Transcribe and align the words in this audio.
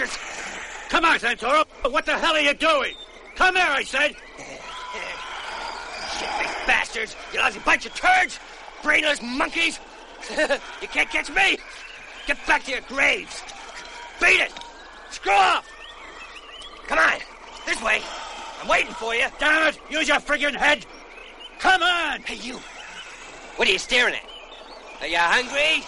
bastards! 0.00 0.88
Come 0.88 1.04
on, 1.04 1.18
Santoro! 1.18 1.66
What 1.90 2.06
the 2.06 2.18
hell 2.18 2.34
are 2.34 2.40
you 2.40 2.54
doing? 2.54 2.94
Come 3.36 3.56
here, 3.56 3.66
I 3.66 3.82
said! 3.82 4.14
Shit-faced 6.18 6.66
bastards! 6.66 7.16
You 7.32 7.40
lousy 7.40 7.60
bunch 7.60 7.86
of 7.86 7.94
turds! 7.94 8.38
Brainless 8.82 9.22
monkeys! 9.22 9.78
you 10.30 10.88
can't 10.88 11.10
catch 11.10 11.30
me! 11.30 11.58
Get 12.26 12.44
back 12.46 12.64
to 12.64 12.72
your 12.72 12.80
graves! 12.82 13.42
Beat 14.20 14.40
it! 14.40 14.52
Screw 15.10 15.32
off! 15.32 15.68
Come 16.86 16.98
on! 16.98 17.18
This 17.66 17.80
way! 17.82 18.00
I'm 18.60 18.68
waiting 18.68 18.92
for 18.94 19.14
you! 19.14 19.26
Damn 19.38 19.68
it! 19.68 19.78
Use 19.90 20.08
your 20.08 20.18
friggin' 20.18 20.54
head! 20.54 20.86
Come 21.58 21.82
on! 21.82 22.20
Hey, 22.22 22.36
you! 22.36 22.58
What 23.56 23.68
are 23.68 23.72
you 23.72 23.78
staring 23.78 24.14
at? 24.14 24.24
Are 25.02 25.06
you 25.06 25.18
hungry? 25.18 25.84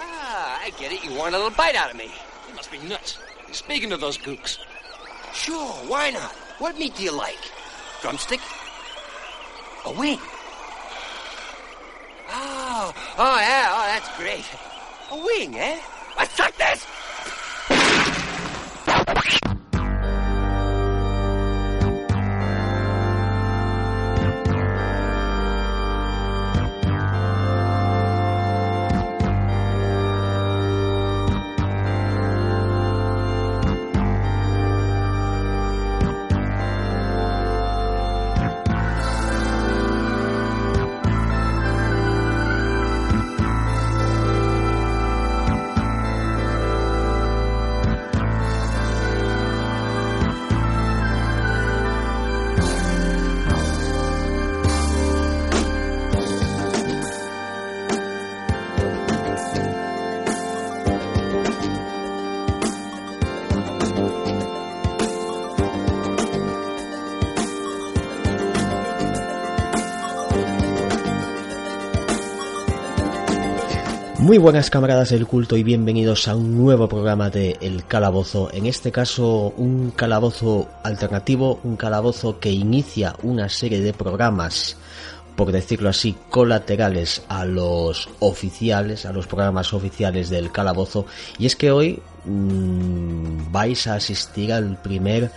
Ah, 0.00 0.60
I 0.62 0.70
get 0.70 0.92
it. 0.92 1.04
You 1.04 1.14
want 1.14 1.34
a 1.34 1.38
little 1.38 1.56
bite 1.56 1.74
out 1.74 1.90
of 1.90 1.96
me. 1.96 2.10
You 2.48 2.54
must 2.54 2.70
be 2.70 2.78
nuts. 2.78 3.18
Speaking 3.58 3.90
of 3.90 4.00
those 4.00 4.16
gooks. 4.16 4.56
Sure, 5.34 5.72
why 5.90 6.10
not? 6.10 6.30
What 6.60 6.78
meat 6.78 6.94
do 6.94 7.02
you 7.02 7.10
like? 7.10 7.40
Drumstick? 8.00 8.40
A 9.84 9.92
wing? 9.92 10.20
Oh, 12.30 12.94
oh 13.18 13.36
yeah, 13.40 13.68
oh, 13.74 13.84
that's 13.88 14.16
great. 14.16 14.44
A 15.10 15.16
wing, 15.26 15.58
eh? 15.58 15.80
Let's 16.16 16.34
suck 16.36 16.56
this! 16.56 16.86
Muy 74.28 74.36
buenas 74.36 74.68
camaradas 74.68 75.08
del 75.08 75.26
culto 75.26 75.56
y 75.56 75.62
bienvenidos 75.62 76.28
a 76.28 76.36
un 76.36 76.54
nuevo 76.54 76.86
programa 76.86 77.30
de 77.30 77.56
El 77.62 77.86
Calabozo. 77.86 78.50
En 78.52 78.66
este 78.66 78.92
caso, 78.92 79.54
un 79.56 79.90
calabozo 79.90 80.68
alternativo, 80.84 81.60
un 81.64 81.76
calabozo 81.76 82.38
que 82.38 82.50
inicia 82.50 83.16
una 83.22 83.48
serie 83.48 83.80
de 83.80 83.94
programas, 83.94 84.76
por 85.34 85.50
decirlo 85.50 85.88
así, 85.88 86.14
colaterales 86.28 87.22
a 87.28 87.46
los 87.46 88.10
oficiales, 88.18 89.06
a 89.06 89.14
los 89.14 89.26
programas 89.26 89.72
oficiales 89.72 90.28
del 90.28 90.52
calabozo. 90.52 91.06
Y 91.38 91.46
es 91.46 91.56
que 91.56 91.70
hoy 91.70 92.02
mmm, 92.26 93.50
vais 93.50 93.86
a 93.86 93.94
asistir 93.94 94.52
al 94.52 94.76
primer 94.82 95.30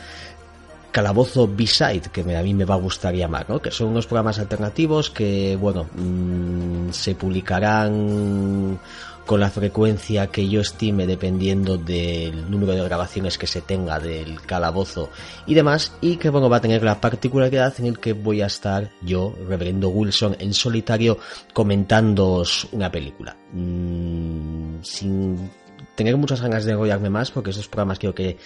Calabozo 0.91 1.47
B-Side, 1.47 2.09
que 2.11 2.21
a 2.35 2.43
mí 2.43 2.53
me 2.53 2.65
va 2.65 2.75
a 2.75 2.77
gustar 2.77 3.13
llamar, 3.13 3.49
¿no? 3.49 3.61
que 3.61 3.71
son 3.71 3.89
unos 3.89 4.07
programas 4.07 4.39
alternativos 4.39 5.09
que, 5.09 5.57
bueno, 5.59 5.87
mmm, 5.95 6.89
se 6.91 7.15
publicarán 7.15 8.79
con 9.25 9.39
la 9.39 9.49
frecuencia 9.49 10.27
que 10.27 10.49
yo 10.49 10.61
estime 10.61 11.07
dependiendo 11.07 11.77
del 11.77 12.49
número 12.49 12.73
de 12.73 12.83
grabaciones 12.83 13.37
que 13.37 13.47
se 13.47 13.61
tenga 13.61 13.99
del 13.99 14.41
calabozo 14.41 15.09
y 15.45 15.53
demás 15.53 15.93
y 16.01 16.17
que 16.17 16.29
bueno 16.29 16.49
va 16.49 16.57
a 16.57 16.61
tener 16.61 16.83
la 16.83 16.99
particularidad 16.99 17.73
en 17.79 17.85
el 17.85 17.99
que 17.99 18.13
voy 18.13 18.41
a 18.41 18.47
estar 18.47 18.89
yo, 19.01 19.33
reverendo 19.47 19.89
Wilson, 19.89 20.35
en 20.39 20.53
solitario 20.53 21.17
comentando 21.53 22.43
una 22.71 22.91
película 22.91 23.37
mm, 23.53 24.81
sin 24.81 25.49
tener 25.95 26.17
muchas 26.17 26.41
ganas 26.41 26.65
de 26.65 26.71
enrollarme 26.71 27.09
más 27.09 27.31
porque 27.31 27.51
estos 27.51 27.67
programas 27.67 27.99
quiero 27.99 28.15
que 28.15 28.37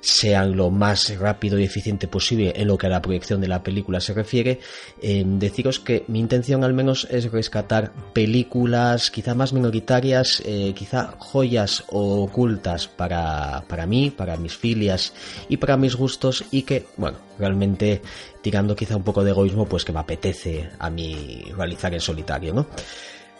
sean 0.00 0.56
lo 0.56 0.70
más 0.70 1.16
rápido 1.18 1.58
y 1.58 1.64
eficiente 1.64 2.08
posible 2.08 2.52
en 2.56 2.68
lo 2.68 2.78
que 2.78 2.86
a 2.86 2.90
la 2.90 3.02
proyección 3.02 3.40
de 3.40 3.48
la 3.48 3.62
película 3.62 4.00
se 4.00 4.14
refiere, 4.14 4.60
eh, 5.02 5.24
deciros 5.26 5.80
que 5.80 6.04
mi 6.08 6.20
intención 6.20 6.64
al 6.64 6.74
menos 6.74 7.06
es 7.10 7.30
rescatar 7.30 7.92
películas 8.12 9.10
quizá 9.10 9.34
más 9.34 9.52
minoritarias, 9.52 10.42
eh, 10.44 10.72
quizá 10.74 11.14
joyas 11.18 11.84
ocultas 11.88 12.88
para, 12.88 13.64
para 13.68 13.86
mí, 13.86 14.10
para 14.10 14.36
mis 14.36 14.56
filias 14.56 15.12
y 15.48 15.56
para 15.56 15.76
mis 15.76 15.96
gustos 15.96 16.44
y 16.50 16.62
que, 16.62 16.86
bueno, 16.96 17.18
realmente 17.38 18.02
tirando 18.42 18.74
quizá 18.76 18.96
un 18.96 19.02
poco 19.02 19.24
de 19.24 19.30
egoísmo, 19.30 19.66
pues 19.66 19.84
que 19.84 19.92
me 19.92 20.00
apetece 20.00 20.70
a 20.78 20.90
mí 20.90 21.44
realizar 21.56 21.92
en 21.94 22.00
solitario, 22.00 22.54
¿no? 22.54 22.66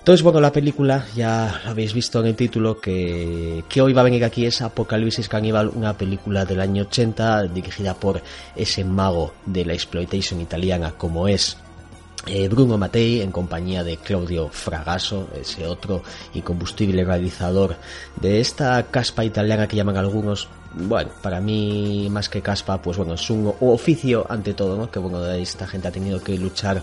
Entonces, 0.09 0.25
bueno, 0.25 0.41
la 0.41 0.53
película, 0.53 1.05
ya 1.15 1.61
lo 1.65 1.73
habéis 1.73 1.93
visto 1.93 2.21
en 2.21 2.29
el 2.29 2.35
título, 2.35 2.81
que, 2.81 3.63
que 3.69 3.83
hoy 3.83 3.93
va 3.93 4.01
a 4.01 4.05
venir 4.05 4.25
aquí 4.25 4.47
es 4.47 4.63
Apocalipsis 4.63 5.29
Caníbal, 5.29 5.69
una 5.69 5.99
película 5.99 6.47
del 6.47 6.63
año 6.63 6.85
80 6.85 7.43
dirigida 7.49 7.93
por 7.93 8.23
ese 8.57 8.85
mago 8.85 9.35
de 9.45 9.67
la 9.67 9.75
exploitation 9.75 10.41
italiana 10.41 10.93
como 10.97 11.29
es 11.29 11.59
eh, 12.27 12.49
Bruno 12.49 12.79
Mattei 12.79 13.21
en 13.21 13.31
compañía 13.31 13.85
de 13.85 13.99
Claudio 13.99 14.49
Fragasso, 14.49 15.29
ese 15.39 15.67
otro 15.67 16.03
incombustible 16.33 17.05
realizador 17.05 17.77
de 18.17 18.41
esta 18.41 18.83
caspa 18.85 19.27
italiana 19.27 19.69
que 19.69 19.77
llaman 19.77 19.99
algunos. 19.99 20.49
Bueno, 20.75 21.11
para 21.23 21.41
mí 21.41 22.09
más 22.11 22.29
que 22.29 22.43
caspa, 22.43 22.81
pues 22.81 22.97
bueno, 22.99 23.15
es 23.15 23.31
un 23.31 23.55
oficio 23.61 24.27
ante 24.29 24.55
todo, 24.55 24.77
¿no? 24.77 24.91
Que 24.91 24.99
bueno, 24.99 25.25
esta 25.33 25.67
gente 25.67 25.89
ha 25.89 25.93
tenido 25.93 26.23
que 26.23 26.37
luchar 26.37 26.83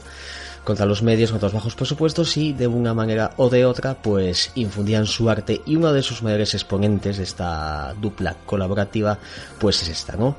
contra 0.65 0.87
los 0.87 1.03
medios, 1.03 1.29
contra 1.29 1.47
los 1.47 1.53
bajos 1.53 1.75
presupuestos 1.75 2.35
y 2.37 2.51
de 2.51 2.65
una 2.65 2.93
manera 2.93 3.31
o 3.37 3.49
de 3.49 3.65
otra 3.65 3.93
pues 3.93 4.51
infundían 4.55 5.05
su 5.05 5.29
arte 5.29 5.61
y 5.65 5.75
uno 5.75 5.93
de 5.93 6.01
sus 6.01 6.23
mayores 6.23 6.55
exponentes 6.55 7.17
de 7.17 7.23
esta 7.23 7.93
dupla 8.01 8.35
colaborativa 8.45 9.19
pues 9.59 9.83
es 9.83 9.89
esta, 9.89 10.17
¿no? 10.17 10.35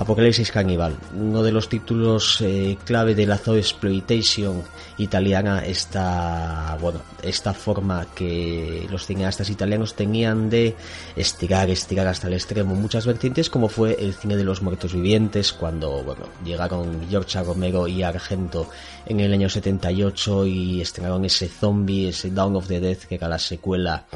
Apocalipsis 0.00 0.50
Caníbal, 0.50 0.96
uno 1.14 1.42
de 1.42 1.52
los 1.52 1.68
títulos 1.68 2.40
eh, 2.40 2.78
clave 2.86 3.14
de 3.14 3.26
la 3.26 3.36
Zoo 3.36 3.56
Exploitation 3.56 4.62
italiana, 4.96 5.62
esta, 5.66 6.78
bueno, 6.80 7.02
esta 7.22 7.52
forma 7.52 8.06
que 8.14 8.86
los 8.90 9.04
cineastas 9.04 9.50
italianos 9.50 9.92
tenían 9.92 10.48
de 10.48 10.74
estirar, 11.16 11.68
estirar 11.68 12.06
hasta 12.06 12.28
el 12.28 12.32
extremo 12.32 12.74
muchas 12.74 13.04
vertientes, 13.04 13.50
como 13.50 13.68
fue 13.68 13.94
el 14.00 14.14
cine 14.14 14.38
de 14.38 14.44
los 14.44 14.62
muertos 14.62 14.94
vivientes, 14.94 15.52
cuando, 15.52 16.02
bueno, 16.02 16.24
llegaron 16.46 17.06
George 17.10 17.42
Romero 17.42 17.86
y 17.86 18.02
Argento 18.02 18.70
en 19.04 19.20
el 19.20 19.34
año 19.34 19.50
78 19.50 20.46
y 20.46 20.80
estrenaron 20.80 21.26
ese 21.26 21.46
zombie, 21.48 22.08
ese 22.08 22.30
Dawn 22.30 22.56
of 22.56 22.68
the 22.68 22.80
Dead, 22.80 22.96
que 22.96 23.16
era 23.16 23.28
la 23.28 23.38
secuela 23.38 24.06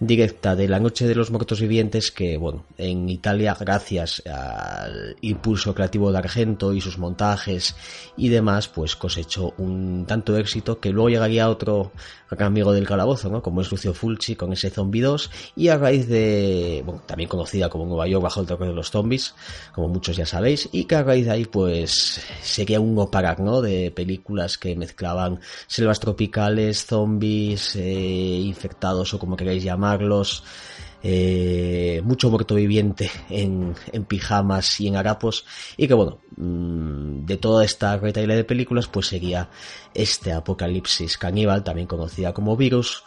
directa 0.00 0.56
de 0.56 0.66
La 0.66 0.80
Noche 0.80 1.06
de 1.06 1.14
los 1.14 1.30
Muertos 1.30 1.60
Vivientes, 1.60 2.10
que, 2.10 2.36
bueno, 2.38 2.64
en 2.76 3.08
Italia, 3.08 3.56
gracias 3.58 4.20
al 4.26 5.16
impulso 5.30 5.74
creativo 5.74 6.10
de 6.12 6.18
Argento 6.18 6.72
y 6.72 6.80
sus 6.80 6.98
montajes 6.98 7.76
y 8.16 8.28
demás, 8.28 8.68
pues 8.68 8.96
cosechó 8.96 9.54
un 9.58 10.04
tanto 10.06 10.36
éxito 10.36 10.80
que 10.80 10.90
luego 10.90 11.08
llegaría 11.08 11.48
otro 11.48 11.92
amigo 12.38 12.72
del 12.72 12.86
calabozo, 12.86 13.28
¿no? 13.30 13.42
Como 13.42 13.60
es 13.60 13.70
Lucio 13.70 13.94
Fulci 13.94 14.36
con 14.36 14.52
ese 14.52 14.70
Zombie 14.70 15.00
2 15.00 15.30
y 15.56 15.68
a 15.68 15.78
raíz 15.78 16.08
de, 16.08 16.82
bueno, 16.84 17.02
también 17.06 17.28
conocida 17.28 17.68
como 17.68 17.86
Nueva 17.86 18.06
York 18.06 18.22
bajo 18.22 18.40
el 18.40 18.46
terror 18.46 18.68
de 18.68 18.74
los 18.74 18.90
zombies, 18.90 19.34
como 19.72 19.88
muchos 19.88 20.16
ya 20.16 20.26
sabéis, 20.26 20.68
y 20.72 20.84
que 20.84 20.96
a 20.96 21.02
raíz 21.02 21.26
de 21.26 21.32
ahí 21.32 21.44
pues 21.44 22.20
sería 22.42 22.80
un 22.80 22.98
oparar, 22.98 23.40
¿no? 23.40 23.60
De 23.60 23.90
películas 23.90 24.58
que 24.58 24.76
mezclaban 24.76 25.40
selvas 25.66 26.00
tropicales, 26.00 26.84
zombies, 26.86 27.76
eh, 27.76 28.40
infectados 28.42 29.14
o 29.14 29.18
como 29.18 29.36
queráis 29.36 29.62
llamarlos, 29.62 30.44
eh, 31.02 32.00
mucho 32.04 32.30
muerto 32.30 32.56
viviente 32.56 33.10
en, 33.30 33.74
pijamas 34.08 34.80
y 34.80 34.88
en 34.88 34.96
harapos 34.96 35.44
y 35.76 35.86
que 35.86 35.94
bueno 35.94 36.18
mmm, 36.36 37.24
de 37.24 37.36
toda 37.36 37.64
esta 37.64 37.96
retaila 37.96 38.34
de 38.34 38.44
películas 38.44 38.88
pues 38.88 39.06
seguía 39.06 39.48
este 39.94 40.32
apocalipsis 40.32 41.16
caníbal 41.16 41.62
también 41.62 41.86
conocida 41.86 42.32
como 42.32 42.56
virus 42.56 43.04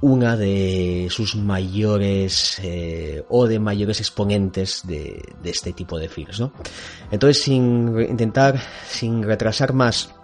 una 0.00 0.36
de 0.36 1.08
sus 1.10 1.36
mayores 1.36 2.58
eh, 2.62 3.24
o 3.28 3.46
de 3.46 3.58
mayores 3.58 4.00
exponentes 4.00 4.82
de, 4.86 5.22
de, 5.42 5.50
este 5.50 5.72
tipo 5.72 5.98
de 5.98 6.08
films 6.08 6.40
¿no? 6.40 6.52
entonces 7.10 7.42
sin 7.42 8.00
intentar 8.08 8.60
sin 8.88 9.22
retrasar 9.22 9.72
más 9.72 10.14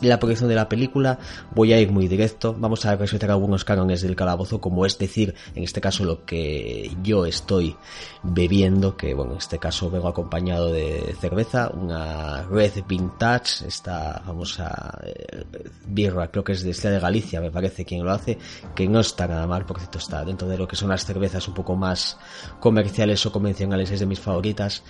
la 0.00 0.18
proyección 0.18 0.48
de 0.48 0.54
la 0.54 0.68
película 0.68 1.18
voy 1.54 1.72
a 1.72 1.80
ir 1.80 1.90
muy 1.90 2.08
directo, 2.08 2.54
vamos 2.58 2.86
a 2.86 2.96
respetar 2.96 3.30
algunos 3.30 3.64
cánones 3.64 4.02
del 4.02 4.16
calabozo, 4.16 4.60
como 4.60 4.86
es 4.86 4.98
decir, 4.98 5.34
en 5.54 5.62
este 5.62 5.80
caso 5.80 6.04
lo 6.04 6.24
que 6.24 6.90
yo 7.02 7.26
estoy 7.26 7.76
bebiendo, 8.22 8.96
que 8.96 9.14
bueno, 9.14 9.32
en 9.32 9.38
este 9.38 9.58
caso 9.58 9.90
vengo 9.90 10.08
acompañado 10.08 10.72
de 10.72 11.14
cerveza, 11.20 11.70
una 11.70 12.42
Red 12.42 12.84
Vintage, 12.88 13.66
esta 13.66 14.22
famosa 14.24 14.98
eh, 15.04 15.44
birra, 15.86 16.30
creo 16.30 16.44
que 16.44 16.52
es 16.52 16.62
de 16.62 16.90
de 16.90 16.98
Galicia, 16.98 17.40
me 17.40 17.50
parece 17.50 17.84
quien 17.84 18.04
lo 18.04 18.10
hace, 18.10 18.38
que 18.74 18.88
no 18.88 19.00
está 19.00 19.26
nada 19.26 19.46
mal, 19.46 19.66
porque 19.66 19.84
esto 19.84 19.98
está 19.98 20.24
dentro 20.24 20.48
de 20.48 20.56
lo 20.56 20.66
que 20.66 20.76
son 20.76 20.88
las 20.88 21.04
cervezas 21.04 21.46
un 21.46 21.54
poco 21.54 21.76
más 21.76 22.18
comerciales 22.58 23.24
o 23.26 23.32
convencionales, 23.32 23.90
es 23.90 24.00
de 24.00 24.06
mis 24.06 24.20
favoritas. 24.20 24.82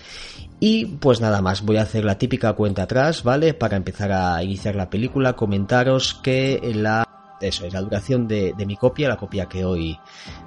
Y 0.63 0.85
pues 0.85 1.21
nada 1.21 1.41
más, 1.41 1.63
voy 1.63 1.77
a 1.77 1.81
hacer 1.81 2.05
la 2.05 2.19
típica 2.19 2.53
cuenta 2.53 2.83
atrás, 2.83 3.23
¿vale? 3.23 3.55
Para 3.55 3.77
empezar 3.77 4.11
a 4.11 4.43
iniciar 4.43 4.75
la 4.75 4.91
película, 4.91 5.33
comentaros 5.33 6.13
que 6.13 6.61
la 6.75 7.03
eso 7.41 7.65
es 7.65 7.73
la 7.73 7.81
duración 7.81 8.27
de, 8.27 8.53
mi 8.67 8.77
copia, 8.77 9.09
la 9.09 9.17
copia 9.17 9.47
que 9.47 9.65
hoy 9.65 9.97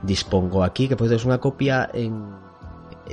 dispongo 0.04 0.62
aquí, 0.62 0.86
que 0.86 0.94
pues 0.94 1.10
es 1.10 1.24
una 1.24 1.38
copia 1.38 1.90
en 1.92 2.30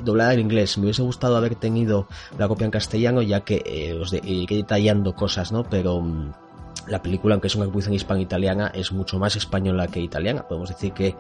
doblada 0.03 0.36
en 0.36 0.42
inglés. 0.42 0.77
Me 0.77 0.83
hubiese 0.83 1.01
gustado 1.01 1.36
haber 1.38 1.56
tenido 1.56 2.07
la 2.38 2.48
copia 2.48 2.65
en 2.65 2.71
castellano, 2.71 3.24
ya 3.24 3.42
que 3.42 3.63
eh, 3.65 3.94
os 4.00 4.12
detallando 4.12 5.15
cosas, 5.15 5.51
¿no? 5.51 5.63
Pero 5.63 6.01
mm, 6.01 6.31
la 6.88 7.01
película, 7.01 7.33
aunque 7.33 7.48
es 7.48 7.56
una 7.56 7.65
producción 7.65 7.95
hispano-italiana, 7.95 8.71
es 8.75 8.92
mucho 8.92 9.18
más 9.18 9.36
española 9.36 9.88
que 9.88 10.01
italiana. 10.01 10.48
Podemos 10.48 10.69
decir 10.69 10.94
que 10.94 11.15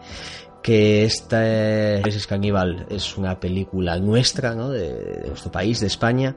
que 0.61 1.03
esta 1.05 2.01
Crisis 2.01 2.27
Caníbal 2.27 2.85
es 2.89 3.17
una 3.17 3.39
película 3.39 3.97
nuestra, 3.99 4.53
¿no? 4.53 4.69
De, 4.69 5.23
nuestro 5.27 5.51
país, 5.51 5.79
de 5.79 5.87
España, 5.87 6.35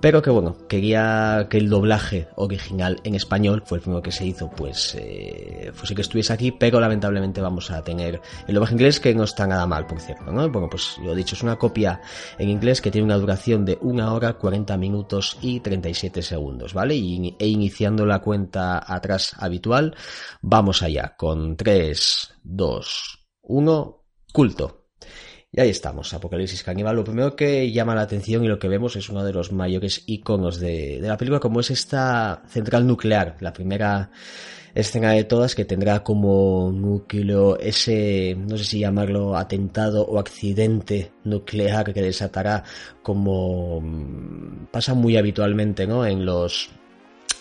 pero 0.00 0.22
que 0.22 0.30
bueno, 0.30 0.56
quería 0.68 1.46
que 1.50 1.58
el 1.58 1.68
doblaje 1.68 2.28
original 2.36 3.00
en 3.04 3.14
español, 3.14 3.62
fue 3.64 3.78
el 3.78 3.82
primero 3.82 4.02
que 4.02 4.12
se 4.12 4.26
hizo, 4.26 4.50
pues 4.50 4.96
eh, 4.98 5.70
fuese 5.74 5.94
que 5.94 6.02
estuviese 6.02 6.32
aquí, 6.32 6.52
pero 6.52 6.80
lamentablemente 6.80 7.40
vamos 7.40 7.70
a 7.70 7.82
tener 7.82 8.20
el 8.46 8.54
doblaje 8.54 8.74
inglés 8.74 9.00
que 9.00 9.14
no 9.14 9.24
está 9.24 9.46
nada 9.46 9.66
mal, 9.66 9.86
por 9.86 10.00
cierto, 10.00 10.30
¿no? 10.30 10.48
Bueno, 10.50 10.68
pues 10.70 10.96
lo 11.02 11.14
dicho, 11.14 11.34
es 11.34 11.42
una 11.42 11.56
copia 11.56 12.00
en 12.38 12.48
inglés 12.48 12.80
que 12.80 12.90
tiene 12.90 13.06
una 13.06 13.16
duración 13.16 13.64
de 13.64 13.78
1 13.80 14.14
hora, 14.14 14.34
40 14.34 14.76
minutos 14.76 15.38
y 15.40 15.60
37 15.60 16.22
segundos, 16.22 16.74
¿vale? 16.74 16.94
Y, 16.94 17.34
e 17.38 17.46
iniciando 17.46 18.06
la 18.06 18.20
cuenta 18.20 18.82
atrás 18.86 19.34
habitual, 19.38 19.96
vamos 20.42 20.82
allá, 20.82 21.14
con 21.16 21.56
3, 21.56 22.34
2, 22.42 23.23
uno, 23.46 24.04
culto. 24.32 24.84
Y 25.56 25.60
ahí 25.60 25.70
estamos, 25.70 26.12
Apocalipsis 26.12 26.64
Caníbal. 26.64 26.96
Lo 26.96 27.04
primero 27.04 27.36
que 27.36 27.70
llama 27.70 27.94
la 27.94 28.02
atención 28.02 28.44
y 28.44 28.48
lo 28.48 28.58
que 28.58 28.66
vemos 28.66 28.96
es 28.96 29.08
uno 29.08 29.22
de 29.22 29.32
los 29.32 29.52
mayores 29.52 30.02
iconos 30.06 30.58
de, 30.58 30.98
la 31.00 31.16
película, 31.16 31.38
como 31.38 31.60
es 31.60 31.70
esta 31.70 32.42
central 32.48 32.84
nuclear, 32.88 33.36
la 33.38 33.52
primera 33.52 34.10
escena 34.74 35.12
de 35.12 35.22
todas 35.22 35.54
que 35.54 35.64
tendrá 35.64 36.02
como 36.02 36.72
núcleo 36.72 37.56
ese, 37.60 38.34
no 38.36 38.58
sé 38.58 38.64
si 38.64 38.80
llamarlo 38.80 39.36
atentado 39.36 40.04
o 40.04 40.18
accidente 40.18 41.12
nuclear 41.22 41.94
que 41.94 42.02
desatará 42.02 42.64
como 43.00 43.80
mm, 43.80 44.66
pasa 44.72 44.94
muy 44.94 45.16
habitualmente, 45.16 45.86
¿no? 45.86 46.04
En 46.04 46.26
los 46.26 46.70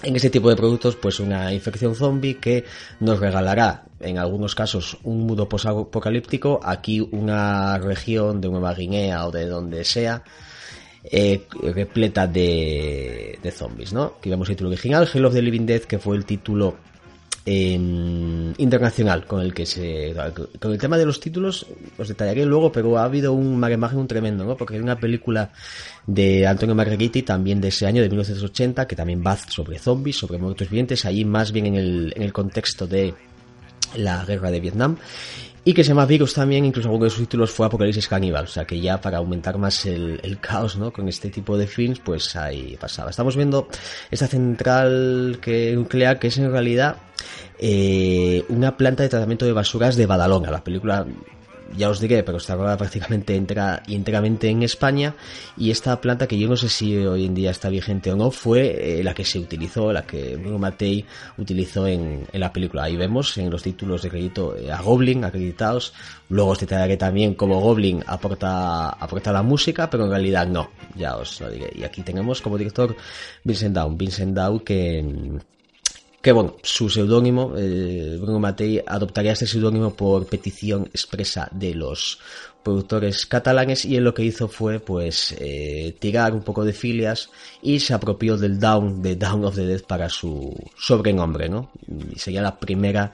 en 0.03 0.15
este 0.15 0.29
tipo 0.29 0.49
de 0.49 0.55
productos, 0.55 0.97
pues 0.97 1.19
una 1.19 1.53
infección 1.53 1.95
zombie 1.95 2.35
que 2.35 2.65
nos 2.99 3.19
regalará, 3.19 3.85
en 4.03 4.17
algunos 4.17 4.55
casos, 4.55 4.97
un 5.03 5.25
mundo 5.25 5.43
apocalíptico, 5.43 6.59
aquí 6.63 6.99
una 7.11 7.77
región 7.77 8.41
de 8.41 8.49
Nueva 8.49 8.73
Guinea 8.73 9.25
o 9.25 9.31
de 9.31 9.45
donde 9.45 9.83
sea, 9.83 10.23
eh, 11.03 11.45
repleta 11.61 12.27
de, 12.27 13.39
de 13.41 13.51
zombies, 13.51 13.93
¿no? 13.93 14.15
Aquí 14.17 14.29
vemos 14.29 14.47
el 14.49 14.55
título 14.55 14.69
original, 14.69 15.09
Hell 15.11 15.25
of 15.25 15.33
the 15.33 15.41
Living 15.41 15.65
Dead, 15.65 15.81
que 15.81 15.99
fue 15.99 16.15
el 16.15 16.25
título 16.25 16.75
internacional 17.45 19.25
con 19.25 19.41
el 19.41 19.53
que 19.53 19.65
se 19.65 20.15
con 20.61 20.71
el 20.71 20.77
tema 20.77 20.97
de 20.97 21.05
los 21.05 21.19
títulos 21.19 21.65
os 21.97 22.07
detallaré 22.07 22.45
luego 22.45 22.71
pero 22.71 22.97
ha 22.97 23.03
habido 23.03 23.33
un 23.33 23.61
un 23.61 24.07
tremendo 24.07 24.45
¿no? 24.45 24.55
porque 24.55 24.75
hay 24.75 24.79
una 24.79 24.97
película 24.97 25.51
de 26.07 26.47
Antonio 26.47 26.73
Margheriti 26.73 27.21
también 27.21 27.59
de 27.59 27.67
ese 27.67 27.85
año 27.85 28.01
de 28.01 28.07
1980 28.07 28.87
que 28.87 28.95
también 28.95 29.21
va 29.25 29.35
sobre 29.35 29.77
zombies 29.77 30.15
sobre 30.15 30.37
muertos 30.37 30.69
vivientes 30.69 31.03
ahí 31.03 31.25
más 31.25 31.51
bien 31.51 31.65
en 31.65 31.75
el, 31.75 32.13
en 32.15 32.21
el 32.21 32.31
contexto 32.31 32.87
de 32.87 33.13
la 33.95 34.23
guerra 34.25 34.51
de 34.51 34.59
Vietnam 34.59 34.97
y 35.65 35.73
que 35.73 35.83
se 35.83 35.89
llama 35.89 36.05
Virus 36.05 36.33
también, 36.33 36.65
incluso 36.65 36.89
alguno 36.89 37.05
de 37.05 37.09
sus 37.09 37.21
títulos 37.21 37.51
fue 37.51 37.65
Apocalipsis 37.65 38.09
Caníbal, 38.09 38.43
o 38.43 38.47
sea 38.47 38.65
que 38.65 38.81
ya 38.81 38.99
para 38.99 39.19
aumentar 39.19 39.57
más 39.57 39.85
el, 39.85 40.19
el, 40.21 40.39
caos, 40.39 40.75
¿no? 40.75 40.91
Con 40.91 41.07
este 41.07 41.29
tipo 41.29 41.57
de 41.57 41.67
films, 41.67 41.99
pues 41.99 42.35
ahí 42.35 42.77
pasaba. 42.77 43.09
Estamos 43.09 43.37
viendo 43.37 43.69
esta 44.11 44.27
central 44.27 45.39
que, 45.41 45.73
nuclear 45.73 46.19
que 46.19 46.27
es 46.27 46.37
en 46.37 46.51
realidad 46.51 46.97
eh, 47.59 48.43
una 48.49 48.75
planta 48.75 49.03
de 49.03 49.09
tratamiento 49.09 49.45
de 49.45 49.53
basuras 49.53 49.95
de 49.95 50.05
Badalona. 50.05 50.51
La 50.51 50.63
película 50.63 51.05
ya 51.75 51.89
os 51.89 51.99
diré, 51.99 52.23
pero 52.23 52.37
está 52.37 52.55
rodada 52.55 52.77
prácticamente 52.77 53.35
entera, 53.35 53.83
enteramente 53.87 54.49
en 54.49 54.63
España 54.63 55.15
y 55.57 55.71
esta 55.71 55.99
planta 55.99 56.27
que 56.27 56.37
yo 56.37 56.47
no 56.47 56.57
sé 56.57 56.69
si 56.69 56.95
hoy 56.97 57.25
en 57.25 57.33
día 57.33 57.51
está 57.51 57.69
vigente 57.69 58.11
o 58.11 58.15
no 58.15 58.31
fue 58.31 58.99
eh, 58.99 59.03
la 59.03 59.13
que 59.13 59.25
se 59.25 59.39
utilizó, 59.39 59.91
la 59.91 60.03
que 60.03 60.35
Bruno 60.35 60.59
Mattei 60.59 61.05
utilizó 61.37 61.87
en, 61.87 62.25
en, 62.31 62.39
la 62.39 62.51
película. 62.51 62.83
Ahí 62.83 62.95
vemos 62.95 63.37
en 63.37 63.49
los 63.49 63.63
títulos 63.63 64.01
de 64.01 64.09
crédito 64.09 64.55
eh, 64.55 64.71
a 64.71 64.81
Goblin 64.81 65.23
acreditados, 65.23 65.93
luego 66.29 66.51
os 66.51 66.59
detallaré 66.59 66.97
también 66.97 67.35
cómo 67.35 67.59
Goblin 67.59 68.03
aporta, 68.05 68.89
aporta 68.89 69.31
la 69.31 69.43
música, 69.43 69.89
pero 69.89 70.05
en 70.05 70.11
realidad 70.11 70.47
no, 70.47 70.69
ya 70.95 71.17
os 71.17 71.39
lo 71.41 71.49
diré. 71.49 71.71
Y 71.75 71.83
aquí 71.83 72.01
tenemos 72.01 72.41
como 72.41 72.57
director 72.57 72.95
Vincent 73.43 73.75
Down, 73.75 73.97
Vincent 73.97 74.35
Down 74.35 74.59
que 74.59 75.39
que 76.23 76.31
bueno, 76.31 76.55
su 76.63 76.89
seudónimo, 76.89 77.53
eh, 77.57 78.17
Bruno 78.17 78.39
Matei, 78.39 78.81
adoptaría 78.87 79.33
este 79.33 79.45
seudónimo 79.45 79.93
por 79.93 80.25
petición 80.25 80.85
expresa 80.85 81.49
de 81.51 81.75
los 81.75 82.17
productores 82.63 83.25
catalanes 83.25 83.83
y 83.83 83.97
él 83.97 84.05
lo 84.05 84.13
que 84.13 84.23
hizo 84.23 84.47
fue 84.47 84.79
pues 84.79 85.35
eh, 85.37 85.93
tirar 85.99 86.33
un 86.33 86.41
poco 86.41 86.63
de 86.63 86.71
filias 86.71 87.29
y 87.61 87.81
se 87.81 87.93
apropió 87.93 88.37
del 88.37 88.57
Down, 88.57 89.01
de 89.01 89.17
Down 89.17 89.43
of 89.43 89.55
the 89.55 89.65
Dead 89.65 89.81
para 89.81 90.07
su 90.07 90.55
sobrenombre, 90.77 91.49
¿no? 91.49 91.71
Sería 92.15 92.41
la 92.41 92.57
primera 92.57 93.11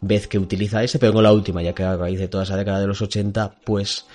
vez 0.00 0.28
que 0.28 0.38
utiliza 0.38 0.84
ese, 0.84 1.00
pero 1.00 1.12
no 1.12 1.20
la 1.20 1.32
última, 1.32 1.62
ya 1.62 1.74
que 1.74 1.82
a 1.82 1.96
raíz 1.96 2.20
de 2.20 2.28
toda 2.28 2.44
esa 2.44 2.56
década 2.56 2.78
de 2.78 2.86
los 2.86 3.02
80, 3.02 3.56
pues 3.64 4.06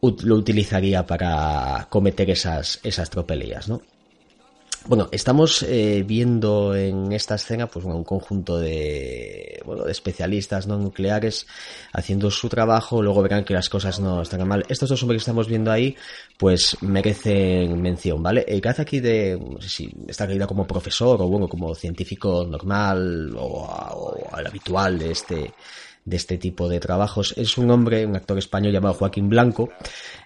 lo 0.00 0.36
utilizaría 0.36 1.04
para 1.04 1.88
cometer 1.90 2.30
esas, 2.30 2.78
esas 2.84 3.10
tropelías, 3.10 3.68
¿no? 3.68 3.82
Bueno, 4.86 5.08
estamos 5.12 5.62
eh, 5.62 6.02
viendo 6.06 6.74
en 6.74 7.12
esta 7.12 7.34
escena 7.34 7.66
pues 7.66 7.84
un 7.84 8.02
conjunto 8.02 8.58
de 8.58 9.60
bueno 9.64 9.84
de 9.84 9.92
especialistas 9.92 10.66
no 10.66 10.78
nucleares 10.78 11.46
haciendo 11.92 12.30
su 12.30 12.48
trabajo, 12.48 13.02
luego 13.02 13.22
verán 13.22 13.44
que 13.44 13.52
las 13.52 13.68
cosas 13.68 14.00
no 14.00 14.22
están 14.22 14.48
mal. 14.48 14.64
Estos 14.68 14.88
dos 14.88 15.02
hombres 15.02 15.18
que 15.18 15.24
estamos 15.24 15.48
viendo 15.48 15.70
ahí, 15.70 15.94
pues 16.38 16.78
merecen 16.80 17.80
mención, 17.80 18.22
¿vale? 18.22 18.44
El 18.48 18.60
que 18.62 18.68
hace 18.70 18.82
aquí 18.82 19.00
de, 19.00 19.38
no 19.38 19.60
sé 19.60 19.68
si 19.68 19.92
está 20.08 20.26
creído 20.26 20.46
como 20.46 20.66
profesor 20.66 21.20
o 21.20 21.28
bueno, 21.28 21.46
como 21.46 21.74
científico 21.74 22.46
normal 22.48 23.34
o, 23.36 23.66
o 23.66 24.34
al 24.34 24.46
habitual 24.46 24.98
de 24.98 25.12
este 25.12 25.52
de 26.10 26.16
este 26.16 26.36
tipo 26.36 26.68
de 26.68 26.80
trabajos. 26.80 27.32
Es 27.36 27.56
un 27.56 27.70
hombre, 27.70 28.04
un 28.04 28.16
actor 28.16 28.36
español 28.36 28.72
llamado 28.72 28.94
Joaquín 28.94 29.28
Blanco. 29.28 29.70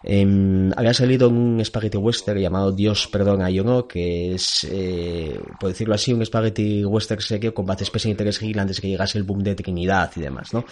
Em, 0.02 0.72
había 0.76 0.94
salido 0.94 1.28
un 1.28 1.62
spaghetti 1.64 1.98
western 1.98 2.40
llamado 2.40 2.72
Dios 2.72 3.06
perdona 3.08 3.50
yo 3.50 3.62
no, 3.62 3.86
que 3.86 4.34
es, 4.34 4.66
eh, 4.70 5.38
por 5.60 5.68
decirlo 5.68 5.94
así, 5.94 6.12
un 6.12 6.24
spaghetti 6.24 6.84
western 6.84 7.20
serio 7.20 7.54
con 7.54 7.66
bases 7.66 7.88
especial 7.88 8.12
interés 8.12 8.40
antes 8.56 8.80
que 8.80 8.88
llegase 8.88 9.18
el 9.18 9.24
boom 9.24 9.42
de 9.42 9.54
Trinidad 9.54 10.10
y 10.16 10.20
demás, 10.20 10.52
¿no? 10.54 10.64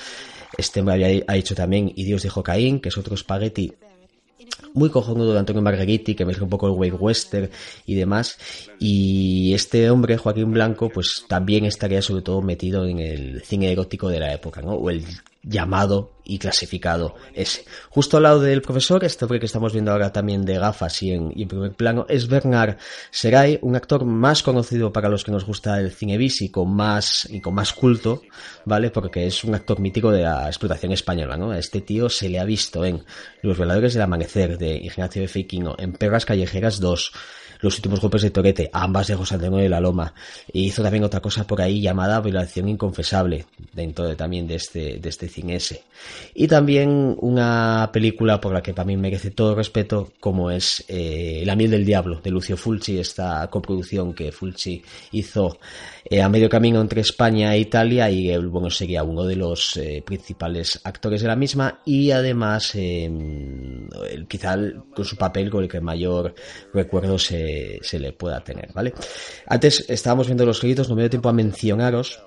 Este 0.56 0.80
hombre 0.80 0.94
había 0.94 1.24
ha 1.26 1.36
hecho 1.36 1.54
también 1.54 1.92
Y 1.94 2.04
Dios 2.04 2.22
dijo 2.22 2.42
Caín, 2.42 2.80
que 2.80 2.88
es 2.88 2.98
otro 2.98 3.16
spaghetti 3.16 3.72
muy 4.74 4.90
cojonudo 4.90 5.32
de 5.32 5.38
Antonio 5.38 5.62
Margheriti, 5.62 6.14
que 6.14 6.24
mezcla 6.24 6.44
un 6.44 6.50
poco 6.50 6.66
el 6.66 6.72
wave 6.72 6.92
western 6.92 7.50
y 7.86 7.94
demás. 7.94 8.38
Y 8.78 9.52
este 9.54 9.90
hombre, 9.90 10.16
Joaquín 10.16 10.52
Blanco, 10.52 10.88
pues 10.88 11.24
también 11.28 11.64
estaría 11.64 12.02
sobre 12.02 12.22
todo 12.22 12.42
metido 12.42 12.86
en 12.86 12.98
el 13.00 13.42
cine 13.42 13.72
erótico 13.72 14.08
de 14.08 14.20
la 14.20 14.32
época, 14.32 14.62
¿no? 14.62 14.72
O 14.72 14.90
el 14.90 15.04
llamado 15.42 16.12
y 16.24 16.38
clasificado 16.38 17.16
ese. 17.34 17.64
Justo 17.90 18.16
al 18.16 18.22
lado 18.22 18.40
del 18.40 18.62
profesor, 18.62 19.04
este 19.04 19.24
hombre 19.24 19.40
que 19.40 19.46
estamos 19.46 19.72
viendo 19.72 19.90
ahora 19.90 20.12
también 20.12 20.44
de 20.44 20.58
gafas 20.58 21.02
y 21.02 21.12
en, 21.12 21.32
primer 21.48 21.72
plano, 21.72 22.06
es 22.08 22.28
Bernard 22.28 22.76
Seray, 23.10 23.58
un 23.62 23.74
actor 23.74 24.04
más 24.04 24.42
conocido 24.42 24.92
para 24.92 25.08
los 25.08 25.24
que 25.24 25.32
nos 25.32 25.44
gusta 25.44 25.78
el 25.80 25.90
cine 25.90 26.16
bis 26.16 26.42
y 26.42 26.50
con 26.50 26.72
más, 26.74 27.26
y 27.30 27.40
con 27.40 27.54
más 27.54 27.72
culto, 27.72 28.22
¿vale? 28.64 28.90
Porque 28.90 29.26
es 29.26 29.42
un 29.42 29.54
actor 29.54 29.80
mítico 29.80 30.12
de 30.12 30.22
la 30.22 30.46
explotación 30.46 30.92
española, 30.92 31.36
¿no? 31.36 31.52
este 31.52 31.80
tío 31.80 32.08
se 32.08 32.28
le 32.28 32.38
ha 32.38 32.44
visto 32.44 32.84
en 32.84 33.04
Los 33.42 33.58
Veladores 33.58 33.94
del 33.94 34.02
Amanecer 34.02 34.58
de 34.58 34.76
Ignacio 34.76 35.22
de 35.22 35.28
Feiquino, 35.28 35.74
en 35.78 35.92
Perras 35.92 36.24
Callejeras 36.24 36.78
2, 36.78 37.12
los 37.62 37.76
últimos 37.76 38.00
golpes 38.00 38.22
de 38.22 38.30
Torete, 38.30 38.68
ambas 38.72 39.06
de 39.06 39.14
José 39.14 39.36
Antonio 39.36 39.58
de 39.58 39.68
la 39.68 39.80
Loma. 39.80 40.12
Y 40.52 40.64
hizo 40.64 40.82
también 40.82 41.04
otra 41.04 41.20
cosa 41.20 41.46
por 41.46 41.62
ahí 41.62 41.80
llamada 41.80 42.20
Violación 42.20 42.68
Inconfesable, 42.68 43.46
dentro 43.72 44.04
de, 44.04 44.16
también 44.16 44.46
de 44.46 44.56
este, 44.56 44.98
de 44.98 45.08
este 45.08 45.28
cine 45.28 45.56
ese. 45.56 45.84
Y 46.34 46.48
también 46.48 47.16
una 47.20 47.90
película 47.92 48.40
por 48.40 48.52
la 48.52 48.62
que 48.62 48.74
para 48.74 48.86
mí 48.86 48.96
merece 48.96 49.30
todo 49.30 49.54
respeto, 49.54 50.12
como 50.18 50.50
es 50.50 50.84
eh, 50.88 51.42
La 51.46 51.56
miel 51.56 51.70
del 51.70 51.86
diablo, 51.86 52.20
de 52.20 52.30
Lucio 52.30 52.56
Fulci, 52.56 52.98
esta 52.98 53.48
coproducción 53.48 54.12
que 54.12 54.32
Fulci 54.32 54.82
hizo 55.12 55.58
a 56.20 56.28
medio 56.28 56.48
camino 56.48 56.80
entre 56.80 57.00
España 57.00 57.54
e 57.54 57.60
Italia 57.60 58.10
y 58.10 58.30
él, 58.30 58.48
bueno, 58.48 58.70
sería 58.70 59.02
uno 59.02 59.24
de 59.24 59.36
los 59.36 59.76
eh, 59.76 60.02
principales 60.04 60.80
actores 60.84 61.22
de 61.22 61.28
la 61.28 61.36
misma 61.36 61.80
y 61.86 62.10
además 62.10 62.72
em, 62.74 63.88
quizá 64.28 64.56
con 64.94 65.04
su 65.04 65.16
papel 65.16 65.50
con 65.50 65.62
el 65.62 65.68
que 65.68 65.80
mayor 65.80 66.34
recuerdo 66.74 67.18
se, 67.18 67.78
se 67.82 67.98
le 67.98 68.12
pueda 68.12 68.42
tener, 68.42 68.72
¿vale? 68.72 68.92
Antes 69.46 69.86
estábamos 69.88 70.26
viendo 70.26 70.44
los 70.44 70.60
créditos, 70.60 70.88
no 70.88 70.96
me 70.96 71.02
dio 71.02 71.10
tiempo 71.10 71.28
a 71.28 71.32
mencionaros 71.32 72.20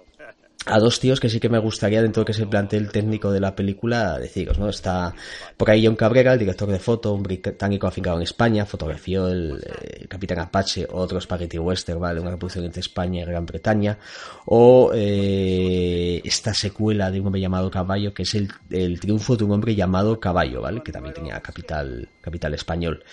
a 0.65 0.79
dos 0.79 0.99
tíos 0.99 1.19
que 1.19 1.29
sí 1.29 1.39
que 1.39 1.49
me 1.49 1.59
gustaría 1.59 2.01
dentro 2.01 2.23
de 2.23 2.27
que 2.27 2.33
se 2.33 2.47
plantee 2.47 2.79
el 2.79 2.91
técnico 2.91 3.31
de 3.31 3.39
la 3.39 3.55
película 3.55 4.17
deciros, 4.17 4.57
¿no? 4.57 4.69
Está 4.69 5.13
por 5.57 5.69
ahí 5.69 5.85
John 5.85 5.95
Cabrera, 5.95 6.33
el 6.33 6.39
director 6.39 6.69
de 6.69 6.79
foto, 6.79 7.13
un 7.13 7.21
británico 7.21 7.85
afincado 7.87 8.17
en 8.17 8.23
España, 8.23 8.65
fotografió 8.65 9.27
el, 9.27 9.63
Capitán 10.09 10.39
Apache, 10.39 10.87
otro 10.91 11.21
Spaghetti 11.21 11.59
Western, 11.59 11.99
¿vale? 11.99 12.19
Una 12.19 12.31
reproducción 12.31 12.65
entre 12.65 12.79
España 12.79 13.21
y 13.21 13.25
Gran 13.25 13.45
Bretaña, 13.45 13.97
o 14.45 14.91
eh, 14.93 16.21
esta 16.23 16.53
secuela 16.53 17.11
de 17.11 17.19
un 17.19 17.27
hombre 17.27 17.41
llamado 17.41 17.69
Caballo, 17.69 18.13
que 18.13 18.23
es 18.23 18.33
el, 18.33 18.49
el, 18.71 18.99
triunfo 18.99 19.37
de 19.37 19.43
un 19.43 19.51
hombre 19.51 19.75
llamado 19.75 20.19
Caballo, 20.19 20.61
¿vale? 20.61 20.81
Que 20.81 20.91
también 20.91 21.13
tenía 21.13 21.39
capital, 21.41 22.09
capital 22.21 22.55
español. 22.55 23.03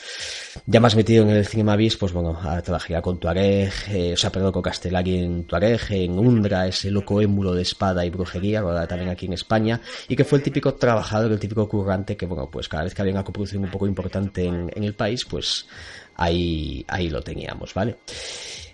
Ya 0.67 0.81
más 0.81 0.97
metido 0.97 1.25
en 1.25 1.31
el 1.31 1.47
cinema 1.47 1.77
bis, 1.77 1.99
pues 1.99 2.13
bueno, 2.13 2.39
trabajaría 2.63 3.03
con 3.03 3.19
Tuareg, 3.19 3.73
eh, 3.91 4.13
o 4.15 4.17
sea, 4.17 4.33
perdón, 4.33 4.53
con 4.53 4.63
Castellari 4.63 5.19
en 5.19 5.45
Tuareg, 5.45 5.81
en 5.91 6.19
Undra, 6.19 6.67
ese 6.67 6.91
loco 6.91 7.21
emu 7.21 7.42
de 7.51 7.63
espada 7.63 8.07
y 8.07 8.11
brujería, 8.11 8.63
también 8.87 9.11
aquí 9.11 9.27
en 9.27 9.33
España, 9.33 9.81
y 10.07 10.15
que 10.15 10.25
fue 10.25 10.39
el 10.39 10.45
típico 10.45 10.75
trabajador, 10.75 11.33
el 11.33 11.41
típico 11.41 11.69
currante 11.69 12.17
que, 12.17 12.27
bueno, 12.27 12.49
pues 12.49 12.69
cada 12.69 12.85
vez 12.85 12.95
que 12.95 13.03
había 13.03 13.15
una 13.15 13.25
coproducción 13.25 13.65
un 13.65 13.71
poco 13.71 13.89
importante 13.89 14.45
en, 14.45 14.71
el 14.85 14.95
país, 14.95 15.25
pues 15.25 15.67
ahí, 16.15 16.85
ahí 16.87 17.11
lo 17.11 17.23
teníamos, 17.23 17.75
¿vale? 17.75 17.97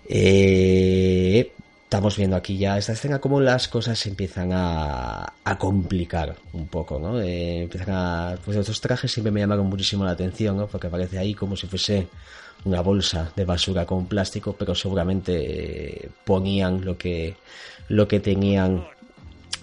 Eh, 0.06 1.52
estamos 1.88 2.18
viendo 2.18 2.36
aquí 2.36 2.58
ya 2.58 2.76
esta 2.76 2.92
escena 2.92 3.18
como 3.18 3.40
las 3.40 3.66
cosas 3.66 3.98
se 3.98 4.10
empiezan 4.10 4.50
a, 4.52 5.32
a 5.42 5.58
complicar 5.58 6.36
un 6.52 6.68
poco, 6.68 6.98
¿no? 6.98 7.18
Eh, 7.18 7.62
empiezan 7.62 7.94
a, 7.94 8.34
pues 8.44 8.58
estos 8.58 8.78
trajes 8.82 9.10
siempre 9.10 9.30
me 9.30 9.40
llamaron 9.40 9.66
muchísimo 9.66 10.04
la 10.04 10.10
atención, 10.10 10.58
¿no? 10.58 10.66
Porque 10.66 10.88
aparece 10.88 11.18
ahí 11.18 11.32
como 11.32 11.56
si 11.56 11.66
fuese 11.66 12.08
una 12.64 12.80
bolsa 12.82 13.32
de 13.34 13.44
basura 13.44 13.86
con 13.86 14.06
plástico, 14.06 14.54
pero 14.58 14.74
seguramente 14.74 16.04
eh, 16.04 16.10
ponían 16.24 16.84
lo 16.84 16.98
que 16.98 17.36
lo 17.88 18.06
que 18.06 18.20
tenían 18.20 18.86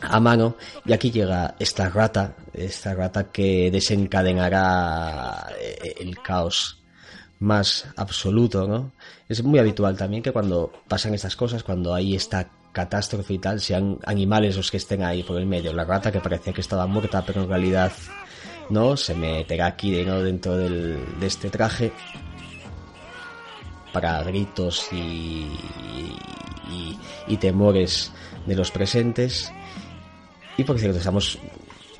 a 0.01 0.19
mano 0.19 0.55
y 0.85 0.93
aquí 0.93 1.11
llega 1.11 1.55
esta 1.59 1.89
rata, 1.89 2.35
esta 2.53 2.93
rata 2.93 3.31
que 3.31 3.71
desencadenará 3.71 5.47
eh, 5.59 5.95
el 5.99 6.17
caos 6.21 6.81
más 7.39 7.87
absoluto, 7.95 8.67
¿no? 8.67 8.93
Es 9.27 9.43
muy 9.43 9.59
habitual 9.59 9.97
también 9.97 10.23
que 10.23 10.31
cuando 10.31 10.71
pasan 10.87 11.13
estas 11.13 11.35
cosas, 11.35 11.63
cuando 11.63 11.93
hay 11.93 12.15
esta 12.15 12.49
catástrofe 12.71 13.33
y 13.33 13.39
tal, 13.39 13.61
sean 13.61 13.99
animales 14.05 14.57
los 14.57 14.69
que 14.69 14.77
estén 14.77 15.03
ahí 15.03 15.23
por 15.23 15.39
el 15.39 15.45
medio. 15.45 15.73
La 15.73 15.85
rata 15.85 16.11
que 16.11 16.19
parecía 16.19 16.53
que 16.53 16.61
estaba 16.61 16.85
muerta, 16.87 17.23
pero 17.25 17.43
en 17.43 17.49
realidad 17.49 17.91
no, 18.69 18.97
se 18.97 19.15
meterá 19.15 19.67
aquí 19.67 19.91
dentro 19.91 20.57
del, 20.57 21.19
de 21.19 21.27
este 21.27 21.49
traje 21.49 21.91
para 23.95 24.21
gritos 24.23 24.89
y, 24.91 25.47
temores 27.39 28.11
de 28.45 28.55
los 28.55 28.69
presentes. 28.69 29.51
Y 30.57 30.65
por 30.65 30.77
cierto, 30.77 30.97
estamos 30.97 31.39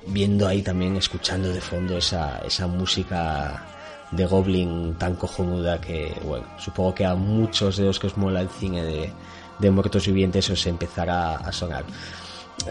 viendo 0.08 0.46
ahí 0.46 0.62
también, 0.62 0.98
escuchando 0.98 1.54
de 1.54 1.62
fondo 1.62 1.98
esa, 1.98 2.40
esa 2.40 2.68
música 2.68 3.66
de 4.12 4.26
Goblin 4.26 4.96
tan 4.96 5.16
cojonuda 5.16 5.80
que, 5.80 6.14
bueno, 6.26 6.46
supongo 6.58 6.94
que 6.94 7.06
a 7.06 7.16
muchos 7.16 7.78
de 7.78 7.86
los 7.86 7.98
que 7.98 8.08
os 8.08 8.18
mola 8.18 8.42
el 8.42 8.50
cine 8.50 9.14
de, 9.60 9.72
muertos 9.72 10.06
vivientes 10.08 10.50
os 10.50 10.68
empezará 10.68 11.36
a 11.36 11.52
sonar. 11.52 11.86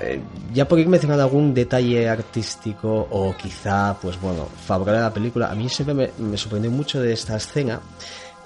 Eh, 0.01 0.21
ya 0.53 0.67
por 0.67 0.79
ir 0.79 0.89
mencionando 0.89 1.23
algún 1.23 1.55
detalle 1.55 2.09
artístico 2.09 3.09
o 3.11 3.35
quizá, 3.37 3.97
pues 4.01 4.21
bueno, 4.21 4.49
favorable 4.67 5.01
a 5.01 5.05
la 5.05 5.15
película, 5.15 5.51
a 5.51 5.55
mí 5.55 5.69
siempre 5.69 6.13
me 6.19 6.37
sorprendió 6.37 6.71
mucho 6.71 7.01
de 7.01 7.13
esta 7.13 7.37
escena 7.37 7.81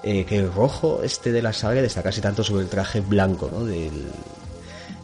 eh, 0.03 0.25
que 0.25 0.37
el 0.37 0.51
rojo 0.51 1.01
este 1.03 1.31
de 1.31 1.41
la 1.41 1.53
saga 1.53 1.81
casi 2.03 2.21
tanto 2.21 2.43
sobre 2.43 2.63
el 2.63 2.69
traje 2.69 3.01
blanco 3.01 3.49
¿no? 3.51 3.65
de 3.65 3.91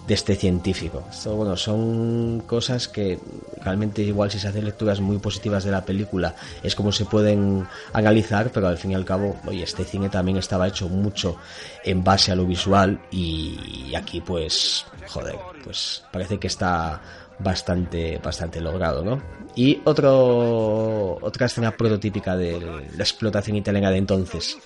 este 0.07 0.35
científico. 0.35 1.03
Esto, 1.09 1.35
bueno, 1.35 1.57
son 1.57 2.43
cosas 2.45 2.87
que 2.87 3.19
realmente 3.61 4.03
igual 4.03 4.29
si 4.29 4.39
se 4.39 4.47
hacen 4.47 4.65
lecturas 4.65 4.99
muy 5.01 5.17
positivas 5.17 5.63
de 5.63 5.71
la 5.71 5.83
película 5.83 6.35
es 6.61 6.75
como 6.75 6.91
se 6.91 7.05
pueden 7.05 7.67
analizar, 7.91 8.51
pero 8.51 8.67
al 8.67 8.77
fin 8.77 8.91
y 8.91 8.95
al 8.95 9.05
cabo, 9.05 9.35
oye, 9.47 9.63
este 9.63 9.83
cine 9.83 10.09
también 10.09 10.37
estaba 10.37 10.67
hecho 10.67 10.87
mucho 10.87 11.37
en 11.83 12.03
base 12.03 12.31
a 12.31 12.35
lo 12.35 12.45
visual 12.45 12.99
y 13.11 13.93
aquí 13.95 14.21
pues, 14.21 14.85
joder, 15.07 15.35
pues 15.63 16.03
parece 16.11 16.37
que 16.37 16.47
está 16.47 17.01
bastante, 17.39 18.19
bastante 18.23 18.61
logrado, 18.61 19.03
¿no? 19.03 19.21
Y 19.55 19.81
otro, 19.85 21.17
otra 21.21 21.45
escena 21.45 21.71
prototípica 21.71 22.35
de 22.35 22.59
la 22.59 23.03
explotación 23.03 23.57
italiana 23.57 23.89
de 23.89 23.97
entonces. 23.97 24.57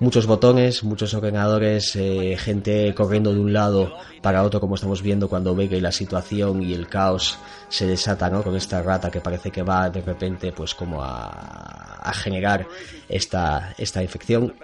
Muchos 0.00 0.26
botones, 0.26 0.82
muchos 0.82 1.14
ordenadores, 1.14 1.94
eh, 1.94 2.36
gente 2.36 2.92
corriendo 2.94 3.32
de 3.32 3.38
un 3.38 3.52
lado 3.52 3.94
para 4.22 4.42
otro, 4.42 4.58
como 4.60 4.74
estamos 4.74 5.02
viendo 5.02 5.28
cuando 5.28 5.54
ve 5.54 5.68
que 5.68 5.80
la 5.80 5.92
situación 5.92 6.62
y 6.62 6.74
el 6.74 6.88
caos 6.88 7.38
se 7.68 7.86
desata, 7.86 8.28
¿no? 8.28 8.42
Con 8.42 8.56
esta 8.56 8.82
rata 8.82 9.10
que 9.10 9.20
parece 9.20 9.52
que 9.52 9.62
va 9.62 9.88
de 9.90 10.00
repente, 10.00 10.52
pues, 10.52 10.74
como 10.74 11.00
a, 11.02 12.12
generar 12.12 12.66
esta, 13.08 13.72
esta 13.78 14.02
infección. 14.02 14.54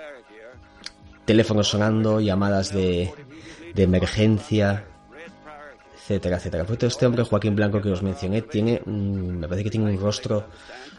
Teléfonos 1.24 1.68
sonando, 1.68 2.20
llamadas 2.20 2.72
de, 2.72 3.12
de 3.72 3.82
emergencia, 3.82 4.84
etcétera, 5.94 6.38
etcétera. 6.38 6.64
Por 6.64 6.84
este 6.84 7.06
hombre, 7.06 7.22
Joaquín 7.22 7.54
Blanco, 7.54 7.80
que 7.80 7.90
os 7.90 8.02
mencioné, 8.02 8.42
tiene, 8.42 8.82
me 8.84 9.46
parece 9.46 9.64
que 9.64 9.70
tiene 9.70 9.90
un 9.90 10.00
rostro 10.00 10.46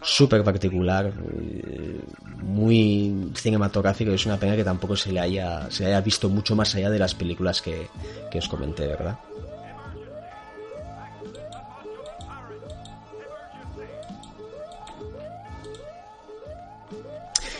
súper 0.02 0.44
particular, 0.44 1.08
eh, 1.08 2.02
muy 2.42 3.32
cinematográfico, 3.36 4.12
es 4.12 4.26
una 4.26 4.38
pena 4.38 4.56
que 4.56 4.64
tampoco 4.64 4.96
se 4.96 5.12
le 5.12 5.20
haya, 5.20 5.70
se 5.70 5.86
haya 5.86 6.02
visto 6.02 6.30
mucho 6.30 6.56
más 6.56 6.74
allá 6.76 6.90
de 6.90 7.00
las 7.00 7.14
películas 7.14 7.62
que, 7.62 7.88
que 8.30 8.40
os 8.40 8.48
comenté, 8.48 8.88
¿verdad? 8.88 9.18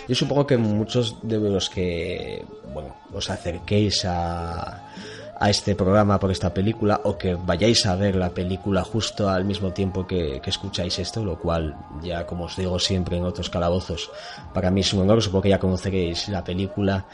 Yo 0.08 0.16
supongo 0.16 0.46
que 0.46 0.58
muchos 0.58 1.16
de 1.22 1.40
los 1.40 1.70
que, 1.70 2.44
bueno, 2.74 2.96
os 3.14 3.30
acerquéis 3.30 4.04
a, 4.04 4.92
a 5.42 5.50
este 5.50 5.74
programa 5.74 6.20
por 6.20 6.30
esta 6.30 6.54
película 6.54 7.02
o 7.04 7.18
que 7.18 7.34
vayáis 7.34 7.88
a 7.88 7.96
ver 7.96 8.16
la 8.16 8.30
película 8.30 8.84
justo 8.84 9.28
al 9.28 9.44
mismo 9.44 9.74
tiempo 9.74 10.06
que, 10.06 10.40
escucháis 10.46 11.00
esto, 11.00 11.26
lo 11.26 11.40
cual 11.40 11.76
ya 12.04 12.28
como 12.28 12.46
os 12.46 12.56
digo 12.56 12.78
siempre 12.78 13.18
en 13.18 13.24
otros 13.24 13.50
calabozos, 13.50 14.12
para 14.54 14.70
mí 14.70 14.82
es 14.82 14.94
un 14.94 15.02
honor, 15.02 15.20
supongo 15.20 15.42
que 15.42 15.50
ya 15.50 15.58
conoceréis 15.58 16.30
la 16.30 16.44
película. 16.44 17.06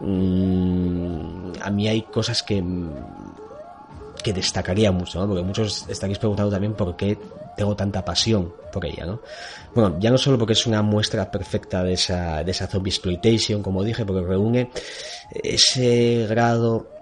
Mm, 0.00 1.52
a 1.60 1.70
mí 1.70 1.86
hay 1.86 2.02
cosas 2.02 2.42
que 2.42 2.64
que 4.22 4.32
destacaría 4.32 4.90
mucho, 4.90 5.20
¿no? 5.20 5.28
Porque 5.28 5.42
muchos 5.42 5.86
estaréis 5.86 6.18
preguntando 6.18 6.50
también 6.50 6.72
por 6.72 6.96
qué 6.96 7.18
tengo 7.54 7.76
tanta 7.76 8.02
pasión 8.02 8.54
por 8.72 8.86
ella, 8.86 9.04
¿no? 9.04 9.20
Bueno, 9.74 9.98
ya 10.00 10.10
no 10.10 10.16
solo 10.16 10.38
porque 10.38 10.54
es 10.54 10.66
una 10.66 10.80
muestra 10.80 11.30
perfecta 11.30 11.84
de 11.84 11.92
esa, 11.92 12.42
de 12.42 12.50
esa 12.50 12.66
zombie 12.66 12.90
exploitation, 12.90 13.62
como 13.62 13.84
dije, 13.84 14.06
porque 14.06 14.26
reúne 14.26 14.70
ese 15.30 16.26
grado 16.26 16.93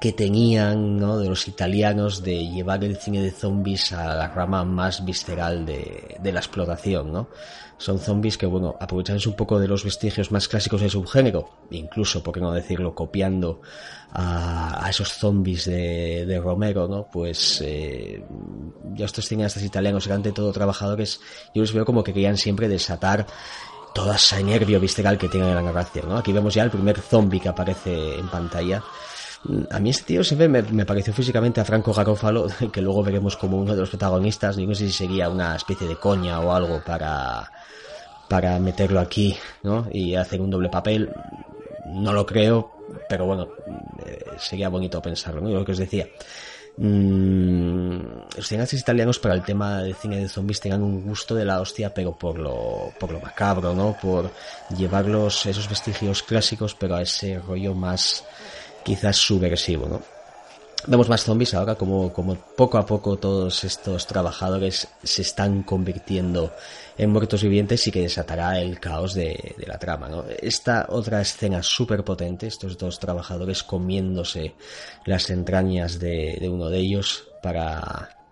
que 0.00 0.12
tenían 0.12 0.98
¿no? 0.98 1.18
de 1.18 1.28
los 1.28 1.48
italianos 1.48 2.22
de 2.22 2.46
llevar 2.48 2.84
el 2.84 2.96
cine 2.96 3.22
de 3.22 3.30
zombies 3.30 3.92
a 3.92 4.14
la 4.14 4.28
rama 4.28 4.64
más 4.64 5.04
visceral 5.04 5.66
de, 5.66 6.16
de 6.20 6.32
la 6.32 6.40
explotación, 6.40 7.12
¿no? 7.12 7.28
Son 7.76 7.98
zombies 7.98 8.38
que, 8.38 8.46
bueno, 8.46 8.76
aprovechándose 8.80 9.28
un 9.28 9.34
poco 9.34 9.58
de 9.58 9.66
los 9.66 9.82
vestigios 9.82 10.30
más 10.30 10.46
clásicos 10.46 10.80
del 10.80 10.90
subgénero, 10.90 11.50
incluso, 11.70 12.22
por 12.22 12.32
qué 12.32 12.40
no 12.40 12.52
decirlo, 12.52 12.94
copiando 12.94 13.62
a, 14.12 14.86
a 14.86 14.90
esos 14.90 15.12
zombies 15.12 15.64
de, 15.64 16.40
Romero, 16.42 16.86
¿no? 16.86 17.08
Pues 17.12 17.60
eh, 17.64 18.24
ya 18.94 19.06
estos 19.06 19.26
cineastas 19.26 19.64
italianos 19.64 20.06
eran 20.06 20.22
de 20.22 20.32
todo 20.32 20.52
trabajadores, 20.52 21.20
yo 21.52 21.62
los 21.62 21.72
veo 21.72 21.84
como 21.84 22.04
que 22.04 22.12
querían 22.12 22.36
siempre 22.36 22.68
desatar 22.68 23.26
toda 23.92 24.16
esa 24.16 24.40
nervio 24.40 24.78
visceral 24.78 25.18
que 25.18 25.28
tienen 25.28 25.50
en 25.50 25.56
la 25.56 25.62
narración, 25.62 26.08
¿no? 26.08 26.16
Aquí 26.16 26.32
vemos 26.32 26.54
ya 26.54 26.62
el 26.62 26.70
primer 26.70 27.00
zombie 27.00 27.40
que 27.40 27.48
aparece 27.48 28.18
en 28.18 28.28
pantalla, 28.28 28.82
a 29.70 29.78
mí 29.78 29.90
este 29.90 30.04
tío 30.04 30.24
siempre 30.24 30.48
me, 30.48 30.62
me 30.62 30.86
pareció 30.86 31.12
físicamente 31.12 31.60
a 31.60 31.64
Franco 31.64 31.92
Garofalo, 31.92 32.46
que 32.72 32.80
luego 32.80 33.02
veremos 33.02 33.36
como 33.36 33.58
uno 33.58 33.74
de 33.74 33.80
los 33.80 33.90
protagonistas. 33.90 34.56
No 34.56 34.74
sé 34.74 34.86
si 34.86 34.92
sería 34.92 35.28
una 35.28 35.56
especie 35.56 35.86
de 35.86 35.96
coña 35.96 36.40
o 36.40 36.52
algo 36.52 36.82
para, 36.84 37.50
para 38.28 38.58
meterlo 38.58 39.00
aquí, 39.00 39.36
¿no? 39.62 39.86
Y 39.92 40.14
hacer 40.14 40.40
un 40.40 40.50
doble 40.50 40.68
papel. 40.68 41.12
No 41.86 42.12
lo 42.12 42.24
creo, 42.24 42.72
pero 43.08 43.26
bueno, 43.26 43.48
eh, 44.06 44.24
sería 44.38 44.68
bonito 44.68 45.02
pensarlo, 45.02 45.40
¿no? 45.40 45.50
Lo 45.50 45.64
que 45.64 45.72
os 45.72 45.78
decía. 45.78 46.08
Mm, 46.76 48.00
los 48.36 48.48
cineastas 48.48 48.80
italianos 48.80 49.20
para 49.20 49.34
el 49.34 49.44
tema 49.44 49.82
del 49.82 49.94
cine 49.94 50.18
de 50.18 50.28
zombies 50.28 50.58
tengan 50.58 50.82
un 50.82 51.04
gusto 51.04 51.34
de 51.34 51.44
la 51.44 51.60
hostia, 51.60 51.94
pero 51.94 52.12
por 52.16 52.36
lo, 52.36 52.92
por 52.98 53.12
lo 53.12 53.20
macabro, 53.20 53.74
¿no? 53.74 53.96
Por 54.00 54.30
llevarlos 54.76 55.46
esos 55.46 55.68
vestigios 55.68 56.22
clásicos, 56.22 56.74
pero 56.74 56.96
a 56.96 57.02
ese 57.02 57.38
rollo 57.38 57.74
más 57.74 58.24
quizás 58.84 59.16
subversivo, 59.16 59.88
¿no? 59.88 60.14
vemos 60.86 61.08
más 61.08 61.24
zombies 61.24 61.54
ahora 61.54 61.74
como, 61.74 62.12
como 62.12 62.34
poco 62.34 62.78
a 62.78 62.86
poco 62.86 63.16
todos 63.16 63.64
estos 63.64 64.06
trabajadores 64.06 64.88
se 65.02 65.22
están 65.22 65.62
convirtiendo 65.62 66.52
en 66.96 67.10
muertos 67.10 67.42
vivientes 67.42 67.86
y 67.86 67.90
que 67.90 68.02
desatará 68.02 68.60
el 68.60 68.78
caos 68.80 69.14
de, 69.14 69.54
la 69.66 69.78
trama. 69.78 70.08
¿no? 70.08 70.24
Esta 70.40 70.86
otra 70.90 71.20
escena 71.20 71.62
súper 71.62 72.04
potente, 72.04 72.46
estos 72.46 72.76
dos 72.76 72.98
trabajadores 72.98 73.62
comiéndose 73.62 74.54
las 75.06 75.30
entrañas 75.30 75.98
de, 75.98 76.38
de 76.40 76.48
uno 76.48 76.68
de 76.68 76.78
ellos 76.78 77.24
para 77.42 78.23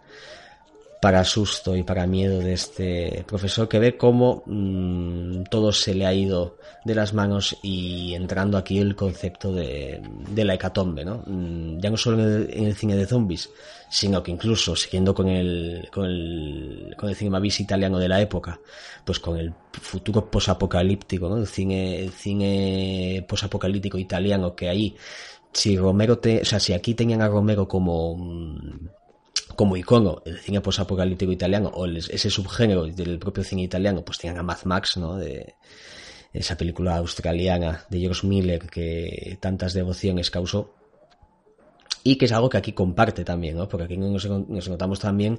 para 1.03 1.25
susto 1.25 1.75
y 1.75 1.83
para 1.83 2.07
miedo 2.07 2.39
de 2.39 2.53
este 2.53 3.25
profesor 3.27 3.69
que 3.69 3.81
ve 3.81 3.97
cómo 3.97 4.45
mm, 4.47 5.43
todo 5.51 5.73
se 5.73 5.95
le 5.95 6.07
ha 6.07 6.15
ido 6.15 6.59
de 6.85 6.95
las 6.95 7.13
manos 7.13 7.57
y 7.61 8.15
entrando 8.15 8.57
aquí 8.57 8.79
el 8.79 8.95
concepto 8.95 9.53
de, 9.53 10.01
la 10.33 10.55
hecatombe, 10.55 11.05
¿no? 11.05 11.25
Mm, 11.27 11.81
ya 11.81 11.91
no 11.91 11.97
solo 11.97 12.23
en 12.23 12.67
el, 12.67 12.77
cine 12.77 12.95
de 12.95 13.07
zombies, 13.07 13.51
sino 13.91 14.23
que 14.23 14.31
incluso 14.31 14.77
siguiendo 14.77 15.13
con 15.13 15.27
el, 15.27 15.89
con 15.93 16.05
el, 16.05 16.95
con 16.97 17.09
el 17.09 17.17
cinema 17.17 17.41
bis 17.41 17.59
italiano 17.59 17.99
de 17.99 18.09
la 18.09 18.21
época, 18.21 18.61
pues 19.05 19.19
con 19.19 19.37
el 19.39 19.53
futuro 19.73 20.31
posapocalíptico, 20.31 21.29
¿no? 21.29 21.39
El 21.39 21.49
cine, 21.49 21.99
el 21.99 22.13
cine 22.13 23.27
posapocalíptico 23.29 23.99
italiano 23.99 24.55
que 24.55 24.69
ahí, 24.69 24.95
si 25.53 25.77
Romero 25.77 26.21
te, 26.21 26.43
o 26.43 26.45
sea, 26.45 26.61
si 26.61 26.75
aquí 26.75 26.95
tenían 26.95 27.23
a 27.23 27.29
Romero 27.29 27.67
como, 27.67 28.17
mm, 28.17 29.02
como 29.57 29.77
icono 29.77 30.23
el 30.25 30.39
cine 30.39 30.61
posapocalíptico 30.61 31.33
italiano 31.33 31.71
o 31.75 31.87
ese 31.87 32.31
subgénero 32.31 32.87
del 32.87 33.19
propio 33.19 33.45
cine 33.45 33.63
italiano, 33.63 34.05
pues 34.05 34.19
tenían 34.19 34.39
a 34.39 34.43
Mad 34.43 34.65
Max, 34.65 34.97
¿no? 34.97 35.17
De 35.17 35.55
esa 36.33 36.57
película 36.57 36.97
australiana 36.97 37.85
de 37.91 38.01
George 38.01 38.27
Miller 38.27 38.67
que 38.69 39.37
tantas 39.41 39.75
devociones 39.75 40.31
causó 40.31 40.75
y 42.05 42.17
que 42.17 42.25
es 42.25 42.33
algo 42.33 42.49
que 42.49 42.59
aquí 42.59 42.73
comparte 42.73 43.25
también, 43.25 43.57
¿no? 43.57 43.69
Porque 43.69 43.85
aquí 43.85 43.97
nos, 43.97 44.25
nos 44.27 44.69
notamos 44.69 44.99
también 44.99 45.39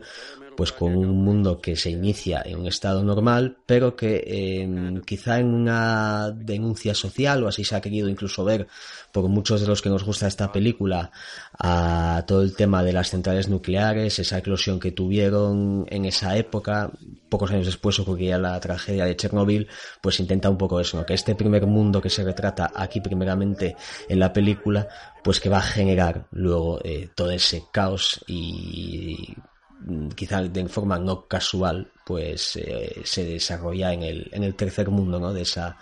pues 0.55 0.72
con 0.72 0.95
un 0.95 1.24
mundo 1.24 1.60
que 1.60 1.75
se 1.75 1.89
inicia 1.89 2.41
en 2.45 2.60
un 2.60 2.67
estado 2.67 3.03
normal, 3.03 3.57
pero 3.65 3.95
que 3.95 4.24
eh, 4.25 5.01
quizá 5.05 5.39
en 5.39 5.53
una 5.53 6.31
denuncia 6.31 6.93
social, 6.93 7.43
o 7.43 7.48
así 7.48 7.63
se 7.63 7.75
ha 7.75 7.81
querido 7.81 8.10
incluso 8.10 8.43
ver 8.43 8.67
por 9.12 9.27
muchos 9.29 9.62
de 9.62 9.67
los 9.67 9.81
que 9.81 9.89
nos 9.89 10.03
gusta 10.03 10.27
esta 10.27 10.51
película, 10.51 11.12
a 11.57 12.24
todo 12.27 12.41
el 12.41 12.55
tema 12.55 12.83
de 12.83 12.93
las 12.93 13.10
centrales 13.10 13.50
nucleares, 13.50 14.19
esa 14.19 14.39
eclosión 14.39 14.79
que 14.79 14.91
tuvieron 14.91 15.86
en 15.89 16.05
esa 16.05 16.36
época, 16.38 16.91
pocos 17.29 17.51
años 17.51 17.65
después 17.65 18.00
ocurría 18.00 18.38
la 18.38 18.60
tragedia 18.60 19.05
de 19.05 19.15
Chernobyl, 19.15 19.67
pues 20.01 20.19
intenta 20.19 20.50
un 20.50 20.57
poco 20.57 20.79
eso, 20.79 21.05
que 21.05 21.13
este 21.13 21.36
primer 21.36 21.65
mundo 21.67 22.01
que 22.01 22.10
se 22.10 22.24
retrata 22.24 22.72
aquí 22.75 23.01
primeramente 23.01 23.75
en 24.10 24.19
la 24.19 24.33
película, 24.33 24.88
pues 25.24 25.39
que 25.39 25.50
va 25.50 25.57
a 25.57 25.62
generar 25.62 26.27
luego 26.31 26.79
eh, 26.83 27.10
todo 27.15 27.31
ese 27.31 27.63
caos 27.72 28.24
y 28.27 29.36
quizá 30.16 30.42
de 30.42 30.68
forma 30.68 30.98
no 31.00 31.28
casual, 31.28 31.92
pues 32.06 32.56
eh, 32.58 33.02
se 33.04 33.25
desarrolla 33.25 33.94
en 33.94 34.04
el, 34.04 34.30
en 34.32 34.44
el 34.44 34.56
tercer 34.56 34.90
mundo, 34.90 35.20
¿no? 35.20 35.34
De 35.34 35.42
esa, 35.42 35.78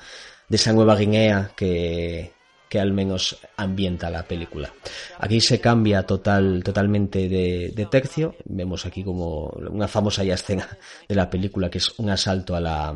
de 0.48 0.56
esa 0.56 0.74
nueva 0.74 0.96
Guinea 0.96 1.52
que, 1.56 2.34
que 2.70 2.80
al 2.80 2.94
menos 2.94 3.38
ambienta 3.58 4.10
la 4.10 4.24
película. 4.24 4.74
Aquí 5.20 5.42
se 5.42 5.60
cambia 5.60 6.04
total, 6.04 6.64
totalmente 6.64 7.28
de, 7.28 7.74
de, 7.76 7.86
tercio. 7.88 8.36
Vemos 8.46 8.86
aquí 8.86 9.04
como 9.04 9.48
una 9.48 9.88
famosa 9.88 10.24
ya 10.24 10.36
escena 10.36 10.68
de 11.08 11.16
la 11.16 11.30
película 11.30 11.70
que 11.70 11.80
es 11.80 12.00
un 12.00 12.10
asalto 12.10 12.56
a 12.56 12.62
la, 12.62 12.96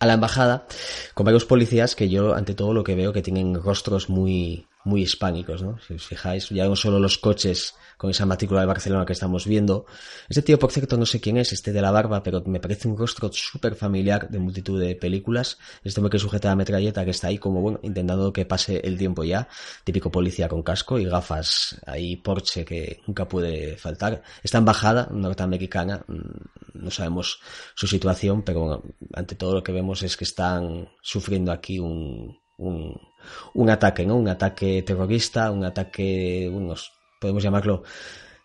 a 0.00 0.06
la 0.06 0.14
embajada 0.14 0.66
con 1.14 1.24
varios 1.24 1.44
policías 1.44 1.94
que 1.94 2.08
yo 2.08 2.34
ante 2.34 2.54
todo 2.54 2.74
lo 2.74 2.82
que 2.82 2.94
veo 2.94 3.12
que 3.12 3.22
tienen 3.22 3.54
rostros 3.54 4.08
muy, 4.08 4.66
muy 4.84 5.02
hispánicos, 5.02 5.62
¿no? 5.62 5.78
Si 5.86 5.94
os 5.94 6.06
fijáis, 6.06 6.48
ya 6.48 6.66
no 6.66 6.74
solo 6.74 6.98
los 6.98 7.18
coches 7.18 7.74
con 8.00 8.10
esa 8.10 8.24
matrícula 8.24 8.60
de 8.60 8.66
Barcelona 8.66 9.04
que 9.04 9.12
estamos 9.12 9.46
viendo. 9.46 9.84
Este 10.28 10.40
tío, 10.40 10.58
por 10.58 10.72
cierto, 10.72 10.96
no 10.96 11.04
sé 11.04 11.20
quién 11.20 11.36
es, 11.36 11.52
este 11.52 11.70
de 11.70 11.82
la 11.82 11.90
barba, 11.90 12.22
pero 12.22 12.42
me 12.46 12.58
parece 12.58 12.88
un 12.88 12.96
rostro 12.96 13.30
súper 13.30 13.74
familiar 13.74 14.30
de 14.30 14.38
multitud 14.38 14.80
de 14.80 14.96
películas. 14.96 15.58
Este 15.84 16.00
hombre 16.00 16.12
que 16.12 16.18
sujeta 16.18 16.48
la 16.48 16.56
metralleta, 16.56 17.04
que 17.04 17.10
está 17.10 17.28
ahí 17.28 17.36
como, 17.36 17.60
bueno, 17.60 17.78
intentando 17.82 18.32
que 18.32 18.46
pase 18.46 18.80
el 18.84 18.96
tiempo 18.96 19.22
ya. 19.22 19.48
Típico 19.84 20.10
policía 20.10 20.48
con 20.48 20.62
casco 20.62 20.98
y 20.98 21.04
gafas 21.04 21.78
ahí 21.86 22.16
Porsche 22.16 22.64
que 22.64 23.02
nunca 23.06 23.28
puede 23.28 23.76
faltar. 23.76 24.22
Esta 24.42 24.56
embajada 24.56 25.08
norteamericana, 25.12 26.02
mm, 26.06 26.82
no 26.82 26.90
sabemos 26.90 27.40
su 27.74 27.86
situación, 27.86 28.42
pero 28.42 28.60
bueno, 28.60 28.82
ante 29.12 29.34
todo 29.34 29.52
lo 29.52 29.62
que 29.62 29.72
vemos 29.72 29.89
es 29.92 30.16
que 30.16 30.24
están 30.24 30.88
sufriendo 31.02 31.52
aquí 31.52 31.78
un, 31.78 32.38
un, 32.56 33.00
un 33.54 33.70
ataque, 33.70 34.06
¿no? 34.06 34.16
Un 34.16 34.28
ataque 34.28 34.82
terrorista, 34.82 35.50
un 35.50 35.64
ataque, 35.64 36.50
unos 36.52 36.92
podemos 37.20 37.42
llamarlo 37.42 37.82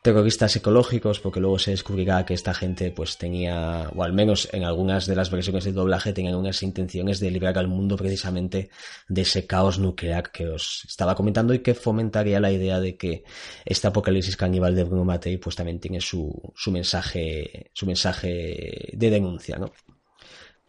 terroristas 0.05 0.55
ecológicos, 0.55 1.19
porque 1.19 1.39
luego 1.39 1.57
se 1.57 1.71
descubrirá 1.71 2.23
que 2.27 2.35
esta 2.35 2.53
gente 2.53 2.91
pues 2.91 3.17
tenía, 3.17 3.89
o 3.95 4.03
al 4.03 4.13
menos 4.13 4.47
en 4.51 4.63
algunas 4.63 5.07
de 5.07 5.15
las 5.15 5.31
versiones 5.31 5.63
del 5.63 5.73
doblaje, 5.73 6.13
tenían 6.13 6.35
unas 6.35 6.61
intenciones 6.61 7.19
de 7.19 7.31
liberar 7.31 7.57
al 7.57 7.67
mundo 7.67 7.97
precisamente 7.97 8.69
de 9.07 9.21
ese 9.21 9.47
caos 9.47 9.79
nuclear 9.79 10.31
que 10.31 10.47
os 10.47 10.85
estaba 10.87 11.15
comentando 11.15 11.55
y 11.55 11.59
que 11.59 11.73
fomentaría 11.73 12.39
la 12.39 12.51
idea 12.51 12.79
de 12.79 12.97
que 12.97 13.23
este 13.65 13.87
apocalipsis 13.87 14.37
caníbal 14.37 14.75
de 14.75 14.83
Bruno 14.83 15.05
Mattei 15.05 15.37
pues 15.37 15.55
también 15.55 15.79
tiene 15.79 15.99
su, 16.01 16.53
su 16.55 16.71
mensaje, 16.71 17.71
su 17.73 17.87
mensaje 17.87 18.91
de 18.93 19.09
denuncia, 19.09 19.57
¿no? 19.57 19.71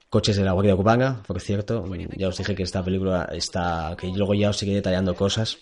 Coches 0.08 0.36
de 0.36 0.44
la 0.44 0.52
Guardia 0.52 0.74
Urbana, 0.74 1.22
por 1.26 1.40
cierto, 1.40 1.84
ya 2.16 2.28
os 2.28 2.38
dije 2.38 2.54
que 2.54 2.62
esta 2.62 2.84
película 2.84 3.28
está, 3.32 3.96
que 3.98 4.06
luego 4.08 4.34
ya 4.34 4.50
os 4.50 4.56
sigue 4.56 4.74
detallando 4.74 5.14
cosas, 5.14 5.58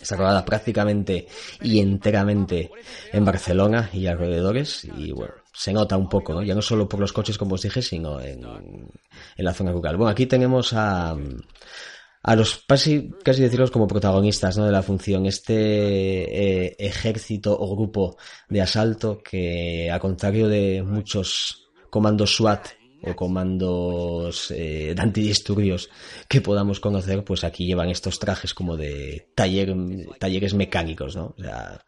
Está 0.00 0.16
rodada 0.16 0.44
prácticamente 0.44 1.26
y 1.62 1.78
enteramente 1.80 2.70
en 3.12 3.24
Barcelona 3.24 3.88
y 3.92 4.06
alrededores 4.06 4.84
y 4.84 5.10
bueno, 5.12 5.34
se 5.54 5.72
nota 5.72 5.96
un 5.96 6.08
poco, 6.08 6.34
¿no? 6.34 6.42
Ya 6.42 6.54
no 6.54 6.60
solo 6.60 6.88
por 6.88 7.00
los 7.00 7.12
coches 7.12 7.38
como 7.38 7.54
os 7.54 7.62
dije, 7.62 7.80
sino 7.80 8.20
en, 8.20 8.44
en 8.44 9.44
la 9.44 9.54
zona 9.54 9.72
rural. 9.72 9.96
Bueno, 9.96 10.10
aquí 10.10 10.26
tenemos 10.26 10.74
a, 10.74 11.16
a 12.22 12.36
los 12.36 12.64
casi, 12.66 13.10
casi 13.24 13.40
decirlos 13.40 13.70
como 13.70 13.86
protagonistas 13.86 14.58
¿no? 14.58 14.66
de 14.66 14.72
la 14.72 14.82
función, 14.82 15.24
este 15.24 15.54
eh, 15.54 16.76
ejército 16.78 17.56
o 17.58 17.74
grupo 17.74 18.16
de 18.48 18.60
asalto 18.60 19.18
que 19.18 19.90
a 19.90 19.98
contrario 19.98 20.48
de 20.48 20.82
muchos 20.82 21.68
comandos 21.88 22.36
SWAT 22.36 22.66
o 23.02 23.14
comandos 23.14 24.50
eh, 24.50 24.94
de 24.94 25.02
antidisturbios 25.02 25.90
que 26.28 26.40
podamos 26.40 26.80
conocer, 26.80 27.24
pues 27.24 27.44
aquí 27.44 27.66
llevan 27.66 27.90
estos 27.90 28.18
trajes 28.18 28.54
como 28.54 28.76
de 28.76 29.28
taller, 29.34 29.74
talleres 30.18 30.54
mecánicos, 30.54 31.16
¿no? 31.16 31.34
O 31.38 31.42
sea, 31.42 31.84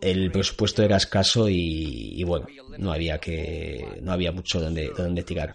el 0.00 0.32
presupuesto 0.32 0.82
era 0.82 0.96
escaso 0.96 1.48
y, 1.48 2.22
bueno, 2.24 2.46
no 2.78 2.92
había 2.92 3.18
que, 3.18 3.98
no 4.02 4.12
había 4.12 4.32
mucho 4.32 4.60
donde, 4.60 4.90
donde 4.96 5.22
tirar. 5.22 5.54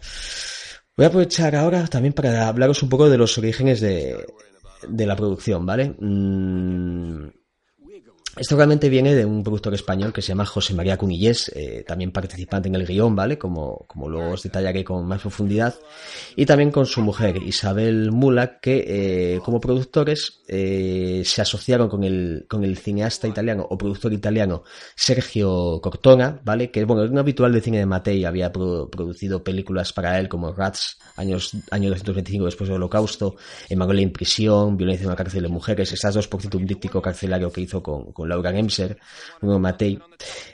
Voy 0.95 1.05
a 1.05 1.09
aprovechar 1.09 1.55
ahora 1.55 1.87
también 1.87 2.13
para 2.13 2.47
hablaros 2.47 2.83
un 2.83 2.89
poco 2.89 3.09
de 3.09 3.17
los 3.17 3.37
orígenes 3.37 3.81
de, 3.81 4.25
de 4.87 5.05
la 5.05 5.15
producción, 5.15 5.65
¿vale? 5.65 5.93
Mm, 5.99 7.27
esto 8.37 8.55
realmente 8.55 8.89
viene 8.89 9.15
de 9.15 9.25
un 9.25 9.43
productor 9.43 9.73
español 9.73 10.13
que 10.13 10.21
se 10.21 10.29
llama 10.29 10.45
José 10.45 10.73
María 10.73 10.97
Cunillés, 10.97 11.51
eh, 11.55 11.83
también 11.85 12.11
participante 12.11 12.69
en 12.69 12.75
el 12.75 12.85
guion, 12.85 13.15
¿vale? 13.15 13.37
Como, 13.37 13.85
como 13.87 14.07
luego 14.07 14.31
os 14.31 14.43
detallaré 14.43 14.83
con 14.83 15.05
más 15.07 15.21
profundidad. 15.21 15.75
Y 16.35 16.45
también 16.45 16.71
con 16.71 16.85
su 16.85 17.01
mujer, 17.01 17.37
Isabel 17.37 18.11
Mula, 18.11 18.59
que 18.59 18.85
eh, 19.35 19.39
como 19.43 19.59
productores 19.59 20.41
eh, 20.47 21.23
se 21.25 21.41
asociaron 21.41 21.89
con 21.89 22.03
el, 22.03 22.45
con 22.47 22.63
el 22.63 22.77
cineasta 22.77 23.27
italiano 23.27 23.65
o 23.69 23.77
productor 23.77 24.13
italiano 24.13 24.63
Sergio 24.95 25.81
Cortona, 25.81 26.39
¿vale? 26.43 26.71
Que, 26.71 26.85
bueno, 26.85 27.03
es 27.03 27.11
un 27.11 27.17
habitual 27.17 27.51
de 27.51 27.61
cine 27.61 27.79
de 27.79 27.85
Matei, 27.85 28.25
había 28.25 28.51
producido 28.51 29.43
películas 29.43 29.91
para 29.91 30.19
él 30.19 30.29
como 30.29 30.53
Rats, 30.53 30.97
años, 31.15 31.51
año 31.71 31.89
225 31.89 32.45
después 32.45 32.69
del 32.69 32.77
Holocausto, 32.77 33.35
Emanuel 33.69 33.99
en 33.99 34.13
prisión, 34.13 34.77
Violencia 34.77 35.03
en 35.03 35.09
una 35.09 35.15
cárcel 35.15 35.43
de 35.43 35.49
mujeres, 35.49 35.91
estas 35.91 36.13
dos, 36.13 36.27
por 36.27 36.41
cierto, 36.41 36.57
un 36.57 36.65
díptico 36.65 37.01
carcelario 37.01 37.51
que 37.51 37.61
hizo 37.61 37.83
con, 37.83 38.11
con 38.13 38.28
Laura 38.29 38.51
Gemser, 38.51 38.97
Bruno 39.41 39.59
Matei. 39.59 39.99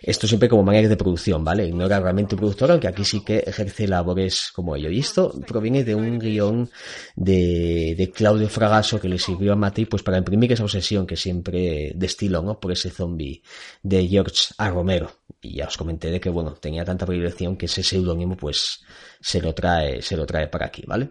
Esto 0.02 0.28
siempre 0.28 0.50
como 0.50 0.64
manera 0.64 0.88
de 0.88 0.98
producción, 0.98 1.44
¿vale? 1.44 1.72
No 1.72 1.86
era 1.86 2.00
realmente 2.00 2.36
un 2.36 2.40
productor, 2.40 2.72
aunque 2.72 2.88
aquí 2.88 3.04
sí 3.04 3.24
que 3.24 3.40
ejerce 3.46 3.88
labores 3.88 4.52
como 4.54 4.76
ello. 4.76 4.90
Y 4.90 5.00
esto 5.00 5.40
proviene 5.48 5.84
de 5.84 5.96
un 5.96 6.20
guion 6.20 6.70
de, 7.16 7.96
de 7.98 8.12
Claudio 8.12 8.50
Fragasso 8.50 9.00
que 9.00 9.10
le 9.10 9.20
sirvió 9.20 9.54
a 9.54 9.56
Matei 9.56 9.86
pues 9.86 10.04
para 10.04 10.18
imprimir 10.18 10.52
esa 10.54 10.64
obsesión 10.64 11.06
que 11.06 11.16
siempre 11.16 11.92
destiló, 11.96 12.42
¿no? 12.42 12.60
Por 12.60 12.72
ese 12.72 12.90
zombie 12.90 13.42
de 13.84 14.08
George 14.08 14.54
A. 14.58 14.70
Romero. 14.70 15.12
Y 15.42 15.58
ya 15.58 15.68
os 15.68 15.78
comenté 15.78 16.10
de 16.10 16.20
que, 16.20 16.30
bueno, 16.30 16.54
tenía 16.54 16.84
tanta 16.84 17.06
predilección 17.06 17.58
que 17.58 17.68
ese 17.68 17.84
seudónimo 17.84 18.36
pues 18.36 18.84
se 19.20 19.42
lo 19.42 19.54
trae, 19.54 20.02
se 20.02 20.18
lo 20.18 20.26
trae 20.26 20.48
para 20.48 20.68
aquí, 20.68 20.84
¿vale? 20.88 21.10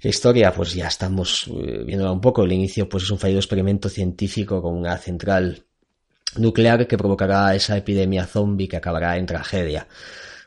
La 0.00 0.10
historia, 0.10 0.52
pues 0.52 0.74
ya 0.74 0.86
estamos 0.86 1.48
eh, 1.48 1.82
viéndola 1.84 2.12
un 2.12 2.20
poco. 2.20 2.44
El 2.44 2.52
inicio, 2.52 2.88
pues 2.88 3.04
es 3.04 3.10
un 3.10 3.18
fallido 3.18 3.40
experimento 3.40 3.88
científico 3.88 4.62
con 4.62 4.76
una 4.76 4.96
central 4.96 5.66
nuclear 6.36 6.86
que 6.86 6.98
provocará 6.98 7.54
esa 7.54 7.76
epidemia 7.76 8.26
zombie 8.26 8.68
que 8.68 8.76
acabará 8.76 9.16
en 9.16 9.26
tragedia 9.26 9.86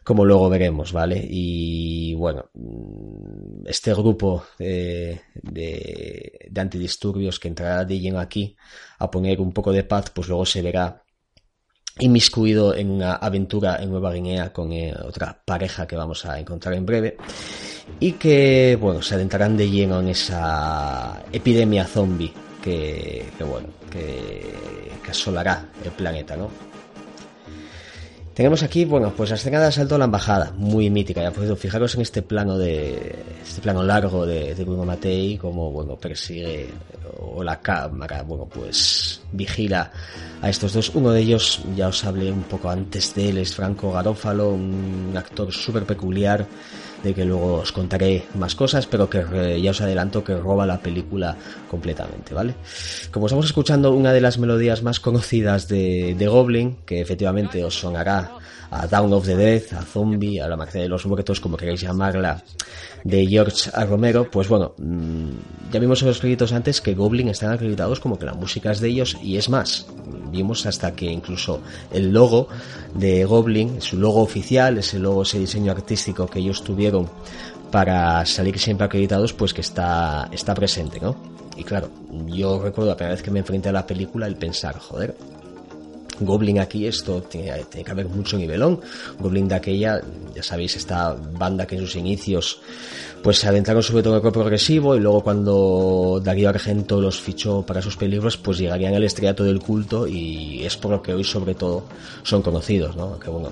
como 0.04 0.26
luego 0.26 0.50
veremos, 0.50 0.92
¿vale? 0.92 1.26
Y 1.30 2.14
bueno, 2.16 2.50
mm, 2.54 3.68
este 3.68 3.94
grupo 3.94 4.46
de, 4.58 5.22
de, 5.36 6.52
antidisturbios 6.56 7.40
que 7.40 7.48
entrará 7.48 7.86
de 7.86 8.00
lleno 8.00 8.20
aquí 8.20 8.56
a 9.00 9.10
poner 9.12 9.40
un 9.40 9.52
poco 9.54 9.72
de 9.72 9.84
paz, 9.84 10.10
pues 10.10 10.28
luego 10.28 10.46
se 10.46 10.62
verá 10.62 11.04
inmiscuido 12.00 12.74
en 12.76 12.90
una 12.90 13.16
aventura 13.16 13.78
en 13.82 13.92
Nueva 13.92 14.14
Guinea 14.14 14.52
con 14.54 14.72
eh, 14.72 14.94
otra 15.04 15.42
pareja 15.46 15.86
que 15.86 15.96
vamos 15.96 16.26
a 16.26 16.40
encontrar 16.40 16.74
en 16.76 16.86
breve 16.86 17.18
y 18.00 18.14
que 18.14 18.78
bueno 18.80 19.02
se 19.02 19.16
adentrarán 19.16 19.58
de 19.58 19.70
lleno 19.70 20.00
en 20.00 20.08
esa 20.08 21.22
epidemia 21.34 21.86
zombie 21.86 22.34
que, 22.62 23.26
bueno 23.40 23.68
que, 23.90 24.54
que 25.04 25.12
asolará 25.12 25.66
el 25.84 25.92
planeta 25.92 26.36
no 26.36 26.50
tenemos 28.34 28.64
aquí, 28.64 28.86
bueno, 28.86 29.14
pues 29.16 29.30
la 29.30 29.36
escena 29.36 29.60
de 29.60 29.68
asalto 29.68 29.96
a 29.96 29.98
la 29.98 30.06
embajada, 30.06 30.54
muy 30.56 30.90
mítica, 30.90 31.22
ya 31.22 31.32
podido 31.32 31.58
fijaros 31.58 31.96
en 31.96 32.02
este 32.02 32.22
plano 32.22 32.58
de 32.58 33.16
este 33.44 33.62
plano 33.62 33.84
largo 33.84 34.26
de, 34.26 34.56
de 34.56 34.64
Bruno 34.64 34.86
Matei, 34.86 35.38
como 35.38 35.70
bueno, 35.70 35.98
persigue 35.98 36.70
o 37.20 37.44
la 37.44 37.60
cámara, 37.60 38.24
bueno, 38.24 38.46
pues 38.46 39.22
vigila 39.34 39.92
a 40.42 40.50
estos 40.50 40.74
dos. 40.74 40.92
Uno 40.96 41.12
de 41.12 41.22
ellos, 41.22 41.62
ya 41.76 41.90
os 41.90 42.06
hablé 42.06 42.32
un 42.32 42.44
poco 42.44 42.70
antes 42.70 43.14
de 43.14 43.30
él, 43.30 43.38
es 43.38 43.54
Franco 43.54 43.92
Garófalo, 43.92 44.50
un 44.52 45.14
actor 45.16 45.52
súper 45.52 45.84
peculiar, 45.84 46.48
de 47.04 47.14
que 47.14 47.26
luego 47.26 47.56
os 47.56 47.72
contaré 47.72 48.24
más 48.36 48.56
cosas, 48.56 48.86
pero 48.88 49.10
que 49.10 49.24
eh, 49.34 49.62
ya 49.62 49.72
os 49.72 49.82
adelanto 49.82 50.24
que 50.24 50.36
roba 50.36 50.66
la 50.66 50.80
película 50.80 51.36
completamente, 51.70 52.34
¿vale? 52.34 52.56
Como 53.12 53.28
estamos 53.28 53.46
escuchando 53.46 53.92
una 53.92 54.14
de 54.14 54.22
las 54.22 54.38
melodías 54.38 54.84
más 54.84 55.00
conocidas 55.00 55.68
de, 55.68 56.16
de 56.18 56.28
Goblin, 56.28 56.78
que 56.86 57.02
efectivamente 57.02 57.64
os 57.64 57.80
sonará 57.80 58.32
a 58.72 58.88
Down 58.88 59.12
of 59.14 59.26
the 59.26 59.36
Dead, 59.36 59.64
a 59.78 59.82
Zombie, 59.82 60.40
a 60.40 60.48
la 60.48 60.56
Marca 60.56 60.80
de 60.80 60.88
los 60.88 61.06
Muertos, 61.06 61.40
como 61.40 61.58
queréis 61.58 61.82
llamarla, 61.82 62.42
de 63.04 63.28
George 63.28 63.70
A. 63.74 63.86
Romero, 63.86 64.30
pues 64.32 64.48
bueno, 64.48 64.74
mm, 64.78 65.72
ya 65.72 65.80
vimos 65.80 66.02
en 66.02 66.08
los 66.08 66.20
créditos 66.20 66.54
antes 66.54 66.80
que 66.80 66.96
Goblin 66.96 67.28
están 67.28 67.52
acreditados 67.52 68.00
como 68.00 68.18
que 68.18 68.26
la 68.26 68.34
música 68.34 68.72
es 68.72 68.80
de 68.80 68.90
ellos 68.90 69.18
y 69.22 69.38
es 69.38 69.50
más, 69.50 69.88
vimos 70.32 70.66
hasta 70.66 70.96
que 70.96 71.06
incluso 71.06 71.62
el 71.92 72.12
logo 72.12 72.48
de 72.96 73.26
Goblin, 73.26 73.82
su 73.82 73.98
logo 73.98 74.22
oficial, 74.22 74.78
ese 74.78 75.00
logo, 75.00 75.24
ese 75.24 75.40
diseño 75.40 75.72
artístico 75.72 76.28
que 76.28 76.40
ellos 76.40 76.64
tuvieron 76.64 77.10
para 77.72 78.26
salir 78.26 78.58
siempre 78.58 78.86
acreditados, 78.86 79.34
pues 79.34 79.54
que 79.54 79.62
está, 79.62 80.30
está 80.32 80.54
presente, 80.54 81.00
¿no? 81.00 81.16
Y 81.58 81.64
claro, 81.64 81.90
yo 82.28 82.62
recuerdo 82.62 82.92
la 82.92 82.98
primera 82.98 83.16
vez 83.16 83.24
que 83.24 83.32
me 83.32 83.40
enfrenté 83.40 83.70
a 83.70 83.74
la 83.74 83.86
película 83.86 84.28
el 84.28 84.36
pensar, 84.36 84.78
joder, 84.78 85.16
Goblin 86.22 86.60
aquí, 86.60 86.88
esto 86.88 87.22
tiene, 87.24 87.66
que 87.70 87.92
haber 87.92 88.08
mucho 88.08 88.38
nivelón. 88.38 88.80
Goblin 89.20 89.48
de 89.48 89.56
aquella, 89.56 90.02
ya 90.34 90.44
sabéis, 90.44 90.76
esta 90.76 91.14
banda 91.14 91.66
que 91.66 91.76
en 91.76 91.82
sus 91.82 91.96
inicios 91.96 92.62
pues 93.22 93.38
se 93.38 93.48
adentraron 93.48 93.84
sobre 93.84 94.02
todo 94.02 94.14
en 94.14 94.18
el 94.18 94.24
rock 94.24 94.34
progresivo 94.34 94.96
y 94.96 95.00
luego 95.00 95.22
cuando 95.22 96.20
Darío 96.24 96.50
Argento 96.50 97.00
los 97.00 97.22
fichó 97.22 97.64
para 97.64 97.82
sus 97.82 97.96
películas 97.96 98.38
pues 98.38 98.58
llegarían 98.58 98.96
al 98.96 99.04
estrellato 99.04 99.44
del 99.44 99.60
culto 99.60 100.08
y 100.08 100.64
es 100.66 100.76
por 100.78 100.92
lo 100.92 101.02
que 101.04 101.14
hoy 101.14 101.24
sobre 101.24 101.54
todo 101.54 101.84
son 102.24 102.42
conocidos, 102.42 102.96
¿no? 102.96 103.20
Que 103.20 103.30
bueno, 103.30 103.52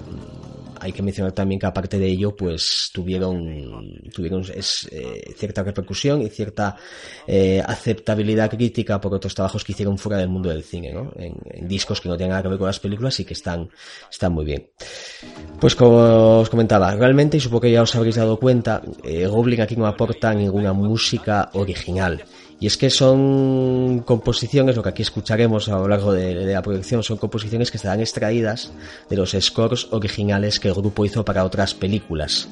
hay 0.80 0.92
que 0.92 1.02
mencionar 1.02 1.32
también 1.32 1.60
que 1.60 1.66
aparte 1.66 1.98
de 1.98 2.08
ello, 2.08 2.36
pues 2.36 2.90
tuvieron, 2.94 4.02
tuvieron 4.14 4.44
eh, 4.44 5.34
cierta 5.36 5.64
repercusión 5.64 6.22
y 6.22 6.30
cierta 6.30 6.76
eh, 7.28 7.62
aceptabilidad 7.66 8.50
crítica 8.50 9.00
por 9.00 9.14
otros 9.14 9.36
trabajos 9.36 9.64
que 9.64 9.74
hicieron 9.74 9.98
fuera 9.98 10.18
del 10.18 10.30
mundo 10.30 10.50
del 10.50 10.64
cine, 10.64 10.94
¿no? 10.94 11.12
En, 11.16 11.68
discos 11.68 12.02
que 12.02 12.10
no 12.10 12.18
tienen 12.18 12.32
nada 12.32 12.44
que 12.44 12.50
ver 12.50 12.58
con 12.58 12.68
las 12.68 12.80
películas 12.80 13.20
y 13.20 13.26
que 13.26 13.34
están, 13.34 13.70
están 14.10 14.34
muy 14.34 14.46
bien. 14.46 14.70
Pues 15.60 15.76
como 15.76 16.40
os 16.40 16.50
comentaba, 16.50 16.96
realmente, 16.96 17.38
y 17.38 17.40
supongo 17.40 17.62
que 17.62 17.72
ya 17.72 17.82
os 17.82 17.96
habréis 17.96 18.16
dado 18.16 18.40
cuenta, 18.40 18.82
eh, 19.04 19.28
Goblin 19.28 19.62
aquí 19.62 19.76
no 19.76 19.86
aporta 19.86 20.34
ninguna 20.34 20.74
música 20.74 21.50
original. 21.54 22.24
Y 22.62 22.68
es 22.68 22.76
que 22.76 22.90
son 22.90 24.04
composiciones, 24.06 24.76
lo 24.76 24.84
que 24.84 24.90
aquí 24.90 25.02
escucharemos 25.02 25.70
a 25.70 25.78
lo 25.78 25.88
largo 25.88 26.12
de, 26.12 26.36
la 26.36 26.62
proyección, 26.62 27.04
son 27.04 27.18
composiciones 27.18 27.72
que 27.72 27.78
estarán 27.78 28.02
extraídas 28.02 28.72
de 29.10 29.16
los 29.16 29.32
scores 29.32 29.88
originales 29.92 30.60
que 30.60 30.68
el 30.68 30.74
grupo 30.74 31.06
hizo 31.06 31.24
para 31.24 31.46
otras 31.46 31.74
películas. 31.74 32.50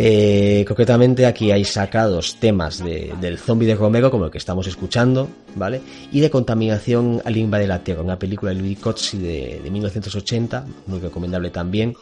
Eh, 0.00 0.64
concretamente 0.64 1.26
aquí 1.26 1.50
hay 1.50 1.64
sacados 1.64 2.36
temas 2.36 2.84
del 2.84 3.36
zombie 3.36 3.66
de 3.66 3.74
Romero, 3.74 4.12
como 4.12 4.26
el 4.26 4.30
que 4.30 4.38
estamos 4.38 4.68
escuchando, 4.68 5.28
¿vale? 5.56 5.80
Y 6.12 6.20
de 6.20 6.30
Contaminación 6.30 7.20
al 7.24 7.34
de 7.34 7.66
la 7.66 7.82
Tierra, 7.82 8.02
una 8.02 8.16
película 8.16 8.52
de 8.52 8.60
Louis 8.60 8.78
Cozzi 8.78 9.18
de, 9.18 9.60
1980, 9.68 10.64
muy 10.86 11.00
recomendable 11.00 11.50
también, 11.50 11.96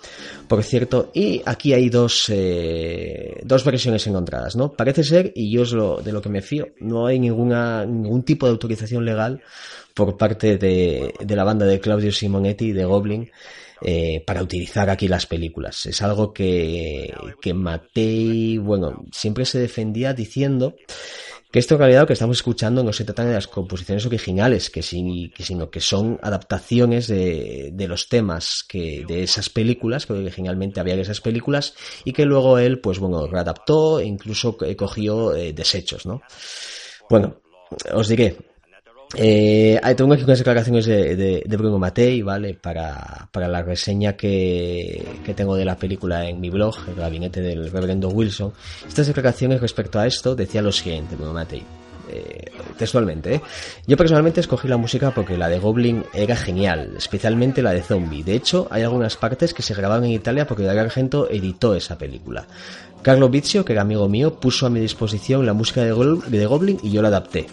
por 0.47 0.63
cierto. 0.63 1.11
Y 1.15 1.41
aquí 1.47 1.73
hay 1.73 1.89
dos, 1.89 2.27
eh, 2.29 3.41
dos 3.43 3.65
versiones 3.65 4.07
encontradas, 4.07 4.57
¿no? 4.57 4.73
Parece 4.73 5.03
ser, 5.03 5.33
y 5.35 5.51
yo 5.51 5.63
es 5.63 5.73
lo, 5.73 6.03
de 6.03 6.13
lo 6.13 6.21
que 6.21 6.29
me 6.29 6.43
fío, 6.43 6.69
no 6.81 7.07
hay 7.07 7.19
ninguna, 7.19 7.87
ningún 7.87 8.25
tipo 8.25 8.45
de 8.45 8.53
autorización 8.53 9.07
legal 9.07 9.41
por 9.95 10.19
parte 10.19 10.59
de, 10.59 11.15
de 11.19 11.37
la 11.37 11.45
banda 11.45 11.65
de 11.65 11.81
Claudio 11.81 12.13
Simonetti 12.13 12.73
de 12.73 12.85
Goblin 12.85 13.31
eh, 13.83 14.23
para 14.27 14.43
utilizar 14.43 14.89
aquí 14.91 15.09
las 15.09 15.27
películas. 15.27 15.87
Es 15.87 16.03
algo 16.03 16.33
que, 16.33 17.13
que 17.41 17.55
Matei, 17.55 18.59
bueno, 18.59 19.05
siempre 19.13 19.45
se 19.45 19.59
defendía 19.59 20.15
diciendo 20.15 20.77
que 21.51 21.61
esto 21.61 21.75
en 21.75 21.81
realidad 21.81 22.01
lo 22.01 22.07
que 22.07 22.13
estamos 22.13 22.39
escuchando 22.39 22.83
no 22.83 22.93
se 22.93 23.05
trata 23.05 23.25
de 23.25 23.35
las 23.35 23.47
composiciones 23.47 24.05
originales, 24.05 24.69
que 24.69 24.83
sino 24.83 25.71
que 25.71 25.81
son 25.81 26.19
adaptaciones 26.23 27.07
de, 27.07 27.71
de, 27.73 27.89
los 27.89 28.09
temas 28.09 28.65
que, 28.69 29.05
de 29.07 29.23
esas 29.23 29.49
películas, 29.49 30.07
que 30.07 30.13
originalmente 30.13 30.81
había 30.81 30.95
en 30.95 31.01
esas 31.01 31.21
películas, 31.21 31.75
y 32.05 32.13
que 32.13 32.25
luego 32.25 32.59
él, 32.59 32.81
pues 32.81 32.99
bueno, 32.99 33.27
readaptó 33.27 34.01
e 34.01 34.07
incluso 34.07 34.57
cogió 34.77 35.35
eh, 35.35 35.53
desechos, 35.53 36.05
¿no? 36.05 36.21
Bueno, 37.09 37.41
os 37.95 38.09
diré, 38.09 38.37
eh, 39.15 39.81
tengo 39.97 40.13
aquí 40.13 40.25
unas 40.25 40.39
declaraciones 40.39 40.87
de, 40.87 41.45
Bruno 41.57 41.79
Matei, 41.79 42.23
¿vale? 42.23 42.55
Para, 42.55 43.29
para 43.31 43.49
la 43.49 43.63
reseña 43.63 44.15
que, 44.15 45.07
que, 45.25 45.35
tengo 45.35 45.57
de 45.57 45.65
la 45.65 45.77
película 45.77 46.29
en 46.29 46.41
mi 46.41 46.51
blog, 46.51 46.77
el 46.89 46.97
gabinete 46.97 47.41
del 47.41 47.71
reverendo 47.71 48.09
Wilson. 48.09 48.53
Estas 48.87 49.07
declaraciones 49.07 49.61
respecto 49.61 49.99
a 49.99 50.07
esto 50.07 50.35
decía 50.35 50.61
lo 50.63 50.73
siguiente, 50.73 51.17
Bruno 51.17 51.33
Matei. 51.33 51.63
Eh, 52.09 52.53
textualmente, 52.79 53.35
¿eh? 53.35 53.41
Yo 53.87 53.97
personalmente 53.97 54.41
escogí 54.41 54.69
la 54.69 54.77
música 54.77 55.11
porque 55.11 55.37
la 55.37 55.49
de 55.49 55.59
Goblin 55.59 56.05
era 56.15 56.37
genial, 56.37 56.95
especialmente 56.97 57.63
la 57.63 57.73
de 57.73 57.83
Zombie. 57.83 58.23
De 58.23 58.35
hecho, 58.35 58.69
hay 58.71 58.83
algunas 58.83 59.17
partes 59.17 59.53
que 59.53 59.63
se 59.63 59.75
grabaron 59.75 60.05
en 60.05 60.13
Italia 60.13 60.47
porque 60.47 60.63
Dario 60.63 60.83
Argento 60.83 61.29
editó 61.29 61.75
esa 61.75 61.99
película. 61.99 62.47
Carlo 63.03 63.29
Vizio, 63.29 63.65
que 63.65 63.73
era 63.73 63.83
amigo 63.83 64.09
mío, 64.09 64.35
puso 64.39 64.67
a 64.67 64.71
mi 64.71 64.79
disposición 64.79 65.47
la 65.47 65.53
música 65.53 65.83
de, 65.83 65.93
de 66.29 66.47
Goblin 66.47 66.79
y 66.83 66.91
yo 66.91 67.03
la 67.03 67.09
adapté 67.09 67.47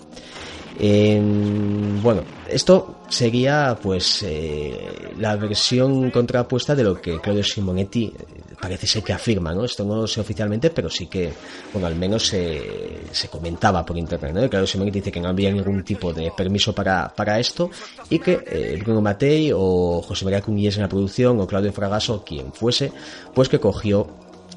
bueno, 0.79 2.23
esto 2.49 2.95
sería 3.09 3.77
pues 3.81 4.23
eh, 4.23 5.11
la 5.19 5.35
versión 5.35 6.09
contrapuesta 6.09 6.75
de 6.75 6.83
lo 6.83 6.99
que 6.99 7.19
Claudio 7.19 7.43
Simonetti 7.43 8.05
eh, 8.05 8.13
parece 8.59 8.87
ser 8.87 9.03
que 9.03 9.13
afirma, 9.13 9.53
¿no? 9.53 9.65
Esto 9.65 9.83
no 9.83 9.95
lo 9.95 10.07
sé 10.07 10.19
oficialmente, 10.21 10.71
pero 10.71 10.89
sí 10.89 11.07
que, 11.07 11.31
bueno, 11.71 11.87
al 11.87 11.95
menos 11.95 12.25
se, 12.27 13.01
se 13.11 13.27
comentaba 13.27 13.85
por 13.85 13.97
internet, 13.97 14.33
¿no? 14.33 14.49
Claudio 14.49 14.67
Simonetti 14.67 14.99
dice 14.99 15.11
que 15.11 15.19
no 15.19 15.29
había 15.29 15.51
ningún 15.51 15.83
tipo 15.83 16.11
de 16.11 16.31
permiso 16.35 16.73
para, 16.73 17.07
para 17.13 17.39
esto 17.39 17.69
y 18.09 18.19
que 18.19 18.43
eh, 18.45 18.79
Bruno 18.83 19.01
Matei 19.01 19.51
o 19.53 20.01
José 20.01 20.25
María 20.25 20.41
Cuñés 20.41 20.75
en 20.77 20.83
la 20.83 20.89
producción 20.89 21.39
o 21.39 21.47
Claudio 21.47 21.71
Fragaso, 21.71 22.23
quien 22.23 22.51
fuese, 22.51 22.91
pues 23.33 23.47
que 23.47 23.59
cogió 23.59 24.07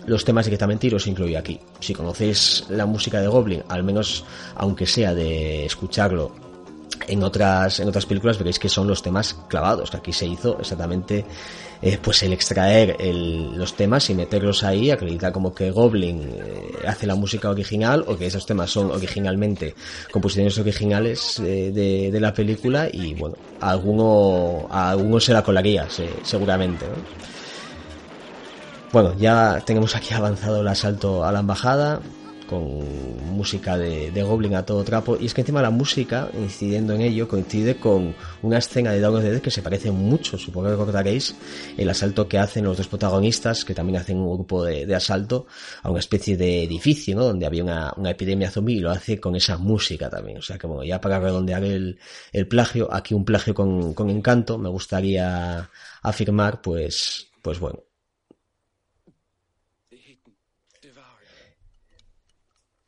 los 0.06 0.24
temas 0.24 0.46
directamente 0.46 0.86
y 0.86 0.90
los 0.90 1.06
incluyo 1.06 1.38
aquí. 1.38 1.60
Si 1.80 1.94
conocéis 1.94 2.64
la 2.68 2.86
música 2.86 3.20
de 3.20 3.28
Goblin, 3.28 3.62
al 3.68 3.82
menos 3.82 4.24
aunque 4.54 4.86
sea 4.86 5.14
de 5.14 5.66
escucharlo 5.66 6.32
en 7.08 7.22
otras, 7.22 7.80
en 7.80 7.88
otras 7.88 8.06
películas, 8.06 8.38
veréis 8.38 8.58
que 8.58 8.68
son 8.68 8.86
los 8.86 9.02
temas 9.02 9.34
clavados, 9.48 9.90
que 9.90 9.96
aquí 9.98 10.12
se 10.12 10.26
hizo 10.26 10.58
exactamente 10.58 11.24
eh, 11.82 11.98
pues 12.00 12.22
el 12.22 12.32
extraer 12.32 12.96
los 13.54 13.74
temas 13.74 14.08
y 14.10 14.14
meterlos 14.14 14.64
ahí, 14.64 14.90
acreditar 14.90 15.32
como 15.32 15.54
que 15.54 15.70
Goblin 15.70 16.22
eh, 16.22 16.72
hace 16.86 17.06
la 17.06 17.14
música 17.14 17.50
original 17.50 18.04
o 18.06 18.16
que 18.16 18.26
esos 18.26 18.46
temas 18.46 18.70
son 18.70 18.90
originalmente 18.90 19.74
composiciones 20.10 20.58
originales 20.58 21.38
eh, 21.40 21.70
de, 22.10 22.20
la 22.20 22.32
película 22.32 22.88
y 22.90 23.14
bueno, 23.14 23.36
a 23.60 23.70
alguno, 23.70 24.66
a 24.70 24.90
alguno 24.90 25.20
se 25.20 25.34
la 25.34 25.42
colaría, 25.42 25.86
seguramente. 26.22 26.86
Bueno, 28.92 29.14
ya 29.18 29.62
tenemos 29.66 29.96
aquí 29.96 30.14
avanzado 30.14 30.60
el 30.60 30.68
asalto 30.68 31.24
a 31.24 31.32
la 31.32 31.40
embajada 31.40 32.00
con 32.48 32.80
música 33.34 33.76
de, 33.76 34.22
Goblin 34.22 34.54
a 34.54 34.64
todo 34.64 34.84
trapo 34.84 35.16
y 35.20 35.26
es 35.26 35.34
que 35.34 35.40
encima 35.40 35.60
la 35.60 35.70
música, 35.70 36.30
incidiendo 36.34 36.94
en 36.94 37.00
ello, 37.00 37.26
coincide 37.26 37.76
con 37.76 38.14
una 38.42 38.58
escena 38.58 38.92
de 38.92 39.00
Dawn 39.00 39.16
of 39.16 39.42
que 39.42 39.50
se 39.50 39.62
parece 39.62 39.90
mucho, 39.90 40.38
supongo 40.38 40.68
que 40.68 40.72
recordaréis 40.72 41.34
el 41.76 41.90
asalto 41.90 42.28
que 42.28 42.38
hacen 42.38 42.64
los 42.64 42.76
dos 42.76 42.88
protagonistas, 42.88 43.64
que 43.64 43.74
también 43.74 44.00
hacen 44.00 44.18
un 44.18 44.34
grupo 44.34 44.64
de, 44.64 44.94
asalto 44.94 45.46
a 45.82 45.90
una 45.90 45.98
especie 46.00 46.36
de 46.36 46.62
edificio, 46.62 47.16
¿no? 47.16 47.24
Donde 47.24 47.46
había 47.46 47.64
una, 47.64 48.10
epidemia 48.10 48.50
zombie 48.50 48.76
y 48.76 48.80
lo 48.80 48.90
hace 48.90 49.20
con 49.20 49.34
esa 49.36 49.58
música 49.58 50.08
también, 50.08 50.38
o 50.38 50.42
sea 50.42 50.58
que 50.58 50.66
bueno, 50.66 50.84
ya 50.84 51.00
para 51.00 51.18
redondear 51.18 51.64
el, 51.64 51.98
el 52.32 52.48
plagio, 52.48 52.88
aquí 52.92 53.14
un 53.14 53.24
plagio 53.24 53.54
con 53.54 54.10
encanto, 54.10 54.58
me 54.58 54.68
gustaría 54.68 55.68
afirmar, 56.02 56.62
pues, 56.62 57.26
pues 57.42 57.58
bueno, 57.58 57.85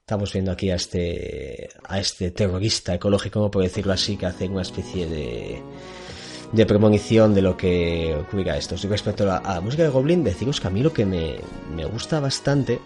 Estamos 0.08 0.32
viendo 0.32 0.52
aquí 0.52 0.70
a 0.70 0.76
este, 0.76 1.68
a 1.84 2.00
este 2.00 2.30
terrorista 2.30 2.94
ecológico, 2.94 3.50
por 3.50 3.62
decirlo 3.62 3.92
así, 3.92 4.16
que 4.16 4.24
hace 4.24 4.48
una 4.48 4.62
especie 4.62 5.06
de, 5.06 5.60
de 6.50 6.64
premonición 6.64 7.34
de 7.34 7.42
lo 7.42 7.58
que 7.58 8.16
ocurrirá 8.18 8.56
esto. 8.56 8.74
Respecto 8.88 9.30
a 9.30 9.42
la, 9.42 9.60
música 9.60 9.82
de 9.82 9.90
Goblin, 9.90 10.24
deciros 10.24 10.62
que 10.62 10.66
a 10.66 10.70
mí 10.70 10.80
lo 10.80 10.94
que 10.94 11.04
me, 11.04 11.34
me 11.76 11.84
gusta 11.84 12.20
bastante 12.20 12.80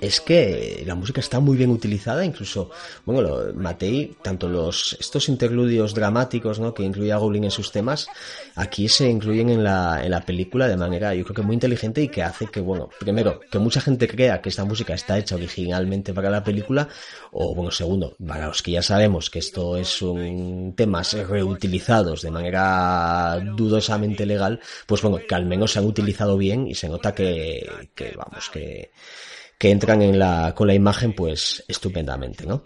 es 0.00 0.20
que 0.20 0.82
la 0.86 0.94
música 0.94 1.20
está 1.20 1.40
muy 1.40 1.56
bien 1.56 1.70
utilizada, 1.70 2.24
incluso, 2.24 2.70
bueno, 3.04 3.22
lo, 3.22 3.54
Matei, 3.54 4.16
tanto 4.22 4.48
los, 4.48 4.96
estos 5.00 5.28
interludios 5.28 5.94
dramáticos, 5.94 6.58
¿no? 6.60 6.74
Que 6.74 6.82
incluía 6.82 7.16
Goblin 7.16 7.44
en 7.44 7.50
sus 7.50 7.72
temas, 7.72 8.08
aquí 8.54 8.88
se 8.88 9.08
incluyen 9.08 9.48
en 9.50 9.64
la, 9.64 10.04
en 10.04 10.10
la 10.10 10.24
película 10.24 10.68
de 10.68 10.76
manera, 10.76 11.14
yo 11.14 11.24
creo 11.24 11.36
que 11.36 11.42
muy 11.42 11.54
inteligente 11.54 12.02
y 12.02 12.08
que 12.08 12.22
hace 12.22 12.46
que, 12.46 12.60
bueno, 12.60 12.88
primero, 12.98 13.40
que 13.50 13.58
mucha 13.58 13.80
gente 13.80 14.08
crea 14.08 14.40
que 14.40 14.48
esta 14.48 14.64
música 14.64 14.94
está 14.94 15.18
hecha 15.18 15.34
originalmente 15.34 16.12
para 16.12 16.30
la 16.30 16.44
película, 16.44 16.88
o, 17.32 17.54
bueno, 17.54 17.70
segundo, 17.70 18.16
para 18.24 18.48
los 18.48 18.62
que 18.62 18.72
ya 18.72 18.82
sabemos 18.82 19.30
que 19.30 19.38
esto 19.38 19.76
es 19.76 20.02
un 20.02 20.74
temas 20.76 21.12
reutilizados 21.12 22.22
de 22.22 22.30
manera 22.30 23.38
dudosamente 23.56 24.26
legal, 24.26 24.60
pues 24.86 25.02
bueno, 25.02 25.18
que 25.26 25.34
al 25.34 25.46
menos 25.46 25.72
se 25.72 25.78
han 25.78 25.86
utilizado 25.86 26.36
bien 26.36 26.66
y 26.66 26.74
se 26.74 26.88
nota 26.88 27.14
que, 27.14 27.68
que 27.94 28.14
vamos, 28.16 28.50
que, 28.50 28.90
que 29.58 29.70
entran 29.70 30.02
en 30.02 30.18
la, 30.18 30.54
con 30.54 30.66
la 30.66 30.74
imagen 30.74 31.14
pues 31.14 31.64
estupendamente, 31.68 32.46
¿no? 32.46 32.64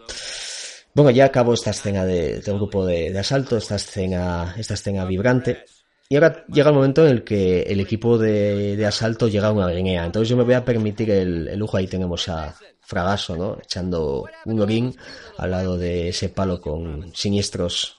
Bueno, 0.93 1.11
ya 1.11 1.27
acabo 1.27 1.55
esta 1.55 1.71
escena 1.71 2.05
de, 2.05 2.43
grupo 2.45 2.85
de, 2.85 3.17
asalto, 3.17 3.57
esta 3.57 3.77
escena, 3.77 4.55
esta 4.59 4.75
escena 4.75 5.05
vibrante. 5.05 5.65
Y 6.09 6.17
ahora 6.17 6.45
llega 6.49 6.71
el 6.71 6.75
momento 6.75 7.07
en 7.07 7.13
el 7.13 7.25
que 7.25 7.63
el 7.63 7.79
equipo 7.79 8.19
de, 8.19 8.77
de 8.77 8.87
asalto 8.87 9.29
llega 9.29 9.49
a 9.49 9.53
una 9.53 9.69
guinea. 9.69 10.05
Entonces 10.05 10.29
yo 10.29 10.37
me 10.37 10.43
voy 10.43 10.55
a 10.55 10.65
permitir 10.65 11.13
el, 11.13 11.47
el, 11.47 11.59
lujo. 11.59 11.77
Ahí 11.77 11.87
tenemos 11.87 12.29
a 12.29 12.57
Fragaso, 12.81 13.37
¿no? 13.37 13.59
Echando 13.63 14.27
un 14.47 14.61
orín 14.61 14.97
al 15.39 15.53
lado 15.53 15.79
de 15.79 16.09
ese 16.09 16.29
palo 16.29 16.61
con 16.61 17.15
siniestros 17.15 17.99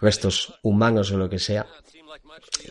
restos 0.00 0.52
humanos 0.62 1.12
o 1.12 1.18
lo 1.18 1.30
que 1.30 1.38
sea. 1.38 1.64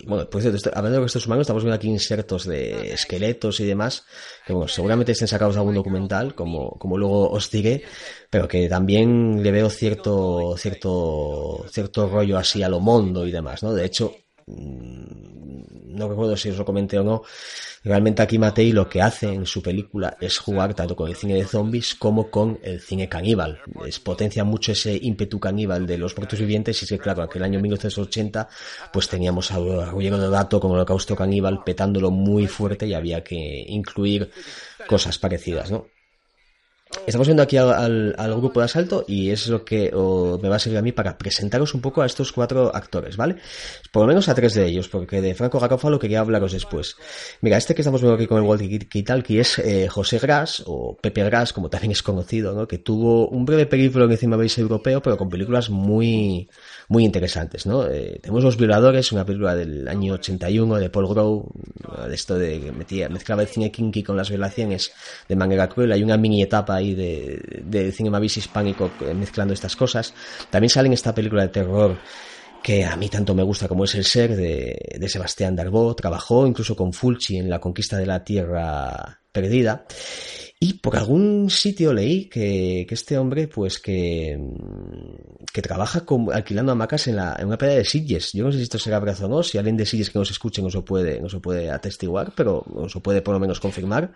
Bueno, 0.06 0.30
pues 0.30 0.46
hablando 0.46 0.98
de 0.98 1.04
restos 1.04 1.26
humanos, 1.26 1.44
estamos 1.44 1.64
viendo 1.64 1.76
aquí 1.76 1.88
insertos 1.88 2.46
de 2.46 2.94
esqueletos 2.94 3.60
y 3.60 3.66
demás, 3.66 4.06
que 4.46 4.54
bueno, 4.54 4.68
seguramente 4.68 5.14
estén 5.14 5.28
sacados 5.28 5.56
de 5.56 5.62
algún 5.62 5.76
documental, 5.76 6.36
como, 6.36 6.72
como 6.72 6.98
luego 6.98 7.30
os 7.30 7.50
diré, 7.50 7.84
pero 8.30 8.48
que 8.48 8.68
también 8.70 9.42
le 9.42 9.52
veo 9.52 9.70
cierto, 9.70 10.56
cierto, 10.58 11.66
cierto 11.70 12.08
rollo 12.08 12.38
así 12.38 12.62
a 12.64 12.70
lo 12.70 12.80
mondo 12.80 13.26
y 13.26 13.32
demás, 13.32 13.64
¿no? 13.64 13.74
De 13.74 13.86
hecho, 13.86 14.14
no 14.48 16.08
recuerdo 16.08 16.38
si 16.38 16.50
os 16.50 16.58
lo 16.58 16.66
comenté 16.66 17.00
o 17.00 17.04
no, 17.04 17.24
realmente 17.84 18.22
aquí 18.22 18.38
Matei 18.38 18.72
lo 18.72 18.88
que 18.88 19.02
hace 19.02 19.34
en 19.34 19.46
su 19.46 19.62
película 19.62 20.18
es 20.22 20.38
jugar 20.38 20.74
tanto 20.74 20.96
con 20.96 21.10
el 21.10 21.16
cine 21.16 21.36
de 21.36 21.46
zombies 21.46 21.96
como 21.96 22.30
con 22.30 22.60
el 22.62 22.80
cine 22.80 23.10
caníbal. 23.10 23.62
Es, 23.88 24.00
potencia 24.00 24.44
mucho 24.44 24.74
ese 24.74 25.00
ímpetu 25.02 25.40
caníbal 25.40 25.88
de 25.88 25.98
los 25.98 26.16
muertos 26.16 26.40
vivientes 26.40 26.82
y 26.82 26.86
es 26.86 26.90
que 26.90 27.00
claro, 27.00 27.24
aquel 27.24 27.44
año 27.44 27.60
1980 27.60 28.48
pues 28.94 29.08
teníamos 29.08 29.52
a 29.52 29.58
Ruggiero 29.58 30.20
de 30.20 30.30
Dato 30.30 30.60
con 30.60 30.72
el 30.72 30.78
holocausto 30.78 31.16
caníbal 31.16 31.64
petándolo 31.64 32.12
muy 32.12 32.48
fuerte 32.48 32.86
y 32.86 32.94
había 32.94 33.24
que 33.24 33.66
incluir 33.68 34.30
cosas 34.88 35.18
parecidas, 35.18 35.72
¿no? 35.72 35.95
Estamos 37.06 37.28
viendo 37.28 37.44
aquí 37.44 37.58
al, 37.58 38.16
al, 38.18 38.36
grupo 38.36 38.60
de 38.60 38.66
asalto 38.66 39.06
y 39.08 39.30
es 39.30 39.48
lo 39.48 39.64
que 39.64 39.92
me 40.42 40.50
va 40.50 40.56
a 40.56 40.60
servir 40.60 40.80
a 40.80 40.82
mí 40.82 40.92
para 40.92 41.18
presentaros 41.18 41.74
un 41.76 41.82
poco 41.82 42.02
a 42.02 42.06
estos 42.06 42.32
cuatro 42.32 42.76
actores, 42.76 43.16
¿vale? 43.16 43.36
Por 43.92 44.04
lo 44.04 44.08
menos 44.08 44.28
a 44.28 44.34
tres 44.34 44.56
de 44.56 44.66
ellos, 44.66 44.90
porque 44.90 45.22
de 45.22 45.36
Franco 45.36 45.60
Garofalo 45.60 46.00
quería 46.00 46.22
hablaros 46.22 46.54
después. 46.54 46.96
Mira, 47.42 47.58
este 47.58 47.76
que 47.76 47.82
estamos 47.82 48.02
viendo 48.02 48.16
aquí 48.16 48.26
con 48.26 48.38
el 48.38 48.44
Walter 48.44 48.88
Kitalki 48.88 49.40
es 49.40 49.60
eh, 49.60 49.88
José 49.88 50.18
Gras, 50.18 50.64
o 50.66 50.98
Pepe 50.98 51.24
Gras, 51.24 51.54
como 51.54 51.70
también 51.70 51.92
es 51.92 52.02
conocido, 52.02 52.54
¿no? 52.54 52.68
Que 52.68 52.80
tuvo 52.80 53.28
un 53.28 53.46
breve 53.46 53.68
película 53.68 54.06
en 54.06 54.12
el 54.12 54.18
cine 54.18 54.36
europeo, 54.58 55.02
pero 55.02 55.18
con 55.18 55.30
películas 55.30 55.70
muy, 55.70 56.50
muy 56.88 57.06
interesantes, 57.06 57.66
¿no? 57.66 57.86
Eh, 57.88 58.20
tenemos 58.22 58.44
Los 58.44 58.58
Violadores, 58.58 59.12
una 59.12 59.26
película 59.26 59.56
del 59.56 59.88
año 59.88 60.14
81 60.14 60.78
de 60.78 60.90
Paul 60.90 61.08
Grow, 61.08 61.52
de 62.08 62.16
esto 62.16 62.38
de 62.38 62.60
que 62.60 62.72
metía, 62.72 63.10
mezclaba 63.10 63.44
el 63.44 63.48
cine 63.48 63.72
kinky 63.72 64.02
con 64.02 64.18
las 64.18 64.30
violaciones 64.30 64.92
de 65.28 65.36
manera 65.36 65.70
cruel. 65.70 65.92
Hay 65.92 66.04
una 66.04 66.18
mini 66.18 66.42
etapa 66.42 66.76
ahí 66.76 66.85
de, 66.94 67.64
de 67.64 67.92
cinema 67.92 68.20
bis 68.20 68.38
hispánico 68.38 68.92
mezclando 69.16 69.54
estas 69.54 69.76
cosas. 69.76 70.14
También 70.50 70.70
sale 70.70 70.88
en 70.88 70.94
esta 70.94 71.16
película 71.16 71.44
de 71.44 71.50
terror 71.50 71.98
que 72.66 72.84
a 72.84 72.96
mí 72.96 73.10
tanto 73.10 73.36
me 73.36 73.44
gusta 73.44 73.68
como 73.68 73.84
es 73.84 73.94
El 73.94 74.06
Ser 74.06 74.36
de, 74.36 74.98
de 75.00 75.10
Sebastián 75.10 75.56
Darbo. 75.56 75.96
Trabajó 75.96 76.48
incluso 76.48 76.76
con 76.76 76.94
Fulci 76.94 77.38
en 77.38 77.48
La 77.50 77.60
Conquista 77.60 77.96
de 77.98 78.08
la 78.08 78.24
Tierra 78.24 79.22
Perdida. 79.32 79.86
Y 80.60 80.74
por 80.74 80.96
algún 80.96 81.50
sitio 81.52 81.94
leí 81.94 82.26
que, 82.26 82.86
que 82.88 82.96
este 82.96 83.20
hombre, 83.20 83.48
pues 83.48 83.78
que, 83.78 84.40
que 85.54 85.62
trabaja 85.62 86.06
con, 86.06 86.34
alquilando 86.34 86.72
hamacas 86.72 87.08
en, 87.08 87.18
la, 87.18 87.36
en 87.38 87.46
una 87.46 87.58
playa 87.58 87.76
de 87.76 87.86
Silles. 87.86 88.32
Yo 88.34 88.46
no 88.46 88.52
sé 88.52 88.58
si 88.58 88.64
esto 88.64 88.80
será 88.80 89.00
verdad 89.00 89.26
o 89.26 89.28
no, 89.28 89.44
si 89.44 89.60
alguien 89.60 89.78
de 89.78 89.86
Silles 89.86 90.10
que 90.10 90.18
nos 90.18 90.32
escuche 90.32 90.62
nos 90.64 90.74
lo 90.74 90.84
puede, 90.84 91.20
nos 91.20 91.34
lo 91.34 91.42
puede 91.42 91.70
atestiguar, 91.70 92.34
pero 92.36 92.66
nos 92.74 92.96
lo 92.96 93.02
puede 93.04 93.22
por 93.22 93.36
lo 93.36 93.40
menos 93.40 93.60
confirmar 93.60 94.14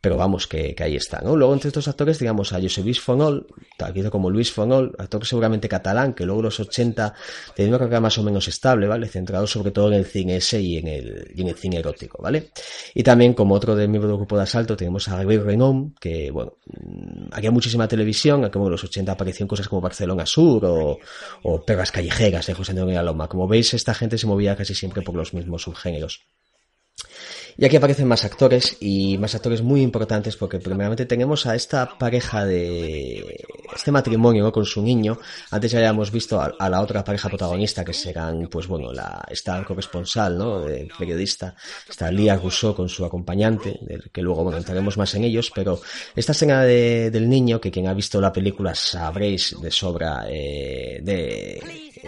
pero 0.00 0.16
vamos, 0.16 0.46
que, 0.46 0.74
que, 0.74 0.84
ahí 0.84 0.96
está, 0.96 1.20
¿no? 1.20 1.36
Luego 1.36 1.52
entre 1.52 1.68
estos 1.68 1.88
actores, 1.88 2.18
digamos, 2.18 2.52
a 2.52 2.60
José 2.60 2.82
Luis 2.82 3.00
Fonol, 3.00 3.46
tal 3.76 3.92
como 4.10 4.30
Luis 4.30 4.52
Fonol, 4.52 4.94
actor 4.98 5.26
seguramente 5.26 5.68
catalán, 5.68 6.14
que 6.14 6.24
luego 6.24 6.42
los 6.42 6.60
80 6.60 7.14
tenía 7.54 7.70
una 7.70 7.78
carrera 7.78 8.00
más 8.00 8.16
o 8.18 8.22
menos 8.22 8.46
estable, 8.46 8.86
¿vale? 8.86 9.08
Centrado 9.08 9.46
sobre 9.46 9.72
todo 9.72 9.88
en 9.88 9.94
el 9.94 10.04
cine 10.04 10.36
ese 10.36 10.60
y 10.60 10.78
en 10.78 10.86
el, 10.86 11.32
y 11.34 11.42
en 11.42 11.48
el 11.48 11.56
cine 11.56 11.78
erótico, 11.78 12.22
¿vale? 12.22 12.50
Y 12.94 13.02
también, 13.02 13.34
como 13.34 13.54
otro 13.54 13.74
de 13.74 13.88
miembro 13.88 14.08
del 14.08 14.18
grupo 14.18 14.36
de 14.36 14.44
asalto, 14.44 14.76
tenemos 14.76 15.08
a 15.08 15.16
Gabriel 15.16 15.44
Renom, 15.44 15.94
que, 16.00 16.30
bueno, 16.30 16.58
mm, 16.66 17.28
había 17.32 17.50
muchísima 17.50 17.88
televisión, 17.88 18.48
como 18.50 18.66
en 18.66 18.72
los 18.72 18.84
80 18.84 19.12
aparecieron 19.12 19.48
cosas 19.48 19.68
como 19.68 19.80
Barcelona 19.80 20.26
Sur 20.26 20.64
o, 20.64 20.98
o 21.42 21.64
Perras 21.64 21.90
Callejeras 21.90 22.46
de 22.46 22.54
José 22.54 22.72
Antonio 22.72 23.02
Loma. 23.02 23.28
Como 23.28 23.48
veis, 23.48 23.74
esta 23.74 23.94
gente 23.94 24.16
se 24.16 24.26
movía 24.26 24.54
casi 24.56 24.74
siempre 24.74 25.02
por 25.02 25.14
los 25.14 25.34
mismos 25.34 25.62
subgéneros. 25.62 26.22
Y 27.60 27.64
aquí 27.64 27.74
aparecen 27.74 28.06
más 28.06 28.24
actores 28.24 28.76
y 28.78 29.18
más 29.18 29.34
actores 29.34 29.62
muy 29.62 29.82
importantes 29.82 30.36
porque 30.36 30.60
primeramente 30.60 31.06
tenemos 31.06 31.44
a 31.44 31.56
esta 31.56 31.98
pareja 31.98 32.44
de 32.44 33.44
este 33.74 33.90
matrimonio 33.90 34.52
con 34.52 34.64
su 34.64 34.80
niño. 34.80 35.18
Antes 35.50 35.72
ya 35.72 35.78
habíamos 35.78 36.12
visto 36.12 36.40
a, 36.40 36.68
la 36.70 36.80
otra 36.80 37.02
pareja 37.02 37.28
protagonista 37.28 37.84
que 37.84 37.92
serán, 37.92 38.48
pues 38.48 38.68
bueno, 38.68 38.92
la 38.92 39.26
esta 39.28 39.64
corresponsal, 39.64 40.38
¿no? 40.38 40.60
De 40.60 40.88
periodista, 40.96 41.56
está 41.88 42.12
Lía 42.12 42.36
Rousseau 42.36 42.76
con 42.76 42.88
su 42.88 43.04
acompañante, 43.04 43.76
del 43.82 44.08
que 44.12 44.22
luego 44.22 44.44
bueno 44.44 44.58
entraremos 44.58 44.96
más 44.96 45.12
en 45.16 45.24
ellos, 45.24 45.50
pero 45.52 45.80
esta 46.14 46.30
escena 46.30 46.62
de, 46.62 47.10
del 47.10 47.28
niño 47.28 47.60
que 47.60 47.72
quien 47.72 47.88
ha 47.88 47.92
visto 47.92 48.20
la 48.20 48.32
película 48.32 48.72
sabréis 48.76 49.56
de 49.60 49.72
sobra 49.72 50.26
eh, 50.28 51.00
de 51.02 51.60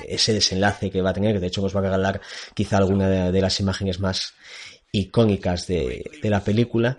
ese 0.06 0.32
desenlace 0.32 0.92
que 0.92 1.02
va 1.02 1.10
a 1.10 1.14
tener, 1.14 1.40
de 1.40 1.46
hecho 1.48 1.64
os 1.64 1.74
va 1.74 1.80
a 1.80 1.84
regalar 1.84 2.20
quizá 2.54 2.76
alguna 2.76 3.32
de 3.32 3.40
las 3.40 3.58
imágenes 3.58 3.98
más 3.98 4.34
icónicas 4.92 5.66
de, 5.66 6.04
de, 6.22 6.30
la 6.30 6.42
película. 6.42 6.98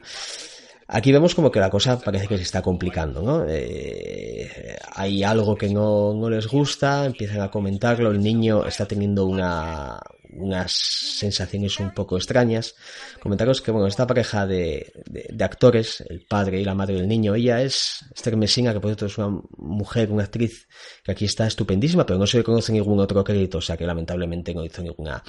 Aquí 0.88 1.12
vemos 1.12 1.36
como 1.36 1.51
que 1.51 1.60
la 1.60 1.69
cosa 1.69 1.99
parece 1.99 2.27
que 2.27 2.38
se 2.38 2.43
está 2.43 2.62
complicando, 2.62 3.21
¿no? 3.21 3.45
Eh, 3.47 4.77
hay 4.93 5.23
algo 5.23 5.56
que 5.56 5.69
no, 5.69 6.13
no, 6.13 6.30
les 6.30 6.47
gusta, 6.47 7.06
empiezan 7.06 7.41
a 7.41 7.49
comentarlo, 7.49 8.12
el 8.12 8.19
niño 8.19 8.65
está 8.65 8.86
teniendo 8.86 9.25
una, 9.25 9.97
unas 10.34 10.71
sensaciones 10.73 11.80
un 11.80 11.93
poco 11.93 12.17
extrañas. 12.17 12.75
Comentaros 13.21 13.62
que, 13.62 13.71
bueno, 13.71 13.88
esta 13.88 14.08
pareja 14.08 14.45
de, 14.45 14.91
de, 15.06 15.43
actores, 15.43 16.04
el 16.10 16.25
padre 16.25 16.60
y 16.60 16.65
la 16.65 16.75
madre 16.75 16.95
del 16.95 17.08
niño, 17.08 17.36
ella 17.36 17.62
es 17.62 18.06
Esther 18.13 18.38
Messina, 18.38 18.73
que 18.73 18.80
por 18.80 18.89
cierto 18.89 19.06
es 19.06 19.17
una 19.17 19.41
mujer, 19.58 20.12
una 20.12 20.23
actriz 20.23 20.67
que 21.04 21.12
aquí 21.12 21.25
está 21.25 21.47
estupendísima, 21.47 22.06
pero 22.06 22.19
no 22.19 22.27
se 22.27 22.38
le 22.38 22.43
conoce 22.43 22.73
ningún 22.73 22.99
otro 22.99 23.23
crédito, 23.23 23.60
o 23.60 23.62
sea 23.62 23.77
que 23.77 23.86
lamentablemente 23.86 24.54
no 24.54 24.65
hizo 24.65 24.82
ninguna 24.82 25.23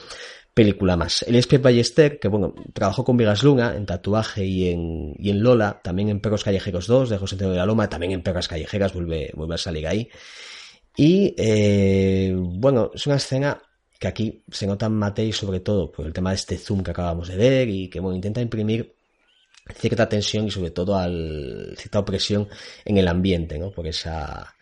película 0.55 0.97
más. 0.97 1.23
El 1.23 1.43
Pep 1.47 1.63
Ballester, 1.63 2.19
que 2.19 2.29
bueno, 2.29 2.55
trabajó 2.73 3.05
con 3.05 3.17
Vegas 3.17 3.43
Luna 3.43 3.75
en 3.75 3.87
Tatuaje 3.87 4.45
y 4.45 4.69
en, 4.69 5.15
y 5.19 5.31
en 5.31 5.43
Lola, 5.43 5.81
también 5.83 6.09
en 6.09 6.21
Perros 6.21 6.45
Callejeros 6.45 6.87
2 6.87 7.11
de 7.11 7.19
José 7.19 7.37
Antonio 7.37 7.53
de 7.53 7.59
la 7.59 7.67
Loma, 7.67 7.89
también 7.89 8.13
en 8.13 8.23
Perras 8.23 8.49
Callejeras 8.49 8.93
vuelve, 8.93 9.31
vuelve 9.35 9.55
a 9.55 9.59
salir 9.59 9.87
ahí. 9.87 10.09
Y 10.97 11.35
eh, 11.39 12.35
bueno, 12.37 12.91
es 12.95 13.07
una 13.07 13.17
escena 13.17 13.63
que 13.99 14.09
aquí 14.09 14.45
se 14.51 14.67
nota 14.67 14.87
en 14.87 14.95
Matei 14.95 15.33
sobre 15.33 15.61
todo 15.61 15.91
por 15.91 16.05
el 16.07 16.13
tema 16.13 16.31
de 16.31 16.37
este 16.37 16.59
zoom 16.59 16.83
que 16.83 16.91
acabamos 16.91 17.29
de 17.29 17.37
ver 17.37 17.69
y 17.69 17.89
que 17.89 18.01
bueno, 18.01 18.17
intenta 18.17 18.41
imprimir 18.41 18.95
cierta 19.77 20.09
tensión 20.09 20.47
y 20.47 20.51
sobre 20.51 20.71
todo 20.71 20.97
al, 20.97 21.75
cierta 21.79 22.01
opresión 22.01 22.49
en 22.85 22.99
el 22.99 23.09
ambiente, 23.09 23.59
¿no? 23.59 23.71
Por 23.71 23.87
esa 23.87 24.55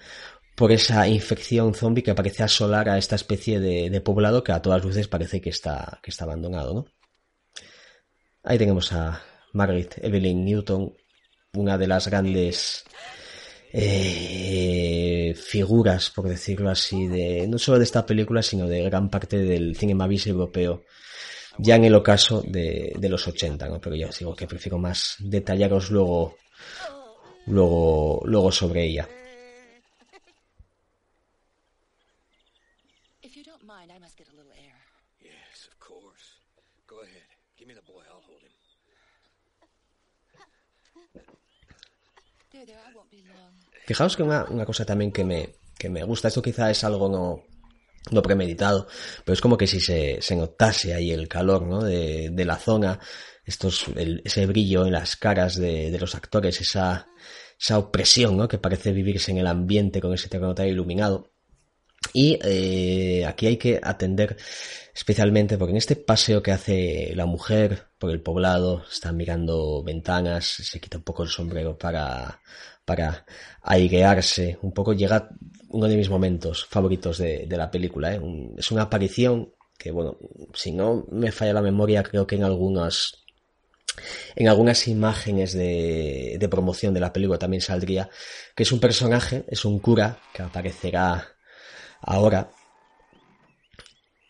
por 0.54 0.72
esa 0.72 1.08
infección 1.08 1.74
zombie 1.74 2.02
que 2.02 2.14
parece 2.14 2.42
asolar 2.42 2.88
a 2.88 2.98
esta 2.98 3.16
especie 3.16 3.60
de, 3.60 4.00
poblado 4.00 4.44
que 4.44 4.52
a 4.52 4.62
todas 4.62 4.84
luces 4.84 5.08
parece 5.08 5.40
que 5.40 5.50
está, 5.50 6.00
que 6.02 6.10
está 6.10 6.24
abandonado, 6.24 6.74
¿no? 6.74 6.86
Ahí 8.42 8.58
tenemos 8.58 8.92
a 8.92 9.22
Margaret 9.52 9.98
Evelyn 10.02 10.44
Newton, 10.44 10.94
una 11.54 11.76
de 11.76 11.86
las 11.86 12.08
grandes 12.08 12.84
eh, 13.72 15.34
figuras, 15.36 16.10
por 16.10 16.28
decirlo 16.28 16.70
así, 16.70 17.06
de 17.06 17.46
no 17.46 17.58
solo 17.58 17.78
de 17.78 17.84
esta 17.84 18.06
película, 18.06 18.42
sino 18.42 18.66
de 18.66 18.82
gran 18.82 19.10
parte 19.10 19.38
del 19.38 19.76
cinema 19.76 20.06
bis 20.06 20.26
europeo, 20.26 20.84
ya 21.58 21.76
en 21.76 21.84
el 21.84 21.94
ocaso 21.94 22.42
de, 22.42 22.94
de 22.98 23.08
los 23.08 23.26
80, 23.28 23.68
¿no? 23.68 23.80
Pero 23.80 23.96
ya 23.96 24.08
os 24.08 24.18
digo 24.18 24.34
que 24.34 24.46
prefiero 24.46 24.78
más 24.78 25.16
detallaros 25.18 25.90
luego 25.90 26.36
luego, 27.46 28.22
luego 28.24 28.52
sobre 28.52 28.84
ella. 28.84 29.08
Fijaos 43.90 44.16
que 44.16 44.22
una, 44.22 44.44
una 44.48 44.64
cosa 44.64 44.85
también 44.85 45.11
que 45.11 45.24
me, 45.24 45.57
que 45.76 45.90
me 45.90 46.05
gusta, 46.05 46.29
esto 46.29 46.40
quizá 46.40 46.70
es 46.70 46.85
algo 46.85 47.09
no, 47.09 47.42
no 48.12 48.22
premeditado, 48.22 48.87
pero 49.24 49.33
es 49.33 49.40
como 49.40 49.57
que 49.57 49.66
si 49.66 49.81
se, 49.81 50.22
se 50.22 50.37
notase 50.37 50.94
ahí 50.94 51.11
el 51.11 51.26
calor 51.26 51.66
¿no? 51.66 51.83
de, 51.83 52.31
de 52.31 52.44
la 52.44 52.55
zona, 52.55 53.00
estos, 53.44 53.87
ese 53.96 54.46
brillo 54.46 54.87
en 54.87 54.92
las 54.92 55.16
caras 55.16 55.57
de, 55.57 55.90
de 55.90 55.98
los 55.98 56.14
actores, 56.14 56.61
esa, 56.61 57.09
esa 57.61 57.79
opresión 57.79 58.37
¿no? 58.37 58.46
que 58.46 58.59
parece 58.59 58.92
vivirse 58.92 59.33
en 59.33 59.38
el 59.38 59.48
ambiente 59.48 60.00
con 60.00 60.14
ese 60.14 60.29
terreno 60.29 60.55
iluminado. 60.64 61.33
Y 62.14 62.38
eh, 62.44 63.26
aquí 63.26 63.48
hay 63.48 63.57
que 63.57 63.81
atender 63.83 64.37
especialmente 64.94 65.59
porque 65.59 65.72
en 65.72 65.79
este 65.79 65.96
paseo 65.96 66.44
que 66.44 66.53
hace 66.53 67.12
la 67.16 67.26
mujer 67.26 67.89
por 68.00 68.10
el 68.10 68.22
poblado, 68.22 68.82
está 68.90 69.12
mirando 69.12 69.82
ventanas, 69.84 70.46
se 70.46 70.80
quita 70.80 70.96
un 70.96 71.04
poco 71.04 71.22
el 71.22 71.28
sombrero 71.28 71.76
para, 71.76 72.40
para 72.86 73.26
airearse, 73.62 74.58
un 74.62 74.72
poco 74.72 74.94
llega 74.94 75.28
uno 75.68 75.86
de 75.86 75.96
mis 75.96 76.08
momentos 76.08 76.64
favoritos 76.64 77.18
de, 77.18 77.44
de 77.46 77.56
la 77.58 77.70
película. 77.70 78.14
¿eh? 78.14 78.20
es 78.56 78.72
una 78.72 78.82
aparición 78.82 79.52
que, 79.76 79.90
bueno, 79.90 80.16
si 80.54 80.72
no 80.72 81.04
me 81.10 81.30
falla 81.30 81.52
la 81.52 81.60
memoria, 81.60 82.02
creo 82.02 82.26
que 82.26 82.36
en 82.36 82.44
algunas 82.44 83.12
en 84.34 84.48
algunas 84.48 84.88
imágenes 84.88 85.52
de, 85.52 86.38
de 86.40 86.48
promoción 86.48 86.94
de 86.94 87.00
la 87.00 87.12
película 87.12 87.38
también 87.38 87.60
saldría 87.60 88.08
que 88.54 88.62
es 88.62 88.72
un 88.72 88.80
personaje, 88.80 89.44
es 89.46 89.66
un 89.66 89.78
cura 89.78 90.18
que 90.32 90.42
aparecerá 90.42 91.36
ahora. 92.00 92.50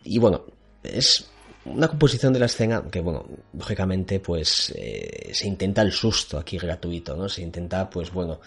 Y 0.02 0.18
bueno, 0.18 0.44
es 0.82 1.30
una 1.64 1.88
composición 1.88 2.32
de 2.32 2.38
la 2.38 2.46
escena 2.46 2.82
que, 2.90 3.00
bueno, 3.00 3.26
lógicamente, 3.52 4.20
pues 4.20 4.72
eh, 4.76 5.30
se 5.32 5.46
intenta 5.46 5.82
el 5.82 5.92
susto 5.92 6.38
aquí 6.38 6.58
gratuito, 6.58 7.16
¿no? 7.16 7.28
Se 7.28 7.42
intenta, 7.42 7.88
pues 7.88 8.10
bueno, 8.10 8.40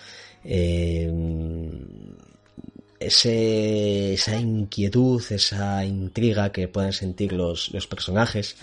eh, 0.44 1.12
ese, 3.00 4.14
esa 4.14 4.40
inquietud, 4.40 5.22
esa 5.30 5.86
intriga 5.86 6.52
que 6.52 6.68
puedan 6.68 6.94
sentir 6.94 7.34
los, 7.34 7.72
los 7.72 7.88
personajes. 7.88 8.56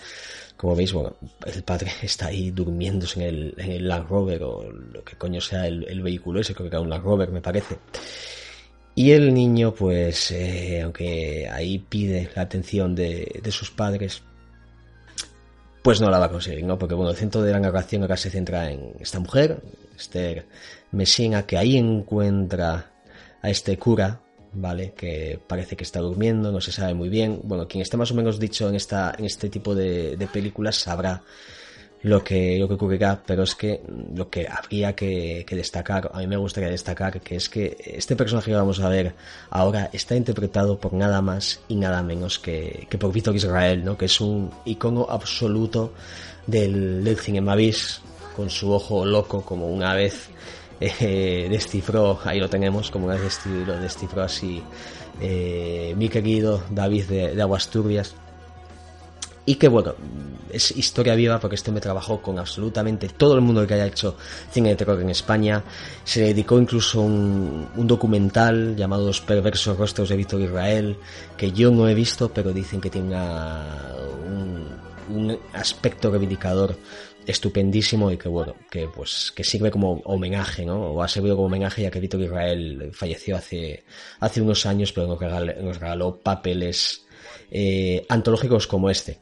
Como 0.57 0.75
veis, 0.75 0.93
bueno, 0.93 1.15
el 1.45 1.63
padre 1.63 1.91
está 2.01 2.27
ahí 2.27 2.51
durmiéndose 2.51 3.21
en 3.21 3.27
el, 3.27 3.55
en 3.57 3.71
el 3.71 3.87
Land 3.87 4.09
Rover 4.09 4.43
o 4.43 4.71
lo 4.71 5.03
que 5.03 5.15
coño 5.15 5.41
sea 5.41 5.67
el, 5.67 5.87
el 5.87 6.01
vehículo 6.01 6.39
ese, 6.39 6.53
creo 6.53 6.69
que 6.69 6.75
era 6.75 6.81
un 6.81 6.89
Land 6.89 7.03
Rover, 7.03 7.31
me 7.31 7.41
parece. 7.41 7.77
Y 8.93 9.11
el 9.11 9.33
niño, 9.33 9.73
pues, 9.73 10.31
eh, 10.31 10.81
aunque 10.83 11.47
ahí 11.49 11.79
pide 11.79 12.29
la 12.35 12.41
atención 12.41 12.93
de, 12.93 13.39
de, 13.41 13.51
sus 13.51 13.71
padres, 13.71 14.21
pues 15.81 15.99
no 15.99 16.09
la 16.09 16.19
va 16.19 16.25
a 16.25 16.31
conseguir, 16.31 16.63
¿no? 16.63 16.77
Porque, 16.77 16.95
bueno, 16.95 17.11
el 17.11 17.17
centro 17.17 17.41
de 17.41 17.51
la 17.51 17.59
narración 17.59 18.03
acá 18.03 18.17
se 18.17 18.29
centra 18.29 18.71
en 18.71 18.93
esta 18.99 19.19
mujer, 19.19 19.61
Esther 19.97 20.45
Messina, 20.91 21.45
que 21.45 21.57
ahí 21.57 21.77
encuentra 21.77 22.91
a 23.41 23.49
este 23.49 23.77
cura, 23.77 24.19
¿vale? 24.53 24.93
Que 24.93 25.39
parece 25.47 25.75
que 25.75 25.83
está 25.83 25.99
durmiendo, 25.99 26.51
no 26.51 26.61
se 26.61 26.71
sabe 26.71 26.93
muy 26.93 27.09
bien. 27.09 27.41
Bueno, 27.43 27.67
quien 27.67 27.81
esté 27.81 27.97
más 27.97 28.11
o 28.11 28.15
menos 28.15 28.39
dicho 28.39 28.69
en, 28.69 28.75
esta, 28.75 29.13
en 29.17 29.25
este 29.25 29.49
tipo 29.49 29.73
de, 29.73 30.17
de 30.17 30.27
películas 30.27 30.75
sabrá 30.75 31.23
lo 32.03 32.23
que, 32.23 32.57
lo 32.57 32.67
que 32.67 32.73
ocurrirá, 32.73 33.21
pero 33.25 33.43
es 33.43 33.55
que 33.55 33.81
lo 34.15 34.29
que 34.29 34.47
habría 34.47 34.93
que, 34.95 35.45
que, 35.47 35.55
destacar, 35.55 36.09
a 36.13 36.19
mí 36.19 36.27
me 36.27 36.37
gustaría 36.37 36.69
destacar, 36.69 37.21
que 37.21 37.35
es 37.35 37.47
que 37.47 37.77
este 37.85 38.15
personaje 38.15 38.51
que 38.51 38.57
vamos 38.57 38.79
a 38.79 38.89
ver 38.89 39.13
ahora 39.51 39.89
está 39.93 40.15
interpretado 40.15 40.79
por 40.79 40.93
nada 40.93 41.21
más 41.21 41.59
y 41.67 41.75
nada 41.75 42.01
menos 42.01 42.39
que, 42.39 42.87
que 42.89 42.97
por 42.97 43.11
Víctor 43.11 43.35
Israel, 43.35 43.83
¿no? 43.83 43.97
que 43.97 44.05
es 44.05 44.19
un 44.19 44.49
icono 44.65 45.05
absoluto 45.09 45.93
del, 46.47 47.03
del 47.03 47.17
cinema 47.17 47.55
bis, 47.55 48.01
con 48.35 48.49
su 48.49 48.71
ojo 48.71 49.05
loco, 49.05 49.43
como 49.43 49.67
una 49.67 49.93
vez 49.93 50.29
eh, 50.79 51.47
descifró, 51.51 52.19
ahí 52.23 52.39
lo 52.39 52.49
tenemos, 52.49 52.89
como 52.89 53.05
una 53.05 53.15
vez 53.15 53.23
descifró, 53.23 53.77
descifró 53.79 54.23
así 54.23 54.63
eh, 55.19 55.93
mi 55.97 56.09
querido 56.09 56.63
David 56.71 57.05
de, 57.05 57.35
de 57.35 57.41
Aguas 57.43 57.67
Turbias 57.67 58.15
y 59.45 59.55
que 59.55 59.67
bueno, 59.67 59.95
es 60.51 60.71
historia 60.71 61.15
viva 61.15 61.39
porque 61.39 61.55
este 61.55 61.71
me 61.71 61.81
trabajó 61.81 62.21
con 62.21 62.37
absolutamente 62.37 63.09
todo 63.09 63.35
el 63.35 63.41
mundo 63.41 63.65
que 63.65 63.73
haya 63.73 63.87
hecho 63.87 64.17
cine 64.51 64.69
de 64.69 64.75
terror 64.75 65.01
en 65.01 65.09
España. 65.09 65.63
Se 66.03 66.21
dedicó 66.21 66.59
incluso 66.59 67.01
un, 67.01 67.69
documental 67.75 68.75
llamado 68.75 69.07
Los 69.07 69.21
perversos 69.21 69.77
rostros 69.77 70.09
de 70.09 70.17
Víctor 70.17 70.41
Israel, 70.41 70.97
que 71.37 71.51
yo 71.51 71.71
no 71.71 71.87
he 71.87 71.95
visto, 71.95 72.31
pero 72.31 72.53
dicen 72.53 72.81
que 72.81 72.89
tiene 72.89 73.15
un, 74.27 74.67
un 75.09 75.39
aspecto 75.53 76.11
reivindicador 76.11 76.77
estupendísimo 77.25 78.11
y 78.11 78.17
que 78.17 78.29
bueno, 78.29 78.55
que 78.69 78.87
pues 78.87 79.31
que 79.35 79.43
sirve 79.43 79.71
como 79.71 80.01
homenaje, 80.05 80.65
¿no? 80.65 80.91
O 80.91 81.03
ha 81.03 81.07
servido 81.07 81.35
como 81.35 81.47
homenaje 81.47 81.83
ya 81.83 81.91
que 81.91 81.99
Víctor 81.99 82.21
Israel 82.21 82.91
falleció 82.93 83.35
hace, 83.35 83.83
hace 84.19 84.41
unos 84.41 84.65
años, 84.65 84.91
pero 84.91 85.07
nos 85.07 85.19
regaló, 85.19 85.53
nos 85.61 85.79
regaló 85.79 86.17
papeles 86.17 87.05
eh, 87.51 88.05
antológicos 88.09 88.67
como 88.67 88.89
este. 88.89 89.19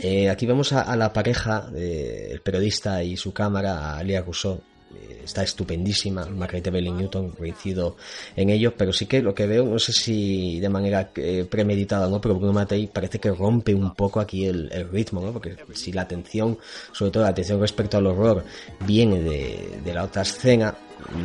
Eh, 0.00 0.30
aquí 0.30 0.46
vemos 0.46 0.72
a, 0.72 0.82
a 0.82 0.96
la 0.96 1.12
pareja, 1.12 1.68
eh, 1.74 2.28
el 2.30 2.40
periodista 2.40 3.02
y 3.02 3.16
su 3.16 3.32
cámara, 3.32 3.98
a 3.98 4.02
Lea 4.02 4.22
Rousseau, 4.22 4.62
eh, 4.94 5.22
está 5.24 5.42
estupendísima, 5.42 6.26
Margaret 6.26 6.70
Belling 6.70 6.96
Newton 6.96 7.30
coincido 7.30 7.96
en 8.36 8.50
ello, 8.50 8.74
pero 8.76 8.92
sí 8.92 9.06
que 9.06 9.22
lo 9.22 9.34
que 9.34 9.46
veo, 9.46 9.64
no 9.64 9.78
sé 9.78 9.92
si 9.92 10.60
de 10.60 10.68
manera 10.68 11.10
eh, 11.16 11.46
premeditada 11.48 12.08
no, 12.08 12.20
pero 12.20 12.34
Bruno 12.34 12.52
Matei 12.52 12.86
parece 12.88 13.18
que 13.18 13.30
rompe 13.30 13.74
un 13.74 13.94
poco 13.94 14.20
aquí 14.20 14.46
el, 14.46 14.70
ritmo, 14.90 15.20
¿no? 15.20 15.32
Porque 15.32 15.56
si 15.74 15.92
la 15.92 16.02
atención, 16.02 16.58
sobre 16.92 17.10
todo 17.10 17.22
la 17.22 17.30
atención 17.30 17.60
respecto 17.60 17.96
al 17.96 18.06
horror, 18.06 18.44
viene 18.86 19.20
de 19.20 19.94
la 19.94 20.04
otra 20.04 20.22
escena, 20.22 20.74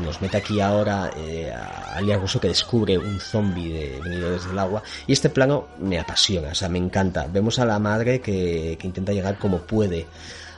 nos 0.03 0.21
mete 0.21 0.37
aquí 0.37 0.59
ahora 0.59 1.11
eh, 1.17 1.51
a 1.51 1.95
Alia 1.97 2.17
Russo 2.17 2.39
que 2.39 2.47
descubre 2.47 2.97
un 2.97 3.19
zombie 3.19 3.71
de, 3.71 4.01
venido 4.01 4.31
desde 4.31 4.51
el 4.51 4.59
agua 4.59 4.83
y 5.05 5.13
este 5.13 5.29
plano 5.29 5.67
me 5.79 5.99
apasiona, 5.99 6.49
o 6.49 6.55
sea, 6.55 6.69
me 6.69 6.77
encanta. 6.77 7.27
Vemos 7.31 7.59
a 7.59 7.65
la 7.65 7.79
madre 7.79 8.21
que, 8.21 8.77
que 8.79 8.87
intenta 8.87 9.13
llegar 9.13 9.37
como 9.37 9.59
puede 9.59 10.07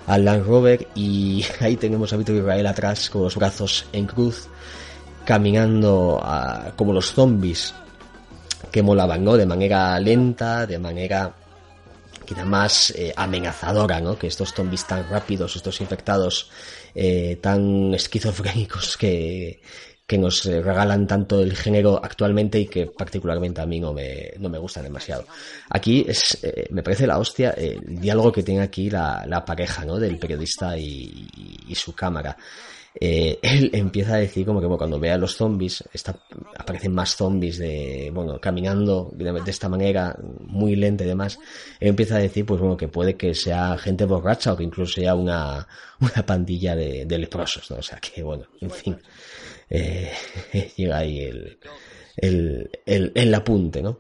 al 0.07 0.25
Land 0.25 0.45
Rover 0.45 0.87
y 0.95 1.45
ahí 1.59 1.77
tenemos 1.77 2.11
a 2.13 2.17
Víctor 2.17 2.35
Israel 2.35 2.67
atrás 2.67 3.09
con 3.09 3.23
los 3.23 3.35
brazos 3.35 3.85
en 3.93 4.05
cruz 4.05 4.47
caminando 5.25 6.19
como 6.75 6.91
los 6.91 7.13
zombies 7.13 7.75
que 8.71 8.81
molaban, 8.81 9.23
¿no? 9.23 9.37
De 9.37 9.45
manera 9.45 9.99
lenta, 9.99 10.65
de 10.65 10.79
manera 10.79 11.31
quizá 12.25 12.45
más 12.45 12.91
eh, 12.91 13.13
amenazadora, 13.15 13.99
¿no? 13.99 14.17
Que 14.17 14.27
estos 14.27 14.53
zombies 14.53 14.85
tan 14.85 15.07
rápidos, 15.07 15.55
estos 15.55 15.81
infectados 15.81 16.49
eh, 16.95 17.37
tan 17.41 17.93
esquizofrénicos 17.93 18.97
que, 18.99 19.61
que 20.09 20.17
nos 20.17 20.43
regalan 20.43 21.05
tanto 21.05 21.39
el 21.39 21.55
género 21.55 22.01
actualmente 22.03 22.59
y 22.59 22.65
que 22.65 22.87
particularmente 22.87 23.61
a 23.61 23.67
mí 23.67 23.79
no 23.79 23.93
me, 23.93 24.33
no 24.39 24.49
me 24.49 24.57
gustan 24.57 24.83
demasiado. 24.83 25.25
Aquí 25.69 26.03
es, 26.07 26.43
eh, 26.43 26.65
me 26.71 26.81
parece 26.81 27.05
la 27.05 27.19
hostia 27.19 27.53
eh, 27.55 27.79
el 27.87 27.99
diálogo 27.99 28.31
que 28.31 28.41
tiene 28.41 28.61
aquí 28.61 28.89
la, 28.89 29.23
la 29.27 29.45
pareja, 29.45 29.85
¿no? 29.85 29.97
Del 29.97 30.17
periodista 30.17 30.75
y, 30.75 31.27
su 31.75 31.93
cámara. 31.93 32.35
Eh, 32.95 33.39
él 33.41 33.69
empieza 33.73 34.15
a 34.15 34.17
decir 34.17 34.45
como 34.45 34.59
que 34.59 34.65
bueno, 34.65 34.77
cuando 34.77 34.99
ve 34.99 35.11
a 35.11 35.17
los 35.17 35.35
zombies, 35.35 35.83
está, 35.93 36.15
aparecen 36.57 36.93
más 36.93 37.15
zombies 37.15 37.57
de, 37.57 38.11
bueno, 38.13 38.39
caminando 38.39 39.11
de, 39.13 39.31
de, 39.31 39.51
esta 39.51 39.69
manera 39.69 40.17
muy 40.41 40.75
lenta 40.75 41.03
y 41.03 41.07
demás, 41.07 41.39
él 41.79 41.89
empieza 41.89 42.15
a 42.15 42.19
decir 42.19 42.45
pues 42.45 42.59
bueno 42.59 42.77
que 42.77 42.87
puede 42.87 43.15
que 43.15 43.33
sea 43.33 43.77
gente 43.77 44.05
borracha 44.05 44.53
o 44.53 44.57
que 44.57 44.63
incluso 44.63 44.93
sea 45.01 45.15
una, 45.15 45.67
una 45.99 46.25
pandilla 46.25 46.75
de, 46.75 47.05
de 47.05 47.17
leprosos, 47.17 47.69
¿no? 47.71 47.77
O 47.77 47.83
sea 47.83 47.99
que 47.99 48.23
bueno, 48.23 48.45
en 48.59 48.71
fin 48.71 48.97
eh, 49.69 50.11
llega 50.77 50.97
ahí 50.97 51.19
el, 51.19 51.59
el, 52.21 52.69
el, 52.85 53.11
el, 53.15 53.33
apunte, 53.33 53.81
¿no? 53.81 53.99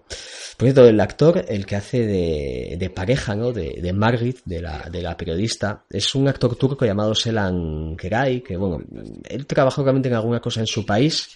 Por 0.57 0.67
cierto, 0.67 0.87
el 0.87 0.99
actor, 0.99 1.45
el 1.47 1.65
que 1.65 1.75
hace 1.75 2.05
de, 2.05 2.75
de 2.77 2.89
pareja, 2.89 3.35
¿no? 3.35 3.51
De, 3.51 3.79
de 3.81 3.93
Margit, 3.93 4.39
de 4.45 4.61
la, 4.61 4.89
de 4.91 5.01
la 5.01 5.15
periodista, 5.15 5.85
es 5.89 6.13
un 6.15 6.27
actor 6.27 6.55
turco 6.55 6.85
llamado 6.85 7.15
Selan 7.15 7.95
Keray, 7.95 8.41
que, 8.41 8.57
bueno, 8.57 8.83
él 9.27 9.45
trabajó 9.45 9.83
realmente 9.83 10.09
en 10.09 10.15
alguna 10.15 10.39
cosa 10.39 10.59
en 10.59 10.67
su 10.67 10.85
país, 10.85 11.29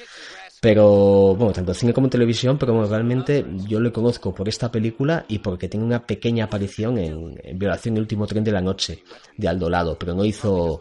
pero, 0.61 1.35
bueno, 1.35 1.51
tanto 1.51 1.73
cine 1.73 1.93
como 1.93 2.09
televisión, 2.09 2.57
pero 2.57 2.73
bueno, 2.73 2.87
realmente 2.87 3.45
yo 3.67 3.81
le 3.81 3.91
conozco 3.91 4.33
por 4.33 4.47
esta 4.47 4.71
película 4.71 5.25
y 5.27 5.39
porque 5.39 5.67
tiene 5.67 5.85
una 5.85 6.05
pequeña 6.05 6.45
aparición 6.45 6.97
en, 6.97 7.39
en 7.43 7.59
Violación 7.59 7.95
el 7.95 8.03
último 8.03 8.27
tren 8.27 8.43
de 8.43 8.51
la 8.51 8.61
noche, 8.61 9.03
de 9.35 9.47
Aldolado, 9.47 9.97
pero 9.99 10.13
no 10.13 10.23
hizo, 10.23 10.79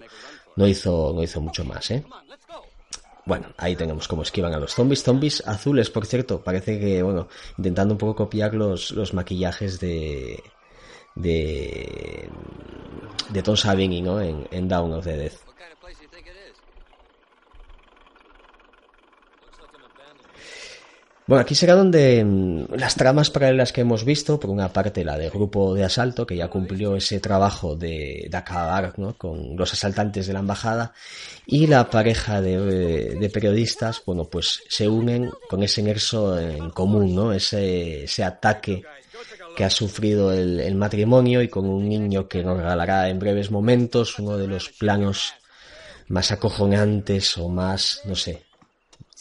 no 0.57 0.69
hizo, 0.69 1.13
no 1.15 1.23
hizo 1.23 1.41
mucho 1.41 1.65
más, 1.65 1.91
¿eh? 1.91 2.05
Bueno, 3.25 3.47
ahí 3.57 3.77
tenemos 3.77 4.09
cómo 4.09 4.23
esquivan 4.23 4.53
a 4.53 4.59
los 4.59 4.75
zombies. 4.75 5.03
Zombies 5.03 5.43
azules, 5.47 5.91
por 5.91 6.07
cierto. 6.07 6.43
Parece 6.43 6.81
que, 6.81 7.03
bueno, 7.03 7.29
intentando 7.57 7.95
un 7.95 7.99
poco 7.99 8.17
copiar 8.17 8.55
los, 8.55 8.91
los 8.93 9.15
maquillajes 9.15 9.79
de. 9.79 10.43
de. 11.15 12.29
de 13.31 13.43
Tom 13.43 13.57
Savini, 13.57 14.03
¿no? 14.03 14.21
En, 14.21 14.49
en 14.51 14.69
Down 14.69 14.93
of 14.93 15.05
the 15.05 15.17
Death. 15.17 15.52
Bueno, 21.33 21.45
aquí 21.45 21.55
será 21.55 21.77
donde 21.77 22.23
mm, 22.23 22.75
las 22.75 22.95
tramas 22.95 23.31
paralelas 23.31 23.73
que 23.73 23.81
hemos 23.81 24.05
visto, 24.05 24.39
por 24.39 24.51
una 24.51 24.71
parte 24.71 25.03
la 25.03 25.17
del 25.17 25.31
grupo 25.31 25.73
de 25.73 25.83
asalto, 25.83 26.27
que 26.27 26.37
ya 26.37 26.49
cumplió 26.49 26.95
ese 26.95 27.21
trabajo 27.21 27.75
de, 27.75 28.29
acabar 28.31 28.93
con 29.17 29.57
los 29.57 29.73
asaltantes 29.73 30.27
de 30.27 30.35
la 30.35 30.41
embajada, 30.41 30.93
y 31.47 31.69
la 31.69 31.89
pareja 31.89 32.43
de, 32.43 33.31
periodistas, 33.33 34.03
bueno, 34.05 34.27
pues 34.27 34.63
se 34.69 34.87
unen 34.87 35.31
con 35.49 35.63
ese 35.63 35.83
nexo 35.83 36.39
en 36.39 36.69
común, 36.69 37.15
¿no? 37.15 37.33
Ese, 37.33 38.05
ataque 38.23 38.83
que 39.57 39.65
ha 39.65 39.71
sufrido 39.71 40.35
el 40.35 40.75
matrimonio 40.75 41.41
y 41.41 41.49
con 41.49 41.65
un 41.65 41.89
niño 41.89 42.29
que 42.29 42.45
nos 42.45 42.59
regalará 42.59 43.09
en 43.09 43.19
breves 43.19 43.51
momentos 43.51 44.19
uno 44.19 44.37
de 44.37 44.49
los 44.49 44.69
planos 44.69 45.33
más 46.09 46.31
acojonantes 46.31 47.39
o 47.39 47.49
más, 47.49 48.03
no 48.05 48.17
sé, 48.17 48.43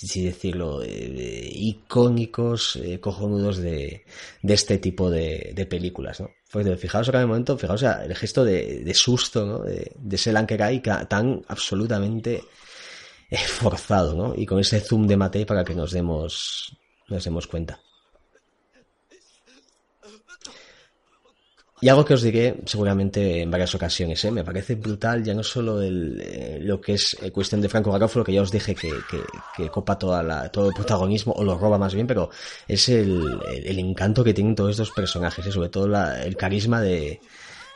si 0.08 0.24
decirlo, 0.24 0.82
eh, 0.84 1.50
icónicos, 1.54 2.76
eh, 2.78 3.00
cojonudos 3.00 3.58
de, 3.58 4.04
de, 4.42 4.54
este 4.54 4.78
tipo 4.78 5.10
de, 5.10 5.68
películas, 5.70 6.22
¿no? 6.22 6.30
Porque 6.52 6.76
fijaos 6.76 7.08
ahora 7.08 7.20
en 7.20 7.24
el 7.24 7.28
momento, 7.28 7.58
fijaos 7.58 7.84
el 7.84 8.16
gesto 8.16 8.44
de, 8.44 8.84
de 8.84 8.94
susto, 8.94 9.46
¿no? 9.46 9.60
De, 9.60 9.92
de 9.96 10.16
ese 10.16 10.34
tan 11.08 11.44
absolutamente 11.48 12.44
eh, 13.30 13.38
forzado, 13.38 14.16
¿no? 14.16 14.34
Y 14.36 14.46
con 14.46 14.60
ese 14.60 14.80
zoom 14.80 15.08
de 15.08 15.18
Matei 15.18 15.46
para 15.46 15.64
que 15.64 15.76
nos 15.76 15.92
demos, 15.92 16.76
nos 17.08 17.24
demos 17.24 17.48
cuenta. 17.48 17.80
Y 21.84 21.90
algo 21.90 22.06
que 22.06 22.14
os 22.14 22.22
diré 22.22 22.58
seguramente 22.66 23.42
en 23.42 23.50
varias 23.50 23.74
ocasiones, 23.74 24.24
¿eh? 24.24 24.30
me 24.30 24.44
parece 24.44 24.76
brutal 24.76 25.24
ya 25.24 25.34
no 25.34 25.42
solo 25.42 25.82
el, 25.82 26.22
eh, 26.22 26.60
lo 26.62 26.80
que 26.80 26.94
es 26.94 27.18
eh, 27.20 27.32
cuestión 27.32 27.60
de 27.60 27.70
Franco 27.70 27.92
Garofalo, 27.92 28.24
que 28.24 28.34
ya 28.34 28.44
os 28.44 28.52
dije 28.52 28.76
que, 28.76 28.92
que, 29.58 29.68
copa 29.70 29.98
toda 29.98 30.22
la, 30.22 30.52
todo 30.52 30.68
el 30.68 30.76
protagonismo, 30.76 31.34
o 31.34 31.44
lo 31.44 31.58
roba 31.58 31.80
más 31.80 31.96
bien, 31.96 32.06
pero 32.06 32.30
es 32.68 32.88
el, 32.90 33.42
el, 33.52 33.80
encanto 33.80 34.24
que 34.24 34.32
tienen 34.32 34.54
todos 34.54 34.70
estos 34.70 34.92
personajes, 34.92 35.44
¿eh? 35.44 35.52
sobre 35.52 35.70
todo 35.70 35.88
la, 35.88 36.24
el 36.24 36.38
carisma 36.38 36.82
de, 36.82 37.20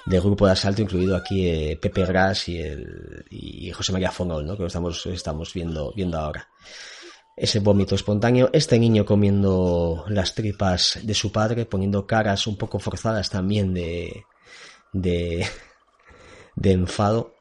del 0.05 0.21
grupo 0.21 0.45
de 0.45 0.51
asalto, 0.51 0.83
incluido 0.83 1.15
aquí 1.15 1.47
eh, 1.47 1.79
Pepe 1.81 2.05
Gras 2.05 2.47
y, 2.47 2.59
el, 2.59 3.25
y 3.31 3.71
José 3.71 3.91
María 3.91 4.11
Fonol, 4.11 4.45
¿no? 4.45 4.55
que 4.55 4.61
lo 4.61 4.67
estamos, 4.67 5.03
estamos 5.07 5.51
viendo, 5.51 5.91
viendo 5.95 6.19
ahora 6.19 6.47
ese 7.35 7.59
vómito 7.59 7.95
espontáneo, 7.95 8.49
este 8.53 8.79
niño 8.79 9.05
comiendo 9.05 10.05
las 10.07 10.33
tripas 10.33 10.99
de 11.03 11.13
su 11.13 11.31
padre, 11.31 11.65
poniendo 11.65 12.07
caras 12.07 12.47
un 12.47 12.57
poco 12.57 12.79
forzadas 12.79 13.29
también 13.29 13.73
de, 13.73 14.25
de, 14.93 15.45
de 16.55 16.71
enfado. 16.71 17.33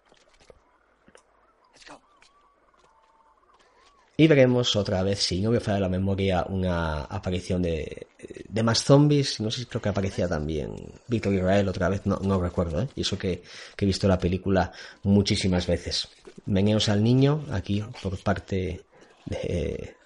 Y 4.16 4.28
veremos 4.28 4.76
otra 4.76 5.02
vez, 5.02 5.18
si 5.18 5.40
no 5.40 5.50
me 5.50 5.58
falla 5.58 5.80
la 5.80 5.88
memoria, 5.88 6.46
una 6.48 7.02
aparición 7.02 7.62
de, 7.62 8.06
de 8.48 8.62
más 8.62 8.84
zombies. 8.84 9.40
No 9.40 9.50
sé 9.50 9.60
si 9.60 9.66
creo 9.66 9.82
que 9.82 9.88
aparecía 9.88 10.28
también 10.28 10.76
Víctor 11.08 11.34
Israel 11.34 11.68
otra 11.68 11.88
vez, 11.88 12.02
no, 12.06 12.20
no 12.22 12.40
recuerdo, 12.40 12.82
¿eh? 12.82 12.88
Y 12.94 13.00
eso 13.00 13.18
que, 13.18 13.42
que, 13.74 13.84
he 13.84 13.86
visto 13.86 14.06
la 14.06 14.18
película 14.18 14.70
muchísimas 15.02 15.66
veces. 15.66 16.08
Venimos 16.46 16.88
al 16.88 17.02
niño, 17.02 17.44
aquí 17.50 17.82
por 18.00 18.16
parte 18.22 18.84
de, 19.26 19.96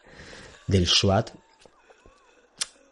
del 0.66 0.86
SWAT. 0.86 1.30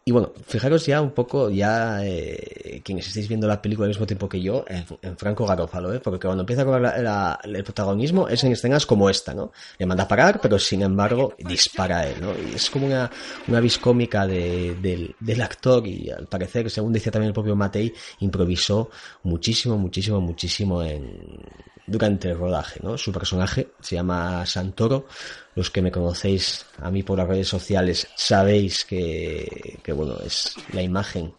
Y 0.07 0.11
bueno, 0.11 0.31
fijaros 0.45 0.85
ya 0.85 1.01
un 1.01 1.11
poco, 1.11 1.49
ya 1.49 1.99
eh, 2.05 2.81
quienes 2.81 3.07
estáis 3.07 3.27
viendo 3.27 3.45
la 3.45 3.61
película 3.61 3.87
al 3.87 3.89
mismo 3.89 4.07
tiempo 4.07 4.29
que 4.29 4.39
yo, 4.39 4.63
en, 4.69 5.17
Franco 5.17 5.45
Garofalo, 5.45 5.93
¿eh? 5.93 5.99
porque 5.99 6.25
cuando 6.27 6.43
empieza 6.43 6.61
a 6.61 7.39
el 7.43 7.63
protagonismo 7.65 8.29
es 8.29 8.41
en 8.45 8.53
escenas 8.53 8.85
como 8.85 9.09
esta, 9.09 9.33
¿no? 9.33 9.51
Le 9.77 9.85
manda 9.85 10.05
a 10.05 10.07
parar, 10.07 10.39
pero 10.41 10.57
sin 10.59 10.81
embargo 10.81 11.35
dispara 11.39 12.07
él, 12.07 12.21
¿no? 12.21 12.31
Y 12.39 12.55
es 12.55 12.69
como 12.69 12.85
una, 12.85 13.11
una 13.49 13.59
vis 13.59 13.79
cómica 13.79 14.25
de, 14.25 14.75
del, 14.81 15.13
del 15.19 15.41
actor 15.41 15.85
y 15.85 16.09
al 16.09 16.27
parecer, 16.27 16.71
según 16.71 16.93
decía 16.93 17.11
también 17.11 17.31
el 17.31 17.33
propio 17.33 17.57
Matei, 17.57 17.93
improvisó 18.21 18.89
muchísimo, 19.23 19.77
muchísimo, 19.77 20.21
muchísimo 20.21 20.83
en, 20.83 21.41
durante 21.87 22.29
el 22.29 22.37
rodaje, 22.37 22.79
¿no? 22.83 22.97
Su 22.97 23.11
personaje 23.11 23.69
se 23.81 23.95
llama 23.95 24.45
Santoro. 24.45 25.07
Los 25.55 25.71
que 25.71 25.81
me 25.81 25.91
conocéis 25.91 26.65
a 26.79 26.91
mí 26.91 27.01
por 27.01 27.17
las 27.17 27.27
redes 27.27 27.47
sociales 27.47 28.07
sabéis 28.15 28.85
que, 28.85 29.79
que 29.81 29.93
bueno, 29.93 30.17
es 30.23 30.53
la 30.73 30.83
imagen 30.83 31.33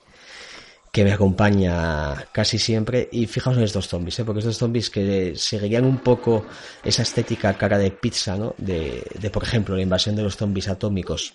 que 0.90 1.04
me 1.04 1.12
acompaña 1.12 2.26
casi 2.32 2.58
siempre. 2.58 3.08
Y 3.12 3.26
fijaos 3.26 3.58
en 3.58 3.64
estos 3.64 3.86
zombies, 3.86 4.18
¿eh? 4.18 4.24
porque 4.24 4.40
estos 4.40 4.58
zombies 4.58 4.90
que 4.90 5.34
seguirían 5.36 5.84
un 5.84 5.98
poco 5.98 6.46
esa 6.82 7.02
estética 7.02 7.56
cara 7.56 7.78
de 7.78 7.90
pizza, 7.90 8.36
¿no? 8.36 8.54
De, 8.56 9.04
de 9.20 9.30
por 9.30 9.44
ejemplo, 9.44 9.76
la 9.76 9.82
invasión 9.82 10.16
de 10.16 10.22
los 10.22 10.36
zombies 10.36 10.68
atómicos 10.68 11.34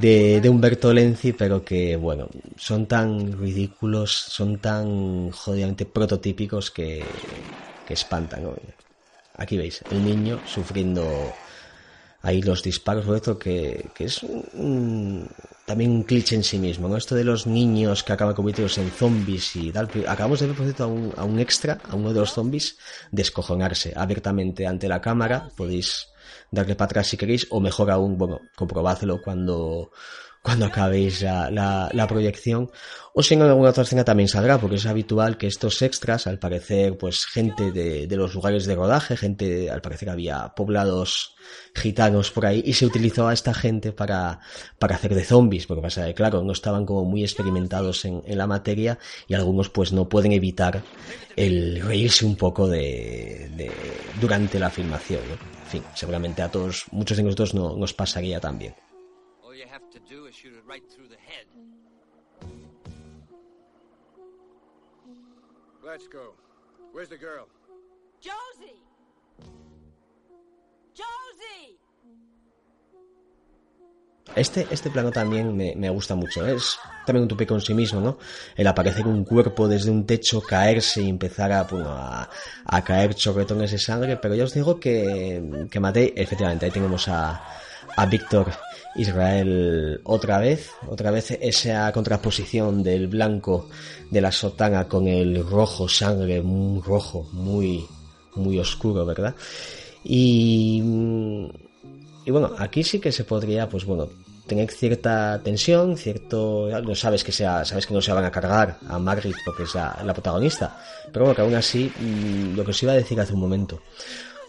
de, 0.00 0.40
de 0.40 0.48
Humberto 0.48 0.92
Lenzi, 0.92 1.32
pero 1.32 1.64
que, 1.64 1.96
bueno, 1.96 2.28
son 2.56 2.86
tan 2.86 3.38
ridículos, 3.38 4.12
son 4.12 4.58
tan 4.58 5.30
jodidamente 5.30 5.86
prototípicos 5.86 6.70
que, 6.70 7.04
que 7.86 7.94
espantan. 7.94 8.50
Aquí 9.36 9.56
veis, 9.56 9.82
el 9.90 10.04
niño 10.04 10.40
sufriendo 10.46 11.04
ahí 12.22 12.42
los 12.42 12.62
disparos, 12.62 13.06
esto 13.14 13.38
que, 13.38 13.90
que 13.94 14.04
es 14.06 14.20
también 15.64 15.90
un 15.90 16.02
cliché 16.02 16.34
en 16.34 16.42
sí 16.42 16.58
mismo, 16.58 16.88
¿no? 16.88 16.96
Esto 16.96 17.14
de 17.14 17.24
los 17.24 17.46
niños 17.46 18.02
que 18.02 18.12
acaban 18.12 18.34
convertidos 18.34 18.78
en 18.78 18.90
zombies 18.90 19.56
y 19.56 19.70
tal. 19.70 19.88
Acabamos 20.08 20.40
de 20.40 20.46
ver, 20.46 20.56
por 20.56 20.64
cierto, 20.64 20.84
a 20.84 20.86
un, 20.86 21.12
a 21.16 21.24
un 21.24 21.38
extra, 21.38 21.78
a 21.88 21.94
uno 21.94 22.12
de 22.12 22.20
los 22.20 22.32
zombies, 22.32 22.78
descojonarse 23.12 23.92
abiertamente 23.94 24.66
ante 24.66 24.88
la 24.88 25.00
cámara. 25.00 25.50
Podéis 25.56 26.08
darle 26.50 26.74
para 26.76 26.86
atrás 26.86 27.08
si 27.08 27.16
queréis, 27.16 27.46
o 27.50 27.60
mejor 27.60 27.90
aún, 27.90 28.16
bueno, 28.16 28.40
comprobádlo 28.56 29.20
cuando, 29.22 29.90
cuando 30.46 30.66
acabéis 30.66 31.22
la, 31.22 31.90
la, 31.92 32.06
proyección, 32.06 32.70
o 33.14 33.20
si 33.20 33.34
en 33.34 33.42
alguna 33.42 33.70
otra 33.70 33.82
escena 33.82 34.04
también 34.04 34.28
saldrá, 34.28 34.58
porque 34.58 34.76
es 34.76 34.86
habitual 34.86 35.36
que 35.36 35.48
estos 35.48 35.82
extras, 35.82 36.28
al 36.28 36.38
parecer, 36.38 36.96
pues 36.96 37.24
gente 37.26 37.72
de, 37.72 38.06
de 38.06 38.16
los 38.16 38.32
lugares 38.32 38.64
de 38.64 38.76
rodaje, 38.76 39.16
gente, 39.16 39.68
al 39.72 39.82
parecer 39.82 40.08
había 40.08 40.52
poblados 40.54 41.34
gitanos 41.74 42.30
por 42.30 42.46
ahí, 42.46 42.62
y 42.64 42.74
se 42.74 42.86
utilizó 42.86 43.26
a 43.26 43.32
esta 43.32 43.54
gente 43.54 43.90
para, 43.90 44.38
para 44.78 44.94
hacer 44.94 45.16
de 45.16 45.24
zombies, 45.24 45.66
porque 45.66 45.82
pasa 45.82 46.06
que, 46.06 46.14
claro, 46.14 46.44
no 46.44 46.52
estaban 46.52 46.86
como 46.86 47.04
muy 47.04 47.24
experimentados 47.24 48.04
en, 48.04 48.22
la 48.24 48.46
materia, 48.46 49.00
y 49.26 49.34
algunos 49.34 49.68
pues 49.68 49.92
no 49.92 50.08
pueden 50.08 50.30
evitar 50.30 50.80
el 51.34 51.82
reírse 51.82 52.24
un 52.24 52.36
poco 52.36 52.68
de, 52.68 53.50
de 53.56 53.72
durante 54.20 54.60
la 54.60 54.70
filmación, 54.70 55.22
¿no? 55.28 55.55
En 55.66 55.70
fin, 55.70 55.84
seguramente 55.94 56.42
a 56.42 56.48
todos, 56.48 56.86
muchos 56.92 57.16
de 57.16 57.24
nosotros 57.24 57.52
no, 57.52 57.74
nos 57.74 57.92
pasaría 57.92 58.38
también. 58.38 58.76
Let's 65.82 66.08
go. 66.08 66.34
Where's 66.92 67.08
the 67.08 67.18
girl? 67.18 67.48
Josie! 68.20 68.80
Josie! 70.94 71.78
Este, 74.34 74.66
este 74.70 74.90
plano 74.90 75.10
también 75.10 75.56
me, 75.56 75.74
me 75.76 75.88
gusta 75.88 76.14
mucho. 76.14 76.46
¿eh? 76.46 76.56
Es 76.56 76.78
también 77.06 77.22
un 77.22 77.28
tupe 77.28 77.46
con 77.46 77.60
sí 77.60 77.72
mismo, 77.72 78.00
¿no? 78.00 78.18
El 78.56 78.66
aparecer 78.66 79.06
un 79.06 79.24
cuerpo 79.24 79.68
desde 79.68 79.90
un 79.90 80.04
techo, 80.04 80.40
caerse 80.42 81.00
y 81.02 81.08
empezar 81.08 81.52
a, 81.52 81.62
bueno, 81.64 81.90
a, 81.90 82.28
a 82.64 82.84
caer 82.84 83.14
chorretones 83.14 83.70
de 83.70 83.78
sangre. 83.78 84.16
Pero 84.16 84.34
ya 84.34 84.44
os 84.44 84.52
digo 84.52 84.78
que, 84.78 85.66
que 85.70 85.80
Matei, 85.80 86.12
efectivamente, 86.16 86.66
ahí 86.66 86.72
tenemos 86.72 87.08
a, 87.08 87.42
a 87.96 88.06
Víctor 88.06 88.52
Israel 88.96 90.00
otra 90.04 90.38
vez, 90.38 90.70
otra 90.88 91.10
vez 91.10 91.30
esa 91.30 91.92
contraposición 91.92 92.82
del 92.82 93.08
blanco 93.08 93.68
de 94.10 94.20
la 94.20 94.32
sotana 94.32 94.88
con 94.88 95.06
el 95.06 95.46
rojo 95.46 95.88
sangre, 95.88 96.42
muy 96.42 96.80
rojo, 96.82 97.28
muy, 97.32 97.86
muy 98.34 98.58
oscuro, 98.58 99.04
¿verdad? 99.04 99.34
Y, 100.04 100.82
y 102.26 102.30
bueno, 102.32 102.50
aquí 102.58 102.82
sí 102.82 102.98
que 102.98 103.12
se 103.12 103.22
podría, 103.22 103.68
pues 103.68 103.84
bueno, 103.84 104.08
tener 104.48 104.68
cierta 104.72 105.40
tensión, 105.44 105.96
cierto, 105.96 106.68
no 106.82 106.94
sabes 106.96 107.22
que 107.22 107.30
sea, 107.30 107.64
sabes 107.64 107.86
que 107.86 107.94
no 107.94 108.02
se 108.02 108.12
van 108.12 108.24
a 108.24 108.32
cargar 108.32 108.78
a 108.88 108.98
Margaret 108.98 109.36
porque 109.44 109.62
es 109.62 109.74
la, 109.76 110.12
protagonista, 110.12 110.76
pero 111.12 111.26
bueno, 111.26 111.36
que 111.36 111.42
aún 111.42 111.54
así, 111.54 111.92
mm, 111.96 112.56
lo 112.56 112.64
que 112.64 112.72
os 112.72 112.82
iba 112.82 112.92
a 112.92 112.96
decir 112.96 113.20
hace 113.20 113.32
un 113.32 113.38
momento, 113.38 113.80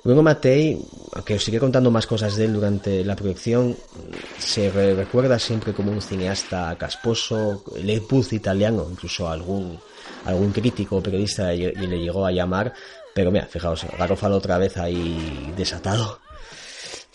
Bruno 0.03 0.23
Matei, 0.23 0.75
aunque 1.13 1.35
os 1.35 1.43
sigue 1.43 1.59
contando 1.59 1.91
más 1.91 2.07
cosas 2.07 2.35
de 2.35 2.45
él 2.45 2.53
durante 2.53 3.05
la 3.05 3.15
proyección, 3.15 3.77
se 4.39 4.71
recuerda 4.71 5.37
siempre 5.37 5.71
como 5.71 5.91
un 5.91 6.01
cineasta 6.01 6.75
casposo, 6.79 7.63
le 7.79 8.01
puso 8.01 8.33
italiano, 8.33 8.87
incluso 8.89 9.29
algún, 9.29 9.77
algún 10.25 10.51
crítico 10.51 10.95
o 10.95 11.03
periodista 11.03 11.53
y 11.53 11.71
le 11.73 11.99
llegó 11.99 12.25
a 12.25 12.31
llamar, 12.31 12.73
pero 13.13 13.31
mira, 13.31 13.45
fijaos, 13.45 13.85
Garofalo 13.99 14.37
otra 14.37 14.57
vez 14.57 14.77
ahí 14.77 15.53
desatado 15.55 16.19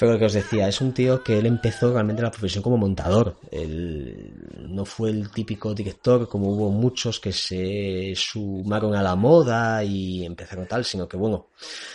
Pero 0.02 0.14
lo 0.14 0.18
que 0.18 0.24
os 0.24 0.32
decía, 0.32 0.66
es 0.66 0.80
un 0.80 0.92
tío 0.92 1.22
que 1.22 1.38
él 1.38 1.46
empezó 1.46 1.92
realmente 1.92 2.22
la 2.22 2.32
profesión 2.32 2.60
como 2.60 2.76
montador. 2.76 3.36
Él 3.52 4.32
no 4.68 4.84
fue 4.84 5.10
el 5.10 5.30
típico 5.30 5.72
director 5.74 6.28
como 6.28 6.48
hubo 6.48 6.72
muchos 6.72 7.20
que 7.20 7.30
se 7.30 8.12
sumaron 8.16 8.96
a 8.96 9.02
la 9.04 9.14
moda 9.14 9.84
y 9.84 10.24
empezaron 10.24 10.66
tal, 10.66 10.84
sino 10.84 11.06
que 11.06 11.16
bueno, 11.16 11.46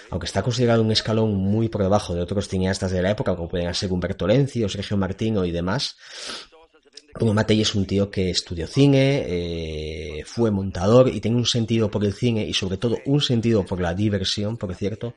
aunque 0.09 0.25
está 0.25 0.41
considerado 0.41 0.83
un 0.83 0.91
escalón 0.93 1.35
muy 1.35 1.67
por 1.67 1.81
debajo 1.81 2.15
de 2.15 2.21
otros 2.21 2.47
cineastas 2.47 2.91
de 2.91 3.01
la 3.01 3.11
época, 3.11 3.35
como 3.35 3.49
pueden 3.49 3.73
ser 3.73 3.91
Humberto 3.91 4.25
Lencio, 4.25 4.69
Sergio 4.69 4.95
Martino 4.95 5.43
y 5.43 5.51
demás, 5.51 5.97
como 7.17 7.33
Matei 7.33 7.61
es 7.61 7.75
un 7.75 7.85
tío 7.85 8.09
que 8.09 8.29
estudió 8.29 8.67
cine, 8.67 9.25
eh, 9.27 10.23
fue 10.25 10.51
montador 10.51 11.09
y 11.09 11.19
tiene 11.19 11.37
un 11.37 11.45
sentido 11.45 11.89
por 11.89 12.05
el 12.05 12.13
cine 12.13 12.45
y 12.45 12.53
sobre 12.53 12.77
todo 12.77 12.99
un 13.05 13.21
sentido 13.21 13.65
por 13.65 13.81
la 13.81 13.93
diversión, 13.93 14.55
por 14.55 14.73
cierto, 14.75 15.15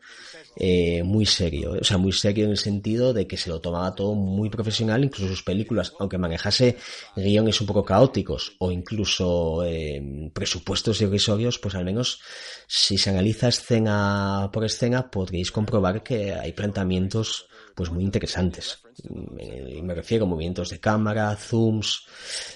eh, 0.62 1.02
muy 1.02 1.24
serio. 1.24 1.72
O 1.80 1.84
sea, 1.84 1.96
muy 1.96 2.12
serio 2.12 2.44
en 2.44 2.50
el 2.50 2.58
sentido 2.58 3.14
de 3.14 3.26
que 3.26 3.38
se 3.38 3.48
lo 3.48 3.62
tomaba 3.62 3.94
todo 3.94 4.14
muy 4.14 4.50
profesional, 4.50 5.02
incluso 5.02 5.28
sus 5.28 5.42
películas, 5.42 5.94
aunque 5.98 6.18
manejase 6.18 6.76
guiones 7.16 7.58
un 7.62 7.66
poco 7.66 7.82
caóticos 7.82 8.56
o 8.58 8.70
incluso 8.70 9.64
eh, 9.64 10.30
presupuestos 10.34 11.00
irrisorios, 11.00 11.58
pues 11.58 11.74
al 11.74 11.86
menos 11.86 12.20
si 12.66 12.98
se 12.98 13.08
analiza 13.08 13.48
escena 13.48 14.50
por 14.52 14.66
escena 14.66 15.10
podréis 15.10 15.50
comprobar 15.50 16.02
que 16.02 16.34
hay 16.34 16.52
planteamientos 16.52 17.46
pues 17.74 17.90
muy 17.90 18.04
interesantes. 18.04 18.82
Me, 19.08 19.80
me 19.82 19.94
refiero 19.94 20.26
a 20.26 20.28
movimientos 20.28 20.68
de 20.68 20.78
cámara, 20.78 21.34
zooms, 21.36 22.04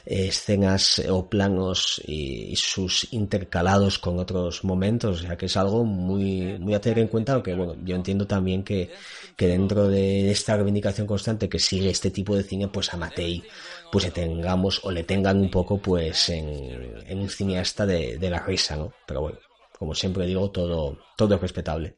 escenas 0.05 1.00
o 1.09 1.28
planos 1.30 2.00
y, 2.07 2.55
sus 2.57 3.12
intercalados 3.12 3.98
con 3.98 4.18
otros 4.18 4.64
momentos, 4.64 5.20
o 5.20 5.22
sea 5.22 5.36
que 5.36 5.46
es 5.46 5.57
algo 5.57 5.84
muy, 5.84 6.59
muy 6.59 6.74
a 6.74 6.80
tener 6.80 6.98
en 6.98 7.09
cuenta, 7.09 7.34
aunque 7.34 7.55
bueno, 7.55 7.74
yo 7.84 7.93
entiendo 7.95 8.26
también 8.26 8.64
que, 8.64 8.90
que 9.36 9.47
dentro 9.47 9.88
de 9.88 10.30
esta 10.30 10.57
reivindicación 10.57 11.07
constante 11.07 11.49
que 11.49 11.59
sigue 11.59 11.90
este 11.90 12.11
tipo 12.11 12.36
de 12.36 12.42
cine, 12.42 12.68
pues 12.68 12.92
a 12.92 12.97
Matei 12.97 13.45
pues 13.90 14.05
le 14.05 14.11
tengamos 14.11 14.84
o 14.84 14.90
le 14.90 15.05
tengan 15.05 15.40
un 15.40 15.51
poco 15.51 15.78
pues 15.78 16.28
en, 16.28 17.03
en 17.07 17.18
un 17.18 17.28
cineasta 17.28 17.86
de, 17.86 18.18
de 18.18 18.30
la 18.30 18.40
risa, 18.40 18.76
¿no? 18.76 18.92
Pero 19.07 19.20
bueno, 19.22 19.38
como 19.78 19.95
siempre 19.95 20.26
digo, 20.26 20.51
todo, 20.51 20.99
todo 21.16 21.34
es 21.34 21.40
respetable. 21.40 21.97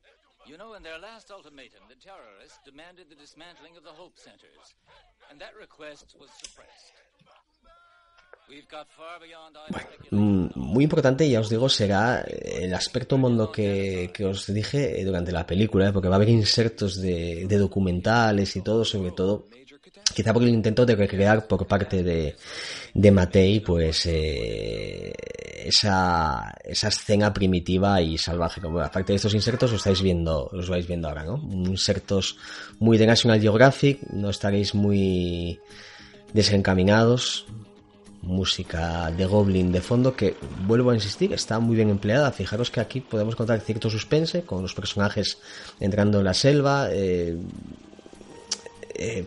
Bueno, 9.68 10.50
muy 10.54 10.84
importante, 10.84 11.28
ya 11.28 11.40
os 11.40 11.48
digo, 11.48 11.68
será 11.68 12.20
el 12.20 12.72
aspecto 12.74 13.18
mundo 13.18 13.50
que, 13.50 14.10
que 14.14 14.24
os 14.24 14.46
dije 14.52 15.04
durante 15.04 15.32
la 15.32 15.46
película, 15.46 15.88
¿eh? 15.88 15.92
porque 15.92 16.08
va 16.08 16.14
a 16.14 16.18
haber 16.18 16.28
insertos 16.28 17.00
de, 17.00 17.46
documentales 17.48 18.54
y 18.56 18.62
todo, 18.62 18.84
sobre 18.84 19.10
todo 19.12 19.46
quizá 20.14 20.32
por 20.32 20.42
el 20.42 20.50
intento 20.50 20.86
de 20.86 20.94
recrear 20.94 21.46
por 21.46 21.66
parte 21.66 22.02
de, 22.02 22.36
de 22.94 23.10
Matei, 23.10 23.60
pues 23.60 24.06
eh, 24.06 25.12
esa, 25.64 26.54
esa 26.62 26.88
escena 26.88 27.32
primitiva 27.32 28.00
y 28.00 28.16
salvaje. 28.16 28.60
Como 28.60 28.80
aparte 28.80 29.12
de 29.12 29.16
estos 29.16 29.34
insertos, 29.34 29.72
os 29.72 29.78
estáis 29.78 30.02
viendo, 30.02 30.48
os 30.52 30.68
vais 30.68 30.86
viendo 30.86 31.08
ahora, 31.08 31.24
¿no? 31.24 31.36
Insertos 31.50 32.38
muy 32.78 32.96
de 32.98 33.06
National 33.06 33.40
Geographic, 33.40 34.02
no 34.12 34.30
estaréis 34.30 34.74
muy 34.74 35.60
desencaminados. 36.32 37.46
Música 38.26 39.10
de 39.12 39.24
Goblin 39.24 39.70
de 39.70 39.80
fondo 39.80 40.14
que, 40.14 40.36
vuelvo 40.66 40.90
a 40.90 40.94
insistir, 40.94 41.32
está 41.32 41.58
muy 41.60 41.76
bien 41.76 41.90
empleada. 41.90 42.32
Fijaros 42.32 42.70
que 42.70 42.80
aquí 42.80 43.00
podemos 43.00 43.34
encontrar 43.34 43.60
cierto 43.60 43.88
suspense 43.88 44.42
con 44.42 44.62
los 44.62 44.74
personajes 44.74 45.38
entrando 45.80 46.18
en 46.18 46.24
la 46.24 46.34
selva. 46.34 46.88
Eh, 46.90 47.38
eh, 48.94 49.26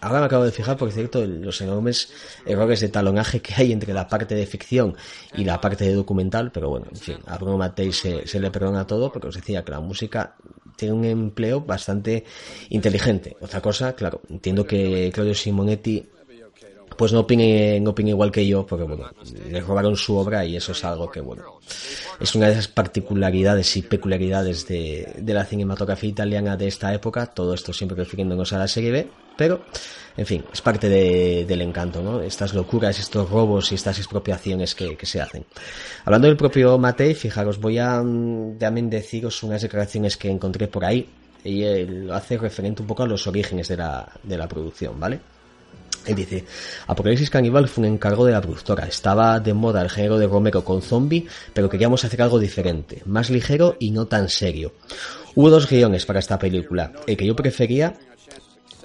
ahora 0.00 0.20
me 0.20 0.26
acabo 0.26 0.44
de 0.44 0.50
fijar, 0.50 0.76
por 0.76 0.90
cierto, 0.90 1.24
los 1.24 1.60
enormes 1.60 2.12
errores 2.44 2.80
de 2.80 2.88
talonaje 2.88 3.40
que 3.40 3.54
hay 3.54 3.72
entre 3.72 3.94
la 3.94 4.08
parte 4.08 4.34
de 4.34 4.46
ficción 4.46 4.96
y 5.34 5.44
la 5.44 5.60
parte 5.60 5.84
de 5.84 5.94
documental, 5.94 6.50
pero 6.50 6.68
bueno, 6.70 6.86
en 6.90 6.96
fin, 6.96 7.18
a 7.26 7.38
Bruno 7.38 7.56
Matei 7.56 7.92
se, 7.92 8.26
se 8.26 8.40
le 8.40 8.50
perdona 8.50 8.86
todo 8.86 9.12
porque 9.12 9.28
os 9.28 9.34
decía 9.34 9.64
que 9.64 9.72
la 9.72 9.80
música 9.80 10.34
tiene 10.76 10.94
un 10.94 11.04
empleo 11.04 11.60
bastante 11.60 12.24
inteligente. 12.70 13.36
Otra 13.40 13.60
cosa, 13.60 13.94
claro, 13.94 14.20
entiendo 14.28 14.66
que 14.66 15.10
Claudio 15.12 15.34
Simonetti 15.34 16.08
pues 16.96 17.12
no 17.12 17.20
opine, 17.20 17.80
no 17.80 17.90
opine 17.90 18.10
igual 18.10 18.30
que 18.30 18.46
yo, 18.46 18.66
porque 18.66 18.84
bueno, 18.84 19.10
le 19.50 19.60
robaron 19.60 19.96
su 19.96 20.16
obra 20.16 20.44
y 20.44 20.56
eso 20.56 20.72
es 20.72 20.84
algo 20.84 21.10
que 21.10 21.20
bueno, 21.20 21.60
es 22.20 22.34
una 22.34 22.46
de 22.46 22.52
esas 22.52 22.68
particularidades 22.68 23.76
y 23.76 23.82
peculiaridades 23.82 24.66
de, 24.66 25.14
de 25.18 25.34
la 25.34 25.44
cinematografía 25.44 26.10
italiana 26.10 26.56
de 26.56 26.68
esta 26.68 26.92
época, 26.94 27.26
todo 27.26 27.54
esto 27.54 27.72
siempre 27.72 27.96
refiriéndonos 27.96 28.52
a 28.52 28.58
la 28.58 28.68
serie 28.68 28.90
B, 28.90 29.08
pero, 29.36 29.62
en 30.16 30.26
fin, 30.26 30.44
es 30.52 30.60
parte 30.60 30.88
de, 30.88 31.44
del 31.44 31.62
encanto, 31.62 32.02
¿no? 32.02 32.20
Estas 32.20 32.54
locuras, 32.54 32.98
estos 32.98 33.28
robos 33.28 33.72
y 33.72 33.74
estas 33.74 33.98
expropiaciones 33.98 34.74
que, 34.74 34.96
se 35.02 35.20
hacen. 35.20 35.44
Hablando 36.04 36.28
del 36.28 36.36
propio 36.36 36.78
Matei, 36.78 37.14
fijaros, 37.14 37.60
voy 37.60 37.78
a 37.78 38.00
mm, 38.02 38.58
también 38.58 38.88
deciros 38.88 39.42
unas 39.42 39.62
declaraciones 39.62 40.16
que 40.16 40.30
encontré 40.30 40.68
por 40.68 40.84
ahí, 40.84 41.08
y 41.42 41.62
él 41.62 42.06
lo 42.06 42.14
hace 42.14 42.38
referente 42.38 42.82
un 42.82 42.88
poco 42.88 43.02
a 43.02 43.06
los 43.06 43.26
orígenes 43.26 43.68
de 43.68 43.76
la, 43.76 44.08
de 44.22 44.38
la 44.38 44.48
producción, 44.48 44.98
¿vale? 44.98 45.20
Él 46.06 46.14
dice, 46.14 46.44
Apocalipsis 46.86 47.30
Caníbal 47.30 47.68
fue 47.68 47.86
un 47.86 47.94
encargo 47.94 48.26
de 48.26 48.32
la 48.32 48.40
productora. 48.40 48.86
Estaba 48.86 49.40
de 49.40 49.54
moda 49.54 49.82
el 49.82 49.90
género 49.90 50.18
de 50.18 50.26
Romero 50.26 50.64
con 50.64 50.82
zombie, 50.82 51.26
pero 51.52 51.68
queríamos 51.68 52.04
hacer 52.04 52.22
algo 52.22 52.38
diferente, 52.38 53.02
más 53.06 53.30
ligero 53.30 53.76
y 53.78 53.90
no 53.90 54.06
tan 54.06 54.28
serio. 54.28 54.72
Hubo 55.34 55.50
dos 55.50 55.68
guiones 55.68 56.06
para 56.06 56.20
esta 56.20 56.38
película. 56.38 56.92
El 57.06 57.16
que 57.16 57.26
yo 57.26 57.34
prefería 57.34 57.94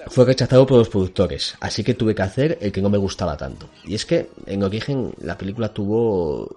fue 0.08 0.24
rechazado 0.24 0.66
por 0.66 0.78
los 0.78 0.88
productores, 0.88 1.56
así 1.60 1.84
que 1.84 1.94
tuve 1.94 2.14
que 2.14 2.22
hacer 2.22 2.58
el 2.60 2.72
que 2.72 2.82
no 2.82 2.90
me 2.90 2.98
gustaba 2.98 3.36
tanto. 3.36 3.68
Y 3.84 3.94
es 3.94 4.06
que 4.06 4.30
en 4.46 4.62
origen 4.62 5.12
la 5.20 5.36
película 5.36 5.72
tuvo 5.72 6.48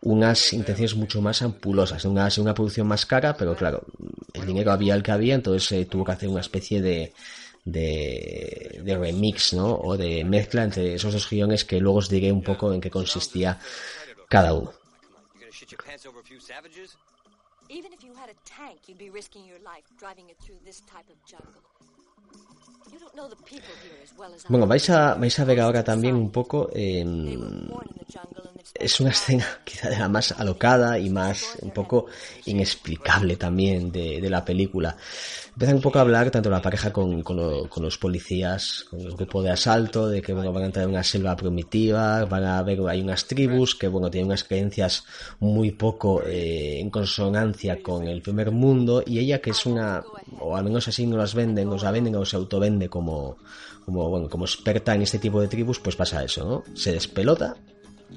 unas 0.00 0.52
intenciones 0.52 0.96
mucho 0.96 1.20
más 1.20 1.42
ampulosas, 1.42 2.04
una, 2.04 2.28
una 2.38 2.54
producción 2.54 2.86
más 2.86 3.04
cara, 3.04 3.36
pero 3.36 3.54
claro, 3.54 3.82
el 4.32 4.46
dinero 4.46 4.72
había 4.72 4.94
el 4.94 5.02
que 5.02 5.12
había, 5.12 5.34
entonces 5.34 5.70
eh, 5.72 5.84
tuvo 5.84 6.04
que 6.04 6.12
hacer 6.12 6.28
una 6.28 6.40
especie 6.40 6.80
de, 6.80 7.12
de, 7.72 8.80
de, 8.82 8.98
remix, 8.98 9.52
¿no? 9.54 9.74
O 9.74 9.96
de 9.96 10.24
mezcla 10.24 10.64
entre 10.64 10.94
esos 10.94 11.12
dos 11.12 11.28
guiones 11.28 11.64
que 11.64 11.80
luego 11.80 11.98
os 11.98 12.08
diré 12.08 12.32
un 12.32 12.42
poco 12.42 12.72
en 12.72 12.80
qué 12.80 12.90
consistía 12.90 13.58
cada 14.28 14.54
uno. 14.54 14.72
Bueno, 24.48 24.66
vais 24.66 24.90
a, 24.90 25.14
vais 25.14 25.38
a 25.38 25.44
ver 25.44 25.60
ahora 25.60 25.84
también 25.84 26.14
un 26.14 26.30
poco. 26.30 26.70
Eh, 26.72 27.04
es 28.74 29.00
una 29.00 29.10
escena 29.10 29.60
quizá 29.64 29.90
de 29.90 29.98
la 29.98 30.08
más 30.08 30.32
alocada 30.32 30.98
y 30.98 31.10
más 31.10 31.58
un 31.60 31.70
poco 31.70 32.06
inexplicable 32.46 33.36
también 33.36 33.90
de, 33.90 34.20
de 34.20 34.30
la 34.30 34.44
película 34.44 34.96
empiezan 35.58 35.74
un 35.74 35.82
poco 35.82 35.98
a 35.98 36.02
hablar 36.02 36.30
tanto 36.30 36.50
la 36.50 36.62
pareja 36.62 36.92
con, 36.92 37.24
con, 37.24 37.82
los 37.82 37.98
policías, 37.98 38.84
con 38.88 39.00
el 39.00 39.16
grupo 39.16 39.42
de 39.42 39.50
asalto, 39.50 40.08
de 40.08 40.22
que 40.22 40.32
bueno, 40.32 40.52
van 40.52 40.62
a 40.62 40.66
entrar 40.66 40.84
en 40.84 40.92
una 40.92 41.02
selva 41.02 41.34
primitiva, 41.34 42.24
van 42.26 42.44
a 42.44 42.62
ver, 42.62 42.78
hay 42.88 43.00
unas 43.00 43.26
tribus 43.26 43.74
que 43.74 43.88
bueno, 43.88 44.08
tienen 44.08 44.28
unas 44.28 44.44
creencias 44.44 45.04
muy 45.40 45.72
poco 45.72 46.22
eh, 46.24 46.78
en 46.78 46.90
consonancia 46.90 47.82
con 47.82 48.06
el 48.06 48.22
primer 48.22 48.52
mundo, 48.52 49.02
y 49.04 49.18
ella 49.18 49.40
que 49.40 49.50
es 49.50 49.66
una, 49.66 50.04
o 50.38 50.56
al 50.56 50.62
menos 50.62 50.86
así 50.86 51.08
no 51.08 51.16
las 51.16 51.34
venden, 51.34 51.66
o 51.70 51.76
la 51.76 51.90
venden 51.90 52.14
o 52.14 52.24
se 52.24 52.36
autovende 52.36 52.88
como, 52.88 53.38
como, 53.84 54.08
bueno, 54.10 54.28
como 54.28 54.44
experta 54.44 54.94
en 54.94 55.02
este 55.02 55.18
tipo 55.18 55.40
de 55.40 55.48
tribus, 55.48 55.80
pues 55.80 55.96
pasa 55.96 56.22
eso, 56.22 56.44
¿no? 56.44 56.76
Se 56.76 56.92
despelota 56.92 57.56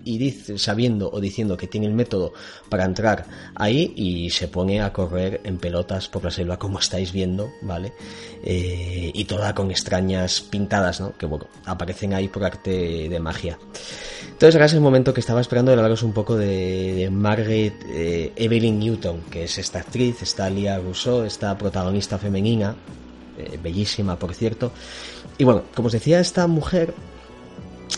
y 0.03 0.31
sabiendo 0.31 1.09
o 1.11 1.19
diciendo 1.19 1.57
que 1.57 1.67
tiene 1.67 1.87
el 1.87 1.93
método 1.93 2.33
para 2.69 2.85
entrar 2.85 3.25
ahí 3.55 3.93
y 3.95 4.29
se 4.29 4.47
pone 4.47 4.81
a 4.81 4.93
correr 4.93 5.41
en 5.43 5.57
pelotas 5.57 6.07
por 6.07 6.23
la 6.23 6.31
selva 6.31 6.57
como 6.57 6.79
estáis 6.79 7.11
viendo, 7.11 7.51
¿vale? 7.61 7.93
Eh, 8.43 9.11
y 9.13 9.25
toda 9.25 9.53
con 9.53 9.69
extrañas 9.69 10.41
pintadas, 10.41 11.01
¿no? 11.01 11.15
Que 11.17 11.25
bueno, 11.25 11.47
aparecen 11.65 12.13
ahí 12.13 12.27
por 12.27 12.43
arte 12.43 13.09
de 13.09 13.19
magia. 13.19 13.59
Entonces 14.23 14.55
ahora 14.55 14.65
es 14.65 14.73
el 14.73 14.81
momento 14.81 15.13
que 15.13 15.19
estaba 15.19 15.41
esperando 15.41 15.71
de 15.71 15.77
hablaros 15.77 16.03
un 16.03 16.13
poco 16.13 16.35
de, 16.35 17.09
Margaret 17.11 17.73
eh, 17.89 18.31
Evelyn 18.35 18.79
Newton, 18.79 19.21
que 19.29 19.43
es 19.43 19.57
esta 19.57 19.79
actriz, 19.79 20.21
esta 20.21 20.49
Lia 20.49 20.79
Rousseau, 20.79 21.23
esta 21.23 21.55
protagonista 21.57 22.17
femenina, 22.17 22.75
eh, 23.37 23.59
bellísima 23.61 24.17
por 24.17 24.33
cierto. 24.33 24.71
Y 25.37 25.43
bueno, 25.43 25.63
como 25.75 25.87
os 25.87 25.93
decía, 25.93 26.19
esta 26.19 26.47
mujer 26.47 26.93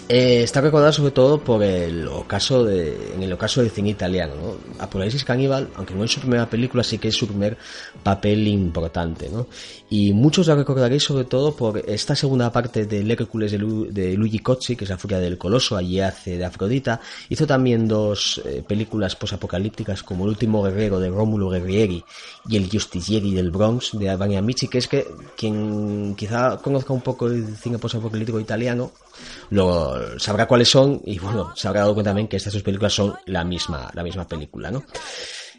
Eh, 0.09 0.43
está 0.43 0.59
recordada 0.59 0.91
sobre 0.91 1.11
todo 1.11 1.39
por 1.39 1.63
el 1.63 2.05
ocaso 2.09 2.65
de, 2.65 3.13
en 3.15 3.23
el 3.23 3.31
ocaso 3.31 3.61
del 3.61 3.71
cine 3.71 3.89
italiano. 3.89 4.33
¿no? 4.35 4.83
Apocalipsis 4.83 5.23
Caníbal, 5.23 5.69
aunque 5.75 5.93
no 5.93 6.03
es 6.03 6.11
su 6.11 6.19
primera 6.19 6.49
película, 6.49 6.83
sí 6.83 6.97
que 6.97 7.07
es 7.07 7.15
su 7.15 7.25
primer 7.25 7.57
papel 8.03 8.45
importante. 8.47 9.29
¿no? 9.29 9.47
Y 9.89 10.11
muchos 10.11 10.47
la 10.47 10.55
recordaréis 10.55 11.03
sobre 11.03 11.23
todo 11.23 11.55
por 11.55 11.77
esta 11.89 12.15
segunda 12.15 12.51
parte 12.51 12.85
del 12.85 13.09
Hércules 13.11 13.53
de, 13.53 13.57
de 13.57 14.13
Luigi 14.15 14.39
Cozzi, 14.39 14.75
que 14.75 14.83
es 14.83 14.89
la 14.89 14.97
furia 14.97 15.19
del 15.19 15.37
coloso, 15.37 15.77
allí 15.77 16.01
hace 16.01 16.37
de 16.37 16.45
Afrodita. 16.45 16.99
Hizo 17.29 17.47
también 17.47 17.87
dos 17.87 18.41
eh, 18.45 18.61
películas 18.67 19.15
posapocalípticas 19.15 20.03
como 20.03 20.25
El 20.25 20.31
último 20.31 20.63
guerrero 20.63 20.99
de 20.99 21.09
Rómulo 21.09 21.49
Guerrieri 21.49 22.03
y 22.49 22.57
El 22.57 22.69
Justicieri 22.69 23.33
del 23.33 23.51
Bronx 23.51 23.91
de 23.93 24.09
Albania 24.09 24.39
Amici, 24.39 24.67
que 24.67 24.79
es 24.79 24.87
que 24.89 25.07
quien 25.37 26.13
quizá 26.15 26.57
conozca 26.57 26.91
un 26.91 27.01
poco 27.01 27.27
el 27.27 27.55
cine 27.55 27.77
posapocalíptico 27.77 28.39
italiano, 28.39 28.91
lo 29.49 29.92
sabrá 30.17 30.47
cuáles 30.47 30.69
son 30.69 31.01
y 31.05 31.19
bueno, 31.19 31.53
se 31.55 31.67
habrá 31.67 31.81
dado 31.81 31.93
cuenta 31.93 32.09
también 32.09 32.27
que 32.27 32.37
estas 32.37 32.53
dos 32.53 32.63
películas 32.63 32.93
son 32.93 33.13
la 33.25 33.43
misma, 33.43 33.89
la 33.93 34.03
misma 34.03 34.27
película, 34.27 34.71
¿no? 34.71 34.83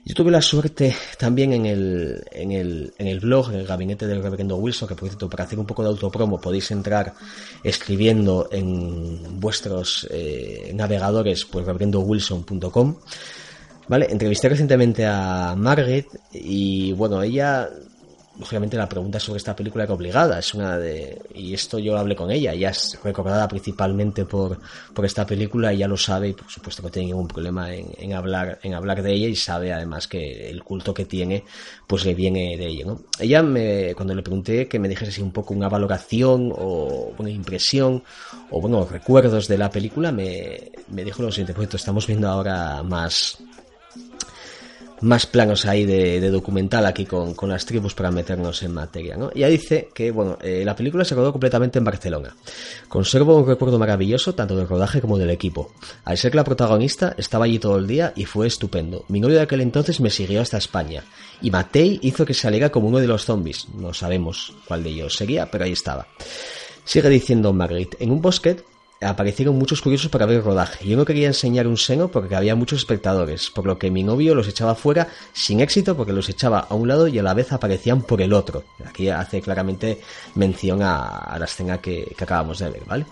Yo 0.06 0.14
tuve 0.14 0.30
la 0.30 0.42
suerte 0.42 0.94
también 1.18 1.54
en 1.54 1.64
el, 1.64 2.22
en 2.30 2.52
el, 2.52 2.92
en 2.98 3.06
el 3.06 3.20
blog, 3.20 3.50
en 3.50 3.60
el 3.60 3.66
gabinete 3.66 4.06
del 4.06 4.22
reverendo 4.22 4.56
Wilson, 4.56 4.86
que 4.86 4.94
por 4.94 5.08
cierto, 5.08 5.30
para 5.30 5.44
hacer 5.44 5.58
un 5.58 5.64
poco 5.64 5.82
de 5.82 5.88
autopromo 5.88 6.38
podéis 6.38 6.70
entrar 6.72 7.14
escribiendo 7.62 8.48
en 8.52 9.40
vuestros 9.40 10.06
eh, 10.10 10.72
navegadores, 10.74 11.46
pues 11.46 11.64
reverendowilson.com. 11.64 12.96
Vale, 13.88 14.06
entrevisté 14.10 14.50
recientemente 14.50 15.06
a 15.06 15.54
Margaret 15.56 16.06
y 16.32 16.92
bueno, 16.92 17.22
ella 17.22 17.70
lógicamente 18.38 18.76
la 18.76 18.88
pregunta 18.88 19.20
sobre 19.20 19.38
esta 19.38 19.54
película 19.54 19.84
era 19.84 19.94
obligada, 19.94 20.38
es 20.38 20.54
una 20.54 20.76
de 20.76 21.20
y 21.34 21.54
esto 21.54 21.78
yo 21.78 21.96
hablé 21.96 22.16
con 22.16 22.30
ella, 22.30 22.52
ella 22.52 22.70
es 22.70 22.98
recordada 23.02 23.46
principalmente 23.46 24.24
por, 24.24 24.58
por 24.92 25.04
esta 25.04 25.24
película, 25.24 25.72
ella 25.72 25.86
lo 25.86 25.96
sabe 25.96 26.28
y 26.28 26.32
por 26.32 26.50
supuesto 26.50 26.82
que 26.82 26.90
tiene 26.90 27.08
ningún 27.08 27.28
problema 27.28 27.72
en, 27.72 28.12
hablar 28.12 28.58
en 28.62 28.74
hablar 28.74 29.02
de 29.02 29.12
ella 29.12 29.28
y 29.28 29.36
sabe 29.36 29.72
además 29.72 30.08
que 30.08 30.50
el 30.50 30.62
culto 30.64 30.92
que 30.92 31.04
tiene 31.04 31.44
pues 31.86 32.04
le 32.04 32.14
viene 32.14 32.56
de 32.56 32.66
ella, 32.66 32.86
¿no? 32.86 33.00
Ella 33.18 33.42
me 33.42 33.94
cuando 33.94 34.14
le 34.14 34.22
pregunté 34.22 34.66
que 34.68 34.78
me 34.78 34.88
dijese 34.88 35.10
así 35.10 35.22
un 35.22 35.32
poco 35.32 35.54
una 35.54 35.68
valoración 35.68 36.52
o 36.56 37.14
una 37.16 37.30
impresión 37.30 38.02
o 38.50 38.60
bueno, 38.60 38.84
recuerdos 38.84 39.46
de 39.48 39.58
la 39.58 39.70
película, 39.70 40.10
me, 40.10 40.72
me 40.88 41.04
dijo 41.04 41.22
lo 41.22 41.30
siguiente, 41.30 41.54
pues 41.54 41.72
estamos 41.74 42.06
viendo 42.06 42.28
ahora 42.28 42.82
más 42.82 43.38
más 45.00 45.26
planos 45.26 45.66
ahí 45.66 45.84
de, 45.84 46.30
documental 46.30 46.86
aquí 46.86 47.04
con, 47.04 47.34
las 47.48 47.66
tribus 47.66 47.94
para 47.94 48.10
meternos 48.10 48.62
en 48.62 48.72
materia. 48.72 49.16
¿no? 49.16 49.32
Ya 49.32 49.48
dice 49.48 49.88
que 49.94 50.10
bueno, 50.10 50.38
eh, 50.40 50.62
la 50.64 50.74
película 50.74 51.04
se 51.04 51.14
rodó 51.14 51.32
completamente 51.32 51.78
en 51.78 51.84
Barcelona. 51.84 52.34
Conservo 52.88 53.36
un 53.36 53.46
recuerdo 53.46 53.78
maravilloso 53.78 54.34
tanto 54.34 54.56
del 54.56 54.68
rodaje 54.68 55.00
como 55.00 55.18
del 55.18 55.30
equipo. 55.30 55.72
Al 56.04 56.18
ser 56.18 56.30
que 56.30 56.36
la 56.36 56.44
protagonista 56.44 57.14
estaba 57.18 57.44
allí 57.44 57.58
todo 57.58 57.78
el 57.78 57.86
día 57.86 58.12
y 58.16 58.24
fue 58.24 58.46
estupendo. 58.46 59.04
Mi 59.08 59.20
novio 59.20 59.36
de 59.36 59.42
aquel 59.42 59.60
entonces 59.60 60.00
me 60.00 60.10
siguió 60.10 60.40
hasta 60.40 60.58
España. 60.58 61.04
Y 61.42 61.50
Matei 61.50 61.98
hizo 62.02 62.24
que 62.24 62.34
saliera 62.34 62.70
como 62.70 62.88
uno 62.88 62.98
de 62.98 63.06
los 63.06 63.24
zombies. 63.24 63.68
No 63.74 63.92
sabemos 63.92 64.54
cuál 64.66 64.82
de 64.82 64.90
ellos 64.90 65.16
sería, 65.16 65.50
pero 65.50 65.64
ahí 65.64 65.72
estaba. 65.72 66.06
Sigue 66.84 67.08
diciendo 67.08 67.52
Margaret, 67.52 67.96
en 67.98 68.10
un 68.10 68.20
bosque 68.20 68.56
aparecieron 69.00 69.56
muchos 69.56 69.80
curiosos 69.80 70.10
para 70.10 70.26
ver 70.26 70.38
el 70.38 70.44
rodaje. 70.44 70.86
Yo 70.86 70.96
no 70.96 71.04
quería 71.04 71.26
enseñar 71.26 71.66
un 71.66 71.76
seno 71.76 72.08
porque 72.08 72.34
había 72.34 72.54
muchos 72.54 72.78
espectadores, 72.78 73.50
por 73.50 73.66
lo 73.66 73.78
que 73.78 73.90
mi 73.90 74.02
novio 74.02 74.34
los 74.34 74.48
echaba 74.48 74.74
fuera 74.74 75.08
sin 75.32 75.60
éxito 75.60 75.96
porque 75.96 76.12
los 76.12 76.28
echaba 76.28 76.60
a 76.60 76.74
un 76.74 76.88
lado 76.88 77.08
y 77.08 77.18
a 77.18 77.22
la 77.22 77.34
vez 77.34 77.52
aparecían 77.52 78.02
por 78.02 78.22
el 78.22 78.32
otro. 78.32 78.64
Aquí 78.86 79.08
hace 79.08 79.40
claramente 79.40 80.00
mención 80.34 80.80
a, 80.82 81.36
la 81.38 81.44
escena 81.44 81.78
que, 81.78 82.14
que 82.16 82.24
acabamos 82.24 82.58
de 82.58 82.70
ver, 82.70 82.82
¿vale? 82.86 83.06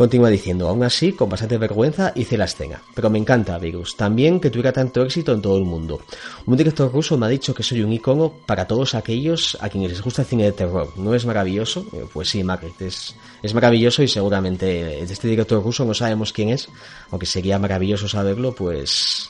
Continúa 0.00 0.30
diciendo, 0.30 0.66
aún 0.66 0.82
así, 0.82 1.12
con 1.12 1.28
bastante 1.28 1.58
vergüenza 1.58 2.12
hice 2.14 2.38
la 2.38 2.46
escena. 2.46 2.80
Pero 2.94 3.10
me 3.10 3.18
encanta, 3.18 3.58
Virus. 3.58 3.98
También 3.98 4.40
que 4.40 4.48
tuviera 4.48 4.72
tanto 4.72 5.02
éxito 5.02 5.34
en 5.34 5.42
todo 5.42 5.58
el 5.58 5.64
mundo. 5.66 6.00
Un 6.46 6.56
director 6.56 6.90
ruso 6.90 7.18
me 7.18 7.26
ha 7.26 7.28
dicho 7.28 7.52
que 7.52 7.62
soy 7.62 7.82
un 7.82 7.92
icono 7.92 8.32
para 8.46 8.66
todos 8.66 8.94
aquellos 8.94 9.58
a 9.60 9.68
quienes 9.68 9.90
les 9.90 10.00
gusta 10.00 10.22
el 10.22 10.28
cine 10.28 10.44
de 10.44 10.52
terror. 10.52 10.90
¿No 10.96 11.14
es 11.14 11.26
maravilloso? 11.26 11.84
Eh, 11.92 12.06
pues 12.10 12.30
sí, 12.30 12.42
Margaret, 12.42 12.80
es, 12.80 13.14
maravilloso 13.52 14.02
y 14.02 14.08
seguramente 14.08 15.00
este 15.00 15.28
director 15.28 15.62
ruso 15.62 15.84
no 15.84 15.92
sabemos 15.92 16.32
quién 16.32 16.48
es, 16.48 16.70
aunque 17.10 17.26
sería 17.26 17.58
maravilloso 17.58 18.08
saberlo, 18.08 18.54
pues 18.54 19.28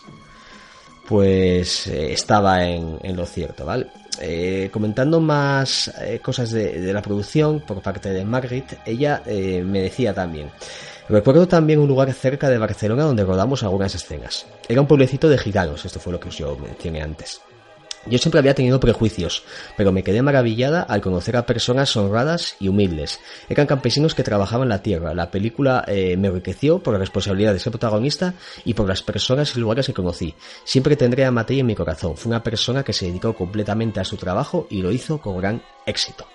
pues 1.09 1.89
eh, 1.89 2.13
estaba 2.13 2.65
en, 2.65 2.97
en, 3.03 3.17
lo 3.17 3.27
cierto, 3.27 3.67
¿vale? 3.67 3.89
Eh, 4.21 4.69
comentando 4.73 5.21
más 5.21 5.93
eh, 6.01 6.19
cosas 6.21 6.51
de, 6.51 6.93
la 6.93 7.03
producción 7.03 7.61
por 7.61 7.81
parte 7.81 8.11
de 8.11 8.25
Margaret, 8.25 8.81
ella 8.85 9.23
eh, 9.27 9.63
me 9.65 9.83
decía 9.83 10.13
también. 10.13 10.51
Recuerdo 11.09 11.49
también 11.49 11.81
un 11.81 11.89
lugar 11.89 12.13
cerca 12.13 12.49
de 12.49 12.59
Barcelona 12.59 13.05
donde 13.05 13.25
rodamos 13.25 13.63
algunas 13.63 13.95
escenas. 13.95 14.47
Era 14.69 14.81
un 14.81 14.87
pueblecito 14.87 15.29
de 15.29 15.39
gitanos, 15.39 15.85
esto 15.85 15.99
fue 15.99 16.13
lo 16.13 16.21
que 16.21 16.31
yo 16.31 16.57
mencioné 16.57 17.03
antes. 17.03 17.41
Yo 18.07 18.17
siempre 18.17 18.39
había 18.39 18.55
tenido 18.55 18.81
prejuicios, 18.81 19.45
pero 19.77 19.93
me 19.93 20.03
quedé 20.03 20.23
maravillada 20.23 20.83
al 20.83 21.03
conocer 21.03 21.37
a 21.37 21.45
personas 21.45 21.95
honradas 21.97 22.57
y 22.59 22.69
humildes. 22.69 23.21
Eran 23.49 23.67
campesinos 23.67 24.15
que 24.15 24.23
trabajaban 24.23 24.71
la 24.71 24.83
tierra. 24.83 25.15
La 25.15 25.31
película 25.31 25.85
eh, 25.87 26.17
me 26.17 26.29
enriqueció 26.29 26.79
por 26.83 26.95
la 26.95 26.99
responsabilidad 26.99 27.53
de 27.53 27.59
ser 27.59 27.73
protagonista 27.73 28.35
y 28.65 28.73
por 28.73 28.89
las 28.89 29.03
personas 29.03 29.55
y 29.55 29.61
lugares 29.61 29.87
que 29.87 29.93
conocí. 29.93 30.35
Siempre 30.65 30.97
tendré 30.97 31.27
a 31.27 31.31
Matei 31.31 31.61
en 31.61 31.67
mi 31.67 31.75
corazón. 31.75 32.17
Fue 32.17 32.31
una 32.31 32.43
persona 32.43 32.83
que 32.83 32.95
se 32.95 33.07
dedicó 33.07 33.35
completamente 33.35 34.01
a 34.01 34.05
su 34.05 34.17
trabajo 34.17 34.67
y 34.71 34.81
lo 34.81 34.91
hizo 34.93 35.19
con 35.21 35.37
gran 35.37 35.63
éxito. 35.85 36.27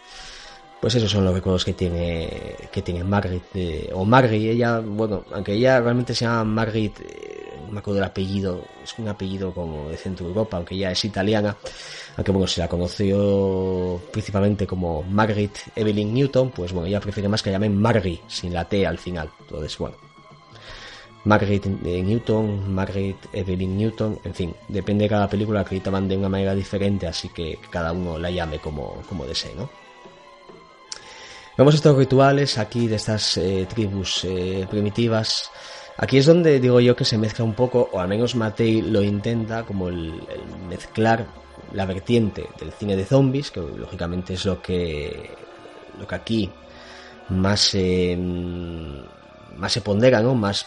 Pues 0.79 0.93
esos 0.93 1.09
son 1.09 1.25
los 1.25 1.33
recuerdos 1.33 1.65
que 1.65 1.73
tiene 1.73 2.55
que 2.71 2.83
tiene 2.83 3.03
Margaret 3.03 3.43
eh, 3.55 3.89
o 3.91 4.05
Margaret. 4.05 4.39
Ella, 4.39 4.81
bueno, 4.81 5.25
aunque 5.31 5.53
ella 5.53 5.81
realmente 5.81 6.13
se 6.13 6.25
llama 6.25 6.43
Margaret 6.43 6.99
eh, 6.99 7.44
me 7.75 7.79
acuerdo 7.79 7.95
del 7.95 8.09
apellido, 8.09 8.63
es 8.83 8.97
un 8.97 9.07
apellido 9.07 9.53
como 9.53 9.89
de 9.89 9.97
Centro 9.97 10.27
Europa, 10.27 10.57
aunque 10.57 10.77
ya 10.77 10.91
es 10.91 11.05
italiana, 11.05 11.55
aunque 12.15 12.31
bueno, 12.31 12.47
se 12.47 12.61
la 12.61 12.67
conoció 12.69 14.01
principalmente 14.11 14.65
como 14.65 15.03
Margaret 15.03 15.51
Evelyn 15.75 16.13
Newton, 16.13 16.51
pues 16.51 16.71
bueno, 16.71 16.87
ella 16.87 17.01
prefiere 17.01 17.27
más 17.27 17.43
que 17.43 17.49
la 17.49 17.55
llamen 17.55 17.79
Margaret, 17.79 18.21
sin 18.27 18.53
la 18.53 18.65
T 18.65 18.87
al 18.87 18.97
final. 18.97 19.29
Entonces, 19.41 19.77
bueno, 19.77 19.97
Margaret 21.25 21.65
eh, 21.65 22.01
Newton, 22.01 22.73
Margaret 22.73 23.17
Evelyn 23.33 23.77
Newton, 23.77 24.19
en 24.23 24.33
fin, 24.33 24.55
depende 24.69 25.03
de 25.03 25.09
cada 25.09 25.29
película, 25.29 25.59
acreditaban 25.59 26.07
de 26.07 26.15
una 26.15 26.29
manera 26.29 26.55
diferente, 26.55 27.07
así 27.07 27.29
que 27.29 27.59
cada 27.69 27.91
uno 27.91 28.17
la 28.17 28.31
llame 28.31 28.59
como, 28.59 29.01
como 29.07 29.25
desee, 29.25 29.53
¿no? 29.53 29.69
Vemos 31.57 31.73
estos 31.73 31.97
rituales 31.97 32.57
aquí 32.57 32.87
de 32.87 32.95
estas 32.95 33.37
eh, 33.37 33.65
tribus 33.69 34.25
eh, 34.25 34.67
primitivas 34.69 35.49
Aquí 35.97 36.17
es 36.17 36.25
donde 36.25 36.59
digo 36.59 36.79
yo 36.79 36.95
que 36.95 37.05
se 37.05 37.17
mezcla 37.17 37.45
un 37.45 37.53
poco, 37.53 37.89
o 37.91 37.99
al 37.99 38.07
menos 38.07 38.35
Matei 38.35 38.81
lo 38.81 39.01
intenta, 39.01 39.63
como 39.63 39.87
el, 39.87 40.21
mezclar 40.67 41.25
la 41.71 41.85
vertiente 41.85 42.47
del 42.59 42.71
cine 42.73 42.95
de 42.95 43.05
zombies, 43.05 43.51
que 43.51 43.61
lógicamente 43.61 44.33
es 44.33 44.45
lo 44.45 44.61
que, 44.61 45.31
lo 45.97 46.05
que 46.05 46.15
aquí 46.15 46.51
más 47.29 47.61
se, 47.61 48.17
más 48.17 49.71
se 49.71 49.81
pondera, 49.81 50.21
¿no? 50.21 50.35
más, 50.35 50.65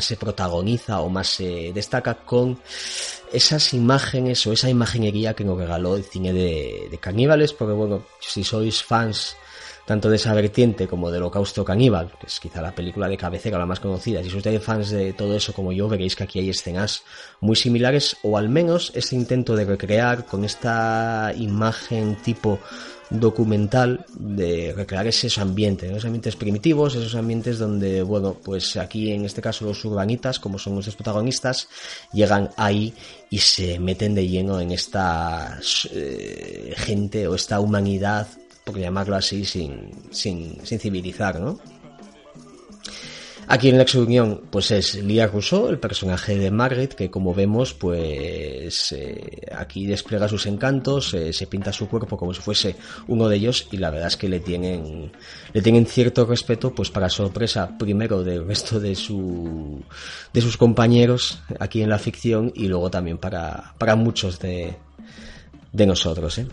se 0.00 0.16
protagoniza 0.16 1.00
o 1.00 1.08
más 1.08 1.28
se 1.28 1.72
destaca 1.72 2.14
con 2.14 2.58
esas 3.32 3.74
imágenes 3.74 4.44
o 4.46 4.52
esa 4.52 4.68
imaginería 4.68 5.34
que 5.34 5.44
nos 5.44 5.56
regaló 5.56 5.96
el 5.96 6.04
cine 6.04 6.32
de, 6.32 6.88
de 6.90 7.54
porque 7.56 7.72
bueno, 7.72 8.02
si 8.20 8.42
sois 8.42 8.82
fans 8.82 9.36
tanto 9.86 10.08
de 10.08 10.16
esa 10.16 10.32
vertiente 10.34 10.88
como 10.88 11.10
del 11.10 11.22
Holocausto 11.22 11.64
Caníbal, 11.64 12.12
que 12.18 12.26
es 12.26 12.40
quizá 12.40 12.62
la 12.62 12.74
película 12.74 13.08
de 13.08 13.16
cabecera 13.16 13.58
la 13.58 13.66
más 13.66 13.80
conocida. 13.80 14.22
Si 14.22 14.30
sois 14.30 14.44
fans 14.62 14.90
de 14.90 15.12
todo 15.12 15.36
eso 15.36 15.52
como 15.52 15.72
yo, 15.72 15.88
veréis 15.88 16.16
que 16.16 16.24
aquí 16.24 16.38
hay 16.38 16.50
escenas 16.50 17.02
muy 17.40 17.56
similares, 17.56 18.16
o 18.22 18.38
al 18.38 18.48
menos 18.48 18.92
este 18.94 19.16
intento 19.16 19.56
de 19.56 19.64
recrear 19.64 20.24
con 20.24 20.44
esta 20.44 21.32
imagen 21.36 22.16
tipo 22.16 22.58
documental 23.10 24.06
de 24.14 24.72
recrear 24.74 25.06
esos 25.06 25.38
ambientes, 25.38 25.90
esos 25.90 26.04
ambientes 26.06 26.36
primitivos, 26.36 26.94
esos 26.94 27.14
ambientes 27.14 27.58
donde, 27.58 28.02
bueno, 28.02 28.36
pues 28.42 28.76
aquí 28.76 29.12
en 29.12 29.24
este 29.24 29.42
caso 29.42 29.66
los 29.66 29.84
urbanitas, 29.84 30.40
como 30.40 30.58
son 30.58 30.74
nuestros 30.74 30.96
protagonistas, 30.96 31.68
llegan 32.12 32.50
ahí 32.56 32.94
y 33.30 33.38
se 33.38 33.78
meten 33.78 34.14
de 34.14 34.26
lleno 34.26 34.60
en 34.60 34.72
esta 34.72 35.60
eh, 35.92 36.72
gente 36.76 37.28
o 37.28 37.34
esta 37.34 37.60
humanidad 37.60 38.26
por 38.64 38.78
llamarlo 38.78 39.14
así, 39.16 39.44
sin, 39.44 39.90
sin, 40.10 40.58
civilizar, 40.64 41.38
¿no? 41.38 41.58
Aquí 43.46 43.68
en 43.68 43.76
la 43.76 43.84
Unión, 43.96 44.40
pues 44.50 44.70
es 44.70 44.94
Lia 44.94 45.26
Rousseau, 45.26 45.68
el 45.68 45.78
personaje 45.78 46.38
de 46.38 46.50
Margaret, 46.50 46.94
que 46.94 47.10
como 47.10 47.34
vemos, 47.34 47.74
pues 47.74 48.92
eh, 48.92 49.42
aquí 49.54 49.84
despliega 49.84 50.28
sus 50.28 50.46
encantos, 50.46 51.12
eh, 51.12 51.30
se 51.30 51.46
pinta 51.46 51.70
su 51.70 51.86
cuerpo 51.86 52.16
como 52.16 52.32
si 52.32 52.40
fuese 52.40 52.74
uno 53.06 53.28
de 53.28 53.36
ellos, 53.36 53.68
y 53.70 53.76
la 53.76 53.90
verdad 53.90 54.08
es 54.08 54.16
que 54.16 54.30
le 54.30 54.40
tienen, 54.40 55.12
le 55.52 55.60
tienen 55.60 55.84
cierto 55.84 56.24
respeto, 56.24 56.74
pues 56.74 56.90
para 56.90 57.10
sorpresa, 57.10 57.76
primero 57.78 58.24
del 58.24 58.46
resto 58.46 58.80
de 58.80 58.94
su, 58.94 59.84
de 60.32 60.40
sus 60.40 60.56
compañeros 60.56 61.42
aquí 61.60 61.82
en 61.82 61.90
la 61.90 61.98
ficción, 61.98 62.50
y 62.54 62.68
luego 62.68 62.90
también 62.90 63.18
para, 63.18 63.74
para 63.76 63.94
muchos 63.94 64.38
de, 64.40 64.74
de 65.70 65.86
nosotros, 65.86 66.38
¿eh? 66.38 66.46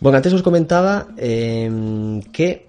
Bueno, 0.00 0.16
antes 0.16 0.32
os 0.32 0.42
comentaba 0.42 1.08
em, 1.16 2.22
que 2.30 2.68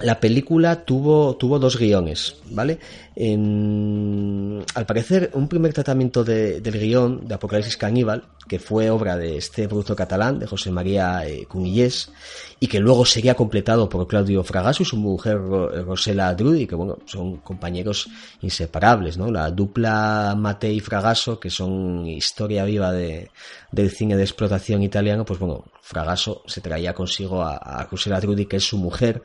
la 0.00 0.18
película 0.20 0.84
tuvo, 0.84 1.36
tuvo 1.36 1.58
dos 1.58 1.78
guiones, 1.78 2.36
¿vale? 2.50 2.78
Al 3.20 4.86
parecer, 4.86 5.30
un 5.34 5.48
primer 5.48 5.72
tratamiento 5.72 6.22
del 6.22 6.62
guion 6.62 7.26
de 7.26 7.34
Apocalipsis 7.34 7.76
Caníbal, 7.76 8.28
que 8.46 8.60
fue 8.60 8.90
obra 8.90 9.16
de 9.16 9.36
este 9.36 9.66
producto 9.66 9.96
catalán, 9.96 10.38
de 10.38 10.46
José 10.46 10.70
María 10.70 11.26
eh, 11.26 11.44
Cunillés, 11.46 12.12
y 12.60 12.68
que 12.68 12.78
luego 12.78 13.04
sería 13.04 13.34
completado 13.34 13.88
por 13.88 14.06
Claudio 14.06 14.44
Fragaso 14.44 14.84
y 14.84 14.86
su 14.86 14.96
mujer 14.96 15.36
Rosela 15.36 16.32
Drudi, 16.34 16.66
que 16.66 16.76
bueno, 16.76 16.98
son 17.06 17.38
compañeros 17.38 18.08
inseparables, 18.40 19.18
¿no? 19.18 19.30
La 19.32 19.50
dupla 19.50 20.34
Matei 20.36 20.76
y 20.76 20.80
Fragaso, 20.80 21.40
que 21.40 21.50
son 21.50 22.06
historia 22.06 22.64
viva 22.64 22.92
de, 22.92 23.30
del 23.72 23.90
cine 23.90 24.16
de 24.16 24.22
explotación 24.22 24.82
italiano, 24.82 25.24
pues 25.24 25.40
bueno, 25.40 25.64
Fragaso 25.82 26.42
se 26.46 26.60
traía 26.60 26.94
consigo 26.94 27.42
a, 27.42 27.86
Rosela 27.90 28.20
Drudi, 28.20 28.46
que 28.46 28.56
es 28.56 28.64
su 28.64 28.78
mujer. 28.78 29.22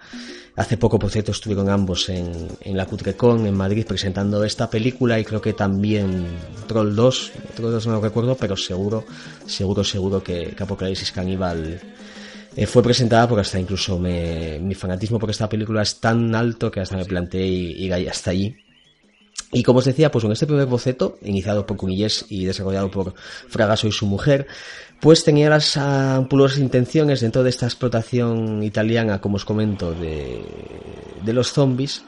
Hace 0.56 0.78
poco, 0.78 1.00
por 1.00 1.12
cierto, 1.12 1.32
estuvieron 1.32 1.70
ambos 1.70 2.10
en, 2.10 2.48
en 2.62 2.78
la 2.78 2.86
Cutrecon, 2.86 3.46
en 3.46 3.56
Madrid, 3.56 3.83
presentando 3.86 4.44
esta 4.44 4.70
película 4.70 5.20
y 5.20 5.26
creo 5.26 5.42
que 5.42 5.54
también 5.54 6.26
Troll 6.68 6.96
2, 6.96 7.32
Troll 7.56 7.72
2 7.72 7.88
no 7.88 7.94
lo 7.94 8.02
recuerdo, 8.02 8.36
pero 8.36 8.58
seguro, 8.58 9.06
seguro, 9.46 9.84
seguro 9.84 10.24
que, 10.24 10.56
Apocalipsis 10.60 11.12
Caníbal 11.12 11.80
eh, 12.56 12.66
fue 12.66 12.84
presentada 12.84 13.28
porque 13.28 13.42
hasta 13.42 13.60
incluso 13.60 14.00
mi 14.00 14.76
fanatismo 14.76 15.20
por 15.20 15.30
esta 15.30 15.50
película 15.50 15.82
es 15.82 16.00
tan 16.00 16.34
alto 16.36 16.72
que 16.72 16.80
hasta 16.80 16.98
me 16.98 17.06
planteé 17.06 17.46
ir, 17.46 17.94
hasta 18.10 18.32
allí. 18.32 18.56
Y 19.52 19.62
como 19.62 19.80
os 19.80 19.86
decía, 19.86 20.10
pues 20.10 20.24
en 20.26 20.32
este 20.32 20.48
primer 20.48 20.66
boceto, 20.66 21.20
iniciado 21.22 21.66
por 21.66 21.78
Cunillés 21.78 22.26
y 22.30 22.46
desarrollado 22.46 22.90
por 22.90 23.14
Fragaso 23.16 23.88
y 23.88 23.92
su 23.92 24.08
mujer, 24.08 24.48
pues 25.00 25.24
tenía 25.24 25.50
las 25.50 25.78
ampulosas 25.78 26.58
intenciones 26.58 27.22
dentro 27.22 27.44
de 27.44 27.52
esta 27.52 27.68
explotación 27.68 28.64
italiana, 28.64 29.22
como 29.22 29.36
os 29.36 29.46
comento, 29.46 29.94
de, 29.94 30.44
de 31.24 31.34
los 31.34 31.54
zombies, 31.54 32.04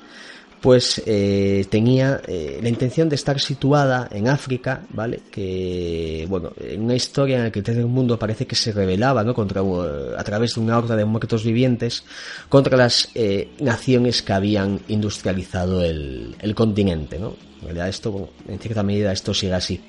pues 0.62 1.02
eh, 1.06 1.66
tenía 1.70 2.22
eh, 2.28 2.60
la 2.62 2.70
intención 2.70 3.08
de 3.08 3.16
estar 3.16 3.40
situada 3.40 4.10
en 4.12 4.28
África, 4.28 4.82
¿vale? 4.90 5.22
Que, 5.32 6.26
bueno, 6.28 6.54
en 6.60 6.82
una 6.82 6.96
historia 6.96 7.38
en 7.38 7.44
la 7.44 7.52
que 7.52 7.60
el 7.60 7.86
mundo 7.86 8.18
parece 8.18 8.48
que 8.48 8.56
se 8.56 8.72
rebelaba, 8.72 9.24
¿no? 9.24 9.34
Contra, 9.34 9.62
a 9.62 10.24
través 10.24 10.56
de 10.56 10.62
una 10.62 10.78
horda 10.78 10.96
de 10.96 11.06
muertos 11.06 11.44
vivientes, 11.44 12.04
contra 12.50 12.78
las 12.78 13.10
eh, 13.16 13.50
naciones 13.60 14.22
que 14.22 14.34
habían 14.34 14.80
industrializado 14.88 15.84
el, 15.84 16.36
continente, 16.56 17.20
¿no? 17.20 17.36
En 17.60 17.66
realidad 17.66 17.90
esto, 17.90 18.30
en 18.48 18.60
cierta 18.60 18.84
medida 18.84 19.12
esto 19.12 19.34
sigue 19.34 19.54
así. 19.54 19.82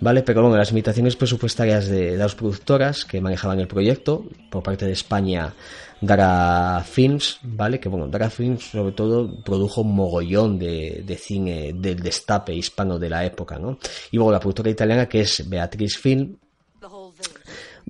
¿Vale? 0.00 0.22
Pero 0.22 0.42
bueno, 0.42 0.56
las 0.56 0.70
limitaciones 0.70 1.16
presupuestarias 1.16 1.88
de, 1.88 2.12
de, 2.12 2.16
las 2.16 2.34
productoras 2.34 3.04
que 3.04 3.20
manejaban 3.20 3.60
el 3.60 3.68
proyecto, 3.68 4.24
por 4.50 4.62
parte 4.62 4.86
de 4.86 4.92
España 4.92 5.54
Dara 6.00 6.84
Films, 6.84 7.40
¿vale? 7.42 7.80
Que 7.80 7.88
bueno, 7.88 8.08
Dara 8.08 8.30
Films 8.30 8.64
sobre 8.64 8.92
todo 8.92 9.42
produjo 9.42 9.80
un 9.80 9.94
mogollón 9.94 10.58
de, 10.58 11.02
de 11.04 11.16
cine 11.16 11.72
del 11.74 12.00
destape 12.00 12.54
hispano 12.54 12.98
de 12.98 13.10
la 13.10 13.24
época, 13.24 13.58
¿no? 13.58 13.78
Y 14.10 14.16
luego 14.16 14.32
la 14.32 14.40
productora 14.40 14.70
italiana 14.70 15.08
que 15.08 15.20
es 15.20 15.48
Beatriz 15.48 15.98
Film, 15.98 16.36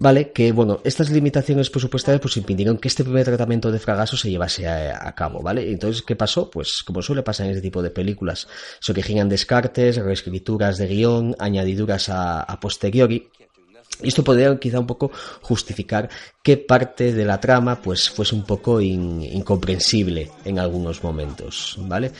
Vale, 0.01 0.30
que 0.30 0.53
bueno, 0.53 0.80
estas 0.84 1.11
limitaciones 1.11 1.70
presupuestarias 1.70 2.20
pues 2.20 2.36
impidieron 2.36 2.78
que 2.78 2.86
este 2.86 3.03
primer 3.03 3.24
tratamiento 3.24 3.72
de 3.72 3.80
fragaso 3.80 4.16
se 4.16 4.30
llevase 4.30 4.68
a, 4.68 5.12
cabo, 5.16 5.42
¿vale? 5.42 5.72
Entonces, 5.72 6.03
¿qué 6.03 6.14
pasó? 6.14 6.49
Pues 6.49 6.84
como 6.84 7.03
suele 7.03 7.24
pasar 7.24 7.46
en 7.46 7.53
este 7.53 7.62
tipo 7.62 7.82
de 7.82 7.90
películas, 7.90 8.46
se 8.78 8.92
originan 8.92 9.28
descartes, 9.28 9.96
reescrituras 9.96 10.78
de 10.78 10.86
guion, 10.86 11.34
añadiduras 11.40 12.11
a, 12.11 12.42
a 12.42 12.61
posteriori, 12.61 13.28
esto 14.03 14.22
podría 14.22 14.57
quizá 14.59 14.78
un 14.78 14.86
poco 14.86 15.11
justificar 15.42 16.09
que 16.40 16.57
parte 16.57 17.12
de 17.12 17.24
la 17.24 17.40
trama 17.40 17.82
pues 17.82 18.09
fuese 18.09 18.36
un 18.36 18.44
poco 18.44 18.80
incomprensible 18.80 20.30
en 20.44 20.61
algunos 20.61 21.03
momentos, 21.03 21.76
¿vale? 21.80 22.12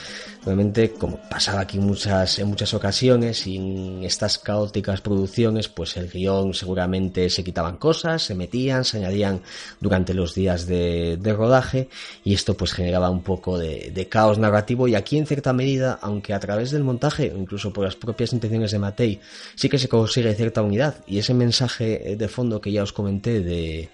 Obviamente, 0.49 0.93
como 0.93 1.19
pasaba 1.29 1.61
aquí 1.61 1.79
muchas, 1.79 2.39
en 2.39 2.49
muchas 2.49 2.73
ocasiones, 2.73 3.47
en 3.47 4.03
estas 4.03 4.39
caóticas 4.39 5.03
producciones, 5.03 5.69
pues 5.69 5.99
el 5.99 6.09
guion 6.09 6.55
seguramente 6.55 7.29
se 7.29 7.45
quitaban 7.45 7.77
cosas, 7.77 8.23
se 8.23 8.35
metían, 8.35 8.87
se 8.87 8.97
añadían 8.97 9.43
durante 9.79 10.15
los 10.15 10.35
días 10.35 10.67
de, 10.67 11.21
rodaje 11.37 11.91
y 12.25 12.33
esto 12.33 12.57
pues 12.57 12.73
generaba 12.73 13.11
un 13.11 13.23
poco 13.23 13.59
de, 13.59 13.91
de, 13.95 14.09
caos 14.09 14.39
narrativo 14.39 14.89
y 14.89 14.95
aquí 14.95 15.19
en 15.19 15.27
cierta 15.27 15.53
medida, 15.53 15.99
aunque 16.01 16.33
a 16.33 16.41
través 16.41 16.71
del 16.71 16.83
montaje, 16.83 17.31
incluso 17.37 17.71
por 17.71 17.85
las 17.85 17.97
propias 17.97 18.33
intenciones 18.33 18.71
de 18.71 18.79
Matei, 18.79 19.21
sí 19.55 19.69
que 19.69 19.79
se 19.79 19.91
consigue 19.91 20.35
cierta 20.35 20.63
unidad 20.63 21.05
y 21.07 21.19
ese 21.19 21.35
mensaje 21.35 22.17
de 22.17 22.29
fondo 22.29 22.63
que 22.63 22.73
ya 22.73 22.83
os 22.83 22.95
comenté 22.95 23.41
de, 23.41 23.91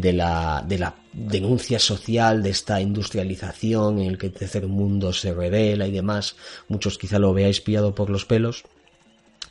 de, 0.00 0.12
la, 0.12 0.64
de 0.66 0.78
la 0.78 0.94
denuncia 1.12 1.78
social 1.78 2.42
de 2.42 2.50
esta 2.50 2.80
industrialización 2.80 4.00
en 4.00 4.08
el 4.08 4.18
que 4.18 4.26
el 4.26 4.32
tercer 4.32 4.66
mundo 4.66 5.12
se 5.12 5.32
revela 5.32 5.86
y 5.86 5.92
demás, 5.92 6.36
muchos 6.68 6.98
quizá 6.98 7.18
lo 7.18 7.32
veáis 7.32 7.60
pillado 7.60 7.94
por 7.94 8.10
los 8.10 8.24
pelos, 8.24 8.64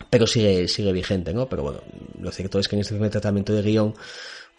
pero 0.10 0.28
sigue, 0.28 0.68
sigue 0.68 0.92
vigente, 0.92 1.34
¿no? 1.34 1.48
Pero 1.48 1.64
bueno, 1.64 1.82
lo 2.22 2.32
cierto 2.32 2.60
es 2.60 2.68
que 2.68 2.76
en 2.76 2.82
este 2.82 2.94
primer 2.94 3.12
tratamiento 3.12 3.54
de 3.54 3.62
guion 3.62 3.96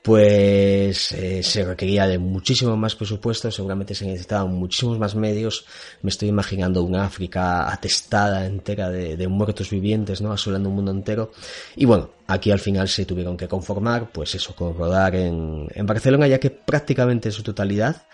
pues 0.06 1.10
eh, 1.10 1.42
se 1.42 1.64
requería 1.64 2.06
de 2.06 2.16
muchísimo 2.16 2.76
más 2.76 2.94
presupuesto, 2.94 3.50
seguramente 3.50 3.92
se 3.92 4.06
necesitaban 4.06 4.54
muchísimos 4.54 5.00
más 5.00 5.16
medios. 5.16 5.66
Me 6.00 6.10
estoy 6.10 6.28
imaginando 6.28 6.84
una 6.84 7.06
África 7.06 7.68
atestada 7.72 8.46
entera 8.46 8.88
de, 8.88 9.26
muertos 9.26 9.68
vivientes, 9.68 10.20
¿no? 10.22 10.30
Asolando 10.30 10.68
un 10.68 10.76
mundo 10.76 10.92
entero. 10.92 11.32
Y 11.74 11.86
bueno, 11.86 12.10
aquí 12.28 12.52
al 12.52 12.60
final 12.60 12.86
se 12.86 13.04
tuvieron 13.04 13.36
que 13.36 13.48
conformar, 13.48 14.12
pues 14.12 14.36
eso, 14.36 14.54
con 14.54 14.76
rodar 14.76 15.16
en, 15.16 15.66
en 15.74 15.86
Barcelona, 15.86 16.28
ya 16.28 16.38
que 16.38 16.50
prácticamente 16.50 17.30
en 17.30 17.32
su 17.32 17.42
totalidad, 17.42 18.06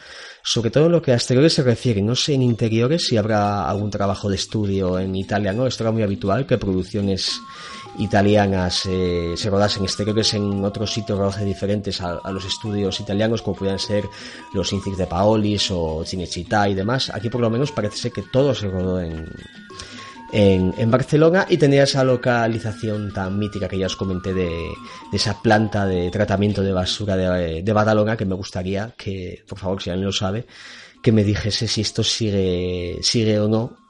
sobre 0.43 0.71
todo 0.71 0.87
en 0.87 0.93
lo 0.93 1.03
que 1.03 1.13
a 1.13 1.17
exteriores 1.17 1.53
se 1.53 1.63
refiere, 1.63 2.01
no 2.01 2.17
sé 2.17 2.33
en 2.33 2.41
interiores 2.41 3.07
si 3.07 3.19
habrá 3.19 3.69
algún 3.69 3.91
trabajo 3.91 4.31
de 4.31 4.37
estudio 4.37 4.99
en 4.99 5.15
Italia, 5.15 5.53
¿no? 5.53 5.67
Esto 5.67 5.85
era 5.85 5.93
muy 5.93 6.03
habitual, 6.03 6.47
que 6.47 6.57
producciones 6.57 7.39
italianas 7.99 8.87
eh, 8.87 9.35
se 9.37 9.51
rodasen. 9.51 9.85
Exteriores 9.85 10.35
en 10.35 10.65
otros 10.65 10.93
sitios 10.93 11.19
de 11.19 11.25
rodaje 11.25 11.45
diferentes 11.45 12.01
a, 12.01 12.21
los 12.31 12.45
estudios 12.45 12.99
italianos 13.01 13.43
como 13.43 13.57
podían 13.57 13.79
ser 13.79 14.05
los 14.53 14.73
Incix 14.73 14.97
de 14.97 15.07
Paolis 15.07 15.71
o 15.71 16.05
Cinecittà 16.05 16.69
y 16.69 16.75
demás. 16.75 17.11
Aquí 17.15 17.29
por 17.29 17.41
lo 17.41 17.51
menos 17.51 17.73
parece 17.73 17.97
ser 17.97 18.13
que 18.13 18.23
todo 18.23 18.55
se 18.55 18.69
rodó 18.69 19.01
en, 19.01 19.29
en, 20.33 20.91
Barcelona 20.91 21.47
y 21.49 21.57
tenía 21.59 21.83
esa 21.83 22.05
localización 22.05 23.13
tan 23.13 23.39
mítica 23.39 23.69
que 23.69 23.79
ya 23.79 23.87
os 23.87 23.97
comenté 23.97 24.33
de, 24.33 24.51
esa 25.13 25.41
planta 25.43 25.87
de 25.87 26.11
tratamiento 26.11 26.63
de 26.63 26.73
basura 26.73 27.17
de, 27.17 27.63
de 27.63 27.73
Badalona 27.73 28.17
que 28.17 28.25
me 28.25 28.35
gustaría 28.35 28.95
que, 28.97 29.45
por 29.47 29.59
favor, 29.59 29.83
si 29.83 29.91
alguien 29.91 30.07
lo 30.07 30.13
sabe, 30.13 30.47
que 31.03 31.13
me 31.13 31.25
dijese 31.25 31.69
si 31.69 31.83
esto 31.83 32.03
sigue, 32.03 32.99
sigue 33.03 33.39
o 33.41 33.49
no 33.49 33.82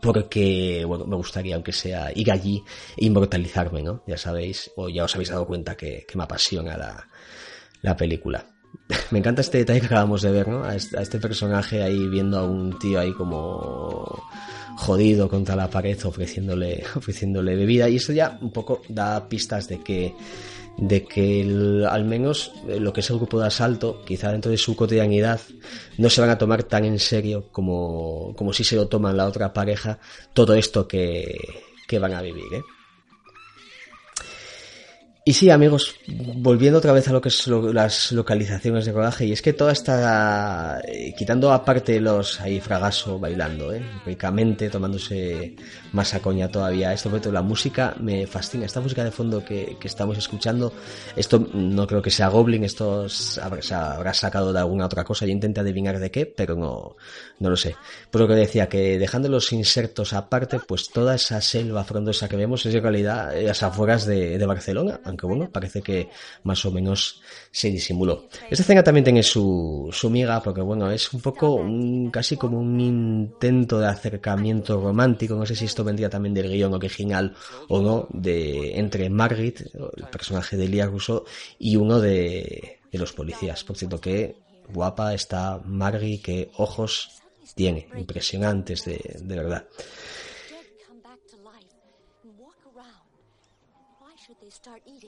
porque, 0.00 0.84
bueno, 0.86 1.06
me 1.06 1.16
gustaría, 1.16 1.54
aunque 1.54 1.72
sea, 1.72 2.10
ir 2.14 2.30
allí 2.30 2.62
e 2.96 3.06
inmortalizarme, 3.06 3.82
¿no? 3.82 4.02
Ya 4.06 4.16
sabéis, 4.16 4.70
o 4.76 4.88
ya 4.88 5.04
os 5.04 5.14
habéis 5.14 5.30
dado 5.30 5.46
cuenta 5.46 5.76
que, 5.76 6.06
me 6.14 6.24
apasiona 6.24 6.76
la, 6.76 7.08
la 7.82 7.96
película. 7.96 8.46
me 9.10 9.18
encanta 9.18 9.42
este 9.42 9.58
detalle 9.58 9.80
que 9.80 9.86
acabamos 9.86 10.22
de 10.22 10.32
ver, 10.32 10.48
¿no? 10.48 10.64
A 10.64 10.76
este, 10.76 11.18
personaje 11.18 11.82
ahí 11.82 12.08
viendo 12.08 12.38
a 12.38 12.44
un 12.44 12.78
tío 12.78 13.00
ahí 13.00 13.12
como 13.12 14.22
jodido 14.76 15.28
contra 15.28 15.54
la 15.54 15.68
pared 15.68 15.98
ofreciéndole, 16.04 16.84
ofreciéndole 16.96 17.54
bebida 17.56 17.88
y 17.88 17.96
eso 17.96 18.12
ya 18.12 18.38
un 18.40 18.52
poco 18.52 18.82
da 18.88 19.28
pistas 19.28 19.68
de 19.68 19.80
que 19.80 20.14
de 20.76 21.04
que 21.04 21.42
al 21.88 22.04
menos 22.04 22.52
eh, 22.68 22.80
lo 22.80 22.92
que 22.92 23.00
es 23.00 23.10
el 23.10 23.16
grupo 23.16 23.38
de 23.38 23.46
asalto, 23.46 24.02
quizá 24.04 24.32
dentro 24.32 24.50
de 24.50 24.58
su 24.58 24.74
cotidianidad, 24.74 25.40
no 25.98 26.10
se 26.10 26.20
van 26.20 26.30
a 26.30 26.38
tomar 26.38 26.64
tan 26.64 26.84
en 26.84 26.98
serio 26.98 27.48
como, 27.52 28.34
como 28.36 28.52
si 28.52 28.64
se 28.64 28.76
lo 28.76 28.88
toman 28.88 29.16
la 29.16 29.26
otra 29.26 29.52
pareja 29.52 29.98
todo 30.32 30.54
esto 30.54 30.88
que, 30.88 31.36
que 31.86 31.98
van 31.98 32.14
a 32.14 32.22
vivir. 32.22 32.44
¿eh? 32.54 32.62
Y 35.24 35.34
sí, 35.34 35.50
amigos, 35.50 35.94
volviendo 36.08 36.80
otra 36.80 36.92
vez 36.92 37.06
a 37.06 37.12
lo 37.12 37.20
que 37.20 37.30
son 37.30 37.72
las 37.72 38.10
localizaciones 38.10 38.86
de 38.86 38.90
rodaje, 38.90 39.24
y 39.24 39.30
es 39.30 39.40
que 39.40 39.52
toda 39.52 39.70
esta, 39.70 40.80
eh, 40.84 41.14
quitando 41.16 41.52
aparte 41.52 42.00
los 42.00 42.40
ahí 42.40 42.58
fragaso 42.60 43.20
bailando, 43.20 43.72
eh, 43.72 43.86
ricamente, 44.04 44.68
tomándose 44.68 45.54
más 45.92 46.12
a 46.14 46.18
coña 46.18 46.48
todavía, 46.48 46.92
esto 46.92 47.08
la 47.30 47.40
música 47.40 47.94
me 48.00 48.26
fascina, 48.26 48.66
esta 48.66 48.80
música 48.80 49.04
de 49.04 49.12
fondo 49.12 49.44
que, 49.44 49.76
que 49.78 49.86
estamos 49.86 50.18
escuchando, 50.18 50.72
esto 51.14 51.38
no 51.54 51.86
creo 51.86 52.02
que 52.02 52.10
sea 52.10 52.26
Goblin, 52.26 52.64
esto 52.64 53.08
se 53.08 53.40
habrá 53.40 54.14
sacado 54.14 54.52
de 54.52 54.58
alguna 54.58 54.86
otra 54.86 55.04
cosa, 55.04 55.24
yo 55.24 55.30
intenté 55.30 55.60
adivinar 55.60 56.00
de 56.00 56.10
qué, 56.10 56.26
pero 56.26 56.56
no, 56.56 56.96
no 57.38 57.48
lo 57.48 57.56
sé. 57.56 57.76
Por 58.10 58.22
lo 58.22 58.26
que 58.26 58.34
decía, 58.34 58.68
que 58.68 58.98
dejando 58.98 59.28
los 59.28 59.52
insertos 59.52 60.14
aparte, 60.14 60.58
pues 60.58 60.90
toda 60.90 61.14
esa 61.14 61.40
selva 61.40 61.84
frondosa 61.84 62.28
que 62.28 62.34
vemos 62.34 62.66
es 62.66 62.74
en 62.74 62.82
realidad 62.82 63.32
las 63.40 63.62
afueras 63.62 64.04
de 64.04 64.44
Barcelona, 64.44 65.00
aunque 65.12 65.26
bueno, 65.26 65.50
parece 65.50 65.82
que 65.82 66.08
más 66.42 66.64
o 66.64 66.70
menos 66.70 67.22
se 67.50 67.70
disimuló. 67.70 68.28
Esta 68.50 68.62
escena 68.62 68.82
también 68.82 69.04
tiene 69.04 69.22
su, 69.22 69.88
su 69.92 70.10
miga, 70.10 70.42
porque 70.42 70.60
bueno, 70.60 70.90
es 70.90 71.12
un 71.12 71.20
poco 71.20 71.54
un, 71.54 72.10
casi 72.10 72.36
como 72.36 72.58
un 72.58 72.80
intento 72.80 73.78
de 73.78 73.86
acercamiento 73.86 74.80
romántico, 74.80 75.36
no 75.36 75.46
sé 75.46 75.54
si 75.54 75.66
esto 75.66 75.84
vendría 75.84 76.08
también 76.08 76.34
del 76.34 76.50
guion 76.50 76.74
original 76.74 77.34
o 77.68 77.80
no, 77.80 78.08
de 78.10 78.78
entre 78.78 79.08
Margaret, 79.10 79.70
el 79.96 80.06
personaje 80.06 80.56
de 80.56 80.64
Elia 80.64 80.86
Rousseau, 80.86 81.24
y 81.58 81.76
uno 81.76 82.00
de, 82.00 82.80
de 82.90 82.98
los 82.98 83.12
policías. 83.12 83.62
Por 83.64 83.76
cierto, 83.76 84.00
que 84.00 84.36
guapa 84.72 85.14
está 85.14 85.60
Margie, 85.64 86.20
qué 86.22 86.50
ojos 86.56 87.22
tiene, 87.54 87.88
impresionantes 87.96 88.84
de, 88.84 88.98
de 89.20 89.36
verdad. 89.36 89.66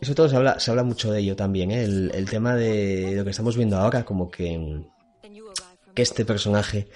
Eso 0.00 0.14
todo 0.14 0.28
se 0.28 0.36
habla, 0.36 0.58
se 0.58 0.70
habla 0.70 0.82
mucho 0.82 1.12
de 1.12 1.20
ello 1.20 1.36
también, 1.36 1.70
¿eh? 1.70 1.84
el, 1.84 2.10
el, 2.14 2.28
tema 2.28 2.56
de 2.56 3.14
lo 3.16 3.24
que 3.24 3.30
estamos 3.30 3.56
viendo 3.56 3.76
ahora, 3.76 4.04
como 4.04 4.30
que, 4.30 4.82
que 5.94 6.02
este 6.02 6.24
personaje 6.24 6.88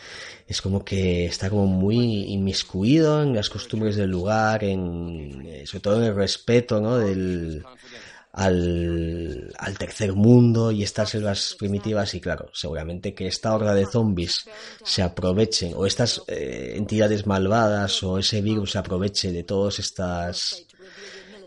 es 0.47 0.61
como 0.61 0.85
que 0.85 1.27
está 1.27 1.51
como 1.51 1.67
muy 1.67 2.25
inmiscuido 2.25 3.23
en 3.23 3.35
las 3.35 3.49
costumbres 3.49 3.97
del 3.97 4.11
lugar, 4.11 4.65
en, 4.65 5.47
eh, 5.47 5.67
sobre 5.67 5.81
todo 5.81 5.97
en 5.99 6.05
el 6.05 6.15
respeto 6.15 6.81
¿no? 6.81 6.99
del, 6.99 7.65
al, 8.33 9.53
al, 9.59 9.79
tercer 9.79 10.15
mundo 10.15 10.73
y 10.73 10.83
estas 10.83 11.11
selvas 11.11 11.55
primitivas 11.59 12.15
y 12.15 12.21
claro, 12.21 12.51
seguramente 12.53 13.15
que 13.15 13.27
esta 13.27 13.55
horda 13.55 13.75
de 13.75 13.87
zombies 13.87 14.49
se 14.85 15.03
aprovechen 15.03 15.75
o 15.77 15.87
estas 15.87 16.23
eh, 16.27 16.75
entidades 16.77 17.27
malvadas 17.27 18.03
o 18.03 18.19
ese 18.19 18.41
virus 18.41 18.73
se 18.73 18.79
aproveche 18.79 19.33
de 19.33 19.45
todas 19.45 19.79
estas 19.79 20.68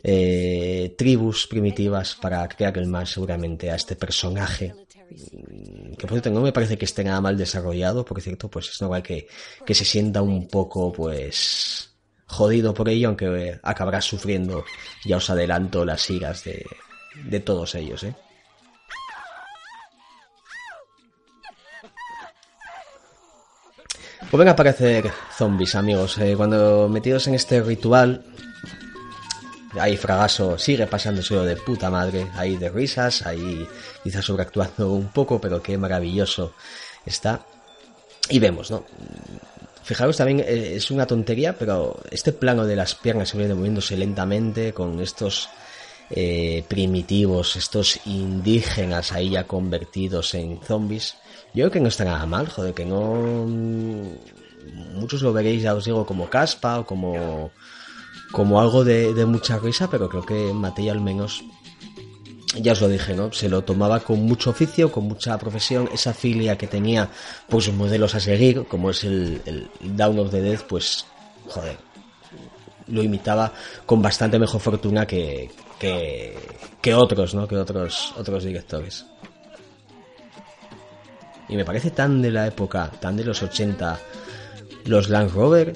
eh, 0.04 0.95
tribus 0.97 1.47
primitivas 1.47 2.16
para 2.16 2.47
crear 2.47 2.78
el 2.78 2.88
mal 2.88 3.08
seguramente 3.08 3.70
a 3.70 3.76
este 3.76 3.95
personaje 3.95 4.74
mm, 5.10 5.93
que 5.93 6.08
por 6.08 6.12
cierto 6.12 6.32
no 6.32 6.41
me 6.41 6.52
parece 6.52 6.78
que 6.78 6.86
esté 6.86 7.04
nada 7.04 7.22
mal 7.22 7.38
desarrollado 7.38 8.04
porque 8.04 8.22
cierto 8.22 8.49
pues 8.49 8.70
es 8.70 8.82
normal 8.82 9.04
que, 9.04 9.28
que 9.66 9.74
se 9.74 9.86
sienta 9.86 10.22
un 10.22 10.47
poco 10.47 10.91
pues 10.91 11.91
jodido 12.32 12.74
por 12.74 12.88
ello, 12.88 13.10
aunque 13.10 13.60
acabará 13.62 14.02
sufriendo, 14.02 14.64
ya 15.04 15.18
os 15.18 15.30
adelanto, 15.30 15.84
las 15.84 16.10
iras 16.10 16.43
de, 16.45 16.66
de 17.26 17.39
todos 17.41 17.76
ellos, 17.76 18.04
¿eh? 18.04 18.16
Pues 24.30 24.39
ven 24.39 24.47
a 24.47 24.52
aparecer 24.52 25.12
zombies, 25.38 25.76
amigos. 25.76 26.18
Eh, 26.20 26.36
cuando 26.38 26.88
metidos 26.88 27.28
en 27.28 27.34
este 27.36 27.62
ritual, 27.62 28.24
ahí 29.80 29.97
Fragaso 29.97 30.57
sigue 30.57 30.88
pasándose 30.88 31.36
de 31.36 31.55
puta 31.55 31.89
madre, 31.89 32.28
ahí 32.36 32.57
de 32.57 32.69
risas, 32.69 33.26
ahí 33.26 33.67
quizás 34.03 34.26
sobreactuando 34.26 34.91
un 34.91 35.09
poco, 35.09 35.39
pero 35.39 35.61
qué 35.61 35.78
maravilloso 35.78 36.53
está. 37.05 37.45
Y 38.30 38.39
vemos, 38.39 38.72
¿no? 38.72 38.86
Fijaros 39.84 40.17
también, 40.17 40.41
eh, 40.41 40.76
es 40.76 40.91
una 40.91 41.07
tontería, 41.07 41.57
pero 41.57 41.99
este 42.11 42.32
plano 42.32 42.65
de 42.65 42.76
las 42.76 42.95
piernas 42.95 43.30
se 43.30 43.38
viene 43.38 43.55
moviéndose 43.55 43.97
lentamente 43.97 44.74
con 44.74 44.99
estos 44.99 45.49
eh, 46.09 46.63
primitivos, 46.67 47.55
estos 47.55 47.99
indígenas 48.05 49.11
ahí 49.11 49.32
ya 49.32 49.45
convertidos 49.45 50.34
en 50.36 50.61
zombies. 50.61 51.15
Yo 51.53 51.63
creo 51.63 51.72
que 51.72 51.80
no 51.80 51.88
está 51.88 52.05
nada 52.05 52.26
mal, 52.26 52.47
joder, 52.47 52.74
que 52.74 52.86
no... 52.86 53.47
Muchos 54.93 55.24
lo 55.24 55.34
veréis, 55.34 55.63
ya 55.63 55.74
os 55.74 55.86
digo, 55.86 56.05
como 56.05 56.30
caspa 56.30 56.80
o 56.80 56.86
como, 56.86 57.51
como 58.32 58.59
algo 58.61 58.84
de, 58.84 59.13
de 59.13 59.25
mucha 59.25 59.57
risa, 59.59 59.89
pero 59.89 60.09
creo 60.09 60.25
que 60.25 60.53
Matei 60.53 60.89
al 60.89 61.01
menos 61.01 61.43
ya 62.59 62.73
os 62.73 62.82
lo 62.82 62.89
dije, 62.89 63.13
¿no? 63.13 63.32
Se 63.32 63.47
lo 63.49 63.63
tomaba 63.63 64.01
con 64.01 64.21
mucho 64.23 64.49
oficio, 64.49 64.91
con 64.91 65.05
mucha 65.05 65.38
profesión, 65.38 65.89
esa 65.93 66.13
filia 66.13 66.57
que 66.57 66.67
tenía 66.67 67.09
por 67.47 67.61
sus 67.61 67.73
modelos 67.73 68.15
a 68.15 68.19
seguir, 68.19 68.65
como 68.67 68.89
es 68.89 69.03
el, 69.03 69.41
el 69.45 69.69
Down 69.95 70.19
of 70.19 70.32
the 70.32 70.41
Dead, 70.41 70.59
pues, 70.67 71.05
joder, 71.47 71.77
lo 72.88 73.01
imitaba 73.01 73.53
con 73.86 74.01
bastante 74.01 74.38
mejor 74.38 74.59
fortuna 74.59 75.05
que, 75.07 75.49
que, 75.79 76.38
que 76.82 76.93
otros, 76.93 77.34
¿no? 77.34 77.47
Que 77.47 77.55
otros, 77.55 78.13
otros 78.17 78.43
directores. 78.43 79.05
Y 81.47 81.55
me 81.55 81.65
parece 81.65 81.91
tan 81.91 82.21
de 82.21 82.32
la 82.32 82.47
época, 82.47 82.91
tan 82.99 83.15
de 83.15 83.23
los 83.23 83.41
80, 83.41 83.99
los 84.86 85.09
Land 85.09 85.32
Rover 85.32 85.73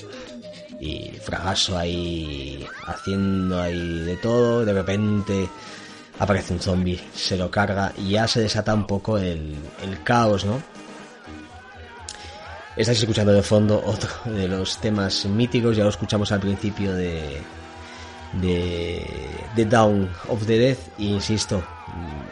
y 0.79 1.11
Fragaso 1.21 1.77
ahí 1.77 2.65
haciendo 2.85 3.61
ahí 3.61 3.99
de 3.99 4.17
todo, 4.17 4.65
de 4.65 4.73
repente 4.73 5.49
aparece 6.19 6.53
un 6.53 6.59
zombie, 6.59 6.99
se 7.13 7.37
lo 7.37 7.51
carga 7.51 7.91
y 7.97 8.11
ya 8.11 8.27
se 8.27 8.41
desata 8.41 8.73
un 8.73 8.87
poco 8.87 9.17
el, 9.17 9.57
caos, 10.03 10.45
¿no? 10.45 10.61
Estáis 12.75 12.99
escuchando 12.99 13.31
de 13.31 13.41
fondo 13.41 13.81
otro 13.85 14.09
de 14.25 14.47
los 14.47 14.79
temas 14.79 15.25
míticos, 15.25 15.77
ya 15.77 15.83
lo 15.83 15.89
escuchamos 15.89 16.31
al 16.31 16.41
principio 16.41 16.93
de, 16.93 17.41
de, 18.33 19.65
Down 19.65 20.09
of 20.27 20.45
the 20.45 20.57
Death 20.57 20.79
y 20.97 21.07
insisto, 21.07 21.63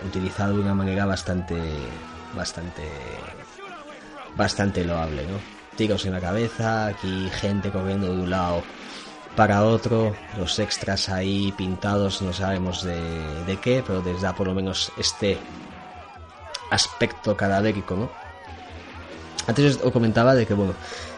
utilizado 0.05 0.55
de 0.55 0.59
una 0.59 0.73
manera 0.73 1.05
bastante, 1.05 1.55
bastante, 2.35 2.83
bastante 4.35 4.83
loable, 4.83 5.23
¿no? 5.23 5.52
Tiros 5.75 6.05
en 6.05 6.13
la 6.13 6.19
cabeza, 6.19 6.87
aquí 6.87 7.29
gente 7.31 7.71
corriendo 7.71 8.07
de 8.13 8.21
un 8.21 8.29
lado 8.29 8.63
para 9.35 9.63
otro, 9.65 10.15
los 10.37 10.59
extras 10.59 11.09
ahí 11.09 11.51
pintados, 11.57 12.21
no 12.21 12.31
sabemos 12.31 12.83
de, 12.83 13.01
de 13.47 13.57
qué, 13.57 13.83
pero 13.85 14.03
les 14.03 14.21
da 14.21 14.35
por 14.35 14.47
lo 14.47 14.53
menos 14.53 14.91
este 14.97 15.37
aspecto 16.69 17.35
cadavérico, 17.35 17.95
¿no? 17.95 18.09
Antes 19.47 19.79
os 19.83 19.91
comentaba 19.91 20.35
de 20.35 20.45
que, 20.45 20.53
bueno, 20.53 20.73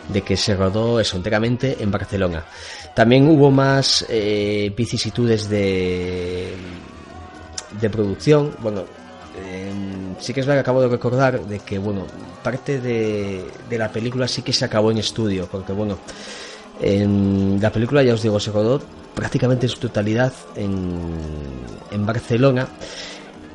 de 0.07 0.21
que 0.21 0.37
se 0.37 0.55
rodó 0.55 0.99
eso 0.99 1.17
enteramente 1.17 1.77
en 1.79 1.91
Barcelona. 1.91 2.45
También 2.93 3.27
hubo 3.27 3.51
más 3.51 4.05
eh, 4.09 4.73
vicisitudes 4.75 5.49
de, 5.49 6.55
de 7.79 7.89
producción. 7.89 8.55
Bueno, 8.59 8.85
eh, 9.37 9.71
sí 10.19 10.33
que 10.33 10.39
es 10.41 10.45
verdad 10.45 10.57
que 10.57 10.65
acabo 10.65 10.81
de 10.81 10.87
recordar 10.87 11.45
de 11.45 11.59
que, 11.59 11.77
bueno, 11.77 12.05
parte 12.43 12.79
de, 12.79 13.45
de 13.69 13.77
la 13.77 13.91
película 13.91 14.27
sí 14.27 14.41
que 14.41 14.53
se 14.53 14.65
acabó 14.65 14.91
en 14.91 14.97
estudio, 14.97 15.47
porque, 15.51 15.73
bueno, 15.73 15.97
en 16.81 17.59
la 17.61 17.71
película, 17.71 18.03
ya 18.03 18.13
os 18.13 18.21
digo, 18.21 18.39
se 18.39 18.51
rodó 18.51 18.81
prácticamente 19.13 19.65
en 19.65 19.69
su 19.69 19.79
totalidad 19.79 20.33
en, 20.55 20.99
en 21.91 22.05
Barcelona. 22.05 22.67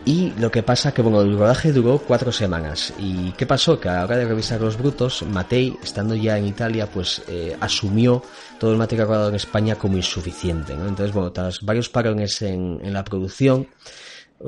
Y 0.06 0.32
lo 0.38 0.50
que 0.50 0.62
pasa 0.62 0.92
que, 0.92 1.02
bueno, 1.02 1.20
el 1.20 1.38
rodaje 1.38 1.72
duró 1.72 1.98
cuatro 1.98 2.32
semanas. 2.32 2.94
¿Y 2.98 3.32
qué 3.32 3.44
pasó? 3.44 3.78
Que 3.78 3.90
a 3.90 3.96
la 3.96 4.04
hora 4.04 4.16
de 4.16 4.24
revisar 4.24 4.58
los 4.58 4.78
brutos, 4.78 5.22
Matei, 5.24 5.76
estando 5.82 6.14
ya 6.14 6.38
en 6.38 6.46
Italia, 6.46 6.90
pues 6.90 7.20
eh, 7.28 7.54
asumió 7.61 8.22
todo 8.58 8.72
el 8.72 8.78
material 8.78 9.08
rodado 9.08 9.28
en 9.28 9.34
España 9.34 9.74
como 9.74 9.98
insuficiente, 9.98 10.74
¿no? 10.74 10.88
Entonces, 10.88 11.14
bueno, 11.14 11.30
tras 11.32 11.61
varios 11.61 11.90
parones 11.90 12.40
en, 12.40 12.80
en 12.82 12.94
la 12.94 13.04
producción, 13.04 13.68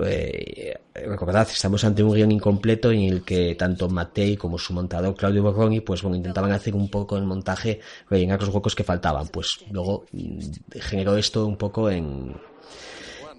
eh, 0.01 0.75
recordad, 0.95 1.47
estamos 1.51 1.85
ante 1.85 2.03
un 2.03 2.15
guion 2.15 2.33
incompleto 2.33 2.91
en 2.91 3.01
el 3.01 3.25
que 3.25 3.55
tanto 3.55 3.89
Matei 3.89 4.37
como 4.37 4.59
su 4.59 4.73
montador 4.73 5.15
Claudio 5.15 5.43
Borroni, 5.43 5.81
pues 5.81 6.03
bueno, 6.03 6.17
intentaban 6.17 6.53
hacer 6.53 6.75
un 6.75 6.89
poco 6.89 7.17
el 7.17 7.25
montaje, 7.25 7.81
rellenar 8.09 8.41
los 8.41 8.55
huecos 8.55 8.75
que 8.75 8.85
faltaban. 8.85 9.29
Pues 9.29 9.59
luego 9.71 10.05
mm, 10.13 10.39
generó 10.81 11.17
esto 11.17 11.47
un 11.47 11.57
poco 11.57 11.91
en, 11.91 12.35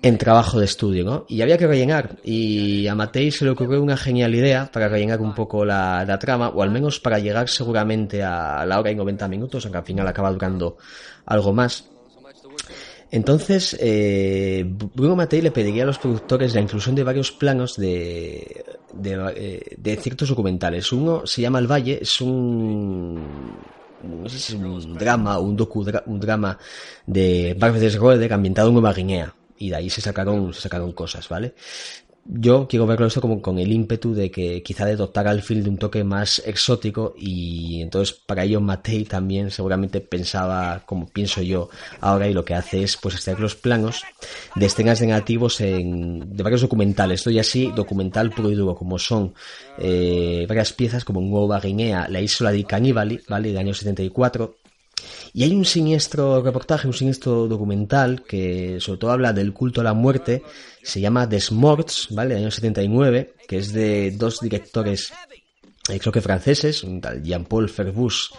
en 0.03 0.17
trabajo 0.17 0.59
de 0.59 0.65
estudio, 0.65 1.03
¿no? 1.03 1.25
Y 1.27 1.41
había 1.41 1.57
que 1.57 1.65
rellenar. 1.65 2.17
Y 2.23 2.85
a 2.87 2.93
Matei 2.93 3.31
se 3.31 3.45
le 3.45 3.51
ocurrió 3.51 3.81
una 3.81 3.97
genial 3.97 4.35
idea 4.35 4.69
para 4.71 4.87
rellenar 4.87 5.21
un 5.21 5.33
poco 5.33 5.65
la, 5.65 6.05
la 6.05 6.19
trama, 6.19 6.49
o 6.49 6.61
al 6.61 6.69
menos 6.69 6.99
para 6.99 7.17
llegar 7.17 7.49
seguramente 7.49 8.21
a 8.21 8.65
la 8.65 8.79
hora 8.79 8.91
y 8.91 8.95
90 8.95 9.27
minutos, 9.27 9.65
aunque 9.65 9.79
al 9.79 9.85
final 9.85 10.07
acaba 10.07 10.31
durando 10.31 10.77
algo 11.25 11.51
más. 11.53 11.89
Entonces, 13.13 13.77
eh, 13.79 14.65
Bruno 14.65 15.15
Matei 15.15 15.39
le 15.39 15.51
pediría 15.51 15.83
a 15.83 15.85
los 15.85 15.99
productores 15.99 16.55
la 16.55 16.61
inclusión 16.61 16.95
de 16.95 17.03
varios 17.03 17.31
planos 17.31 17.77
de, 17.77 18.65
de, 18.91 19.77
eh, 19.85 19.97
ciertos 20.01 20.29
documentales. 20.29 20.91
Uno 20.91 21.21
se 21.27 21.43
llama 21.43 21.59
El 21.59 21.71
Valle, 21.71 21.99
es 22.01 22.19
un, 22.21 23.21
no 24.01 24.27
sé 24.27 24.55
un 24.55 24.95
drama 24.95 25.37
un 25.37 25.55
docu 25.55 25.85
un 26.07 26.19
drama 26.19 26.57
de 27.05 27.55
Roeder 27.99 28.33
ambientado 28.33 28.69
en 28.69 28.73
Nueva 28.73 28.93
Guinea. 28.93 29.35
Y 29.59 29.69
de 29.69 29.75
ahí 29.75 29.91
se 29.91 30.01
sacaron, 30.01 30.51
se 30.51 30.61
sacaron 30.61 30.91
cosas, 30.93 31.29
¿vale? 31.29 31.53
Yo 32.25 32.67
quiero 32.67 32.87
verlo 32.87 33.07
esto 33.07 33.19
como 33.19 33.41
con 33.41 33.59
el 33.59 33.71
ímpetu 33.71 34.13
de 34.13 34.31
que 34.31 34.63
quizá 34.63 34.85
de 34.85 34.95
dotar 34.95 35.27
al 35.27 35.41
film 35.41 35.63
de 35.63 35.69
un 35.69 35.77
toque 35.77 36.03
más 36.03 36.41
exótico 36.45 37.13
y 37.17 37.81
entonces 37.81 38.15
para 38.15 38.43
ello 38.45 38.61
Matei 38.61 39.03
también 39.03 39.51
seguramente 39.51 39.99
pensaba 39.99 40.83
como 40.85 41.07
pienso 41.07 41.41
yo 41.41 41.69
ahora 41.99 42.27
y 42.27 42.33
lo 42.33 42.45
que 42.45 42.53
hace 42.53 42.83
es 42.83 42.95
pues 42.95 43.15
extraer 43.15 43.41
los 43.41 43.55
planos 43.55 44.03
de 44.55 44.65
escenas 44.65 45.01
negativos 45.01 45.59
en, 45.59 46.35
de 46.35 46.43
varios 46.43 46.61
documentales, 46.61 47.19
esto 47.19 47.29
ya 47.29 47.41
así 47.41 47.71
documental 47.75 48.31
puro 48.31 48.49
y 48.49 48.55
duro 48.55 48.75
como 48.75 48.97
son 48.97 49.33
eh, 49.77 50.45
varias 50.47 50.71
piezas 50.71 51.03
como 51.03 51.19
Nueva 51.19 51.59
Guinea, 51.59 52.07
La 52.07 52.21
isla 52.21 52.51
de 52.51 52.63
Caníbali, 52.63 53.19
¿vale? 53.27 53.51
de 53.51 53.59
año 53.59 53.73
74 53.73 54.62
y 55.33 55.43
hay 55.43 55.55
un 55.55 55.65
siniestro 55.65 56.41
reportaje, 56.41 56.87
un 56.87 56.93
siniestro 56.93 57.47
documental 57.47 58.23
que 58.23 58.77
sobre 58.79 58.99
todo 58.99 59.11
habla 59.11 59.33
del 59.33 59.53
culto 59.53 59.81
a 59.81 59.83
la 59.83 59.93
muerte, 59.93 60.43
se 60.83 61.01
llama 61.01 61.27
The 61.27 61.39
Smorts, 61.39 62.07
¿vale? 62.11 62.35
Del 62.35 62.43
año 62.43 62.51
79, 62.51 63.33
que 63.47 63.57
es 63.57 63.73
de 63.73 64.11
dos 64.11 64.39
directores, 64.39 65.11
eh, 65.89 65.99
creo 65.99 66.11
que 66.11 66.21
franceses, 66.21 66.83
un 66.83 67.01
tal 67.01 67.23
Jean-Paul 67.23 67.69
Ferbus 67.69 68.31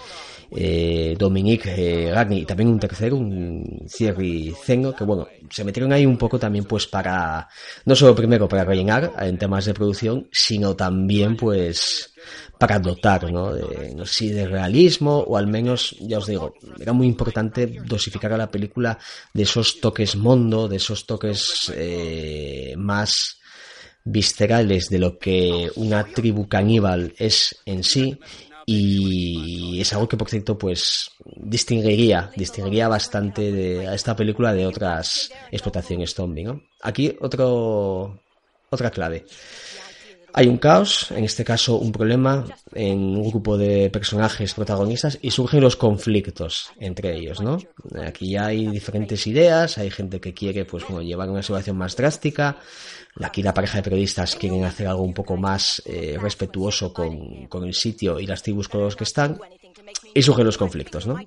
eh, 0.57 1.17
Dominique 1.19 1.75
eh, 1.77 2.27
y 2.31 2.45
también 2.45 2.69
un 2.69 2.79
tercero, 2.79 3.17
un 3.17 3.87
Thierry 3.87 4.55
Zengo, 4.65 4.95
que 4.95 5.05
bueno, 5.05 5.27
se 5.51 5.65
metieron 5.65 5.93
ahí 5.93 6.07
un 6.07 6.17
poco 6.17 6.39
también 6.39 6.65
pues 6.65 6.87
para, 6.87 7.49
no 7.85 7.97
solo 7.97 8.15
primero 8.15 8.49
para 8.49 8.65
rellenar 8.65 9.13
en 9.21 9.39
temas 9.39 9.65
de 9.65 9.75
producción, 9.75 10.29
sino 10.31 10.77
también 10.77 11.37
pues 11.37 12.15
para 12.59 12.79
dotar, 12.79 13.31
¿no? 13.33 13.53
De, 13.53 13.95
no 13.95 14.07
sé 14.07 14.15
si 14.15 14.29
de 14.31 14.47
realismo 14.47 15.19
o 15.19 15.37
al 15.37 15.47
menos, 15.47 15.97
ya 16.01 16.19
os 16.19 16.27
digo, 16.27 16.55
era 16.81 16.93
muy 16.93 17.07
importante 17.07 17.67
dosificar 17.85 18.33
a 18.33 18.39
la 18.39 18.51
película 18.51 18.99
de 19.33 19.43
esos 19.43 19.81
toques 19.81 20.17
mondo, 20.17 20.69
de 20.69 20.77
esos 20.77 21.07
toques 21.07 21.73
eh, 21.75 22.75
más 22.77 23.39
viscerales 24.05 24.89
de 24.89 24.99
lo 24.99 25.19
que 25.19 25.71
una 25.77 26.05
tribu 26.05 26.47
caníbal 26.47 27.15
es 27.19 27.57
en 27.65 27.83
sí 27.83 28.19
y 28.67 29.81
es 29.81 29.93
algo 29.93 30.09
que 30.09 30.17
por 30.17 30.29
cierto 30.29 30.57
pues 30.57 31.11
distinguiría 31.37 32.31
distinguiría 32.37 32.89
bastante 32.89 33.53
de, 33.53 33.89
a 33.89 33.95
esta 33.95 34.17
película 34.17 34.53
de 34.53 34.67
otras 34.67 35.31
explotaciones 35.51 36.15
zombie 36.15 36.45
¿no? 36.45 36.62
aquí 36.83 37.15
otro 37.21 38.21
otra 38.71 38.91
clave 38.91 39.27
hay 40.37 40.49
un 40.49 40.59
caos, 40.59 41.12
en 41.12 41.23
este 41.23 41.45
caso 41.45 41.79
un 41.79 41.93
problema 41.93 42.45
en 42.75 42.99
un 42.99 43.31
grupo 43.31 43.57
de 43.57 43.89
personajes 43.89 44.53
protagonistas 44.53 45.17
y 45.23 45.31
surgen 45.31 45.61
los 45.61 45.77
conflictos 45.77 46.73
entre 46.81 47.15
ellos, 47.15 47.41
¿no? 47.41 47.57
Aquí 48.05 48.31
ya 48.31 48.47
hay 48.47 48.67
diferentes 48.67 49.29
ideas, 49.29 49.79
hay 49.79 49.91
gente 49.91 50.21
que 50.21 50.35
quiere 50.35 50.65
pues 50.65 50.83
bueno, 50.89 51.03
llevar 51.03 51.31
una 51.31 51.41
situación 51.41 51.77
más 51.77 51.95
drástica, 51.95 52.57
aquí 53.23 53.43
la 53.43 53.55
pareja 53.55 53.79
de 53.79 53.85
periodistas 53.85 54.35
quieren 54.35 54.65
hacer 54.65 54.87
algo 54.87 55.03
un 55.03 55.15
poco 55.15 55.37
más 55.37 55.83
eh, 55.87 56.17
respetuoso 56.21 56.93
con, 56.93 57.47
con, 57.47 57.65
el 57.65 57.75
sitio 57.75 58.19
y 58.19 58.27
las 58.27 58.43
tribus 58.43 58.69
con 58.69 58.81
los 58.81 58.97
que 58.97 59.05
están 59.05 59.39
y 60.15 60.23
surgen 60.23 60.47
los 60.47 60.59
conflictos, 60.59 61.07
¿no? 61.07 61.19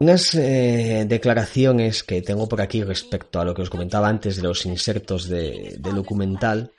Unas 0.00 0.34
eh, 0.34 1.04
declaraciones 1.08 2.02
que 2.04 2.22
tengo 2.22 2.48
por 2.48 2.60
aquí 2.60 2.84
respecto 2.84 3.40
a 3.40 3.44
lo 3.44 3.54
que 3.54 3.62
os 3.62 3.70
comentaba 3.70 4.08
antes 4.08 4.36
de 4.36 4.42
los 4.42 4.64
insertos 4.64 5.28
de, 5.28 5.76
de 5.78 5.90
documental. 5.90 6.72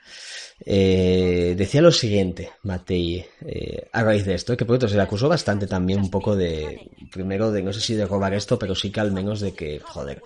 Eh, 0.65 1.55
decía 1.57 1.81
lo 1.81 1.91
siguiente, 1.91 2.51
Matei, 2.63 3.25
eh, 3.45 3.87
a 3.93 4.03
raíz 4.03 4.25
de 4.25 4.35
esto, 4.35 4.57
que 4.57 4.65
por 4.65 4.75
otro 4.75 4.89
se 4.89 4.95
le 4.95 5.01
acusó 5.01 5.29
bastante 5.29 5.67
también 5.67 5.99
un 5.99 6.09
poco 6.09 6.35
de, 6.35 6.89
primero 7.11 7.51
de, 7.51 7.63
no 7.63 7.71
sé 7.71 7.79
si 7.79 7.95
de 7.95 8.05
robar 8.05 8.33
esto, 8.33 8.59
pero 8.59 8.75
sí 8.75 8.91
que 8.91 8.99
al 8.99 9.11
menos 9.11 9.39
de 9.39 9.53
que, 9.53 9.79
joder, 9.79 10.21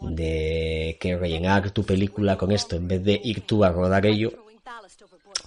de 0.00 0.98
que 1.00 1.16
rellenar 1.16 1.70
tu 1.70 1.84
película 1.84 2.36
con 2.36 2.52
esto 2.52 2.76
en 2.76 2.88
vez 2.88 3.02
de 3.02 3.20
ir 3.24 3.42
tú 3.46 3.64
a 3.64 3.70
rodar 3.70 4.04
ello, 4.04 4.32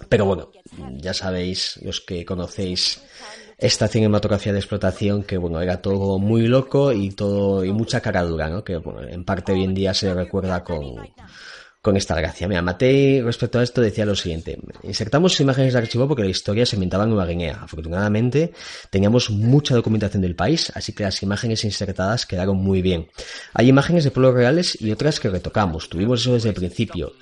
pero 0.08 0.26
bueno, 0.26 0.50
ya 0.96 1.14
sabéis, 1.14 1.78
los 1.82 2.00
que 2.00 2.24
conocéis 2.24 3.00
esta 3.58 3.88
cinematografía 3.88 4.52
de 4.52 4.58
explotación, 4.58 5.22
que 5.22 5.38
bueno, 5.38 5.60
era 5.60 5.80
todo 5.80 6.18
muy 6.18 6.46
loco 6.46 6.92
y 6.92 7.10
todo, 7.10 7.64
y 7.64 7.72
mucha 7.72 8.00
cara 8.00 8.22
dura, 8.22 8.48
¿no? 8.48 8.64
Que 8.64 8.76
bueno, 8.76 9.02
en 9.02 9.24
parte 9.24 9.52
hoy 9.52 9.64
en 9.64 9.74
día 9.74 9.94
se 9.94 10.12
recuerda 10.12 10.64
con, 10.64 10.96
con 11.84 11.96
esta 11.98 12.14
gracia. 12.14 12.48
Mira, 12.48 12.62
Matei 12.62 13.20
respecto 13.20 13.58
a 13.58 13.62
esto 13.62 13.82
decía 13.82 14.06
lo 14.06 14.16
siguiente. 14.16 14.58
Insertamos 14.82 15.38
imágenes 15.40 15.74
de 15.74 15.80
archivo 15.80 16.08
porque 16.08 16.22
la 16.22 16.30
historia 16.30 16.64
se 16.64 16.76
inventaba 16.76 17.04
en 17.04 17.10
Nueva 17.10 17.26
Guinea. 17.26 17.60
Afortunadamente 17.62 18.52
teníamos 18.88 19.28
mucha 19.28 19.74
documentación 19.74 20.22
del 20.22 20.34
país, 20.34 20.72
así 20.74 20.94
que 20.94 21.04
las 21.04 21.22
imágenes 21.22 21.62
insertadas 21.62 22.24
quedaron 22.24 22.56
muy 22.56 22.80
bien. 22.80 23.08
Hay 23.52 23.68
imágenes 23.68 24.04
de 24.04 24.10
pueblos 24.10 24.34
reales 24.34 24.80
y 24.80 24.90
otras 24.92 25.20
que 25.20 25.28
retocamos. 25.28 25.90
Tuvimos 25.90 26.22
eso 26.22 26.32
desde 26.32 26.48
el 26.48 26.54
principio 26.54 27.12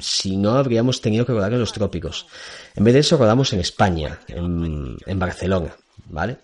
si 0.00 0.36
no 0.36 0.52
habríamos 0.52 1.00
tenido 1.00 1.26
que 1.26 1.32
rodar 1.32 1.52
en 1.52 1.60
los 1.60 1.72
trópicos. 1.72 2.26
En 2.74 2.84
vez 2.84 2.94
de 2.94 3.00
eso 3.00 3.16
rodamos 3.16 3.52
en 3.52 3.60
España, 3.60 4.18
en, 4.28 5.18
Barcelona, 5.18 5.74
¿vale? 6.06 6.38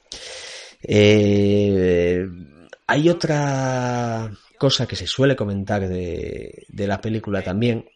Eh, 0.83 2.27
hay 2.87 3.09
otra 3.09 4.31
cosa 4.59 4.87
que 4.87 4.97
se 4.97 5.07
suele 5.07 5.37
comentar 5.37 5.89
de, 5.89 6.67
la 6.75 7.01
película 7.01 7.43
también. 7.43 7.89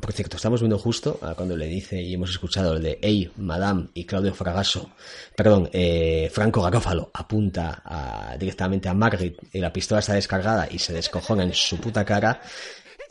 Por 0.00 0.12
cierto, 0.12 0.36
estamos 0.36 0.60
viendo 0.60 0.78
justo 0.78 1.20
cuando 1.36 1.56
le 1.56 1.66
dice 1.66 2.00
y 2.00 2.14
hemos 2.14 2.30
escuchado 2.30 2.76
el 2.76 2.82
de 2.82 2.98
Hey, 3.02 3.30
Madame 3.36 3.88
y 3.92 4.06
Claudio 4.06 4.32
Fragasso, 4.32 4.90
perdón, 5.36 5.68
eh, 5.74 6.30
Franco 6.32 6.62
Garófalo 6.62 7.10
apunta 7.12 8.34
directamente 8.38 8.88
a 8.88 8.94
Margaret 8.94 9.36
y 9.52 9.58
la 9.58 9.72
pistola 9.72 9.98
está 9.98 10.14
descargada 10.14 10.68
y 10.70 10.78
se 10.78 10.94
descojona 10.94 11.42
en 11.42 11.52
su 11.52 11.78
puta 11.78 12.04
cara. 12.04 12.40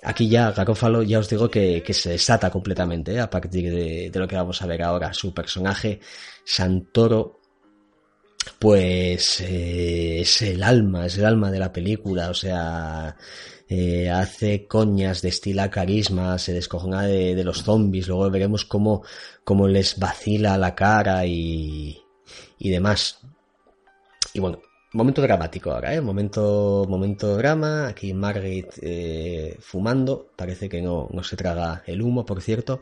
Aquí 0.02 0.30
ya 0.30 0.52
Garofalo 0.52 1.04
ya 1.04 1.20
os 1.20 1.30
digo 1.30 1.50
que, 1.50 1.84
se 1.94 2.10
desata 2.12 2.50
completamente 2.50 3.14
¿eh? 3.14 3.20
a 3.20 3.30
partir 3.30 3.70
de, 3.72 4.12
lo 4.14 4.28
que 4.28 4.36
vamos 4.36 4.62
a 4.62 4.68
ver 4.68 4.82
ahora. 4.84 5.14
Su 5.14 5.34
personaje 5.34 6.00
Santoro 6.46 7.40
pues 8.58 9.42
eh, 9.42 10.22
es 10.22 10.42
el 10.42 10.64
alma, 10.64 11.06
es 11.06 11.18
el 11.18 11.26
alma 11.26 11.52
de 11.52 11.60
la 11.60 11.72
película, 11.72 12.30
o 12.30 12.34
sea, 12.34 13.16
eh, 13.68 14.10
hace 14.10 14.66
coñas, 14.66 15.22
destila 15.22 15.70
carisma, 15.70 16.38
se 16.40 16.54
descojona 16.54 17.04
de, 17.04 17.44
los 17.44 17.64
zombies, 17.64 18.08
luego 18.08 18.30
veremos 18.30 18.66
cómo, 18.66 19.04
cómo 19.44 19.68
les 19.68 20.00
vacila 20.00 20.58
la 20.58 20.74
cara 20.76 21.26
y, 21.26 22.02
y 22.58 22.70
demás. 22.70 23.20
Y 24.34 24.40
bueno, 24.40 24.60
Momento 24.92 25.22
dramático 25.22 25.72
ahora, 25.72 25.94
¿eh? 25.94 26.02
Momento, 26.02 26.86
momento 26.90 27.38
drama. 27.38 27.88
Aquí 27.88 28.14
Margaret 28.14 28.74
eh, 28.82 29.56
fumando. 29.60 30.32
Parece 30.36 30.68
que 30.68 30.82
no, 30.82 31.08
no 31.12 31.24
se 31.24 31.36
traga 31.36 31.84
el 31.86 32.02
humo, 32.02 32.26
por 32.26 32.42
cierto. 32.42 32.82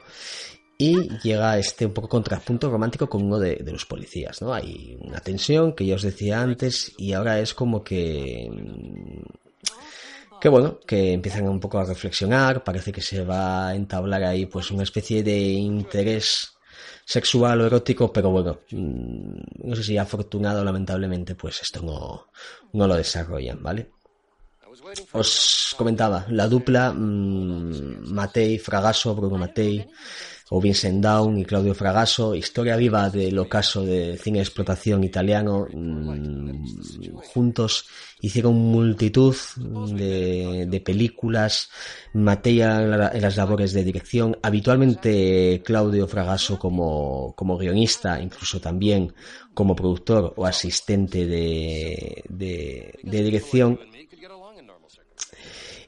Y 0.77 1.09
llega 1.23 1.57
este 1.57 1.87
un 1.87 1.93
poco 1.93 2.07
contrapunto 2.07 2.69
romántico 2.69 3.09
con 3.09 3.23
uno 3.23 3.39
de, 3.39 3.57
los 3.65 3.85
policías, 3.85 4.41
¿no? 4.41 4.53
Hay 4.53 4.97
una 5.01 5.19
tensión 5.19 5.73
que 5.73 5.85
ya 5.85 5.95
os 5.95 6.03
decía 6.03 6.41
antes 6.41 6.93
y 6.97 7.13
ahora 7.13 7.39
es 7.39 7.53
como 7.53 7.83
que... 7.83 8.49
Que 10.39 10.49
bueno, 10.49 10.79
que 10.85 11.13
empiezan 11.13 11.49
un 11.49 11.59
poco 11.59 11.79
a 11.79 11.83
reflexionar, 11.83 12.63
parece 12.63 12.91
que 12.91 13.01
se 13.01 13.25
va 13.25 13.69
a 13.69 13.75
entablar 13.75 14.23
ahí 14.23 14.45
pues 14.45 14.69
una 14.69 14.83
especie 14.83 15.23
de 15.23 15.35
interés 15.35 16.56
sexual 17.07 17.61
o 17.61 17.65
erótico, 17.65 18.11
pero 18.11 18.29
bueno, 18.31 18.59
mm, 18.69 19.63
no 19.63 19.75
sé 19.75 19.83
si 19.83 19.97
afortunado 19.97 20.61
lamentablemente, 20.63 21.35
pues 21.35 21.61
esto 21.61 21.81
no, 21.81 22.27
no 22.73 22.85
lo 22.85 22.95
desarrollan, 22.95 23.63
¿vale? 23.63 23.91
Os 25.13 25.73
comentaba, 25.77 26.25
la 26.29 26.47
dupla 26.47 26.91
mmm, 26.91 28.11
Matei, 28.11 28.59
Fragasso, 28.59 29.15
Bruno 29.15 29.37
Matei, 29.37 29.87
o 30.49 30.61
Vincent 30.61 31.03
Down 31.03 31.37
y 31.37 31.45
Claudio 31.45 31.75
Fragasso, 31.75 32.33
historia 32.33 32.75
viva 32.77 33.09
del 33.09 33.37
ocaso 33.37 33.83
de 33.83 34.17
cine 34.17 34.39
de 34.39 34.43
explotación 34.43 35.03
italiano, 35.03 35.67
mmm, 35.73 36.63
juntos 37.33 37.85
hicieron 38.21 38.55
multitud 38.55 39.35
de, 39.93 40.81
películas, 40.83 41.69
materia 42.13 42.81
en 42.81 43.21
las 43.21 43.37
labores 43.37 43.73
de 43.73 43.83
dirección, 43.83 44.37
habitualmente 44.41 45.61
Claudio 45.65 46.07
Fragasso 46.07 46.57
como, 46.57 47.33
como 47.35 47.57
guionista, 47.57 48.21
incluso 48.21 48.59
también 48.59 49.13
como 49.53 49.75
productor 49.75 50.33
o 50.37 50.45
asistente 50.45 51.25
de, 51.25 52.23
de 52.29 53.23
dirección, 53.23 53.79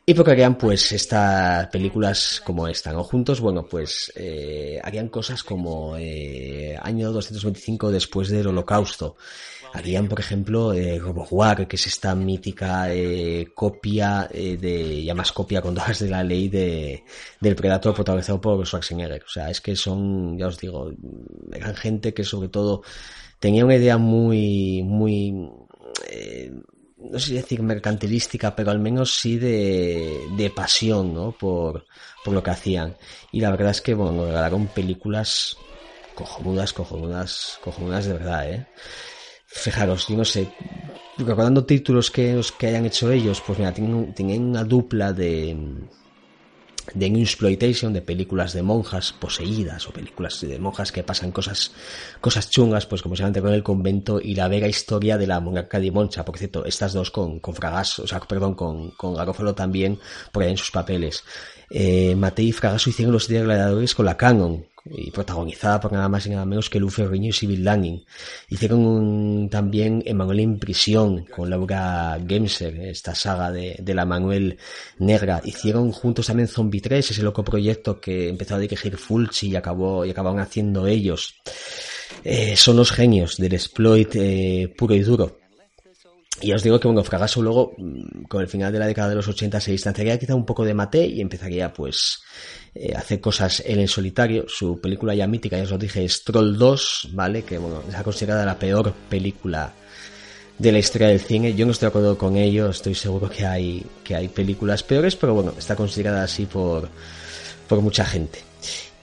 y 0.09 0.15
porque 0.15 0.31
harían 0.31 0.57
pues 0.57 0.91
estas 0.91 1.67
películas 1.67 2.41
como 2.43 2.67
esta, 2.67 2.91
¿no? 2.91 3.03
Juntos, 3.03 3.39
bueno, 3.41 3.67
pues 3.69 4.11
eh, 4.15 4.79
harían 4.83 5.07
cosas 5.09 5.43
como 5.43 5.95
eh, 5.97 6.75
año 6.81 7.11
225 7.11 7.91
después 7.91 8.29
del 8.29 8.47
holocausto. 8.47 9.17
Harían, 9.71 10.07
por 10.07 10.19
ejemplo, 10.19 10.73
eh, 10.73 10.99
que 11.67 11.75
es 11.75 11.85
esta 11.85 12.15
mítica 12.15 12.91
eh, 12.91 13.49
copia 13.53 14.27
eh, 14.33 14.57
de, 14.57 15.03
ya 15.03 15.13
copia 15.31 15.61
con 15.61 15.75
todas 15.75 15.99
de 15.99 16.09
la 16.09 16.23
ley 16.23 16.49
de, 16.49 17.03
del 17.39 17.55
Predator 17.55 17.93
protagonizado 17.93 18.41
por 18.41 18.65
Schwarzenegger. 18.65 19.23
O 19.23 19.29
sea, 19.29 19.51
es 19.51 19.61
que 19.61 19.75
son, 19.75 20.39
ya 20.39 20.47
os 20.47 20.57
digo, 20.57 20.91
eran 21.53 21.75
gente 21.75 22.15
que 22.15 22.23
sobre 22.23 22.49
todo 22.49 22.81
tenía 23.39 23.63
una 23.63 23.75
idea 23.75 23.99
muy, 23.99 24.81
muy, 24.81 25.51
eh, 26.09 26.51
no 27.01 27.19
sé 27.19 27.33
decir 27.33 27.61
mercantilística, 27.61 28.55
pero 28.55 28.71
al 28.71 28.79
menos 28.79 29.15
sí 29.15 29.37
de, 29.37 30.19
de 30.35 30.49
pasión, 30.49 31.13
¿no? 31.13 31.31
Por, 31.31 31.85
por 32.23 32.33
lo 32.33 32.43
que 32.43 32.51
hacían. 32.51 32.95
Y 33.31 33.41
la 33.41 33.51
verdad 33.51 33.71
es 33.71 33.81
que, 33.81 33.93
bueno, 33.93 34.25
regalaron 34.25 34.67
películas 34.67 35.57
cojonudas, 36.15 36.73
cojonudas, 36.73 37.59
cojonudas 37.63 38.05
de 38.05 38.13
verdad, 38.13 38.51
¿eh? 38.51 38.67
Fijaros, 39.45 40.07
yo 40.07 40.17
no 40.17 40.25
sé, 40.25 40.47
recordando 41.17 41.65
títulos 41.65 42.11
que, 42.11 42.39
que 42.57 42.67
hayan 42.67 42.85
hecho 42.85 43.11
ellos, 43.11 43.41
pues 43.45 43.57
mira, 43.57 43.73
tienen, 43.73 44.43
una 44.43 44.63
dupla 44.63 45.11
de, 45.11 45.57
de 46.93 47.05
Exploitation, 47.07 47.93
de 47.93 48.01
películas 48.01 48.53
de 48.53 48.63
monjas 48.63 49.13
poseídas 49.13 49.87
o 49.87 49.91
películas 49.91 50.41
de 50.41 50.59
monjas 50.59 50.91
que 50.91 51.03
pasan 51.03 51.31
cosas, 51.31 51.71
cosas 52.21 52.49
chungas, 52.49 52.85
pues 52.85 53.01
como 53.01 53.15
se 53.15 53.23
llama 53.23 53.41
con 53.41 53.53
el 53.53 53.63
convento 53.63 54.19
y 54.21 54.35
la 54.35 54.47
vega 54.47 54.67
historia 54.67 55.17
de 55.17 55.27
la 55.27 55.39
monarca 55.39 55.79
de 55.79 55.91
Moncha, 55.91 56.25
por 56.25 56.37
cierto, 56.37 56.65
estas 56.65 56.93
dos 56.93 57.11
con, 57.11 57.39
con 57.39 57.53
Fragasso, 57.55 58.03
o 58.03 58.07
sea, 58.07 58.19
perdón, 58.19 58.55
con, 58.55 58.91
con 58.91 59.15
Garofalo 59.15 59.55
también, 59.55 59.99
por 60.31 60.43
ahí 60.43 60.51
en 60.51 60.57
sus 60.57 60.71
papeles. 60.71 61.23
Eh, 61.69 62.15
Matei 62.15 62.47
y 62.47 62.51
Fragasso 62.51 62.89
hicieron 62.89 63.13
los 63.13 63.27
gladiadores 63.27 63.93
con 63.93 64.05
la 64.05 64.17
Canon, 64.17 64.65
y 64.91 65.11
protagonizada 65.11 65.79
por 65.79 65.91
nada 65.91 66.09
más 66.09 66.25
y 66.25 66.29
nada 66.29 66.45
menos 66.45 66.69
que 66.69 66.79
Luffy 66.79 67.05
Riño 67.05 67.29
y 67.29 67.33
Sibyl 67.33 67.63
Langin. 67.63 68.05
Hicieron 68.49 68.85
un, 68.85 69.49
también 69.49 70.03
Emanuel 70.05 70.39
en 70.39 70.59
prisión 70.59 71.25
con 71.25 71.49
Laura 71.49 72.19
Gemser, 72.27 72.79
esta 72.81 73.15
saga 73.15 73.51
de, 73.51 73.75
de 73.79 73.93
la 73.93 74.05
Manuel 74.05 74.57
Negra. 74.97 75.41
Hicieron 75.43 75.91
juntos 75.91 76.27
también 76.27 76.47
Zombie 76.47 76.81
3, 76.81 77.11
ese 77.11 77.23
loco 77.23 77.43
proyecto 77.43 77.99
que 77.99 78.29
empezó 78.29 78.55
a 78.55 78.59
dirigir 78.59 78.97
Fulci 78.97 79.49
y 79.49 79.55
acabó 79.55 80.05
y 80.05 80.11
acabaron 80.11 80.39
haciendo 80.39 80.87
ellos. 80.87 81.35
Eh, 82.23 82.55
son 82.55 82.77
los 82.77 82.91
genios 82.91 83.37
del 83.37 83.53
exploit 83.53 84.15
eh, 84.15 84.73
puro 84.77 84.95
y 84.95 85.01
duro. 85.01 85.37
Y 86.41 86.53
os 86.53 86.63
digo 86.63 86.79
que, 86.79 86.87
bueno, 86.87 87.03
Fragasso 87.03 87.41
luego, 87.41 87.73
mm, 87.77 88.23
con 88.23 88.41
el 88.41 88.47
final 88.47 88.71
de 88.71 88.79
la 88.79 88.87
década 88.87 89.09
de 89.09 89.15
los 89.15 89.27
80, 89.27 89.59
se 89.59 89.71
distanciaría 89.71 90.17
quizá 90.17 90.35
un 90.35 90.45
poco 90.45 90.63
de 90.63 90.73
Mate 90.73 91.05
y 91.05 91.21
empezaría, 91.21 91.73
pues, 91.73 92.21
eh, 92.75 92.93
hacer 92.95 93.19
cosas 93.19 93.61
él 93.65 93.79
en 93.79 93.87
solitario. 93.87 94.45
Su 94.47 94.79
película 94.79 95.13
ya 95.13 95.27
mítica, 95.27 95.57
ya 95.57 95.63
os 95.63 95.71
lo 95.71 95.77
dije, 95.77 96.05
es 96.05 96.23
Troll 96.23 96.57
2, 96.57 97.09
¿vale? 97.13 97.43
Que, 97.43 97.57
bueno, 97.57 97.83
es 97.89 98.03
considerada 98.03 98.45
la 98.45 98.57
peor 98.57 98.93
película 99.09 99.73
de 100.57 100.71
la 100.71 100.79
historia 100.79 101.07
del 101.07 101.19
cine. 101.19 101.55
Yo 101.55 101.65
no 101.65 101.71
estoy 101.71 101.87
de 101.87 101.89
acuerdo 101.89 102.17
con 102.17 102.37
ello, 102.37 102.69
estoy 102.69 102.95
seguro 102.95 103.29
que 103.29 103.45
hay, 103.45 103.85
que 104.03 104.15
hay 104.15 104.27
películas 104.27 104.83
peores, 104.83 105.15
pero 105.15 105.33
bueno, 105.33 105.53
está 105.57 105.75
considerada 105.75 106.23
así 106.23 106.45
por, 106.45 106.89
por 107.67 107.81
mucha 107.81 108.05
gente. 108.05 108.39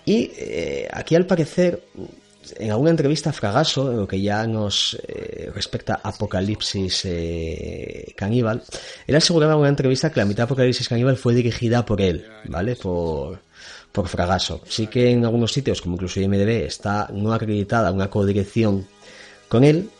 Y 0.04 0.30
eh, 0.36 0.88
aquí 0.92 1.16
al 1.16 1.26
parecer 1.26 1.82
en 2.58 2.70
alguna 2.70 2.90
entrevista 2.90 3.32
Fragasso, 3.32 3.90
en 3.90 3.98
lo 3.98 4.08
que 4.08 4.20
ya 4.20 4.46
nos 4.46 4.96
eh, 5.06 5.50
respecta 5.54 6.00
Apocalipsis 6.02 7.04
eh, 7.04 8.12
Caníbal, 8.16 8.62
él 9.06 9.16
aseguraba 9.16 9.54
en 9.54 9.60
una 9.60 9.68
entrevista 9.68 10.10
que 10.10 10.20
la 10.20 10.26
mitad 10.26 10.38
de 10.38 10.44
Apocalipsis 10.44 10.88
Caníbal 10.88 11.16
fue 11.16 11.34
dirigida 11.34 11.84
por 11.84 12.00
él, 12.00 12.26
¿vale? 12.44 12.76
Por, 12.76 13.40
por 13.92 14.08
Fragasso. 14.08 14.60
Sí 14.68 14.86
que 14.86 15.10
en 15.10 15.24
algunos 15.24 15.52
sitios, 15.52 15.80
como 15.80 15.94
incluso 15.94 16.20
IMDB, 16.20 16.66
está 16.66 17.08
no 17.12 17.32
acreditada 17.32 17.92
una 17.92 18.10
codirección 18.10 18.86
con 19.48 19.64
él, 19.64 19.90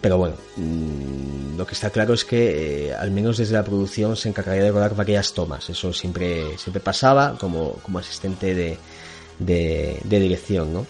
pero 0.00 0.18
bueno, 0.18 0.34
mm, 0.56 1.56
lo 1.56 1.66
que 1.66 1.74
está 1.74 1.90
claro 1.90 2.14
es 2.14 2.24
que 2.24 2.88
eh, 2.88 2.94
al 2.94 3.10
menos 3.10 3.36
desde 3.36 3.54
la 3.54 3.64
producción 3.64 4.16
se 4.16 4.28
encargaría 4.28 4.64
de 4.64 4.72
rodar 4.72 4.96
varias 4.96 5.32
tomas. 5.32 5.70
Eso 5.70 5.92
siempre, 5.92 6.58
siempre 6.58 6.80
pasaba 6.80 7.36
como, 7.38 7.74
como 7.82 7.98
asistente 7.98 8.54
de, 8.54 8.78
de 9.38 10.20
dirección, 10.20 10.72
¿no? 10.72 10.86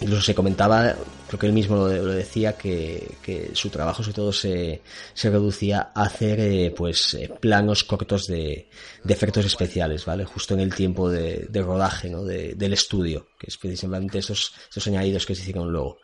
Incluso 0.00 0.22
se 0.22 0.34
comentaba, 0.34 0.94
creo 1.26 1.38
que 1.40 1.46
él 1.46 1.52
mismo 1.52 1.76
lo, 1.76 1.88
decía, 1.88 2.56
que, 2.56 3.16
que, 3.20 3.50
su 3.52 3.68
trabajo 3.68 4.02
sobre 4.02 4.14
todo 4.14 4.32
se, 4.32 4.80
se 5.12 5.28
reducía 5.28 5.90
a 5.92 6.04
hacer 6.04 6.38
eh, 6.38 6.72
pues 6.76 7.14
eh, 7.14 7.28
planos 7.40 7.82
cortos 7.82 8.28
de, 8.28 8.68
de, 9.02 9.14
efectos 9.14 9.44
especiales, 9.44 10.04
¿vale? 10.04 10.24
Justo 10.24 10.54
en 10.54 10.60
el 10.60 10.72
tiempo 10.72 11.10
de, 11.10 11.48
rodaje, 11.54 12.10
¿no? 12.10 12.22
De, 12.24 12.54
del 12.54 12.74
estudio, 12.74 13.28
que 13.38 13.48
es 13.48 13.56
precisamente 13.56 14.18
esos, 14.18 14.52
esos 14.70 14.86
añadidos 14.86 15.26
que 15.26 15.34
se 15.34 15.42
hicieron 15.42 15.72
luego. 15.72 15.98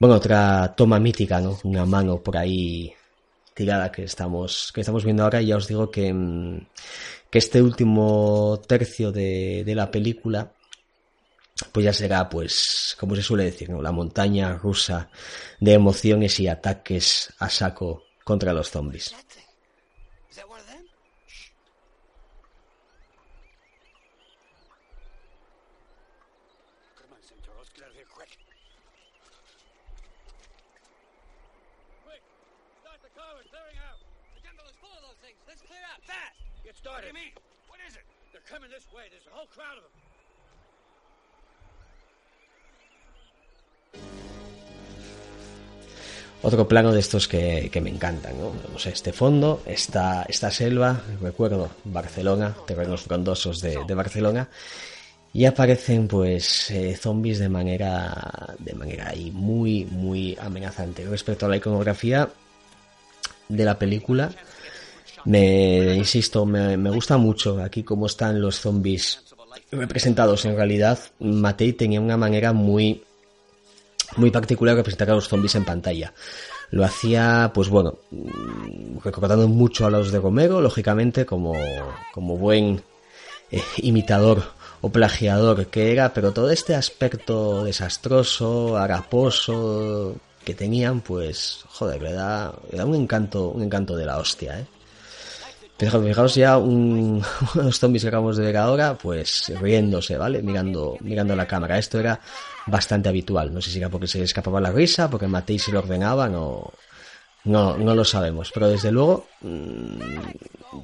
Bueno, 0.00 0.16
otra 0.16 0.74
toma 0.76 0.98
mítica, 0.98 1.40
¿no? 1.40 1.60
Una 1.62 1.84
mano 1.84 2.20
por 2.20 2.36
ahí 2.36 2.92
tirada 3.54 3.92
que 3.92 4.04
estamos, 4.04 4.72
que 4.74 4.80
estamos 4.80 5.04
viendo 5.04 5.22
ahora 5.22 5.40
y 5.40 5.46
ya 5.46 5.56
os 5.56 5.68
digo 5.68 5.88
que, 5.88 6.12
mm, 6.12 6.66
que 7.30 7.38
este 7.38 7.62
último 7.62 8.60
tercio 8.66 9.12
de, 9.12 9.62
de 9.64 9.74
la 9.76 9.90
película 9.90 10.52
pues 11.72 11.84
ya 11.84 11.92
será, 11.92 12.28
pues, 12.28 12.96
como 12.98 13.16
se 13.16 13.22
suele 13.22 13.44
decir, 13.44 13.70
¿no? 13.70 13.82
la 13.82 13.92
montaña 13.92 14.54
rusa 14.54 15.10
de 15.58 15.74
emociones 15.74 16.38
y 16.40 16.48
ataques 16.48 17.32
a 17.38 17.48
saco 17.48 18.04
contra 18.24 18.52
los 18.52 18.70
zombies. 18.70 19.14
Otro 46.42 46.66
plano 46.66 46.92
de 46.92 47.00
estos 47.00 47.28
que, 47.28 47.70
me 47.82 47.90
encantan, 47.90 48.38
¿no? 48.38 48.50
Vemos 48.50 48.86
este 48.86 49.12
fondo, 49.12 49.62
esta, 49.66 50.22
esta 50.22 50.50
selva, 50.50 51.02
recuerdo 51.20 51.68
Barcelona, 51.84 52.56
terrenos 52.66 53.02
frondosos 53.02 53.60
de, 53.60 53.94
Barcelona, 53.94 54.48
y 55.34 55.44
aparecen 55.44 56.08
pues 56.08 56.70
eh, 56.70 56.96
zombies 56.96 57.38
de 57.38 57.48
manera 57.48 58.56
de 58.58 58.74
manera 58.74 59.10
ahí 59.10 59.30
muy 59.30 59.84
muy 59.84 60.36
amenazante 60.40 61.04
respecto 61.04 61.46
a 61.46 61.48
la 61.48 61.58
iconografía 61.58 62.28
de 63.48 63.64
la 63.64 63.78
película 63.78 64.32
me 65.26 65.94
insisto 65.94 66.44
me, 66.46 66.76
me 66.76 66.90
gusta 66.90 67.16
mucho 67.16 67.62
aquí 67.62 67.84
cómo 67.84 68.06
están 68.06 68.40
los 68.40 68.58
zombies 68.58 69.22
representados 69.70 70.44
en 70.46 70.56
realidad 70.56 70.98
Matei 71.20 71.74
tenía 71.74 72.00
una 72.00 72.16
manera 72.16 72.52
muy 72.52 73.04
muy 74.16 74.30
particular 74.30 74.76
representar 74.76 75.10
a 75.10 75.14
los 75.14 75.28
zombies 75.28 75.54
en 75.54 75.64
pantalla. 75.64 76.12
Lo 76.70 76.84
hacía, 76.84 77.50
pues 77.54 77.68
bueno, 77.68 77.98
mm, 78.10 78.98
recordando 79.04 79.48
mucho 79.48 79.86
a 79.86 79.90
los 79.90 80.12
de 80.12 80.20
Romero, 80.20 80.60
lógicamente, 80.60 81.26
como, 81.26 81.54
como 82.12 82.36
buen 82.36 82.82
eh, 83.50 83.62
imitador 83.78 84.42
o 84.80 84.90
plagiador 84.90 85.66
que 85.66 85.92
era, 85.92 86.14
pero 86.14 86.32
todo 86.32 86.50
este 86.50 86.74
aspecto 86.74 87.64
desastroso, 87.64 88.76
haraposo 88.76 90.16
que 90.44 90.54
tenían, 90.54 91.00
pues, 91.00 91.64
joder, 91.68 92.00
le 92.02 92.12
da, 92.12 92.54
le 92.70 92.78
da 92.78 92.86
un 92.86 92.94
encanto, 92.94 93.48
un 93.48 93.62
encanto 93.62 93.96
de 93.96 94.06
la 94.06 94.18
hostia, 94.18 94.60
¿eh? 94.60 94.66
Fijaos 95.80 96.34
ya 96.34 96.58
un, 96.58 97.24
unos 97.54 97.78
zombies 97.78 98.02
que 98.02 98.08
acabamos 98.08 98.36
de 98.36 98.44
ver 98.44 98.58
ahora, 98.58 98.98
pues 98.98 99.50
riéndose, 99.58 100.18
¿vale? 100.18 100.42
Mirando, 100.42 100.98
mirando 101.00 101.34
la 101.34 101.46
cámara. 101.46 101.78
Esto 101.78 101.98
era 101.98 102.20
bastante 102.66 103.08
habitual. 103.08 103.54
No 103.54 103.62
sé 103.62 103.70
si 103.70 103.78
era 103.78 103.88
porque 103.88 104.06
se 104.06 104.22
escapaba 104.22 104.60
la 104.60 104.72
risa, 104.72 105.08
porque 105.08 105.26
Matei 105.26 105.58
se 105.58 105.72
lo 105.72 105.78
ordenaba, 105.78 106.28
no, 106.28 106.70
no, 107.44 107.78
no 107.78 107.94
lo 107.94 108.04
sabemos. 108.04 108.50
Pero 108.52 108.68
desde 108.68 108.92
luego, 108.92 109.26
mm, 109.40 110.00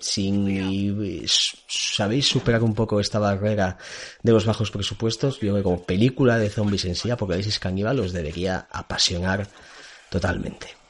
si 0.00 1.26
sabéis 1.68 2.26
superar 2.26 2.62
un 2.62 2.74
poco 2.74 2.98
esta 2.98 3.18
barrera 3.18 3.76
de 4.22 4.32
los 4.32 4.46
bajos 4.46 4.70
presupuestos, 4.70 5.34
yo 5.34 5.40
creo 5.40 5.56
que 5.56 5.62
como 5.62 5.82
película 5.82 6.38
de 6.38 6.48
zombies 6.48 6.86
en 6.86 6.94
sí, 6.94 7.10
Apocalipsis 7.10 7.58
Caníbal 7.58 8.00
os 8.00 8.14
debería 8.14 8.66
apasionar 8.72 9.46
totalmente. 10.08 10.85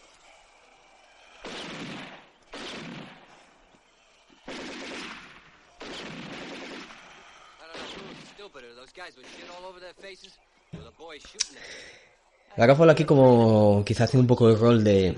La 12.57 12.67
Rafael 12.67 12.91
aquí 12.91 13.05
como 13.05 13.85
quizá 13.85 14.05
hace 14.05 14.19
un 14.19 14.27
poco 14.27 14.49
el 14.49 14.59
rol 14.59 14.83
de 14.83 15.17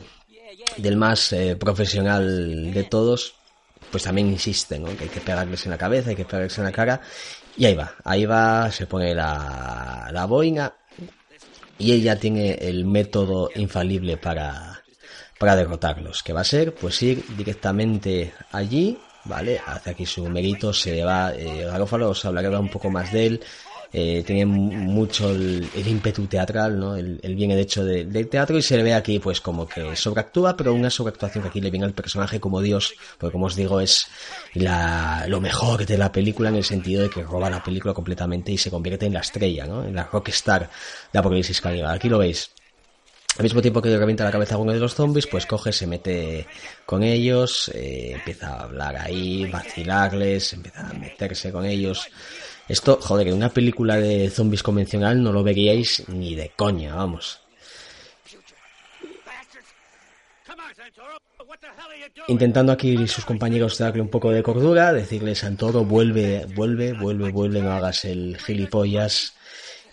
del 0.77 0.97
más 0.97 1.33
eh, 1.33 1.57
profesional 1.57 2.73
de 2.73 2.85
todos, 2.85 3.35
pues 3.91 4.03
también 4.03 4.29
insiste, 4.29 4.79
¿no? 4.79 4.97
Que 4.97 5.05
hay 5.05 5.11
que 5.11 5.21
pegarles 5.21 5.65
en 5.65 5.71
la 5.71 5.79
cabeza, 5.79 6.11
hay 6.11 6.17
que 6.17 6.25
pegarles 6.25 6.57
en 6.59 6.65
la 6.65 6.73
cara. 6.73 7.01
Y 7.57 7.67
ahí 7.67 7.75
va, 7.75 7.95
ahí 8.05 8.25
va, 8.25 8.71
se 8.71 8.87
pone 8.87 9.15
la, 9.15 10.09
la 10.13 10.25
boina 10.27 10.73
y 11.79 11.93
ella 11.93 12.19
tiene 12.19 12.55
el 12.55 12.85
método 12.85 13.51
infalible 13.55 14.17
para, 14.17 14.83
para 15.39 15.57
derrotarlos. 15.57 16.23
que 16.23 16.33
va 16.33 16.41
a 16.41 16.45
ser? 16.45 16.75
Pues 16.75 17.01
ir 17.03 17.25
directamente 17.37 18.35
allí, 18.53 18.99
¿vale? 19.25 19.61
Hace 19.65 19.91
aquí 19.91 20.07
su 20.07 20.29
mérito, 20.29 20.73
se 20.73 21.03
va, 21.05 21.33
eh, 21.35 21.65
Garófalo 21.65 22.11
os 22.11 22.25
hablaré 22.25 22.49
un 22.57 22.71
poco 22.71 22.91
más 22.91 23.13
de 23.13 23.27
él, 23.27 23.41
eh, 23.93 24.23
tiene 24.27 24.45
mucho 24.45 25.31
el, 25.31 25.69
ímpetu 25.75 26.27
teatral, 26.27 26.79
¿no? 26.79 26.97
El, 26.97 27.19
el 27.23 27.35
bien 27.35 27.51
hecho 27.53 27.85
del 27.85 28.29
teatro 28.29 28.59
y 28.59 28.63
se 28.63 28.77
le 28.77 28.83
ve 28.83 28.95
aquí 28.95 29.19
pues 29.19 29.41
como 29.41 29.67
que 29.67 29.97
sobreactúa, 29.97 30.57
pero 30.57 30.75
una 30.75 30.91
sobreactuación 30.91 31.43
que 31.43 31.49
aquí 31.49 31.61
le 31.61 31.71
viene 31.71 31.87
al 31.87 31.95
personaje 31.95 32.39
como 32.41 32.61
Dios, 32.61 32.95
porque 33.19 33.33
como 33.33 33.47
os 33.47 33.57
digo 33.57 33.81
es 33.81 34.07
la, 34.55 35.25
lo 35.29 35.41
mejor 35.41 35.87
de 35.87 35.97
la 35.97 36.13
película 36.13 36.51
en 36.51 36.57
el 36.57 36.65
sentido 36.65 37.03
de 37.03 37.11
que 37.11 37.23
roba 37.23 37.49
la 37.49 37.63
película 37.63 37.95
completamente 37.95 38.53
y 38.53 38.59
se 38.59 38.71
convierte 38.71 39.07
en 39.07 39.15
la 39.15 39.21
estrella, 39.21 39.67
¿no? 39.67 39.85
En 39.85 39.95
la 39.95 40.05
rockstar 40.05 40.69
de 41.13 41.19
Apocalipsis 41.19 41.61
Caníbal. 41.61 41.95
Aquí 41.97 42.09
lo 42.09 42.19
veis. 42.19 42.51
Al 43.37 43.45
mismo 43.45 43.63
tiempo 43.63 43.81
que 43.81 43.97
revienta 43.97 44.25
la 44.25 44.33
cabeza 44.33 44.57
a 44.57 44.59
uno 44.59 44.73
de 44.73 44.81
los 44.81 44.97
zombies, 44.97 45.29
pues 45.29 45.47
coge, 45.47 45.73
se 45.73 45.87
mete 45.87 46.47
con 46.85 47.05
ellos, 47.05 47.71
eh, 47.73 48.13
empieza 48.15 48.49
a 48.49 48.63
hablar 48.65 48.97
ahí, 48.97 49.49
vacilarles, 49.49 50.55
empieza 50.55 50.89
a 50.89 50.93
meterse 50.93 51.53
con 51.53 51.65
ellos. 51.65 52.09
Esto, 52.69 52.99
joder, 53.01 53.29
en 53.29 53.35
una 53.35 53.49
película 53.49 53.97
de 53.97 54.29
zombies 54.29 54.63
convencional 54.63 55.23
no 55.23 55.33
lo 55.33 55.43
veríais 55.43 56.07
ni 56.09 56.35
de 56.35 56.51
coña, 56.55 56.95
vamos. 56.95 57.41
Intentando 62.29 62.73
aquí 62.73 63.07
sus 63.07 63.25
compañeros 63.25 63.79
darle 63.79 64.03
un 64.03 64.11
poco 64.11 64.31
de 64.31 64.43
cordura, 64.43 64.93
decirle 64.93 65.35
Santoro, 65.35 65.85
vuelve, 65.85 66.45
vuelve, 66.55 66.93
vuelve, 66.93 67.31
vuelve, 67.31 67.63
no 67.63 67.73
hagas 67.73 68.05
el 68.05 68.37
gilipollas. 68.37 69.35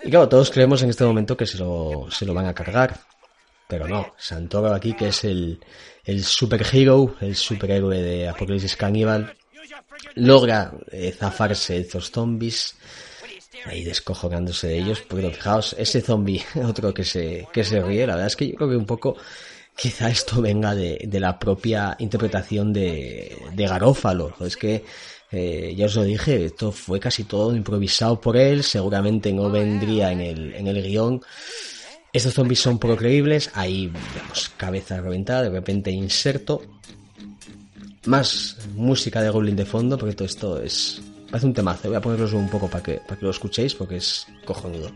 Y 0.03 0.09
claro, 0.09 0.27
todos 0.27 0.51
creemos 0.51 0.83
en 0.83 0.89
este 0.89 1.05
momento 1.05 1.37
que 1.37 1.45
se 1.45 1.57
lo, 1.57 2.07
se 2.11 2.25
lo 2.25 2.33
van 2.33 2.47
a 2.47 2.53
cargar. 2.53 2.99
Pero 3.67 3.87
no, 3.87 4.13
Santoro 4.17 4.73
aquí, 4.73 4.93
que 4.93 5.07
es 5.07 5.23
el, 5.23 5.59
el 6.03 6.23
superhero, 6.23 7.15
el 7.21 7.35
superhéroe 7.35 8.01
de 8.01 8.27
Apocalipsis 8.27 8.75
Cannibal, 8.75 9.35
logra 10.15 10.73
eh, 10.91 11.11
zafarse 11.11 11.73
de 11.73 11.79
estos 11.81 12.11
zombies, 12.11 12.75
ahí 13.65 13.83
descojonándose 13.83 14.67
de 14.67 14.77
ellos, 14.79 15.03
pero 15.07 15.31
fijaos, 15.31 15.75
ese 15.77 16.01
zombie, 16.01 16.43
otro 16.65 16.93
que 16.93 17.03
se, 17.03 17.47
que 17.51 17.63
se 17.63 17.81
ríe, 17.81 18.07
la 18.07 18.15
verdad 18.15 18.27
es 18.27 18.35
que 18.35 18.47
yo 18.49 18.55
creo 18.55 18.69
que 18.69 18.77
un 18.77 18.85
poco 18.85 19.17
quizá 19.75 20.09
esto 20.09 20.41
venga 20.41 20.73
de, 20.73 21.05
de 21.07 21.19
la 21.19 21.37
propia 21.37 21.95
interpretación 21.99 22.71
de, 22.71 23.37
de 23.53 23.67
Garófalo. 23.67 24.33
Es 24.39 24.55
que, 24.55 24.85
eh, 25.31 25.73
ya 25.75 25.87
os 25.87 25.95
lo 25.95 26.03
dije, 26.03 26.45
esto 26.45 26.71
fue 26.71 26.99
casi 26.99 27.25
todo 27.25 27.55
improvisado 27.55 28.21
por 28.21 28.37
él, 28.37 28.63
seguramente 28.63 29.33
no 29.33 29.49
vendría 29.49 30.11
en 30.11 30.21
el, 30.21 30.53
en 30.53 30.67
el 30.67 30.81
guion. 30.81 31.21
Estos 32.13 32.33
zombies 32.33 32.61
son 32.61 32.79
poco 32.79 32.95
creíbles, 32.95 33.51
hay 33.53 33.87
vemos, 33.87 34.49
cabeza 34.55 35.01
reventada, 35.01 35.43
de 35.43 35.49
repente 35.49 35.91
inserto. 35.91 36.61
Más 38.05 38.57
música 38.75 39.21
de 39.21 39.29
Goblin 39.29 39.55
de 39.55 39.65
fondo, 39.65 39.97
porque 39.97 40.15
todo 40.15 40.27
esto 40.27 40.61
es... 40.61 41.01
Parece 41.29 41.47
un 41.47 41.53
temazo, 41.53 41.87
voy 41.87 41.97
a 41.97 42.01
ponerlos 42.01 42.33
un 42.33 42.47
poco 42.49 42.69
para 42.69 42.83
que, 42.83 42.93
para 42.99 43.17
que 43.17 43.25
lo 43.25 43.31
escuchéis, 43.31 43.73
porque 43.73 43.97
es 43.97 44.27
cojonudo. 44.45 44.91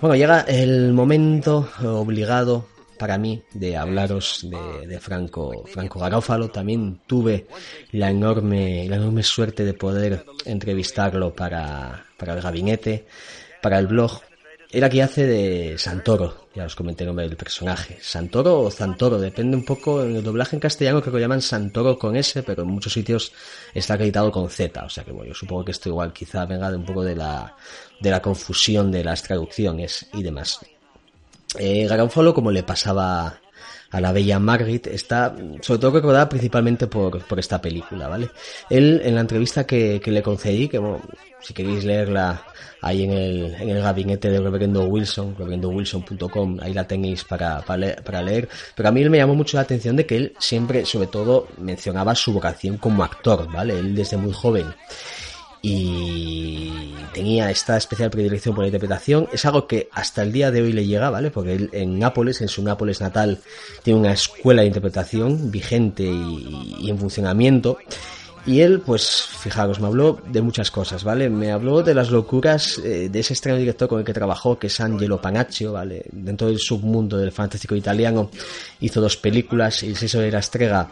Bueno, 0.00 0.16
llega 0.16 0.40
el 0.42 0.92
momento 0.92 1.68
obligado 1.82 2.66
para 3.00 3.18
mí 3.18 3.42
de 3.52 3.76
hablaros 3.76 4.46
de, 4.86 4.98
Franco, 5.00 5.64
Franco 5.66 6.00
Garófalo. 6.00 6.50
También 6.50 7.00
tuve 7.06 7.46
la 7.92 8.10
enorme, 8.10 8.86
la 8.88 8.96
enorme 8.96 9.22
suerte 9.22 9.64
de 9.64 9.74
poder 9.74 10.24
entrevistarlo 10.44 11.34
para, 11.34 12.04
para 12.16 12.34
el 12.34 12.40
gabinete, 12.40 13.06
para 13.62 13.78
el 13.78 13.86
blog. 13.86 14.20
Era 14.72 14.88
que 14.88 15.02
hace 15.02 15.26
de 15.26 15.78
Santoro, 15.78 16.46
ya 16.54 16.64
os 16.64 16.76
comenté 16.76 17.02
el 17.02 17.08
nombre 17.08 17.26
del 17.26 17.36
personaje. 17.36 17.98
Santoro 18.00 18.60
o 18.60 18.70
Santoro, 18.70 19.18
depende 19.18 19.56
un 19.56 19.64
poco, 19.64 20.04
en 20.04 20.14
el 20.14 20.22
doblaje 20.22 20.54
en 20.54 20.60
castellano 20.60 21.00
creo 21.00 21.12
que 21.12 21.18
lo 21.18 21.22
llaman 21.22 21.42
Santoro 21.42 21.98
con 21.98 22.14
S, 22.14 22.44
pero 22.44 22.62
en 22.62 22.68
muchos 22.68 22.92
sitios 22.92 23.32
está 23.74 23.94
acreditado 23.94 24.30
con 24.30 24.48
Z, 24.48 24.84
o 24.84 24.88
sea 24.88 25.02
que 25.02 25.10
bueno, 25.10 25.30
yo 25.30 25.34
supongo 25.34 25.64
que 25.64 25.72
esto 25.72 25.88
igual 25.88 26.12
quizá 26.12 26.46
venga 26.46 26.70
de 26.70 26.76
un 26.76 26.84
poco 26.84 27.02
de 27.02 27.16
la, 27.16 27.56
de 28.00 28.10
la 28.10 28.22
confusión 28.22 28.92
de 28.92 29.02
las 29.02 29.24
traducciones 29.24 30.06
y 30.12 30.22
demás. 30.22 30.60
Eh, 31.58 31.88
Garofalo, 31.88 32.32
como 32.32 32.52
le 32.52 32.62
pasaba 32.62 33.40
a 33.90 34.00
la 34.00 34.12
bella 34.12 34.38
Margaret, 34.38 34.86
está 34.86 35.34
sobre 35.60 35.80
todo 35.80 35.90
recordada 35.92 36.28
principalmente 36.28 36.86
por, 36.86 37.22
por 37.24 37.38
esta 37.38 37.60
película, 37.60 38.08
¿vale? 38.08 38.30
Él, 38.68 39.00
en 39.04 39.14
la 39.14 39.22
entrevista 39.22 39.66
que, 39.66 40.00
que 40.00 40.10
le 40.10 40.22
concedí, 40.22 40.68
que 40.68 40.78
bueno, 40.78 41.00
si 41.40 41.54
queréis 41.54 41.84
leerla 41.84 42.42
ahí 42.82 43.04
en 43.04 43.10
el, 43.10 43.54
en 43.54 43.68
el 43.70 43.82
gabinete 43.82 44.30
de 44.30 44.40
Reverendo 44.40 44.84
Wilson, 44.84 45.34
reverendowilson.com, 45.36 46.58
ahí 46.60 46.72
la 46.72 46.86
tenéis 46.86 47.24
para, 47.24 47.60
para, 47.62 47.78
leer, 47.78 48.02
para 48.02 48.22
leer, 48.22 48.48
pero 48.74 48.88
a 48.88 48.92
mí 48.92 49.08
me 49.08 49.18
llamó 49.18 49.34
mucho 49.34 49.56
la 49.56 49.62
atención 49.62 49.96
de 49.96 50.06
que 50.06 50.16
él 50.16 50.32
siempre, 50.38 50.84
sobre 50.86 51.08
todo, 51.08 51.48
mencionaba 51.58 52.14
su 52.14 52.32
vocación 52.32 52.76
como 52.76 53.02
actor, 53.02 53.50
¿vale? 53.52 53.78
Él 53.78 53.94
desde 53.94 54.16
muy 54.16 54.32
joven 54.32 54.66
y 55.62 56.94
tenía 57.12 57.50
esta 57.50 57.76
especial 57.76 58.10
predilección 58.10 58.54
por 58.54 58.64
la 58.64 58.68
interpretación. 58.68 59.28
Es 59.32 59.44
algo 59.44 59.66
que 59.66 59.88
hasta 59.92 60.22
el 60.22 60.32
día 60.32 60.50
de 60.50 60.62
hoy 60.62 60.72
le 60.72 60.86
llega, 60.86 61.10
¿vale? 61.10 61.30
Porque 61.30 61.54
él 61.54 61.70
en 61.72 61.98
Nápoles, 61.98 62.40
en 62.40 62.48
su 62.48 62.62
Nápoles 62.62 63.00
natal, 63.00 63.38
tiene 63.82 64.00
una 64.00 64.12
escuela 64.12 64.62
de 64.62 64.68
interpretación 64.68 65.50
vigente 65.50 66.04
y, 66.04 66.88
en 66.88 66.98
funcionamiento. 66.98 67.78
Y 68.46 68.60
él, 68.60 68.80
pues, 68.80 69.26
fijaros, 69.38 69.80
me 69.80 69.86
habló 69.86 70.18
de 70.26 70.40
muchas 70.40 70.70
cosas, 70.70 71.04
¿vale? 71.04 71.28
Me 71.28 71.52
habló 71.52 71.82
de 71.82 71.92
las 71.92 72.10
locuras 72.10 72.78
eh, 72.78 73.10
de 73.10 73.20
ese 73.20 73.34
extraño 73.34 73.58
director 73.58 73.86
con 73.86 73.98
el 73.98 74.04
que 74.04 74.14
trabajó, 74.14 74.58
que 74.58 74.68
es 74.68 74.80
Angelo 74.80 75.20
Panaccio, 75.20 75.72
¿vale? 75.72 76.06
Dentro 76.10 76.46
del 76.46 76.58
submundo 76.58 77.18
del 77.18 77.32
fantástico 77.32 77.76
italiano, 77.76 78.30
hizo 78.80 79.02
dos 79.02 79.18
películas, 79.18 79.82
El 79.82 79.94
seso 79.94 80.20
de 80.20 80.30
la 80.30 80.38
estrega 80.38 80.88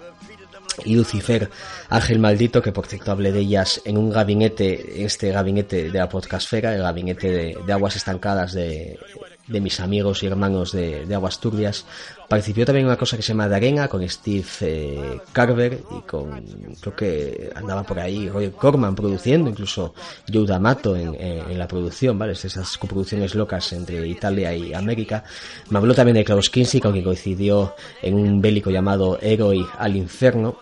y 0.85 0.95
Lucifer, 0.95 1.51
Ángel 1.89 2.19
Maldito, 2.19 2.63
que 2.63 2.73
por 2.73 2.87
cierto 2.87 3.11
hablé 3.11 3.33
de 3.33 3.41
ellas 3.41 3.81
en 3.85 3.99
un 3.99 4.11
gabinete, 4.11 5.05
este 5.05 5.31
gabinete 5.31 5.91
de 5.91 5.99
la 5.99 6.09
podcastfera, 6.09 6.75
el 6.75 6.83
gabinete 6.83 7.31
de, 7.31 7.59
de 7.67 7.73
aguas 7.73 7.97
estancadas 7.97 8.53
de, 8.53 8.99
de, 9.49 9.61
mis 9.61 9.81
amigos 9.81 10.23
y 10.23 10.27
hermanos 10.27 10.73
de, 10.73 11.07
de, 11.07 11.15
Aguas 11.15 11.41
Turbias. 11.41 11.85
Participó 12.29 12.65
también 12.65 12.87
una 12.87 12.97
cosa 12.97 13.17
que 13.17 13.23
se 13.23 13.29
llama 13.29 13.49
Darena 13.49 13.89
con 13.89 14.07
Steve 14.09 14.45
eh, 14.61 15.21
Carver 15.33 15.83
y 15.97 16.03
con, 16.03 16.43
creo 16.81 16.95
que 16.95 17.51
andaba 17.55 17.83
por 17.83 17.99
ahí 17.99 18.29
Roy 18.29 18.51
Corman 18.51 18.95
produciendo, 18.95 19.49
incluso 19.49 19.95
Joe 20.31 20.47
D'Amato 20.47 20.95
en, 20.95 21.15
en, 21.15 21.51
en, 21.51 21.59
la 21.59 21.67
producción, 21.67 22.19
¿vale? 22.19 22.33
Esas 22.33 22.77
coproducciones 22.77 23.35
locas 23.35 23.73
entre 23.73 24.07
Italia 24.07 24.55
y 24.55 24.75
América. 24.75 25.25
Me 25.71 25.79
habló 25.79 25.95
también 25.95 26.17
de 26.17 26.25
Klaus 26.25 26.51
Kinski, 26.51 26.81
con 26.81 26.93
quien 26.93 27.05
coincidió 27.05 27.75
en 28.03 28.15
un 28.15 28.41
bélico 28.41 28.71
llamado 28.71 29.19
Héroe 29.21 29.67
al 29.79 29.97
Inferno. 29.97 30.59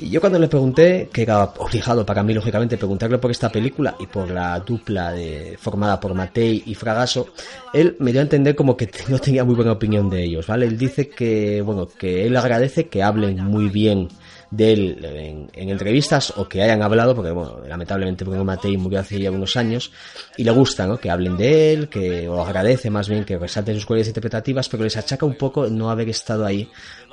Y 0.00 0.08
yo 0.08 0.20
cuando 0.20 0.38
le 0.38 0.48
pregunté, 0.48 1.10
que 1.12 1.22
era 1.22 1.44
obligado 1.44 2.06
para 2.06 2.22
mí 2.22 2.32
lógicamente 2.32 2.78
preguntarle 2.78 3.18
por 3.18 3.30
esta 3.30 3.50
película 3.50 3.96
y 4.00 4.06
por 4.06 4.30
la 4.30 4.58
dupla 4.60 5.12
de, 5.12 5.58
formada 5.60 6.00
por 6.00 6.14
Matei 6.14 6.62
y 6.64 6.74
Fragaso, 6.74 7.28
él 7.74 7.96
me 7.98 8.10
dio 8.10 8.20
a 8.20 8.22
entender 8.22 8.54
como 8.54 8.78
que 8.78 8.90
no 9.08 9.18
tenía 9.18 9.44
muy 9.44 9.54
buena 9.54 9.72
opinión 9.72 10.08
de 10.08 10.24
ellos, 10.24 10.46
¿vale? 10.46 10.66
Él 10.66 10.78
dice 10.78 11.10
que, 11.10 11.60
bueno, 11.60 11.86
que 11.86 12.26
él 12.26 12.34
agradece 12.36 12.88
que 12.88 13.02
hablen 13.02 13.44
muy 13.44 13.68
bien 13.68 14.08
de 14.50 14.72
él 14.72 15.04
en, 15.04 15.50
en, 15.52 15.68
entrevistas 15.68 16.32
o 16.36 16.48
que 16.48 16.62
hayan 16.62 16.82
hablado, 16.82 17.14
porque 17.14 17.30
bueno, 17.30 17.60
lamentablemente 17.68 18.24
Bruno 18.24 18.44
Matei 18.44 18.76
murió 18.78 19.00
hace 19.00 19.20
ya 19.20 19.30
unos 19.30 19.56
años, 19.56 19.92
y 20.36 20.44
le 20.44 20.50
gusta, 20.50 20.86
¿no? 20.86 20.98
Que 20.98 21.10
hablen 21.10 21.36
de 21.36 21.74
él, 21.74 21.88
que, 21.88 22.26
o 22.26 22.40
agradece 22.42 22.88
más 22.88 23.08
bien 23.08 23.24
que 23.24 23.38
resalten 23.38 23.74
sus 23.74 23.86
cualidades 23.86 24.08
interpretativas, 24.08 24.68
pero 24.68 24.82
les 24.82 24.96
achaca 24.96 25.26
un 25.26 25.36
poco 25.36 25.68
no 25.68 25.90
haber 25.90 26.08
estado 26.08 26.46
ahí 26.46 26.68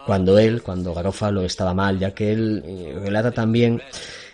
cuando 0.07 0.39
él, 0.39 0.63
cuando 0.63 0.93
Garofalo 0.93 1.43
estaba 1.43 1.73
mal, 1.73 1.99
ya 1.99 2.15
que 2.15 2.31
él 2.31 2.63
eh, 2.65 2.97
relata 2.97 3.31
también 3.31 3.81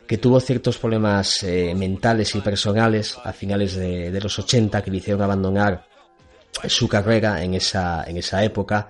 que 0.06 0.20
tuvo 0.20 0.40
ciertos 0.40 0.78
problemas 0.78 1.42
eh, 1.42 1.74
mentales 1.76 2.36
y 2.36 2.42
personales 2.42 3.18
a 3.24 3.34
finales 3.34 3.76
de, 3.76 4.20
los 4.22 4.38
80 4.38 4.84
que 4.84 4.92
le 4.92 4.98
hicieron 4.98 5.24
abandonar 5.24 5.86
su 6.68 6.88
carrera 6.88 7.44
en 7.44 7.56
esa, 7.56 8.04
en 8.04 8.18
esa 8.18 8.44
época. 8.44 8.90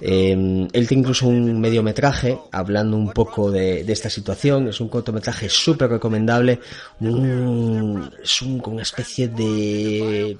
Eh, 0.00 0.32
él 0.72 0.88
tiene 0.88 1.02
incluso 1.02 1.26
un 1.26 1.60
mediometraje 1.60 2.38
hablando 2.50 2.96
un 2.96 3.12
poco 3.12 3.50
de, 3.50 3.84
de 3.84 3.92
esta 3.92 4.08
situación. 4.08 4.68
Es 4.68 4.80
un 4.80 4.88
cortometraje 4.88 5.50
súper 5.50 5.90
recomendable. 5.90 6.60
Un, 7.00 8.10
es 8.22 8.40
un, 8.40 8.62
una 8.64 8.82
especie 8.82 9.28
de 9.28 10.38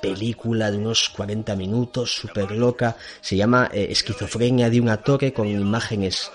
película 0.00 0.70
de 0.70 0.78
unos 0.78 1.08
40 1.10 1.56
minutos, 1.56 2.14
súper 2.14 2.50
loca. 2.50 2.96
Se 3.20 3.36
llama 3.36 3.70
eh, 3.72 3.88
Esquizofrenia 3.90 4.70
de 4.70 4.80
una 4.80 4.98
torre 4.98 5.32
con 5.32 5.46
imágenes 5.46 6.30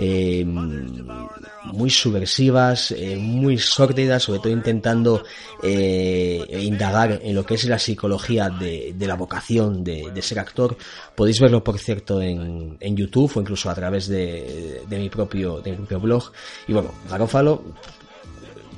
eh, 0.00 0.44
muy 0.44 1.90
subversivas, 1.90 2.92
eh, 2.92 3.16
muy 3.16 3.58
sórdidas, 3.58 4.22
sobre 4.22 4.38
todo 4.38 4.52
intentando 4.52 5.24
eh, 5.60 6.46
indagar 6.62 7.18
en 7.20 7.34
lo 7.34 7.44
que 7.44 7.54
es 7.54 7.64
la 7.64 7.80
psicología 7.80 8.48
de, 8.48 8.94
la 9.00 9.16
vocación 9.16 9.82
de, 9.82 10.22
ser 10.22 10.38
actor. 10.38 10.76
Podéis 11.16 11.40
verlo, 11.40 11.64
por 11.64 11.80
cierto, 11.80 12.22
en, 12.22 12.76
en 12.78 12.96
YouTube 12.96 13.32
o 13.34 13.40
incluso 13.40 13.68
a 13.70 13.74
través 13.74 14.06
de, 14.06 14.82
de, 14.88 14.98
mi 14.98 15.10
propio, 15.10 15.60
de 15.60 15.72
mi 15.72 15.78
propio 15.78 15.98
blog. 15.98 16.32
Y 16.68 16.74
bueno, 16.74 16.92
Garófalo, 17.10 17.64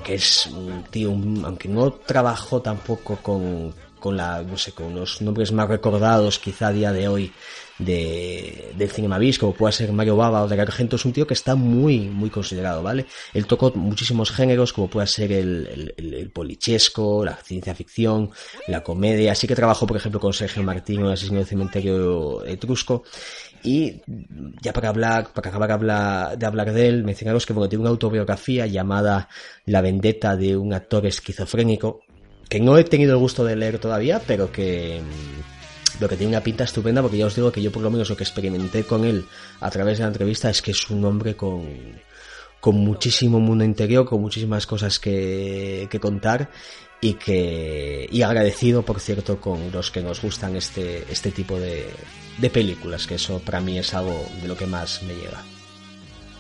que 0.05 0.15
es 0.15 0.47
un 0.47 0.85
tío, 0.85 1.11
un, 1.11 1.43
aunque 1.45 1.69
no 1.69 1.93
trabajó 1.93 2.61
tampoco 2.61 3.17
con, 3.17 3.75
con 3.99 4.17
la, 4.17 4.43
no 4.43 4.57
sé, 4.57 4.73
con 4.73 4.95
los 4.95 5.21
nombres 5.23 5.53
más 5.53 5.69
recordados 5.69 6.39
quizá 6.39 6.69
a 6.69 6.73
día 6.73 6.93
de 6.93 7.09
hoy 7.09 7.33
de, 7.79 8.73
del 8.77 8.91
cinema 8.91 9.19
bis, 9.19 9.39
como 9.39 9.55
pueda 9.55 9.73
ser 9.73 9.93
Mario 9.93 10.17
Baba 10.17 10.43
o 10.43 10.49
de 10.49 10.61
Argento, 10.61 10.97
es 10.97 11.05
un 11.05 11.13
tío 11.13 11.27
que 11.27 11.35
está 11.35 11.55
muy, 11.55 12.01
muy 12.01 12.29
considerado, 12.29 12.83
¿vale? 12.83 13.07
Él 13.33 13.47
tocó 13.47 13.73
muchísimos 13.75 14.31
géneros, 14.31 14.73
como 14.73 14.89
puede 14.89 15.07
ser 15.07 15.33
el, 15.33 15.95
el, 15.97 16.15
el, 16.15 16.31
polichesco, 16.31 17.25
la 17.25 17.37
ciencia 17.37 17.75
ficción, 17.75 18.31
la 18.69 18.83
comedia, 18.83 19.33
así 19.33 19.47
que 19.47 19.55
trabajó, 19.55 19.87
por 19.87 19.97
ejemplo, 19.97 20.21
con 20.21 20.33
Sergio 20.33 20.63
Martín 20.63 21.01
en 21.01 21.07
el 21.07 21.13
asesino 21.13 21.39
del 21.39 21.47
cementerio 21.47 22.45
etrusco, 22.45 23.05
Y 23.63 24.03
ya 24.63 24.73
para 24.73 24.89
hablar, 24.89 25.33
para 25.33 25.51
acabar 25.51 26.39
de 26.39 26.47
hablar 26.47 26.73
de 26.73 26.89
él, 26.89 27.05
mencionaros 27.05 27.47
que 27.47 27.53
bueno, 27.53 27.69
tiene 27.69 27.83
una 27.83 27.91
autobiografía 27.91 28.67
llamada 28.67 29.29
La 29.67 29.81
vendetta 29.81 30.37
de 30.37 30.57
un 30.57 30.73
actor 30.73 31.07
esquizofrénico, 31.07 32.01
que 32.49 32.61
no 32.61 32.79
he 32.79 32.85
tenido 32.85 33.13
el 33.13 33.19
gusto 33.19 33.45
de 33.45 33.57
leer 33.57 33.79
todavía, 33.79 34.21
pero 34.27 34.51
que 34.51 35.01
lo 36.01 36.09
que 36.09 36.17
tiene 36.17 36.33
una 36.33 36.43
pinta 36.43 36.65
estupenda 36.65 37.03
porque 37.03 37.19
ya 37.19 37.27
os 37.27 37.37
digo 37.37 37.53
que 37.53 37.61
yo 37.61 37.71
por 37.71 37.83
lo 37.83 37.91
menos 37.91 38.09
lo 38.09 38.17
que 38.17 38.25
experimenté 38.25 38.85
con 38.85 39.05
él 39.05 39.27
a 39.61 39.71
través 39.71 39.99
de 39.99 40.05
la 40.05 40.09
entrevista 40.09 40.49
es 40.49 40.63
que 40.63 40.71
es 40.71 40.89
un 40.89 41.05
hombre 41.05 41.37
con, 41.37 41.67
con 42.61 42.77
muchísimo 42.77 43.41
mundo 43.41 43.65
interior, 43.65 44.07
con 44.07 44.21
muchísimas 44.21 44.67
cosas 44.67 44.99
que, 44.99 45.89
que 45.91 45.99
contar 46.01 46.51
y 47.01 47.15
que 47.15 48.07
y 48.11 48.23
agradecido 48.23 48.83
por 48.83 49.01
cierto 49.01 49.41
con 49.41 49.73
los 49.73 49.91
que 49.91 50.03
nos 50.03 50.21
gustan 50.21 50.57
este 50.57 51.05
este 51.11 51.31
tipo 51.31 51.59
de, 51.59 51.87
de 52.39 52.51
películas 52.51 53.07
que 53.07 53.15
eso 53.15 53.41
para 53.41 53.61
mí 53.61 53.79
es 53.79 53.95
algo 53.95 54.15
de 54.43 54.49
lo 54.49 54.57
que 54.57 54.67
más 54.67 55.03
me 55.03 55.15
llega. 55.15 55.43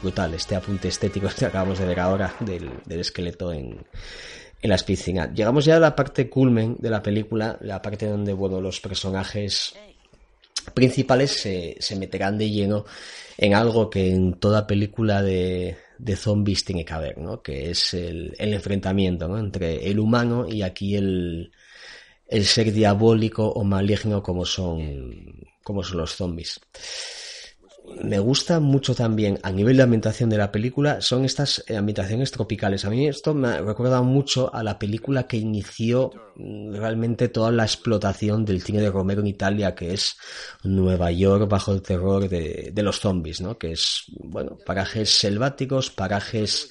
Brutal 0.02 0.34
este 0.34 0.56
apunte 0.56 0.88
estético 0.88 1.28
que 1.38 1.47
acabamos 1.47 1.78
de 1.78 1.86
ver 1.86 2.01
ahora 2.01 2.34
del, 2.40 2.70
del 2.84 3.01
esqueleto 3.01 3.52
en, 3.52 3.84
en 4.60 4.70
las 4.70 4.84
piscinas. 4.84 5.30
Llegamos 5.34 5.64
ya 5.64 5.76
a 5.76 5.80
la 5.80 5.97
parte 5.97 6.28
culmen 6.28 6.76
de 6.78 6.90
la 6.90 7.02
película 7.02 7.56
la 7.62 7.80
parte 7.80 8.06
donde 8.06 8.34
bueno 8.34 8.60
los 8.60 8.80
personajes 8.80 9.74
principales 10.74 11.40
se, 11.40 11.76
se 11.80 11.97
meterán 11.97 12.36
de 12.36 12.51
lleno 12.51 12.84
en 13.38 13.55
algo 13.55 13.88
que 13.88 14.10
en 14.10 14.34
toda 14.34 14.66
película 14.66 15.22
de, 15.22 15.78
de 16.02 16.16
zombies 16.16 16.64
tiene 16.64 16.85
que 16.85 16.93
haber, 16.93 17.18
¿no? 17.18 17.43
Que 17.43 17.70
es 17.70 17.94
el, 17.94 18.35
el 18.39 18.55
enfrentamiento, 18.55 19.28
¿no? 19.28 19.39
Entre 19.39 19.90
el 19.90 19.98
humano 19.98 20.48
y 20.48 20.62
aquí 20.62 20.97
el, 20.97 21.52
el 22.27 22.44
ser 22.47 22.72
diabólico 22.72 23.48
o 23.48 23.64
maligno 23.64 24.22
como 24.22 24.44
son, 24.44 25.48
como 25.62 25.82
son 25.82 25.98
los 25.98 26.14
zombies 26.14 26.60
me 28.02 28.18
gusta 28.18 28.60
mucho 28.60 28.94
también 28.94 29.38
a 29.42 29.50
nivel 29.50 29.76
de 29.76 29.82
ambientación 29.82 30.30
de 30.30 30.38
la 30.38 30.52
película 30.52 31.00
son 31.00 31.24
estas 31.24 31.64
eh, 31.66 31.76
ambientaciones 31.76 32.30
tropicales. 32.30 32.84
A 32.84 32.90
mí 32.90 33.06
esto 33.06 33.34
me 33.34 33.60
recuerda 33.60 34.02
mucho 34.02 34.54
a 34.54 34.62
la 34.62 34.78
película 34.78 35.26
que 35.26 35.36
inició 35.36 36.10
mm, 36.36 36.74
realmente 36.74 37.28
toda 37.28 37.50
la 37.50 37.64
explotación 37.64 38.44
del 38.44 38.62
cine 38.62 38.80
de 38.80 38.90
Romero 38.90 39.20
en 39.20 39.26
Italia, 39.26 39.74
que 39.74 39.92
es 39.92 40.16
Nueva 40.62 41.10
York 41.10 41.48
bajo 41.48 41.72
el 41.72 41.82
terror 41.82 42.28
de, 42.28 42.70
de 42.72 42.82
los 42.82 43.00
zombies, 43.00 43.40
¿no? 43.40 43.58
Que 43.58 43.72
es, 43.72 44.04
bueno, 44.08 44.58
parajes 44.64 45.10
selváticos, 45.10 45.90
parajes 45.90 46.70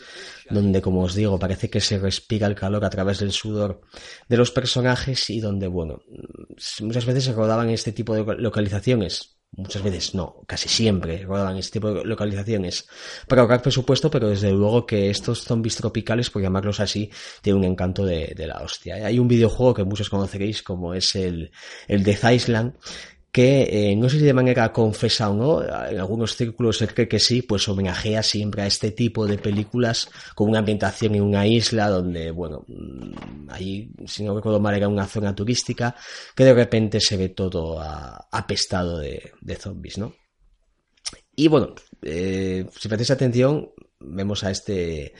donde, 0.49 0.81
como 0.81 1.03
os 1.03 1.13
digo, 1.13 1.37
parece 1.37 1.69
que 1.69 1.81
se 1.81 1.99
respira 1.99 2.47
el 2.47 2.55
calor 2.55 2.83
a 2.83 2.89
través 2.89 3.19
del 3.19 3.31
sudor 3.31 3.81
de 4.27 4.37
los 4.37 4.51
personajes 4.51 5.29
y 5.29 5.39
donde, 5.39 5.67
bueno, 5.67 6.01
mm, 6.07 6.85
muchas 6.85 7.05
veces 7.05 7.25
se 7.25 7.33
rodaban 7.33 7.69
este 7.69 7.91
tipo 7.91 8.15
de 8.15 8.35
localizaciones 8.37 9.38
muchas 9.51 9.83
veces 9.83 10.15
no, 10.15 10.43
casi 10.47 10.69
siempre 10.69 11.23
rodaban 11.23 11.57
este 11.57 11.73
tipo 11.73 11.91
de 11.91 12.05
localizaciones 12.05 12.87
para 13.27 13.41
ahorrar 13.41 13.61
presupuesto, 13.61 14.09
pero 14.09 14.29
desde 14.29 14.51
luego 14.51 14.85
que 14.85 15.09
estos 15.09 15.43
zombies 15.43 15.75
tropicales, 15.75 16.29
por 16.29 16.41
llamarlos 16.41 16.79
así, 16.79 17.09
tienen 17.41 17.63
un 17.63 17.71
encanto 17.71 18.05
de, 18.05 18.33
de 18.35 18.47
la 18.47 18.61
hostia. 18.61 18.95
Hay 19.05 19.19
un 19.19 19.27
videojuego 19.27 19.73
que 19.73 19.83
muchos 19.83 20.09
conoceréis 20.09 20.63
como 20.63 20.93
es 20.93 21.15
el, 21.15 21.51
el 21.87 22.03
Death 22.03 22.31
Island, 22.31 22.73
que 23.31 23.91
eh, 23.91 23.95
no 23.95 24.09
sé 24.09 24.17
si 24.17 24.25
de 24.25 24.33
manera 24.33 24.73
confesa 24.73 25.29
o 25.29 25.35
no, 25.35 25.63
en 25.63 25.99
algunos 25.99 26.35
círculos 26.35 26.77
se 26.77 26.87
cree 26.87 27.07
que 27.07 27.19
sí, 27.19 27.43
pues 27.43 27.67
homenajea 27.67 28.23
siempre 28.23 28.63
a 28.63 28.67
este 28.67 28.91
tipo 28.91 29.27
de 29.27 29.37
películas 29.37 30.09
con 30.33 30.49
una 30.49 30.59
ambientación 30.59 31.15
en 31.15 31.21
una 31.21 31.45
isla 31.45 31.89
donde, 31.89 32.31
bueno, 32.31 32.65
mm, 32.67 33.49
ahí, 33.49 33.91
si 34.07 34.23
no 34.23 34.35
recuerdo 34.35 34.59
mal, 34.59 34.75
era 34.75 34.87
una 34.87 35.05
zona 35.05 35.35
turística, 35.35 35.95
que 36.35 36.43
de 36.43 36.53
repente 36.53 36.99
se 36.99 37.17
ve 37.17 37.29
todo 37.29 37.79
a, 37.79 38.27
apestado 38.31 38.97
de, 38.97 39.31
zombies, 39.59 39.97
¿no? 39.97 40.13
Y 41.35 41.47
bueno, 41.47 41.75
eh, 42.01 42.65
si 42.77 42.87
prestáis 42.87 43.11
atención, 43.11 43.71
vemos 43.99 44.43
a 44.43 44.51
este 44.51 45.13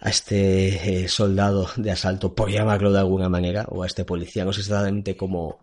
a 0.00 0.08
este 0.08 1.02
eh, 1.02 1.08
soldado 1.08 1.68
de 1.76 1.90
asalto, 1.90 2.34
por 2.34 2.50
llamarlo 2.50 2.90
de 2.92 3.00
alguna 3.00 3.28
manera, 3.28 3.66
o 3.68 3.82
a 3.82 3.86
este 3.86 4.04
policía, 4.04 4.44
no 4.44 4.52
sé 4.52 4.60
exactamente 4.60 5.16
cómo, 5.16 5.62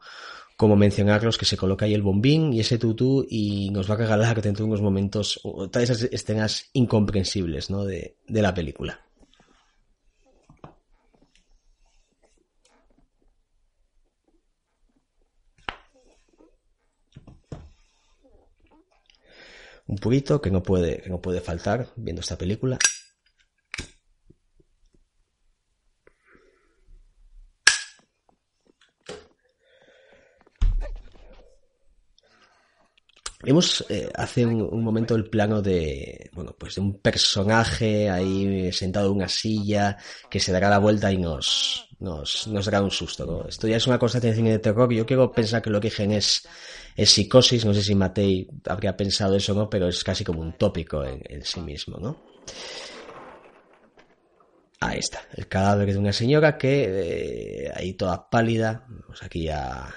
como 0.57 0.75
mencionarlos, 0.75 1.37
que 1.37 1.45
se 1.45 1.55
coloca 1.55 1.85
ahí 1.85 1.93
el 1.93 2.01
bombín 2.01 2.51
y 2.51 2.59
ese 2.59 2.79
tutú 2.79 3.25
y 3.29 3.69
nos 3.69 3.89
va 3.89 3.93
a 3.93 3.97
regalar 3.97 4.41
dentro 4.41 4.65
de 4.65 4.69
unos 4.71 4.81
momentos 4.81 5.39
todas 5.43 5.83
esas 5.83 6.09
escenas 6.11 6.69
incomprensibles 6.73 7.67
de, 7.67 8.15
la 8.27 8.53
película. 8.55 8.99
Un 19.85 19.97
purito 19.99 20.41
que 20.41 20.49
no 20.49 20.63
puede, 20.63 21.01
que 21.03 21.09
no 21.09 21.21
puede 21.21 21.39
faltar 21.39 21.87
viendo 21.95 22.21
esta 22.21 22.37
película. 22.37 22.79
Vemos 33.47 33.85
eh, 33.87 34.09
hace 34.13 34.45
un, 34.45 34.83
momento 34.83 35.15
el 35.15 35.29
plano 35.29 35.61
de, 35.61 36.29
bueno, 36.33 36.53
pues 36.59 36.75
de 36.75 36.81
un 36.81 36.99
personaje 36.99 38.09
ahí 38.09 38.73
sentado 38.73 39.07
en 39.07 39.15
una 39.15 39.29
silla 39.29 39.95
que 40.29 40.41
se 40.41 40.51
dará 40.51 40.69
la 40.69 40.79
vuelta 40.79 41.13
y 41.13 41.17
nos, 41.17 41.87
nos, 41.99 42.45
nos 42.47 42.65
dará 42.65 42.81
un 42.81 42.91
susto, 42.91 43.25
¿no? 43.25 43.47
Esto 43.47 43.69
ya 43.69 43.77
es 43.77 43.87
una 43.87 43.97
cosa 43.97 44.19
de 44.19 44.35
cine 44.35 44.51
de 44.51 44.59
terror. 44.59 44.91
Yo 44.91 45.05
quiero 45.05 45.31
pensar 45.31 45.61
que 45.61 45.69
el 45.69 45.75
origen 45.75 46.11
es, 46.11 46.45
es 46.93 47.09
psicosis. 47.09 47.63
No 47.63 47.73
sé 47.73 47.83
si 47.83 47.95
Matei 47.95 48.49
habría 48.67 48.97
pensado 48.97 49.37
eso 49.37 49.53
o 49.53 49.55
no, 49.55 49.69
pero 49.69 49.87
es 49.87 50.03
casi 50.03 50.25
como 50.25 50.41
un 50.41 50.57
tópico 50.57 51.05
en, 51.05 51.21
en 51.23 51.41
sí 51.45 51.61
mismo, 51.61 51.99
¿no? 51.99 52.21
Ahí 54.81 54.99
está, 54.99 55.21
el 55.35 55.47
cadáver 55.47 55.93
de 55.93 55.99
una 55.99 56.11
señora 56.11 56.57
que 56.57 57.65
eh, 57.65 57.71
ahí 57.73 57.93
toda 57.93 58.29
pálida, 58.29 58.85
pues 59.07 59.23
aquí 59.23 59.43
ya 59.43 59.87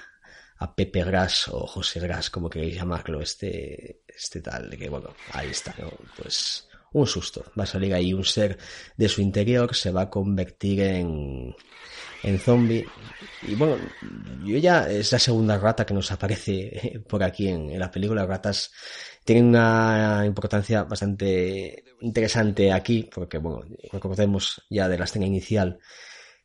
a 0.61 0.75
Pepe 0.75 1.03
Gras 1.03 1.47
o 1.47 1.65
José 1.65 1.99
Gras, 1.99 2.29
como 2.29 2.47
queréis 2.47 2.75
llamarlo, 2.75 3.19
este, 3.19 4.01
este 4.07 4.41
tal, 4.41 4.69
que 4.77 4.89
bueno, 4.89 5.09
ahí 5.33 5.49
está. 5.49 5.73
Pues 6.15 6.67
un 6.93 7.07
susto. 7.07 7.43
Va 7.59 7.63
a 7.63 7.67
salir 7.67 7.95
ahí 7.95 8.13
un 8.13 8.23
ser 8.23 8.59
de 8.95 9.09
su 9.09 9.21
interior, 9.21 9.75
se 9.75 9.91
va 9.91 10.03
a 10.03 10.09
convertir 10.09 10.81
en, 10.81 11.55
en 12.21 12.39
zombie. 12.39 12.85
Y 13.41 13.55
bueno, 13.55 13.77
yo 14.45 14.57
ya 14.59 14.87
es 14.87 15.11
la 15.11 15.17
segunda 15.17 15.57
rata 15.57 15.83
que 15.83 15.95
nos 15.95 16.11
aparece 16.11 17.01
por 17.09 17.23
aquí 17.23 17.47
en, 17.47 17.79
la 17.79 17.89
película. 17.89 18.27
Ratas 18.27 18.71
tienen 19.25 19.47
una 19.47 20.23
importancia 20.27 20.83
bastante 20.83 21.85
interesante 22.01 22.71
aquí, 22.71 23.09
porque 23.11 23.39
bueno, 23.39 23.65
recordemos 23.91 24.61
ya 24.69 24.87
de 24.87 24.99
la 24.99 25.05
escena 25.05 25.25
inicial 25.25 25.79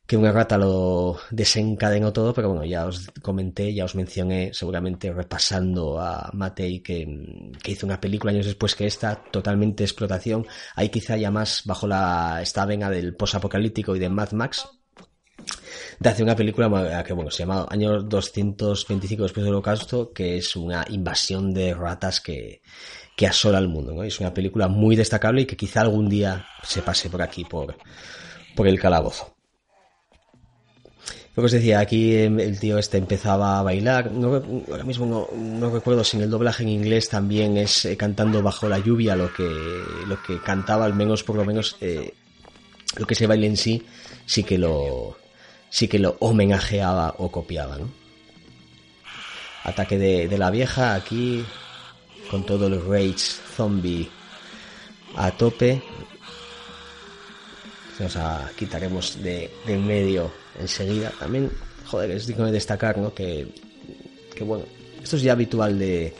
que 0.07 0.15
una 0.15 0.31
rata 0.31 0.57
lo 0.57 1.17
desencadenó 1.31 2.13
todo, 2.13 2.33
pero 2.33 2.47
bueno, 2.47 2.63
ya 2.63 2.85
os 2.85 3.11
comenté, 3.21 3.73
ya 3.73 3.83
os 3.83 3.93
mencioné, 3.93 4.53
seguramente 4.53 5.11
repasando 5.11 5.99
a 5.99 6.29
Matei, 6.33 6.79
que, 6.79 7.05
que 7.61 7.71
hizo 7.73 7.85
una 7.85 7.99
película 7.99 8.31
años 8.31 8.45
después 8.45 8.73
que 8.73 8.87
esta, 8.87 9.21
totalmente 9.21 9.83
explotación, 9.83 10.47
ahí 10.75 10.87
quizá 10.87 11.17
ya 11.17 11.29
más 11.29 11.63
bajo 11.65 11.87
la, 11.87 12.39
esta 12.41 12.65
vena 12.65 12.89
del 12.89 13.15
posapocalíptico 13.15 13.97
y 13.97 13.99
de 13.99 14.07
Mad 14.07 14.31
Max, 14.31 14.69
de 15.99 16.09
hacer 16.09 16.23
una 16.23 16.35
película 16.35 17.03
que 17.03 17.13
bueno 17.13 17.31
se 17.31 17.39
llama 17.39 17.67
Año 17.69 18.01
225 18.01 19.23
después 19.23 19.43
del 19.43 19.53
Holocausto 19.53 20.11
que 20.11 20.37
es 20.37 20.55
una 20.55 20.85
invasión 20.89 21.53
de 21.53 21.73
ratas 21.73 22.21
que, 22.21 22.61
que 23.15 23.27
asola 23.27 23.57
al 23.57 23.67
mundo 23.67 23.93
¿no? 23.93 24.03
es 24.03 24.19
una 24.19 24.33
película 24.33 24.67
muy 24.67 24.95
destacable 24.95 25.41
y 25.41 25.45
que 25.45 25.55
quizá 25.55 25.81
algún 25.81 26.09
día 26.09 26.45
se 26.63 26.81
pase 26.81 27.09
por 27.09 27.21
aquí 27.21 27.45
por, 27.45 27.77
por 28.55 28.67
el 28.67 28.79
calabozo 28.79 29.36
lo 31.37 31.43
que 31.43 31.45
os 31.45 31.51
decía, 31.51 31.79
aquí 31.79 32.15
el 32.15 32.59
tío 32.59 32.79
este 32.79 32.97
empezaba 32.97 33.59
a 33.59 33.61
bailar. 33.61 34.09
Ahora 34.71 34.83
mismo 34.83 35.29
no, 35.35 35.69
recuerdo 35.69 36.03
si 36.03 36.17
en 36.17 36.23
el 36.23 36.31
doblaje 36.31 36.63
en 36.63 36.69
inglés 36.69 37.09
también 37.09 37.57
es 37.57 37.85
eh, 37.85 37.95
cantando 37.95 38.41
bajo 38.41 38.67
la 38.67 38.79
lluvia 38.79 39.15
lo 39.15 39.31
que, 39.31 39.47
lo 40.07 40.19
que 40.23 40.41
cantaba, 40.41 40.85
al 40.85 40.95
menos 40.95 41.21
por 41.21 41.35
lo 41.35 41.45
menos 41.45 41.77
eh, 41.79 42.15
lo 42.95 43.05
que 43.05 43.13
se 43.13 43.27
baile 43.27 43.45
en 43.45 43.55
sí, 43.55 43.85
sí 44.25 44.43
que 44.43 44.57
lo, 44.57 45.15
sí 45.69 45.87
que 45.87 45.99
lo 45.99 46.17
homenajeaba 46.21 47.13
o 47.19 47.29
copiaba. 47.29 47.77
Ataque 49.63 49.99
de, 49.99 50.27
de 50.27 50.37
la 50.39 50.49
vieja 50.49 50.95
aquí 50.95 51.45
con 52.31 52.47
todo 52.47 52.65
el 52.65 52.83
rage 52.83 53.19
zombie 53.55 54.09
a 55.15 55.29
tope. 55.29 55.83
Sea, 57.95 58.49
quitaremos 58.57 59.21
de, 59.21 59.51
de 59.67 59.73
en 59.75 59.85
medio 59.85 60.31
enseguida. 60.59 61.11
También, 61.19 61.51
joder, 61.85 62.11
es 62.11 62.27
digno 62.27 62.45
de 62.45 62.51
destacar, 62.51 62.97
¿no? 62.97 63.13
Que, 63.13 63.47
que 64.35 64.43
bueno, 64.43 64.65
esto 65.01 65.15
es 65.15 65.21
ya 65.21 65.33
habitual 65.33 65.77
de, 65.79 66.13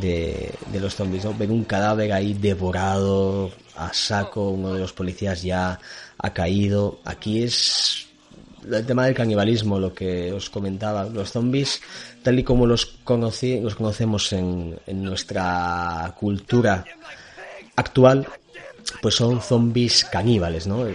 de, 0.00 0.50
de, 0.72 0.80
los 0.80 0.94
zombies, 0.94 1.24
¿no? 1.24 1.34
Ver 1.34 1.50
un 1.50 1.64
cadáver 1.64 2.12
ahí 2.12 2.34
devorado 2.34 3.50
a 3.76 3.92
saco, 3.92 4.50
uno 4.50 4.74
de 4.74 4.80
los 4.80 4.92
policías 4.92 5.42
ya 5.42 5.78
ha 6.18 6.32
caído. 6.32 7.00
Aquí 7.04 7.42
es 7.42 8.06
el 8.70 8.86
tema 8.86 9.06
del 9.06 9.14
canibalismo, 9.14 9.78
lo 9.78 9.92
que 9.92 10.32
os 10.32 10.50
comentaba, 10.50 11.04
los 11.04 11.32
zombies, 11.32 11.80
tal 12.22 12.38
y 12.38 12.44
como 12.44 12.66
los, 12.66 12.86
conocí, 12.86 13.60
los 13.60 13.74
conocemos 13.74 14.32
en, 14.32 14.78
en 14.86 15.02
nuestra 15.02 16.14
cultura 16.18 16.84
actual, 17.76 18.26
pues 19.04 19.16
son 19.16 19.42
zombies 19.42 20.06
caníbales, 20.06 20.66
¿no? 20.66 20.86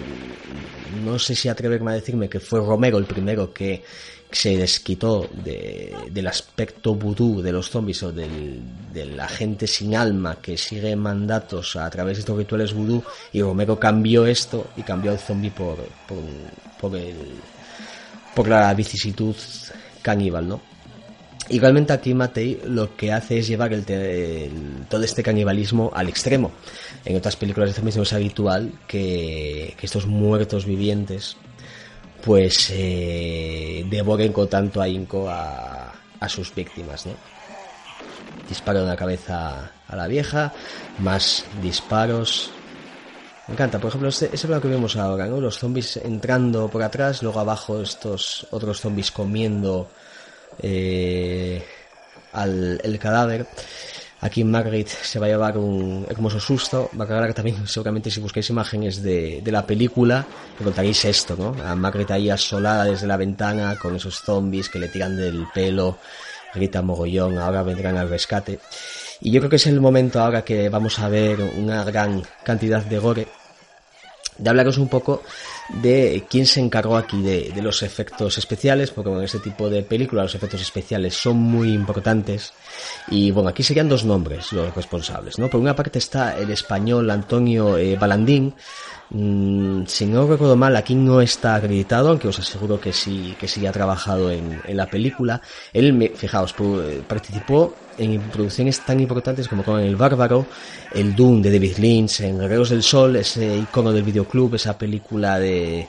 No 1.06 1.20
sé 1.20 1.36
si 1.36 1.48
atreverme 1.48 1.92
a 1.92 1.94
decirme 1.94 2.28
que 2.28 2.40
fue 2.40 2.60
Romero 2.60 2.98
el 2.98 3.06
primero 3.06 3.54
que 3.54 3.84
se 4.32 4.58
desquitó 4.58 5.30
del 5.44 6.26
aspecto 6.26 6.96
vudú 6.96 7.44
de 7.44 7.52
los 7.52 7.70
zombies 7.70 8.02
o 8.02 8.12
del, 8.12 8.62
de 8.92 9.06
la 9.06 9.28
gente 9.28 9.68
sin 9.68 9.96
alma 9.96 10.40
que 10.42 10.58
sigue 10.58 10.96
mandatos 10.96 11.76
a 11.76 11.88
través 11.92 12.18
de 12.18 12.22
estos 12.22 12.36
rituales 12.36 12.74
vudú 12.74 13.04
y 13.32 13.44
Romero 13.44 13.80
cambió 13.80 14.26
esto 14.26 14.72
y 14.76 14.82
cambió 14.82 15.12
el 15.12 15.20
zombie 15.20 15.52
por, 15.52 15.78
por, 16.08 16.18
por, 16.82 16.98
el, 16.98 17.14
por 18.34 18.48
la 18.48 18.74
vicisitud 18.74 19.36
caníbal, 20.02 20.48
¿no? 20.48 20.62
Igualmente 21.50 21.94
aquí 21.94 22.14
Matei 22.14 22.62
lo 22.66 22.96
que 22.96 23.12
hace 23.12 23.40
es 23.40 23.48
llevar 23.48 23.74
el, 23.74 23.84
todo 24.88 25.04
este 25.04 25.24
canibalismo 25.24 25.92
al 25.94 26.08
extremo. 26.08 26.52
En 27.06 27.16
otras 27.16 27.36
películas 27.36 27.70
de 27.70 27.76
zombies 27.76 27.98
no 27.98 28.04
es 28.04 28.14
habitual 28.14 28.74
que, 28.88 29.76
que 29.80 29.86
estos 29.86 30.06
muertos 30.06 30.66
vivientes 30.66 31.38
pues 32.24 32.70
eh, 32.72 33.86
devoren 33.90 34.34
con 34.34 34.50
tanto 34.50 34.82
ahínco 34.82 35.30
a, 35.30 35.94
a 36.20 36.30
sus 36.30 36.54
víctimas, 36.54 37.06
¿no? 37.06 37.14
Disparo 38.48 38.80
en 38.80 38.88
la 38.88 38.96
cabeza 38.96 39.72
a 39.88 39.96
la 39.96 40.08
vieja, 40.08 40.54
más 41.00 41.46
disparos. 41.62 42.52
Me 43.48 43.54
encanta, 43.54 43.80
por 43.80 43.90
ejemplo, 43.90 44.10
eso 44.10 44.28
es 44.32 44.44
lo 44.46 44.62
que 44.62 44.68
vemos 44.68 44.96
ahora, 44.96 45.26
¿no? 45.26 45.40
Los 45.40 45.58
zombies 45.58 45.98
entrando 45.98 46.68
por 46.68 46.84
atrás, 46.84 47.24
luego 47.24 47.40
abajo 47.40 47.82
estos 47.82 48.48
otros 48.52 48.80
zombies 48.80 49.12
comiendo 49.12 49.90
eh, 50.62 51.64
al 52.34 52.80
el 52.84 53.00
cadáver. 53.00 53.48
Aquí 54.22 54.44
Margaret 54.44 54.88
se 54.88 55.18
va 55.18 55.28
a 55.28 55.30
llevar 55.30 55.58
un 55.58 56.06
hermoso 56.10 56.40
susto. 56.40 56.90
Va 57.00 57.06
a 57.06 57.08
cagar 57.08 57.34
también, 57.34 57.66
seguramente, 57.68 58.12
si 58.12 58.20
buscáis 58.20 58.50
imágenes 58.50 59.02
de, 59.02 59.42
de 59.42 59.52
la 59.52 59.66
película, 59.66 60.26
encontraréis 60.60 61.06
esto, 61.06 61.36
¿no? 61.38 61.56
A 61.64 61.74
Margaret 61.76 62.12
ahí 62.12 62.30
asolada 62.30 62.84
desde 62.84 63.08
la 63.08 63.16
ventana 63.16 63.78
con 63.78 63.96
esos 63.96 64.22
zombies 64.22 64.70
que 64.70 64.80
le 64.80 64.90
tiran 64.90 65.16
del 65.16 65.48
pelo, 65.54 65.98
grita 66.54 66.82
mogollón, 66.82 67.38
ahora 67.38 67.64
vendrán 67.64 67.98
al 67.98 68.10
rescate. 68.10 68.60
Y 69.22 69.32
yo 69.32 69.40
creo 69.42 69.50
que 69.50 69.58
es 69.58 69.68
el 69.68 69.80
momento 69.80 70.22
ahora 70.22 70.44
que 70.44 70.70
vamos 70.70 71.00
a 71.00 71.10
ver 71.10 71.40
una 71.58 71.84
gran 71.84 72.24
cantidad 72.44 72.84
de 72.84 73.00
gore, 73.00 73.28
de 74.38 74.50
hablaros 74.50 74.78
un 74.78 74.88
poco 74.88 75.24
de 75.82 76.26
quién 76.30 76.46
se 76.46 76.60
encargó 76.60 76.98
aquí 76.98 77.22
de, 77.22 77.52
de 77.54 77.62
los 77.62 77.84
efectos 77.84 78.38
especiales, 78.38 78.92
porque 78.92 79.12
en 79.12 79.24
este 79.24 79.40
tipo 79.40 79.70
de 79.70 79.84
películas 79.84 80.26
los 80.26 80.36
efectos 80.36 80.62
especiales 80.62 81.16
son 81.16 81.38
muy 81.38 81.74
importantes. 81.74 82.54
Y 83.10 83.32
bueno, 83.32 83.50
aquí 83.50 83.64
serían 83.64 83.90
dos 83.90 84.04
nombres 84.04 84.52
los 84.52 84.74
responsables, 84.76 85.38
¿no? 85.40 85.50
Por 85.50 85.60
una 85.60 85.76
parte 85.76 86.00
está 86.00 86.38
el 86.38 86.52
español 86.52 87.10
Antonio 87.10 87.78
eh, 87.78 87.96
Balandín, 87.96 88.54
Mm, 89.12 89.86
si 89.88 90.06
no 90.06 90.28
recuerdo 90.28 90.56
mal, 90.56 90.76
aquí 90.76 90.94
no 90.94 91.20
está 91.20 91.56
acreditado, 91.56 92.10
aunque 92.10 92.28
os 92.28 92.40
aseguro 92.40 92.80
que 92.80 92.94
sí, 92.94 93.36
que 93.40 93.48
sí 93.48 93.66
ha 93.66 93.72
trabajado 93.72 94.32
en, 94.32 94.62
en 94.66 94.78
la 94.78 94.86
película. 94.86 95.42
Él, 95.74 95.94
me, 95.94 96.10
fijaos, 96.10 96.54
participó 97.08 97.74
en 98.00 98.20
producciones 98.30 98.80
tan 98.82 99.00
importantes 99.00 99.48
como 99.48 99.64
con 99.64 99.80
El 99.80 99.96
Bárbaro, 99.96 100.46
El 100.94 101.16
Doom 101.16 101.42
de 101.42 101.52
David 101.52 101.78
Lynch, 101.78 102.22
en 102.22 102.40
Guerreros 102.40 102.70
del 102.70 102.84
Sol, 102.84 103.16
ese 103.18 103.58
icono 103.58 103.92
del 103.92 104.04
videoclub, 104.04 104.56
esa 104.56 104.78
película 104.78 105.38
de, 105.38 105.88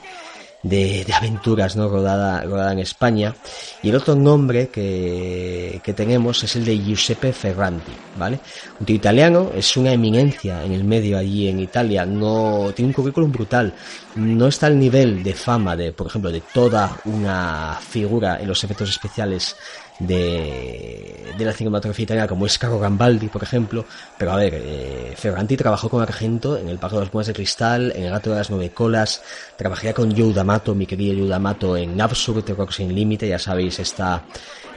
de, 0.63 1.05
aventuras 1.13 1.75
no 1.75 1.89
rodada, 1.89 2.43
rodada 2.43 2.73
en 2.73 2.79
España. 2.79 3.33
Y 3.81 3.89
el 3.89 3.95
otro 3.95 4.15
nombre 4.15 4.69
que, 4.69 5.81
que 5.83 5.93
tenemos 5.93 6.43
es 6.43 6.55
el 6.55 6.65
de 6.65 6.77
Giuseppe 6.77 7.33
Ferranti 7.33 7.93
vale 8.17 8.39
un 8.79 8.85
tío 8.85 8.95
italiano 8.95 9.51
es 9.55 9.77
una 9.77 9.93
eminencia 9.93 10.63
en 10.63 10.73
el 10.73 10.83
medio 10.83 11.17
allí 11.17 11.47
en 11.47 11.59
Italia 11.59 12.05
no 12.05 12.71
tiene 12.75 12.89
un 12.89 12.93
currículum 12.93 13.31
brutal 13.31 13.73
no 14.15 14.47
está 14.47 14.67
al 14.67 14.77
nivel 14.77 15.23
de 15.23 15.33
fama 15.33 15.75
de 15.75 15.93
por 15.93 16.07
ejemplo 16.07 16.31
de 16.31 16.41
toda 16.41 16.97
una 17.05 17.77
figura 17.79 18.39
en 18.39 18.47
los 18.47 18.63
efectos 18.63 18.89
especiales 18.89 19.55
de, 20.07 21.33
de 21.37 21.45
la 21.45 21.53
cinematografía 21.53 22.03
italiana 22.03 22.27
como 22.27 22.45
es 22.45 22.57
Caro 22.57 22.79
Gambaldi, 22.79 23.27
por 23.27 23.43
ejemplo, 23.43 23.85
pero 24.17 24.31
a 24.31 24.35
ver, 24.35 24.53
eh, 24.55 25.13
Ferranti 25.15 25.57
trabajó 25.57 25.89
con 25.89 26.01
Argento 26.01 26.57
en 26.57 26.69
El 26.69 26.77
Pago 26.77 26.97
de 26.97 27.05
las 27.05 27.11
Buenas 27.11 27.27
de 27.27 27.33
Cristal, 27.33 27.93
en 27.95 28.03
El 28.05 28.11
Gato 28.11 28.31
de 28.31 28.37
las 28.37 28.49
Nueve 28.49 28.71
Colas, 28.71 29.21
trabajaría 29.57 29.93
con 29.93 30.15
Joe 30.15 30.33
mi 30.75 30.85
querido 30.85 31.17
Joe 31.19 31.29
D'Amato, 31.29 31.77
en 31.77 31.99
Absurd, 31.99 32.49
Rock 32.49 32.71
Sin 32.71 32.93
Límite, 32.93 33.27
ya 33.27 33.39
sabéis, 33.39 33.79
esta 33.79 34.23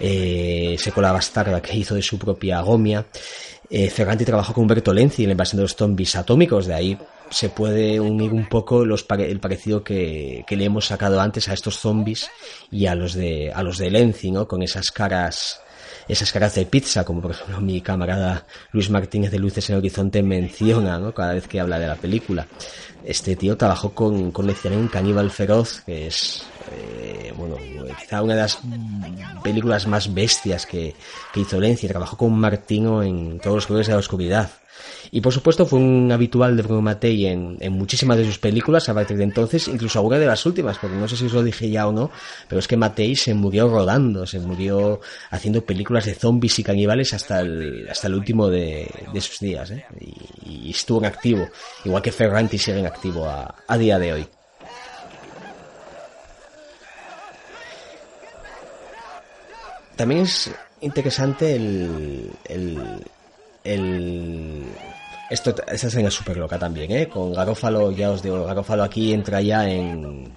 eh, 0.00 0.76
secuela 0.78 1.12
bastarda 1.12 1.60
que 1.62 1.76
hizo 1.76 1.94
de 1.94 2.02
su 2.02 2.18
propia 2.18 2.60
Gomia. 2.60 3.06
Eh, 3.70 3.88
Ferranti 3.90 4.24
trabajó 4.24 4.52
con 4.52 4.62
Humberto 4.62 4.92
Lenzi 4.92 5.22
en 5.22 5.28
la 5.28 5.32
invasión 5.32 5.58
de 5.58 5.62
los 5.62 5.74
zombies 5.74 6.16
atómicos, 6.16 6.66
de 6.66 6.74
ahí 6.74 6.98
se 7.30 7.48
puede 7.48 7.98
unir 7.98 8.32
un 8.32 8.48
poco 8.48 8.84
los, 8.84 9.06
el 9.18 9.40
parecido 9.40 9.82
que, 9.82 10.44
que, 10.46 10.56
le 10.56 10.66
hemos 10.66 10.86
sacado 10.86 11.20
antes 11.20 11.48
a 11.48 11.54
estos 11.54 11.78
zombies 11.78 12.30
y 12.70 12.86
a 12.86 12.94
los 12.94 13.14
de, 13.14 13.50
a 13.52 13.62
los 13.62 13.78
de 13.78 13.90
Lenzi, 13.90 14.30
¿no? 14.30 14.46
Con 14.46 14.62
esas 14.62 14.92
caras, 14.92 15.60
esas 16.08 16.32
caras 16.32 16.54
de 16.54 16.66
pizza, 16.66 17.04
como 17.04 17.20
por 17.20 17.30
ejemplo 17.32 17.60
mi 17.60 17.80
camarada 17.80 18.46
Luis 18.72 18.90
Martínez 18.90 19.30
de 19.30 19.38
Luces 19.38 19.68
en 19.70 19.76
Horizonte 19.76 20.22
menciona, 20.22 20.98
¿no? 20.98 21.14
Cada 21.14 21.34
vez 21.34 21.48
que 21.48 21.60
habla 21.60 21.78
de 21.78 21.86
la 21.86 21.96
película. 21.96 22.46
Este 23.04 23.36
tío 23.36 23.56
trabajó 23.56 23.90
con, 23.90 24.30
con 24.30 24.48
en 24.48 24.88
Caníbal 24.88 25.30
Feroz, 25.30 25.82
que 25.84 26.06
es, 26.06 26.46
eh, 26.72 27.34
bueno, 27.36 27.56
quizá 28.00 28.22
una 28.22 28.34
de 28.34 28.40
las 28.40 28.58
películas 29.42 29.86
más 29.86 30.12
bestias 30.12 30.64
que, 30.64 30.94
que 31.32 31.40
hizo 31.40 31.60
Lenzi. 31.60 31.86
Trabajó 31.86 32.16
con 32.16 32.32
Martino 32.32 33.02
en 33.02 33.38
Todos 33.40 33.56
los 33.56 33.66
colores 33.66 33.88
de 33.88 33.92
la 33.92 33.98
oscuridad. 33.98 34.50
Y 35.10 35.20
por 35.20 35.32
supuesto 35.32 35.66
fue 35.66 35.78
un 35.78 36.10
habitual 36.10 36.56
de 36.56 36.62
Bruno 36.62 36.82
Mattei 36.82 37.26
en, 37.26 37.56
en, 37.60 37.72
muchísimas 37.72 38.16
de 38.16 38.24
sus 38.24 38.38
películas 38.38 38.88
a 38.88 38.94
partir 38.94 39.16
de 39.16 39.24
entonces, 39.24 39.68
incluso 39.68 39.98
alguna 39.98 40.18
de 40.18 40.26
las 40.26 40.44
últimas, 40.46 40.78
porque 40.78 40.96
no 40.96 41.06
sé 41.06 41.16
si 41.16 41.26
os 41.26 41.32
lo 41.32 41.42
dije 41.42 41.70
ya 41.70 41.86
o 41.86 41.92
no, 41.92 42.10
pero 42.48 42.58
es 42.58 42.68
que 42.68 42.76
Mattei 42.76 43.14
se 43.14 43.34
murió 43.34 43.68
rodando, 43.68 44.26
se 44.26 44.40
murió 44.40 45.00
haciendo 45.30 45.64
películas 45.64 46.04
de 46.06 46.14
zombies 46.14 46.58
y 46.58 46.64
caníbales 46.64 47.14
hasta 47.14 47.40
el, 47.40 47.86
hasta 47.88 48.08
el 48.08 48.14
último 48.14 48.48
de, 48.48 48.90
de 49.12 49.20
sus 49.20 49.40
días, 49.40 49.70
¿eh? 49.70 49.84
y, 50.44 50.70
estuvo 50.70 50.98
en 50.98 51.06
activo, 51.06 51.48
igual 51.84 52.02
que 52.02 52.12
Ferranti 52.12 52.58
sigue 52.58 52.80
en 52.80 52.86
activo 52.86 53.26
a, 53.26 53.54
a 53.68 53.78
día 53.78 53.98
de 53.98 54.12
hoy. 54.12 54.26
También 59.96 60.22
es 60.22 60.50
interesante 60.80 61.54
el, 61.54 62.30
el 63.64 64.64
esto, 65.30 65.54
esta 65.66 65.86
escena 65.88 66.08
es 66.08 66.14
súper 66.14 66.36
loca 66.36 66.58
también, 66.58 66.90
¿eh? 66.92 67.08
Con 67.08 67.32
Garófalo, 67.32 67.90
ya 67.90 68.10
os 68.10 68.22
digo, 68.22 68.44
Garófalo 68.44 68.82
aquí 68.82 69.12
entra 69.12 69.40
ya 69.40 69.68
en, 69.68 70.30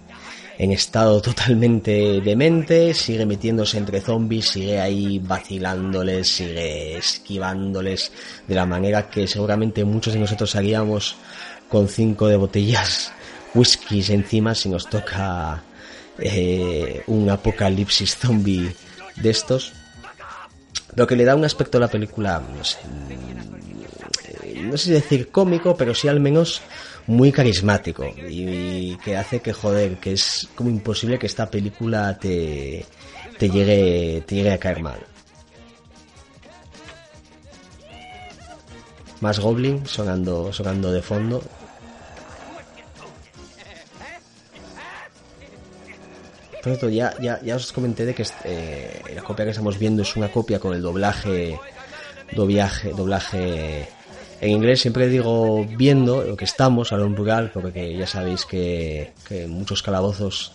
en 0.58 0.72
estado 0.72 1.22
totalmente 1.22 2.22
demente, 2.22 2.94
sigue 2.94 3.26
metiéndose 3.26 3.78
entre 3.78 4.02
zombies, 4.02 4.49
sigue 4.49 4.80
ahí 4.80 5.20
vacilándoles, 5.20 6.28
sigue 6.28 6.98
esquivándoles 6.98 8.12
de 8.48 8.56
la 8.56 8.66
manera 8.66 9.10
que 9.10 9.28
seguramente 9.28 9.84
muchos 9.84 10.14
de 10.14 10.20
nosotros 10.20 10.56
haríamos 10.56 11.16
con 11.70 11.88
cinco 11.90 12.28
de 12.28 12.38
botellas 12.38 13.12
whiskies 13.54 14.10
encima 14.10 14.56
si 14.56 14.70
nos 14.70 14.90
toca 14.90 15.64
eh, 16.18 17.04
un 17.08 17.30
apocalipsis 17.30 18.16
zombie 18.16 18.74
de 19.16 19.30
estos. 19.30 19.74
Lo 20.98 21.06
que 21.06 21.15
le 21.15 21.26
da 21.26 21.36
un 21.36 21.45
aspecto 21.45 21.78
a 21.78 21.82
la 21.82 21.90
película, 21.90 22.41
no 22.57 22.64
sé, 22.64 22.80
no 24.64 24.76
sé 24.78 24.86
si 24.86 24.91
decir 24.91 25.30
cómico, 25.30 25.78
pero 25.78 25.94
sí 25.94 26.07
al 26.07 26.19
menos 26.19 26.64
muy 27.06 27.32
carismático 27.32 28.03
y, 28.28 28.94
y, 28.94 28.98
que 28.98 29.15
hace 29.15 29.40
que 29.40 29.53
joder, 29.53 29.98
que 29.98 30.14
es 30.14 30.49
como 30.56 30.72
imposible 30.72 31.19
que 31.19 31.28
esta 31.28 31.52
película 31.52 32.18
te, 32.18 32.84
te 33.38 33.48
llegue, 33.48 34.24
te 34.26 34.36
llegue 34.38 34.52
a 34.52 34.57
caer 34.57 34.82
mal. 34.82 34.99
Más 39.22 39.40
Goblin 39.40 39.86
sonando, 39.86 40.52
sonando 40.52 40.91
de 40.91 41.03
fondo. 41.03 41.44
Por 46.76 46.91
ya, 46.91 47.14
ya, 47.22 47.39
ya 47.41 47.56
os 47.56 47.72
comenté 47.72 48.06
de 48.06 48.14
que 48.14 48.26
eh, 48.44 49.02
la 49.15 49.22
copia 49.22 49.45
que 49.45 49.52
estamos 49.52 49.80
viendo 49.80 50.02
es 50.02 50.15
una 50.15 50.31
copia 50.31 50.60
con 50.60 50.73
el 50.73 50.81
doblaje, 50.81 51.57
doblaje, 52.35 52.91
doblaje 52.91 53.88
en 54.39 54.52
inglés 54.52 54.81
siempre 54.81 55.07
digo 55.07 55.65
viendo 55.65 56.23
lo 56.23 56.38
que 56.38 56.45
estamos, 56.45 56.91
a 56.91 56.98
lo 56.98 57.14
plural, 57.14 57.49
porque 57.52 57.98
ya 57.98 58.06
sabéis 58.06 58.45
que, 58.45 59.14
en 59.30 59.49
muchos 59.49 59.81
calabozos 59.81 60.53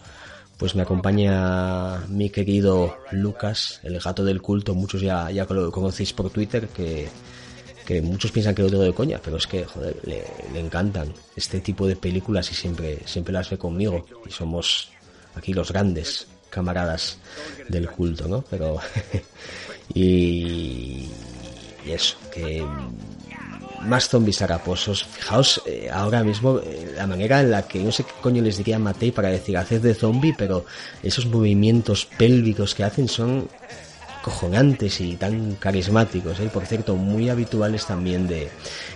pues 0.57 0.77
me 0.77 0.83
acompaña 0.83 2.07
mi 2.07 2.31
querido 2.31 2.97
Lucas, 3.11 3.81
el 3.83 3.99
gato 3.99 4.25
del 4.25 4.41
culto, 4.41 4.77
muchos 4.77 5.01
ya, 5.01 5.29
ya 5.33 5.45
lo 5.47 5.73
conocéis 5.73 6.13
por 6.13 6.31
Twitter, 6.31 6.69
que, 6.69 7.09
que 7.85 8.01
muchos 8.01 8.31
piensan 8.31 8.55
que 8.55 8.63
lo 8.63 8.69
digo 8.69 8.85
de 8.85 8.93
coña, 8.93 9.21
pero 9.25 9.39
es 9.39 9.49
que, 9.49 9.65
joder, 9.65 9.97
le, 10.05 10.23
le, 10.53 10.61
encantan 10.61 11.13
este 11.35 11.61
tipo 11.61 11.89
de 11.89 11.97
películas 11.97 12.53
y 12.53 12.55
siempre, 12.55 13.01
siempre 13.07 13.33
las 13.33 13.51
ve 13.51 13.59
conmigo. 13.59 14.07
Y 14.25 14.31
somos, 14.31 14.93
aquí 15.35 15.53
los 15.53 15.73
grandes 15.73 16.27
camaradas 16.51 17.19
del 17.69 17.89
culto, 17.89 18.29
¿no? 18.29 18.45
Pero 18.51 18.79
y, 19.95 21.09
y 21.85 21.91
eso, 21.91 22.17
que 22.31 22.65
más 23.85 24.09
zombies 24.09 24.43
haraposos. 24.43 25.05
Fijaos 25.05 25.63
eh, 25.67 25.89
ahora 25.93 26.23
mismo 26.23 26.61
eh, 26.61 26.95
la 26.97 27.07
manera 27.07 27.41
en 27.41 27.51
la 27.51 27.67
que 27.67 27.81
no 27.81 27.93
sé 27.93 28.05
qué 28.05 28.13
coño 28.21 28.43
les 28.43 28.57
diría 28.57 28.77
a 28.77 28.79
Matei 28.79 29.11
para 29.11 29.29
decir 29.29 29.57
hacer 29.57 29.81
de 29.81 29.95
zombie, 29.95 30.35
pero 30.37 30.65
esos 31.03 31.27
movimientos 31.27 32.07
pélvicos 32.17 32.75
que 32.75 32.85
hacen 32.85 33.09
son 33.09 33.49
cojonantes 34.23 35.01
y 35.01 35.17
tan 35.17 35.57
carismáticos, 35.57 36.41
¿eh? 36.41 36.49
por 36.53 36.65
cierto, 36.65 36.97
muy 36.97 37.29
habituales 37.29 37.85
también 37.85 38.27
de... 38.27 38.49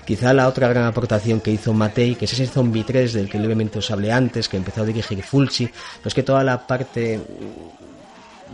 Quizá 0.07 0.32
la 0.32 0.48
otra 0.48 0.69
gran 0.69 0.85
aportación 0.85 1.40
que 1.40 1.51
hizo 1.51 1.74
Matei, 1.74 2.15
que 2.15 2.24
es 2.24 2.32
ese 2.32 2.47
Zombie 2.47 2.85
3 2.85 3.12
del 3.12 3.28
que 3.28 3.39
levemente 3.39 3.78
os 3.78 3.90
hablé 3.90 4.12
antes, 4.12 4.48
que 4.48 4.57
empezó 4.57 4.82
a 4.82 4.86
dirigir 4.86 5.23
Fulci, 5.23 5.69
pues 6.03 6.15
que 6.15 6.23
toda 6.23 6.43
la 6.43 6.66
parte... 6.66 7.20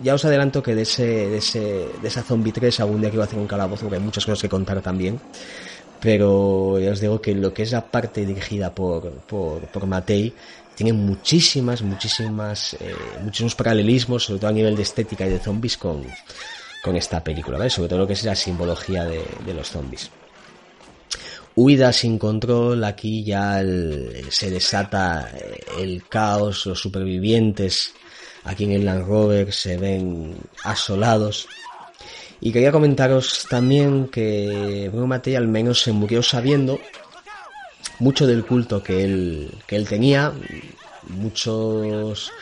Ya 0.03 0.15
os 0.15 0.25
adelanto 0.25 0.63
que 0.63 0.75
de 0.75 0.83
ese, 0.83 1.05
de 1.05 1.37
ese, 1.37 1.61
de 2.01 2.09
esa 2.09 2.23
Zombie 2.23 2.51
3 2.51 2.81
algún 2.81 3.03
día 3.03 3.11
que 3.11 3.17
iba 3.17 3.25
a 3.25 3.27
hacer 3.27 3.39
un 3.39 3.47
calabozo, 3.47 3.83
porque 3.83 3.97
hay 3.97 4.03
muchas 4.03 4.25
cosas 4.25 4.41
que 4.41 4.49
contar 4.49 4.81
también 4.81 5.21
pero 6.01 6.81
ya 6.81 6.91
os 6.91 7.01
digo 7.01 7.21
que 7.21 7.33
lo 7.33 7.55
que 7.55 7.63
es 7.63 7.71
la 7.71 7.87
parte 7.87 8.27
dirigida 8.27 8.75
por, 8.75 9.09
por, 9.21 9.61
por 9.69 9.87
Matei 9.87 10.35
tiene 10.75 10.93
muchísimas, 10.93 11.83
muchísimas, 11.83 12.75
eh, 12.75 12.95
muchísimos 13.23 13.55
paralelismos, 13.55 14.25
sobre 14.25 14.41
todo 14.41 14.51
a 14.51 14.53
nivel 14.53 14.75
de 14.75 14.83
estética 14.83 15.27
y 15.27 15.31
de 15.31 15.39
zombies 15.39 15.77
con, 15.77 16.05
con 16.83 16.97
esta 16.97 17.23
película, 17.23 17.59
¿vale? 17.59 17.71
Sobre 17.71 17.89
todo 17.89 18.01
lo 18.01 18.07
que 18.07 18.15
es 18.15 18.25
la 18.25 18.35
simbología 18.35 19.05
de, 19.05 19.55
los 19.55 19.71
zombies. 19.71 20.11
Huida 21.55 21.93
sin 21.93 22.19
control, 22.19 22.83
aquí 22.85 23.23
ya 23.25 23.61
el, 23.61 24.27
se 24.31 24.51
desata 24.51 25.31
el 25.79 26.09
caos, 26.09 26.67
los 26.67 26.81
supervivientes 26.81 27.95
aquí 28.45 28.65
en 28.65 28.73
el 28.73 28.85
Land 28.85 29.07
Rover 29.07 29.53
se 29.53 29.77
ven 29.77 30.37
asolados 30.65 31.47
y 32.41 32.51
quería 32.51 32.73
comentaros 32.73 33.47
también 33.49 34.09
que 34.09 34.89
Bruno 34.91 35.07
Matei 35.07 35.37
al 35.37 35.47
menos 35.47 35.81
se 35.81 35.93
murió 35.93 36.23
sabiendo 36.23 36.81
mucho 38.01 38.27
del 38.27 38.45
culto 38.45 38.83
que 38.83 39.05
él, 39.05 39.51
que 39.67 39.77
él 39.77 39.87
tenía, 39.87 40.33
muchos 41.09 42.33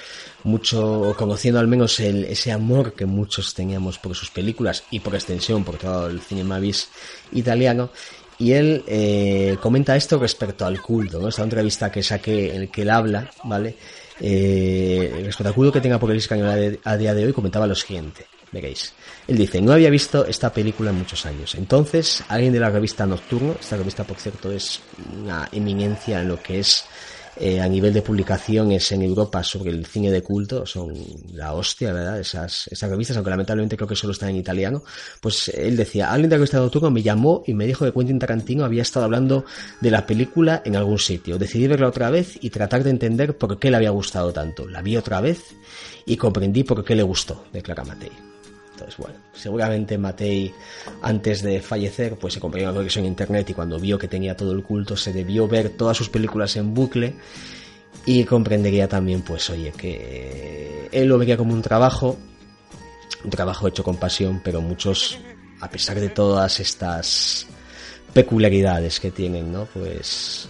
mucho 0.44 1.14
conociendo 1.16 1.60
al 1.60 1.68
menos 1.68 2.00
el, 2.00 2.24
ese 2.24 2.52
amor 2.52 2.94
que 2.94 3.06
muchos 3.06 3.54
teníamos 3.54 3.98
por 3.98 4.14
sus 4.14 4.30
películas 4.30 4.84
y 4.90 5.00
por 5.00 5.14
extensión 5.14 5.64
por 5.64 5.76
todo 5.76 6.08
el 6.08 6.20
cinema 6.20 6.58
bis 6.58 6.88
italiano 7.32 7.90
y 8.38 8.52
él 8.52 8.82
eh, 8.86 9.58
comenta 9.60 9.96
esto 9.96 10.18
respecto 10.18 10.64
al 10.64 10.80
culto, 10.80 11.20
¿no? 11.20 11.28
Esta 11.28 11.42
entrevista 11.42 11.92
que 11.92 12.02
saqué 12.02 12.54
en 12.54 12.62
el 12.62 12.70
que 12.70 12.82
él 12.82 12.90
habla, 12.90 13.30
¿vale? 13.44 13.76
Eh, 14.18 15.12
respecto 15.24 15.48
al 15.48 15.54
culto 15.54 15.72
que 15.72 15.80
tenga 15.82 15.96
Apocalipsis 15.96 16.28
Cañón 16.28 16.78
a 16.82 16.96
día 16.96 17.14
de 17.14 17.26
hoy 17.26 17.32
comentaba 17.34 17.66
lo 17.66 17.74
siguiente 17.74 18.26
veréis. 18.52 18.92
Él 19.28 19.36
dice, 19.36 19.60
no 19.60 19.72
había 19.72 19.90
visto 19.90 20.26
esta 20.26 20.52
película 20.52 20.90
en 20.90 20.98
muchos 20.98 21.24
años. 21.26 21.54
Entonces, 21.54 22.22
alguien 22.28 22.52
de 22.52 22.60
la 22.60 22.70
revista 22.70 23.06
Nocturno, 23.06 23.56
esta 23.60 23.76
revista 23.76 24.04
por 24.04 24.18
cierto 24.18 24.50
es 24.50 24.80
una 25.22 25.48
eminencia 25.52 26.20
en 26.20 26.28
lo 26.28 26.42
que 26.42 26.60
es 26.60 26.84
eh, 27.40 27.58
a 27.60 27.68
nivel 27.68 27.94
de 27.94 28.02
publicaciones 28.02 28.92
en 28.92 29.00
Europa 29.00 29.42
sobre 29.42 29.70
el 29.70 29.86
cine 29.86 30.10
de 30.10 30.22
culto, 30.22 30.66
son 30.66 30.94
la 31.32 31.54
hostia, 31.54 31.90
¿verdad? 31.92 32.20
Esas, 32.20 32.68
esas 32.68 32.90
revistas, 32.90 33.16
aunque 33.16 33.30
lamentablemente 33.30 33.76
creo 33.76 33.88
que 33.88 33.96
solo 33.96 34.12
están 34.12 34.28
en 34.28 34.36
italiano. 34.36 34.84
Pues 35.22 35.48
él 35.48 35.76
decía, 35.76 36.12
alguien 36.12 36.28
de 36.28 36.36
revista 36.36 36.58
Nocturno 36.58 36.90
me 36.90 37.02
llamó 37.02 37.42
y 37.46 37.54
me 37.54 37.66
dijo 37.66 37.86
que 37.86 37.92
Quentin 37.92 38.18
Tarantino 38.18 38.64
había 38.64 38.82
estado 38.82 39.06
hablando 39.06 39.46
de 39.80 39.90
la 39.90 40.06
película 40.06 40.60
en 40.66 40.76
algún 40.76 40.98
sitio. 40.98 41.38
Decidí 41.38 41.66
verla 41.66 41.88
otra 41.88 42.10
vez 42.10 42.38
y 42.42 42.50
tratar 42.50 42.84
de 42.84 42.90
entender 42.90 43.38
por 43.38 43.58
qué 43.58 43.70
le 43.70 43.78
había 43.78 43.90
gustado 43.90 44.32
tanto. 44.32 44.68
La 44.68 44.82
vi 44.82 44.98
otra 44.98 45.22
vez 45.22 45.56
y 46.04 46.18
comprendí 46.18 46.62
por 46.64 46.84
qué 46.84 46.94
le 46.94 47.02
gustó, 47.02 47.46
declara 47.52 47.84
Matei. 47.84 48.29
Entonces, 48.80 48.96
bueno, 48.96 49.18
seguramente 49.34 49.98
Matei, 49.98 50.54
antes 51.02 51.42
de 51.42 51.60
fallecer, 51.60 52.16
pues 52.16 52.32
se 52.32 52.40
compró 52.40 52.62
una 52.62 52.72
conexión 52.72 53.04
en 53.04 53.10
internet 53.10 53.50
y 53.50 53.54
cuando 53.54 53.78
vio 53.78 53.98
que 53.98 54.08
tenía 54.08 54.34
todo 54.34 54.52
el 54.52 54.62
culto, 54.62 54.96
se 54.96 55.12
debió 55.12 55.46
ver 55.46 55.70
todas 55.70 55.98
sus 55.98 56.08
películas 56.08 56.56
en 56.56 56.72
bucle 56.72 57.14
y 58.06 58.24
comprendería 58.24 58.88
también, 58.88 59.20
pues, 59.20 59.50
oye, 59.50 59.72
que 59.72 60.88
él 60.92 61.08
lo 61.08 61.18
veía 61.18 61.36
como 61.36 61.52
un 61.52 61.60
trabajo, 61.60 62.16
un 63.22 63.30
trabajo 63.30 63.68
hecho 63.68 63.84
con 63.84 63.98
pasión, 63.98 64.40
pero 64.42 64.62
muchos, 64.62 65.18
a 65.60 65.68
pesar 65.68 66.00
de 66.00 66.08
todas 66.08 66.58
estas 66.58 67.46
peculiaridades 68.14 68.98
que 68.98 69.10
tienen, 69.10 69.52
¿no? 69.52 69.66
Pues 69.66 70.48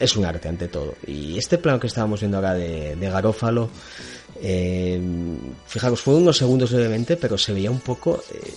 es 0.00 0.16
un 0.16 0.24
arte 0.24 0.48
ante 0.48 0.68
todo. 0.68 0.94
Y 1.06 1.36
este 1.36 1.58
plano 1.58 1.78
que 1.78 1.88
estábamos 1.88 2.20
viendo 2.20 2.38
ahora 2.38 2.54
de 2.54 2.96
Garófalo, 2.98 3.68
eh, 4.40 5.00
fijaros, 5.66 6.00
fue 6.00 6.14
unos 6.14 6.36
segundos 6.36 6.72
brevemente, 6.72 7.16
pero 7.16 7.38
se 7.38 7.52
veía 7.52 7.70
un 7.70 7.80
poco 7.80 8.22
eh, 8.32 8.52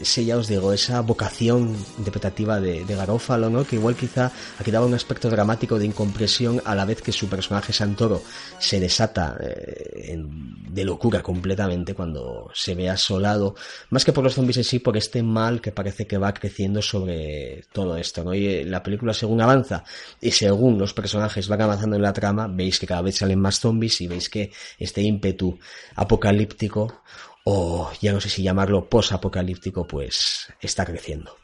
ese 0.00 0.24
ya 0.24 0.36
os 0.36 0.48
digo, 0.48 0.72
esa 0.72 1.00
vocación 1.00 1.76
interpretativa 1.98 2.60
de, 2.60 2.84
de 2.84 2.94
Garófalo, 2.94 3.50
¿no? 3.50 3.64
Que 3.64 3.76
igual 3.76 3.96
quizá 3.96 4.32
aquí 4.58 4.70
daba 4.70 4.86
un 4.86 4.94
aspecto 4.94 5.30
dramático 5.30 5.78
de 5.78 5.86
incompresión 5.86 6.60
a 6.64 6.74
la 6.74 6.84
vez 6.84 7.02
que 7.02 7.12
su 7.12 7.28
personaje 7.28 7.72
Santoro 7.72 8.22
se 8.58 8.80
desata 8.80 9.36
eh, 9.40 10.12
en, 10.12 10.74
de 10.74 10.84
locura 10.84 11.22
completamente 11.22 11.94
cuando 11.94 12.50
se 12.54 12.74
ve 12.74 12.90
asolado, 12.90 13.54
más 13.90 14.04
que 14.04 14.12
por 14.12 14.24
los 14.24 14.34
zombies 14.34 14.58
en 14.58 14.64
sí, 14.64 14.78
por 14.78 14.96
este 14.96 15.22
mal 15.22 15.60
que 15.60 15.72
parece 15.72 16.06
que 16.06 16.18
va 16.18 16.34
creciendo 16.34 16.82
sobre 16.82 17.64
todo 17.72 17.96
esto, 17.96 18.24
¿no? 18.24 18.34
Y 18.34 18.46
eh, 18.46 18.64
la 18.64 18.82
película 18.82 19.14
según 19.14 19.40
avanza 19.40 19.84
y 20.20 20.30
según 20.30 20.78
los 20.78 20.94
personajes 20.94 21.48
van 21.48 21.62
avanzando 21.62 21.96
en 21.96 22.02
la 22.02 22.12
trama, 22.12 22.48
veis 22.48 22.78
que 22.78 22.86
cada 22.86 23.02
vez 23.02 23.16
salen 23.16 23.40
más 23.40 23.60
zombies 23.60 24.00
y 24.00 24.06
veis 24.06 24.28
que 24.28 24.52
este 24.78 25.02
ímpetu 25.02 25.58
apocalíptico 25.94 27.02
o 27.48 27.92
ya 28.00 28.12
no 28.12 28.20
sé 28.20 28.28
si 28.28 28.42
llamarlo 28.42 28.88
posapocalíptico, 28.88 29.86
pues 29.86 30.52
está 30.60 30.84
creciendo. 30.84 31.38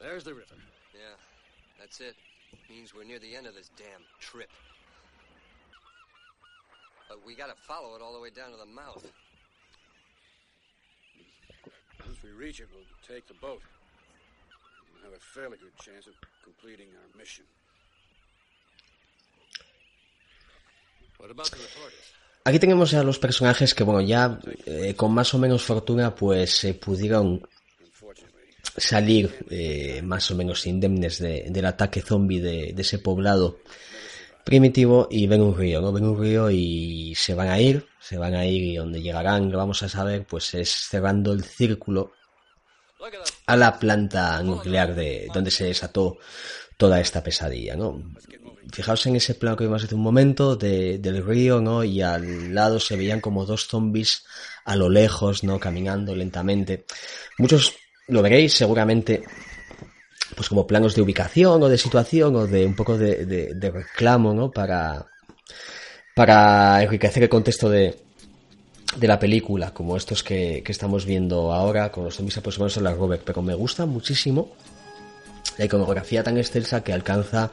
There's 0.00 0.24
the 0.24 0.34
river. 0.34 0.56
Yeah, 0.92 1.14
that's 1.78 2.00
it. 2.00 2.16
Means 2.68 2.92
we're 2.92 3.04
near 3.04 3.20
the 3.20 3.36
end 3.36 3.46
of 3.46 3.54
this 3.54 3.70
damn 3.76 4.02
trip. 4.18 4.50
But 7.08 7.24
we 7.24 7.36
gotta 7.36 7.54
follow 7.54 7.94
it 7.94 8.02
all 8.02 8.12
the 8.12 8.20
way 8.20 8.30
down 8.30 8.50
to 8.50 8.56
the 8.56 8.66
mouth. 8.66 9.06
Once 12.04 12.18
we 12.24 12.30
reach 12.30 12.58
it, 12.58 12.66
we'll 12.74 12.82
take 13.06 13.28
the 13.28 13.34
boat. 13.34 13.62
We'll 14.92 15.04
have 15.04 15.14
a 15.14 15.22
fairly 15.22 15.58
good 15.58 15.76
chance 15.78 16.08
of 16.08 16.14
completing 16.42 16.88
our 16.98 17.18
mission. 17.18 17.44
What 21.18 21.30
about 21.30 21.50
the 21.50 21.58
reporters? 21.58 22.14
Aquí 22.44 22.58
tenemos 22.58 22.94
a 22.94 23.02
los 23.02 23.18
personajes 23.18 23.74
que, 23.74 23.84
bueno, 23.84 24.00
ya 24.00 24.38
eh, 24.64 24.94
con 24.94 25.12
más 25.12 25.34
o 25.34 25.38
menos 25.38 25.62
fortuna, 25.62 26.14
pues 26.14 26.56
se 26.56 26.74
pudieron 26.74 27.46
salir 28.76 29.46
eh, 29.50 30.00
más 30.02 30.30
o 30.30 30.36
menos 30.36 30.66
indemnes 30.66 31.18
de, 31.18 31.46
del 31.50 31.66
ataque 31.66 32.00
zombie 32.00 32.40
de, 32.40 32.72
de, 32.72 32.82
ese 32.82 32.98
poblado 32.98 33.58
primitivo 34.44 35.06
y 35.10 35.26
ven 35.26 35.42
un 35.42 35.56
río, 35.56 35.80
¿no? 35.80 35.92
Ven 35.92 36.04
un 36.04 36.18
río 36.18 36.50
y 36.50 37.14
se 37.14 37.34
van 37.34 37.48
a 37.48 37.60
ir, 37.60 37.86
se 38.00 38.16
van 38.16 38.34
a 38.34 38.46
ir 38.46 38.62
y 38.62 38.76
donde 38.76 39.02
llegarán, 39.02 39.50
lo 39.50 39.58
vamos 39.58 39.82
a 39.82 39.88
saber, 39.88 40.26
pues 40.26 40.54
es 40.54 40.70
cerrando 40.70 41.32
el 41.32 41.44
círculo 41.44 42.12
a 43.46 43.56
la 43.56 43.78
planta 43.78 44.42
nuclear 44.42 44.94
de 44.94 45.28
donde 45.32 45.50
se 45.50 45.64
desató 45.64 46.18
toda 46.76 47.00
esta 47.00 47.22
pesadilla, 47.22 47.76
¿no? 47.76 48.02
Fijaos 48.72 49.06
en 49.06 49.16
ese 49.16 49.34
plano 49.34 49.56
que 49.56 49.64
vimos 49.64 49.84
hace 49.84 49.94
un 49.94 50.02
momento 50.02 50.56
de, 50.56 50.98
del 50.98 51.24
río, 51.24 51.60
¿no? 51.60 51.82
Y 51.84 52.02
al 52.02 52.54
lado 52.54 52.78
se 52.78 52.96
veían 52.96 53.20
como 53.20 53.46
dos 53.46 53.66
zombies 53.66 54.24
a 54.64 54.76
lo 54.76 54.88
lejos, 54.88 55.42
¿no? 55.44 55.58
Caminando 55.58 56.14
lentamente. 56.14 56.84
Muchos 57.38 57.74
lo 58.08 58.22
veréis 58.22 58.54
seguramente 58.54 59.22
pues 60.34 60.48
como 60.48 60.66
planos 60.66 60.94
de 60.94 61.02
ubicación 61.02 61.62
o 61.62 61.68
de 61.68 61.78
situación 61.78 62.36
o 62.36 62.46
de 62.46 62.64
un 62.64 62.76
poco 62.76 62.96
de, 62.96 63.56
reclamo, 63.72 64.32
¿no? 64.32 64.50
Para, 64.50 65.06
para 66.14 66.82
enriquecer 66.82 67.24
el 67.24 67.28
contexto 67.28 67.68
de, 67.68 67.96
de 68.96 69.08
la 69.08 69.18
película, 69.18 69.74
como 69.74 69.96
estos 69.96 70.22
que, 70.22 70.62
que 70.64 70.72
estamos 70.72 71.04
viendo 71.04 71.52
ahora, 71.52 71.90
con 71.90 72.04
los 72.04 72.14
zombies 72.14 72.38
aproximados 72.38 72.78
a 72.78 72.80
la 72.80 72.94
Robert, 72.94 73.22
pero 73.24 73.42
me 73.42 73.54
gusta 73.54 73.86
muchísimo 73.86 74.52
la 75.58 75.66
iconografía 75.66 76.22
tan 76.22 76.38
excelsa 76.38 76.82
que 76.82 76.92
alcanza 76.92 77.50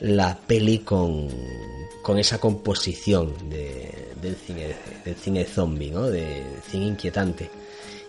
la 0.00 0.36
peli 0.36 0.78
con, 0.80 1.28
con 2.02 2.18
esa 2.18 2.38
composición 2.38 3.34
de, 3.48 4.12
del 4.20 4.36
cine 4.36 4.76
del 5.04 5.16
cine 5.16 5.44
zombie, 5.44 5.90
¿no? 5.90 6.08
De 6.08 6.44
cine 6.70 6.86
inquietante. 6.86 7.50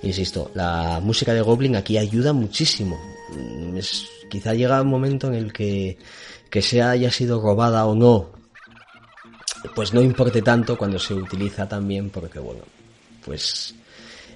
Insisto, 0.02 0.52
la 0.54 1.00
música 1.04 1.34
de 1.34 1.42
Goblin 1.42 1.76
aquí 1.76 1.98
ayuda 1.98 2.32
muchísimo. 2.32 3.00
Es, 3.76 4.06
quizá 4.30 4.54
llega 4.54 4.82
un 4.82 4.88
momento 4.88 5.28
en 5.28 5.34
el 5.34 5.52
que, 5.52 5.98
que 6.50 6.62
sea 6.62 6.92
haya 6.92 7.12
sido 7.12 7.42
robada 7.42 7.86
o 7.86 7.96
no, 7.96 8.30
pues 9.76 9.94
no 9.94 10.02
importe 10.02 10.42
tanto 10.42 10.78
cuando 10.78 11.00
se 11.00 11.14
utiliza 11.14 11.68
también 11.68 12.10
porque, 12.10 12.40
bueno, 12.40 12.62
pues 13.26 13.76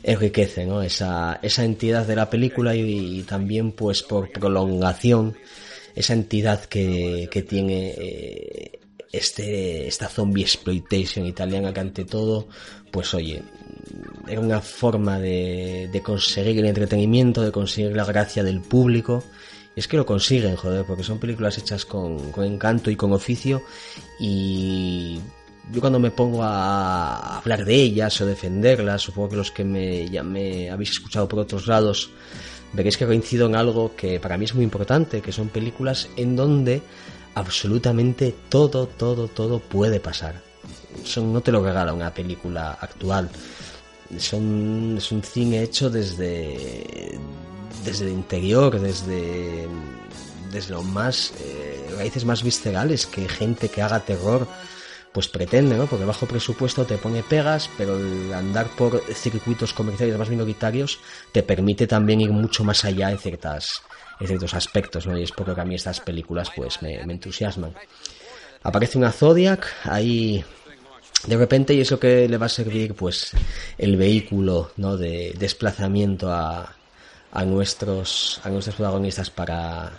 enriquece, 0.04 0.66
¿no? 0.66 0.82
Esa, 0.82 1.40
esa 1.42 1.64
entidad 1.64 2.06
de 2.06 2.16
la 2.16 2.30
película 2.30 2.76
y, 2.76 3.20
y 3.20 3.24
también, 3.24 3.72
pues 3.72 4.04
por 4.04 4.30
prolongación, 4.32 5.38
esa 5.96 6.14
entidad 6.14 6.66
que, 6.66 7.30
que 7.32 7.42
tiene 7.44 7.94
eh, 7.98 8.80
este, 9.12 9.88
esta 9.88 10.08
zombie 10.08 10.44
exploitation 10.44 11.26
italiana 11.26 11.74
que 11.74 11.80
ante 11.80 12.06
todo, 12.06 12.48
pues 12.92 13.14
oye, 13.14 13.44
era 14.28 14.42
una 14.42 14.62
forma 14.62 15.20
de, 15.20 15.90
de 15.92 16.02
conseguir 16.02 16.60
el 16.60 16.66
entretenimiento, 16.66 17.42
de 17.42 17.52
conseguir 17.52 17.96
la 17.96 18.06
gracia 18.06 18.44
del 18.44 18.62
público. 18.62 19.24
Y 19.76 19.80
es 19.80 19.88
que 19.88 19.98
lo 19.98 20.06
consiguen, 20.06 20.56
joder, 20.56 20.86
porque 20.86 21.04
son 21.04 21.20
películas 21.20 21.58
hechas 21.58 21.86
con, 21.86 22.32
con 22.32 22.44
encanto 22.44 22.92
y 22.92 22.96
con 22.96 23.12
oficio 23.12 23.64
y 24.20 25.20
yo 25.72 25.80
cuando 25.80 26.00
me 26.00 26.12
pongo 26.12 26.44
a 26.44 27.38
hablar 27.38 27.64
de 27.64 27.76
ellas 27.76 28.20
o 28.22 28.26
defenderlas, 28.26 29.02
supongo 29.02 29.30
que 29.30 29.36
los 29.38 29.52
que 29.52 29.64
me, 29.64 30.10
ya 30.10 30.24
me 30.24 30.70
habéis 30.70 30.92
escuchado 30.92 31.28
por 31.28 31.40
otros 31.40 31.68
lados, 31.68 32.10
veréis 32.74 32.98
que 32.98 33.06
coincido 33.06 33.48
en 33.48 33.56
algo 33.56 33.96
que 33.96 34.20
para 34.20 34.38
mí 34.38 34.46
es 34.46 34.56
muy 34.56 34.64
importante, 34.64 35.22
que 35.22 35.32
son 35.32 35.50
películas 35.50 36.10
en 36.18 36.36
donde 36.36 36.82
absolutamente 37.36 38.36
todo, 38.50 38.88
todo, 38.88 39.28
todo 39.28 39.60
puede 39.60 40.00
pasar. 40.00 40.42
Son, 41.04 41.34
no 41.34 41.42
te 41.42 41.52
lo 41.52 41.64
regala 41.64 41.94
una 41.94 42.14
película 42.14 42.78
actual. 42.80 43.30
Son, 44.18 44.96
es 44.98 45.12
un 45.12 45.24
cine 45.24 45.64
hecho 45.64 45.90
desde, 45.90 47.18
desde 47.86 48.06
el 48.06 48.12
interior, 48.12 48.80
desde, 48.80 49.68
desde 50.52 50.72
lo 50.72 50.84
más, 50.84 51.34
eh, 51.42 51.96
raíces 51.98 52.26
más 52.26 52.44
viscerales, 52.44 53.06
que 53.08 53.28
gente 53.28 53.70
que 53.70 53.82
haga 53.82 54.00
terror 54.00 54.48
pues 55.14 55.28
pretende, 55.28 55.78
¿no? 55.78 55.86
Porque 55.86 56.06
bajo 56.06 56.26
presupuesto 56.26 56.86
te 56.86 56.98
pone 56.98 57.22
pegas, 57.22 57.70
pero 57.78 57.98
el 57.98 58.34
andar 58.34 58.68
por 58.70 59.02
circuitos 59.14 59.72
comerciales 59.72 60.18
más 60.18 60.30
minoritarios 60.30 61.00
te 61.32 61.44
permite 61.44 61.86
también 61.86 62.20
ir 62.20 62.32
mucho 62.32 62.64
más 62.64 62.84
allá 62.84 63.12
en 63.12 63.20
ciertas 63.20 63.84
en 64.20 64.28
ciertos 64.28 64.54
aspectos, 64.54 65.06
¿no? 65.06 65.18
Y 65.18 65.24
es 65.24 65.32
por 65.32 65.48
lo 65.48 65.56
que 65.56 65.62
a 65.62 65.66
mí 65.66 65.76
estas 65.76 66.00
películas 66.00 66.50
pues 66.56 66.82
me, 66.82 66.96
entusiasman. 66.96 67.74
Aparece 68.64 68.98
una 68.98 69.12
Zodiac 69.12 69.68
ahí 69.84 70.44
de 71.28 71.38
repente 71.38 71.74
y 71.74 71.82
eso 71.82 72.00
que 72.00 72.28
le 72.28 72.38
va 72.38 72.48
a 72.48 72.50
servir 72.50 72.96
pues 72.96 73.32
el 73.78 73.98
vehículo, 73.98 74.72
¿no? 74.78 74.98
De 74.98 75.34
desplazamiento 75.38 76.32
a, 76.32 76.76
a 77.32 77.46
nuestros 77.46 78.42
a 78.44 78.50
nuestros 78.50 78.76
protagonistas 78.76 79.30
para 79.30 79.92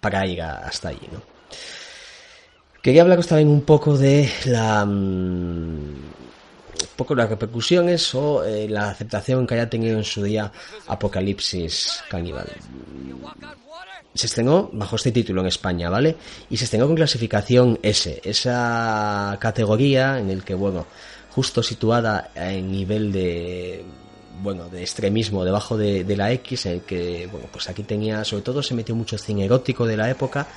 para 0.00 0.26
ir 0.26 0.42
hasta 0.42 0.88
allí, 0.88 1.08
¿no? 1.12 1.22
Quería 2.84 3.00
hablaros 3.00 3.26
también 3.26 3.48
un 3.48 3.62
poco 3.62 3.96
de 3.96 4.28
la 4.44 4.84
mm, 4.84 5.94
poco 6.96 7.14
las 7.14 7.30
repercusiones 7.30 8.14
o 8.14 8.44
eh, 8.44 8.68
la 8.68 8.90
aceptación 8.90 9.46
que 9.46 9.54
haya 9.54 9.70
tenido 9.70 9.96
en 9.96 10.04
su 10.04 10.22
día 10.22 10.52
Apocalipsis 10.86 12.04
Caníbal. 12.10 12.46
Se 14.12 14.26
estrenó 14.26 14.68
bajo 14.74 14.96
este 14.96 15.12
título 15.12 15.40
en 15.40 15.46
España, 15.46 15.88
¿vale? 15.88 16.14
Y 16.50 16.58
se 16.58 16.64
estrenó 16.64 16.86
con 16.86 16.94
clasificación 16.94 17.78
S, 17.82 18.20
esa 18.22 19.38
categoría 19.40 20.18
en 20.18 20.28
el 20.28 20.44
que, 20.44 20.52
bueno, 20.52 20.86
justo 21.30 21.62
situada 21.62 22.32
en 22.34 22.70
nivel 22.70 23.12
de 23.12 23.82
bueno, 24.42 24.68
de 24.68 24.82
extremismo 24.82 25.44
debajo 25.44 25.78
de, 25.78 26.04
de, 26.04 26.16
la 26.16 26.30
X, 26.32 26.66
en 26.66 26.72
el 26.72 26.80
que, 26.82 27.28
bueno, 27.30 27.46
pues 27.50 27.68
aquí 27.68 27.82
tenía, 27.84 28.24
sobre 28.24 28.42
todo 28.42 28.62
se 28.62 28.74
metió 28.74 28.94
mucho 28.94 29.16
cine 29.16 29.44
erótico 29.44 29.86
de 29.86 29.96
la 29.96 30.10
época, 30.10 30.48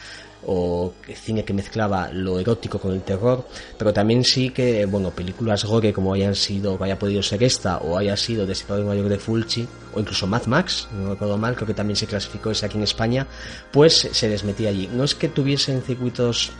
o 0.47 0.93
cine 1.13 1.43
que 1.43 1.53
mezclaba 1.53 2.09
lo 2.11 2.39
erótico 2.39 2.79
con 2.79 2.93
el 2.93 3.01
terror, 3.01 3.45
pero 3.77 3.93
también 3.93 4.23
sí 4.23 4.49
que, 4.49 4.85
bueno, 4.85 5.11
películas 5.11 5.65
gore 5.65 5.91
como 5.91 6.13
hayan 6.13 6.35
sido, 6.35 6.81
haya 6.81 6.97
podido 6.97 7.21
ser 7.21 7.43
esta, 7.43 7.79
o 7.79 7.97
haya 7.97 8.15
sido 8.15 8.45
Destripado 8.45 8.85
Mayor 8.85 9.09
de 9.09 9.19
Fulci, 9.19 9.67
o 9.93 9.99
incluso 9.99 10.25
Mad 10.25 10.45
Max, 10.45 10.87
no 10.93 11.11
recuerdo 11.11 11.37
mal, 11.37 11.55
creo 11.55 11.67
que 11.67 11.73
también 11.73 11.97
se 11.97 12.07
clasificó 12.07 12.51
ese 12.51 12.65
aquí 12.65 12.77
en 12.77 12.83
España, 12.83 13.27
pues 13.71 14.07
se 14.11 14.29
les 14.29 14.45
metía 14.45 14.69
allí. 14.69 14.89
No 14.91 15.03
es 15.03 15.15
que 15.15 15.27
tuviesen 15.27 15.81
circuitos 15.81 16.51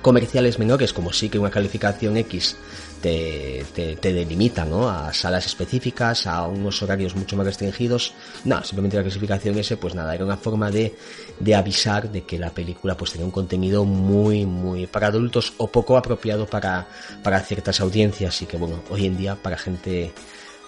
comerciales 0.00 0.58
menores, 0.58 0.92
como 0.92 1.12
sí 1.12 1.28
que 1.28 1.38
una 1.38 1.50
calificación 1.50 2.16
X 2.18 2.56
te, 3.00 3.64
te, 3.74 4.12
delimitan 4.12 4.70
¿no? 4.70 4.88
a 4.88 5.12
salas 5.12 5.44
específicas, 5.44 6.26
a 6.26 6.46
unos 6.46 6.82
horarios 6.82 7.14
mucho 7.14 7.36
más 7.36 7.46
restringidos. 7.46 8.14
No, 8.44 8.62
simplemente 8.62 8.96
la 8.96 9.02
clasificación 9.02 9.58
ese, 9.58 9.76
pues 9.76 9.94
nada, 9.94 10.14
era 10.14 10.24
una 10.24 10.38
forma 10.38 10.70
de, 10.70 10.94
de 11.40 11.54
avisar 11.54 12.10
de 12.10 12.22
que 12.22 12.38
la 12.38 12.50
película 12.50 12.96
pues 12.96 13.12
tenía 13.12 13.26
un 13.26 13.30
contenido 13.30 13.84
muy, 13.84 14.46
muy 14.46 14.86
para 14.86 15.08
adultos 15.08 15.52
o 15.58 15.68
poco 15.68 15.96
apropiado 15.96 16.46
para, 16.46 16.86
para 17.22 17.40
ciertas 17.40 17.80
audiencias 17.80 18.42
y 18.42 18.46
que 18.46 18.56
bueno, 18.56 18.82
hoy 18.90 19.06
en 19.06 19.16
día 19.16 19.36
para 19.36 19.56
gente 19.56 20.12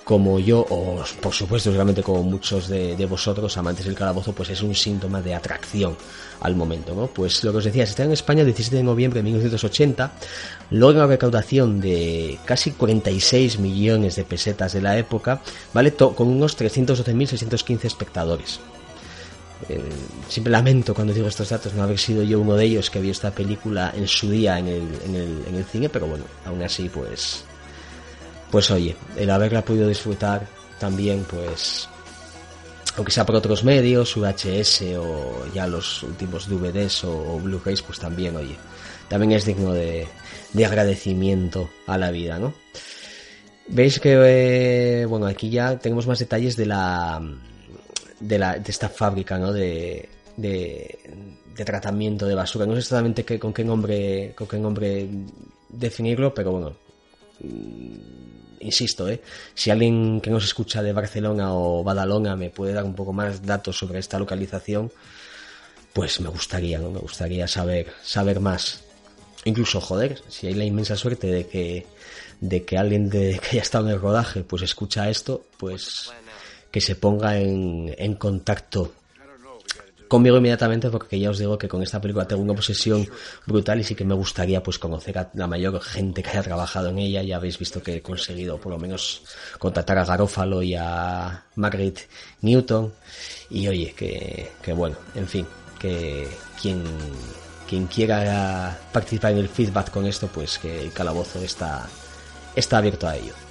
como 0.06 0.38
yo, 0.38 0.64
o 0.70 1.02
por 1.20 1.32
supuesto 1.34 1.72
realmente 1.72 2.00
como 2.00 2.22
muchos 2.22 2.68
de, 2.68 3.06
vosotros, 3.06 3.56
amantes 3.56 3.86
del 3.86 3.96
calabozo, 3.96 4.32
pues 4.32 4.50
es 4.50 4.62
un 4.62 4.72
síntoma 4.72 5.20
de 5.20 5.34
atracción 5.34 5.96
al 6.42 6.54
momento, 6.54 6.94
¿no? 6.94 7.08
Pues 7.08 7.42
lo 7.42 7.50
que 7.50 7.58
os 7.58 7.64
decía, 7.64 7.84
se 7.84 7.90
está 7.90 8.04
en 8.04 8.12
España 8.12 8.42
el 8.42 8.46
17 8.46 8.76
de 8.76 8.84
noviembre 8.84 9.18
de 9.18 9.24
1980, 9.24 10.12
logra 10.70 11.00
una 11.00 11.08
recaudación 11.08 11.80
de 11.80 12.38
casi 12.44 12.70
46 12.70 13.58
millones 13.58 14.14
de 14.14 14.22
pesetas 14.22 14.74
de 14.74 14.80
la 14.80 14.96
época, 14.96 15.42
¿vale? 15.74 15.92
con 15.94 16.28
unos 16.28 16.56
312.615 16.56 17.84
espectadores. 17.86 18.60
Eh, 19.68 19.82
siempre 20.28 20.50
lamento 20.50 20.94
cuando 20.94 21.14
digo 21.14 21.28
estos 21.28 21.48
datos 21.48 21.72
no 21.72 21.82
haber 21.82 21.98
sido 21.98 22.22
yo 22.22 22.40
uno 22.40 22.56
de 22.56 22.64
ellos 22.64 22.90
que 22.90 23.00
vio 23.00 23.12
esta 23.12 23.30
película 23.30 23.92
en 23.96 24.06
su 24.06 24.30
día 24.30 24.58
en 24.58 24.68
el, 24.68 24.88
en 25.06 25.14
el, 25.14 25.44
en 25.48 25.54
el 25.54 25.64
cine, 25.64 25.88
pero 25.88 26.06
bueno, 26.06 26.24
aún 26.44 26.62
así 26.62 26.90
pues 26.90 27.44
pues 28.50 28.70
oye, 28.70 28.96
el 29.16 29.30
haberla 29.30 29.62
podido 29.62 29.88
disfrutar 29.88 30.46
también, 30.78 31.24
pues, 31.24 31.88
aunque 32.96 33.12
sea 33.12 33.26
por 33.26 33.36
otros 33.36 33.64
medios, 33.64 34.16
VHS 34.16 34.82
o 34.98 35.46
ya 35.54 35.66
los 35.66 36.02
últimos 36.02 36.48
DVDs 36.48 37.04
o, 37.04 37.38
Blu-rays, 37.38 37.82
pues 37.82 37.98
también, 37.98 38.36
oye, 38.36 38.56
también 39.08 39.32
es 39.32 39.44
digno 39.44 39.72
de, 39.72 40.06
de 40.52 40.66
agradecimiento 40.66 41.68
a 41.86 41.98
la 41.98 42.10
vida, 42.10 42.38
¿no? 42.38 42.54
Veis 43.68 43.98
que, 43.98 44.14
eh, 44.14 45.06
bueno, 45.06 45.26
aquí 45.26 45.50
ya 45.50 45.78
tenemos 45.78 46.06
más 46.06 46.20
detalles 46.20 46.56
de 46.56 46.66
la, 46.66 47.20
de 48.20 48.38
la, 48.38 48.58
de 48.58 48.70
esta 48.70 48.88
fábrica, 48.88 49.38
¿no? 49.38 49.52
De, 49.52 50.08
de, 50.36 50.98
de 51.56 51.64
tratamiento 51.64 52.26
de 52.26 52.34
basura. 52.34 52.66
No 52.66 52.72
sé 52.72 52.80
exactamente 52.80 53.24
qué, 53.24 53.38
con 53.38 53.52
qué 53.52 53.64
nombre, 53.64 54.34
con 54.36 54.46
qué 54.46 54.58
nombre 54.58 55.08
definirlo, 55.68 56.34
pero 56.34 56.52
bueno, 56.52 56.76
insisto, 58.60 59.08
¿eh? 59.08 59.20
si 59.54 59.70
alguien 59.70 60.20
que 60.20 60.30
nos 60.30 60.44
escucha 60.44 60.82
de 60.82 60.92
Barcelona 60.92 61.54
o 61.54 61.82
Badalona 61.82 62.36
me 62.36 62.50
puede 62.50 62.72
dar 62.72 62.84
un 62.84 62.94
poco 62.94 63.12
más 63.12 63.44
datos 63.44 63.78
sobre 63.78 63.98
esta 63.98 64.18
localización, 64.18 64.90
pues 65.92 66.20
me 66.20 66.28
gustaría, 66.28 66.78
¿no? 66.78 66.90
Me 66.90 66.98
gustaría 66.98 67.48
saber, 67.48 67.92
saber 68.02 68.40
más. 68.40 68.82
Incluso, 69.44 69.80
joder, 69.80 70.20
si 70.28 70.46
hay 70.46 70.54
la 70.54 70.64
inmensa 70.64 70.96
suerte 70.96 71.28
de 71.28 71.46
que, 71.46 71.86
de 72.40 72.64
que 72.64 72.76
alguien 72.76 73.08
de, 73.08 73.38
que 73.38 73.48
haya 73.50 73.62
estado 73.62 73.86
en 73.86 73.94
el 73.94 74.00
rodaje, 74.00 74.42
pues 74.42 74.62
escucha 74.62 75.08
esto, 75.08 75.44
pues 75.56 76.10
que 76.70 76.80
se 76.80 76.96
ponga 76.96 77.38
en, 77.38 77.94
en 77.96 78.14
contacto 78.14 78.92
conmigo 80.08 80.36
inmediatamente 80.36 80.90
porque 80.90 81.18
ya 81.18 81.30
os 81.30 81.38
digo 81.38 81.58
que 81.58 81.68
con 81.68 81.82
esta 81.82 82.00
película 82.00 82.26
tengo 82.26 82.42
una 82.42 82.52
obsesión 82.52 83.06
brutal 83.46 83.80
y 83.80 83.84
sí 83.84 83.94
que 83.94 84.04
me 84.04 84.14
gustaría 84.14 84.62
pues 84.62 84.78
conocer 84.78 85.18
a 85.18 85.30
la 85.34 85.46
mayor 85.46 85.80
gente 85.80 86.22
que 86.22 86.30
haya 86.30 86.42
trabajado 86.42 86.90
en 86.90 86.98
ella. 86.98 87.22
Ya 87.22 87.36
habéis 87.36 87.58
visto 87.58 87.82
que 87.82 87.96
he 87.96 88.02
conseguido 88.02 88.58
por 88.58 88.72
lo 88.72 88.78
menos 88.78 89.22
contactar 89.58 89.98
a 89.98 90.04
Garofalo 90.04 90.62
y 90.62 90.74
a 90.74 91.44
Margaret 91.56 92.08
Newton. 92.42 92.92
Y 93.50 93.68
oye 93.68 93.94
que, 93.96 94.52
que 94.62 94.72
bueno 94.72 94.96
en 95.14 95.26
fin 95.26 95.46
que 95.78 96.28
quien 96.60 96.82
quien 97.68 97.86
quiera 97.86 98.78
participar 98.92 99.32
en 99.32 99.38
el 99.38 99.48
feedback 99.48 99.90
con 99.90 100.06
esto 100.06 100.28
pues 100.28 100.58
que 100.58 100.82
el 100.82 100.92
calabozo 100.92 101.40
está 101.42 101.86
está 102.54 102.78
abierto 102.78 103.08
a 103.08 103.16
ello 103.16 103.45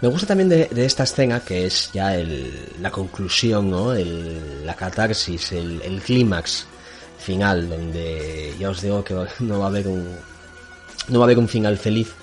Me 0.00 0.08
gusta 0.08 0.26
también 0.28 0.48
de, 0.48 0.68
esta 0.84 1.02
escena 1.02 1.40
que 1.40 1.66
es 1.66 1.90
ya 1.92 2.16
la 2.80 2.90
conclusión, 2.90 3.70
¿no? 3.70 3.92
la 3.92 4.74
catarsis, 4.74 5.52
el, 5.52 6.00
clímax 6.04 6.66
final, 7.18 7.68
donde 7.68 8.54
ya 8.58 8.70
os 8.70 8.80
digo 8.80 9.04
que 9.04 9.14
no 9.40 9.58
va 9.58 9.66
a 9.66 9.68
haber 9.68 9.88
un 9.88 10.16
no 11.08 11.18
va 11.18 11.24
a 11.24 11.26
haber 11.26 11.38
un 11.38 11.48
final 11.48 11.76
feliz. 11.76 12.14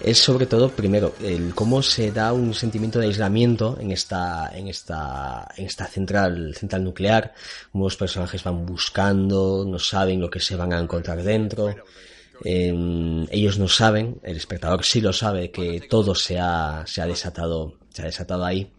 Es 0.00 0.18
sobre 0.18 0.46
todo, 0.46 0.70
primero, 0.70 1.14
el 1.20 1.54
cómo 1.56 1.82
se 1.82 2.12
da 2.12 2.32
un 2.32 2.54
sentimiento 2.54 3.00
de 3.00 3.06
aislamiento 3.06 3.76
en 3.80 3.90
esta, 3.90 4.48
en 4.54 4.68
esta, 4.68 5.48
en 5.56 5.66
esta 5.66 5.86
central, 5.86 6.54
central 6.54 6.84
nuclear, 6.84 7.34
cómo 7.72 7.84
los 7.84 7.96
personajes 7.96 8.44
van 8.44 8.64
buscando, 8.64 9.64
no 9.66 9.78
saben 9.80 10.20
lo 10.20 10.30
que 10.30 10.38
se 10.38 10.54
van 10.54 10.72
a 10.72 10.78
encontrar 10.78 11.20
dentro, 11.24 11.74
Em, 12.44 13.26
ellos 13.30 13.58
no 13.58 13.68
saben, 13.68 14.20
el 14.22 14.36
espectador 14.36 14.84
sí 14.84 15.00
lo 15.00 15.12
sabe, 15.12 15.50
que 15.50 15.80
todo 15.88 16.14
se 16.14 16.38
ha, 16.38 16.84
se 16.86 17.02
ha 17.02 17.06
desatado, 17.06 17.74
se 17.90 18.02
ha 18.02 18.06
desatado 18.06 18.44
ahí. 18.44 18.70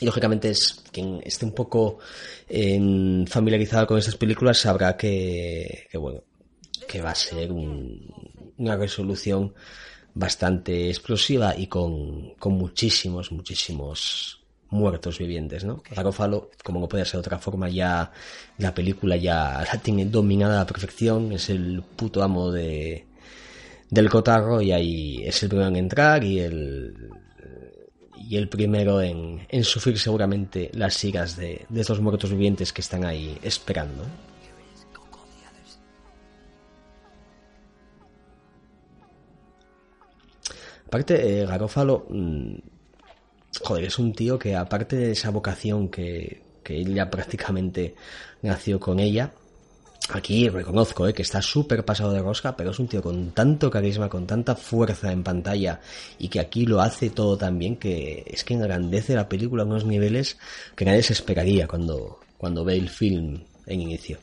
Y 0.00 0.06
lógicamente 0.06 0.50
es 0.50 0.82
quien 0.90 1.20
esté 1.24 1.44
un 1.44 1.52
poco 1.52 1.98
em, 2.48 3.26
familiarizado 3.26 3.86
con 3.86 3.98
estas 3.98 4.16
películas 4.16 4.58
sabrá 4.58 4.96
que, 4.96 5.86
que 5.90 5.98
bueno, 5.98 6.22
que 6.88 7.00
va 7.00 7.10
a 7.10 7.14
ser 7.14 7.52
una 7.52 8.76
resolución 8.76 9.54
bastante 10.14 10.88
explosiva 10.88 11.56
y 11.56 11.68
con, 11.68 12.34
con 12.34 12.54
muchísimos, 12.54 13.32
muchísimos 13.32 14.41
muertos 14.72 15.18
vivientes, 15.18 15.64
¿no? 15.64 15.82
Garofalo, 15.94 16.50
como 16.64 16.80
no 16.80 16.88
puede 16.88 17.04
ser 17.04 17.14
de 17.14 17.18
otra 17.20 17.38
forma, 17.38 17.68
ya 17.68 18.10
la 18.58 18.74
película 18.74 19.16
ya 19.16 19.62
la 19.70 19.78
tiene 19.80 20.06
dominada 20.06 20.56
a 20.56 20.64
la 20.64 20.66
perfección, 20.66 21.30
es 21.32 21.50
el 21.50 21.82
puto 21.96 22.22
amo 22.22 22.50
de 22.50 23.06
del 23.90 24.08
cotarro 24.08 24.62
y 24.62 24.72
ahí 24.72 25.22
es 25.24 25.42
el 25.42 25.50
primero 25.50 25.68
en 25.68 25.76
entrar 25.76 26.24
y 26.24 26.40
el 26.40 27.10
y 28.16 28.36
el 28.36 28.48
primero 28.48 29.02
en, 29.02 29.46
en 29.48 29.64
sufrir 29.64 29.98
seguramente 29.98 30.70
las 30.72 31.04
iras 31.04 31.36
de, 31.36 31.66
de 31.68 31.80
esos 31.80 32.00
muertos 32.00 32.30
vivientes 32.30 32.72
que 32.72 32.80
están 32.80 33.04
ahí 33.04 33.36
esperando. 33.42 34.04
Aparte, 40.86 41.40
eh, 41.40 41.46
Garofalo, 41.46 42.06
mmm, 42.08 42.54
joder, 43.60 43.84
es 43.84 43.98
un 43.98 44.12
tío 44.12 44.38
que 44.38 44.56
aparte 44.56 44.96
de 44.96 45.12
esa 45.12 45.30
vocación 45.30 45.88
que, 45.88 46.42
que 46.62 46.80
él 46.80 46.94
ya 46.94 47.10
prácticamente 47.10 47.94
nació 48.42 48.80
con 48.80 49.00
ella, 49.00 49.32
aquí 50.10 50.48
reconozco 50.48 51.06
eh, 51.06 51.14
que 51.14 51.22
está 51.22 51.42
súper 51.42 51.84
pasado 51.84 52.12
de 52.12 52.20
rosca, 52.20 52.56
pero 52.56 52.70
es 52.70 52.78
un 52.78 52.88
tío 52.88 53.02
con 53.02 53.32
tanto 53.32 53.70
carisma, 53.70 54.08
con 54.08 54.26
tanta 54.26 54.56
fuerza 54.56 55.12
en 55.12 55.22
pantalla 55.22 55.80
y 56.18 56.28
que 56.28 56.40
aquí 56.40 56.66
lo 56.66 56.80
hace 56.80 57.10
todo 57.10 57.36
tan 57.36 57.58
bien 57.58 57.76
que 57.76 58.24
es 58.26 58.44
que 58.44 58.54
engrandece 58.54 59.14
la 59.14 59.28
película 59.28 59.62
a 59.62 59.66
unos 59.66 59.84
niveles 59.84 60.38
que 60.74 60.84
nadie 60.84 61.02
se 61.02 61.12
esperaría 61.12 61.68
cuando, 61.68 62.20
cuando 62.38 62.64
ve 62.64 62.76
el 62.76 62.88
film 62.88 63.44
en 63.66 63.80
inicio. 63.80 64.18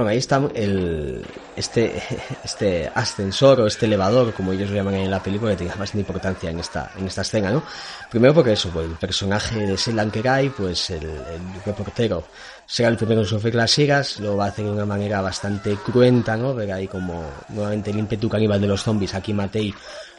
Bueno, 0.00 0.12
ahí 0.12 0.16
está 0.16 0.40
el, 0.54 1.22
este, 1.54 2.02
este 2.42 2.90
ascensor 2.94 3.60
o 3.60 3.66
este 3.66 3.84
elevador, 3.84 4.32
como 4.32 4.50
ellos 4.50 4.70
lo 4.70 4.76
llaman 4.76 4.94
en 4.94 5.10
la 5.10 5.22
película, 5.22 5.50
que 5.50 5.58
tiene 5.58 5.74
bastante 5.74 5.98
importancia 5.98 6.48
en 6.48 6.58
esta, 6.58 6.90
en 6.96 7.06
esta 7.06 7.20
escena, 7.20 7.50
¿no? 7.50 7.62
Primero 8.10 8.32
porque 8.32 8.52
eso, 8.52 8.70
pues, 8.70 8.86
el 8.86 8.96
personaje 8.96 9.66
de 9.66 9.76
Selan 9.76 10.10
Kerai, 10.10 10.48
pues 10.48 10.88
el, 10.88 11.04
el 11.04 11.62
reportero, 11.66 12.24
será 12.64 12.88
el 12.88 12.96
primero 12.96 13.20
en 13.20 13.26
sufrir 13.26 13.54
las 13.54 13.72
sigas, 13.72 14.20
lo 14.20 14.40
hacer 14.40 14.64
de 14.64 14.70
una 14.70 14.86
manera 14.86 15.20
bastante 15.20 15.74
cruenta, 15.76 16.34
¿no? 16.34 16.54
Ver 16.54 16.72
ahí 16.72 16.88
como 16.88 17.22
nuevamente 17.50 17.90
el 17.90 17.98
ímpetu 17.98 18.30
caníbal 18.30 18.58
de 18.58 18.68
los 18.68 18.82
zombies, 18.82 19.12
aquí 19.12 19.34
Matei 19.34 19.74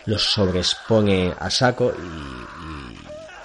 los 0.06 0.22
sobrespone 0.22 1.34
a 1.40 1.50
saco 1.50 1.92
y, 1.92 2.91
y, 2.91 2.91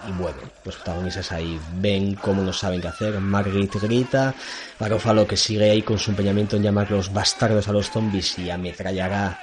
y 0.08 0.12
bueno, 0.12 0.38
los 0.64 0.74
protagonistas 0.76 1.32
ahí 1.32 1.58
ven 1.74 2.14
cómo 2.14 2.42
no 2.42 2.52
saben 2.52 2.80
qué 2.80 2.88
hacer, 2.88 3.18
Margaret 3.20 3.72
grita, 3.80 4.34
Garofalo 4.78 5.26
que 5.26 5.36
sigue 5.36 5.70
ahí 5.70 5.82
con 5.82 5.98
su 5.98 6.10
empeñamiento 6.10 6.56
en 6.56 6.62
llamar 6.62 6.90
los 6.90 7.12
bastardos 7.12 7.68
a 7.68 7.72
los 7.72 7.90
zombies 7.90 8.38
y 8.38 8.50
ametrallará 8.50 9.38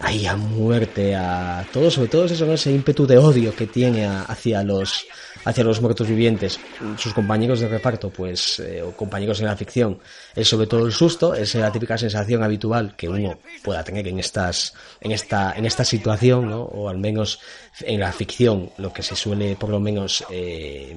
ahí 0.00 0.26
a 0.26 0.36
muerte 0.36 1.14
a 1.14 1.66
todos, 1.72 1.94
sobre 1.94 2.08
todo 2.08 2.24
eso, 2.24 2.46
¿no? 2.46 2.54
ese 2.54 2.72
ímpetu 2.72 3.06
de 3.06 3.18
odio 3.18 3.54
que 3.54 3.66
tiene 3.66 4.06
a- 4.06 4.22
hacia 4.22 4.62
los 4.62 5.04
hacia 5.44 5.64
los 5.64 5.80
muertos 5.80 6.08
vivientes. 6.08 6.58
Sus 6.96 7.12
compañeros 7.12 7.60
de 7.60 7.68
reparto, 7.68 8.10
pues, 8.10 8.60
eh, 8.60 8.82
o 8.82 8.92
compañeros 8.92 9.40
en 9.40 9.46
la 9.46 9.56
ficción, 9.56 9.98
es 10.34 10.48
sobre 10.48 10.66
todo 10.66 10.86
el 10.86 10.92
susto, 10.92 11.34
es 11.34 11.54
la 11.54 11.72
típica 11.72 11.98
sensación 11.98 12.42
habitual 12.42 12.94
que 12.96 13.08
uno 13.08 13.38
pueda 13.62 13.82
tener 13.84 14.06
en 14.08 14.18
estas, 14.18 14.74
en 15.00 15.12
esta, 15.12 15.52
en 15.56 15.66
esta 15.66 15.84
situación, 15.84 16.48
¿no? 16.48 16.62
O 16.62 16.88
al 16.88 16.98
menos 16.98 17.40
en 17.80 18.00
la 18.00 18.12
ficción, 18.12 18.70
lo 18.78 18.92
que 18.92 19.02
se 19.02 19.16
suele 19.16 19.56
por 19.56 19.70
lo 19.70 19.80
menos 19.80 20.24
eh, 20.30 20.96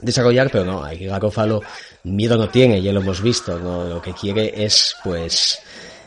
desarrollar, 0.00 0.50
pero 0.50 0.64
no, 0.64 0.84
aquí 0.84 1.06
Garofalo 1.06 1.62
miedo 2.04 2.36
no 2.36 2.48
tiene, 2.48 2.82
ya 2.82 2.92
lo 2.92 3.00
hemos 3.00 3.20
visto, 3.22 3.58
¿no? 3.58 3.84
Lo 3.84 4.02
que 4.02 4.12
quiere 4.12 4.64
es, 4.64 4.96
pues, 5.04 5.60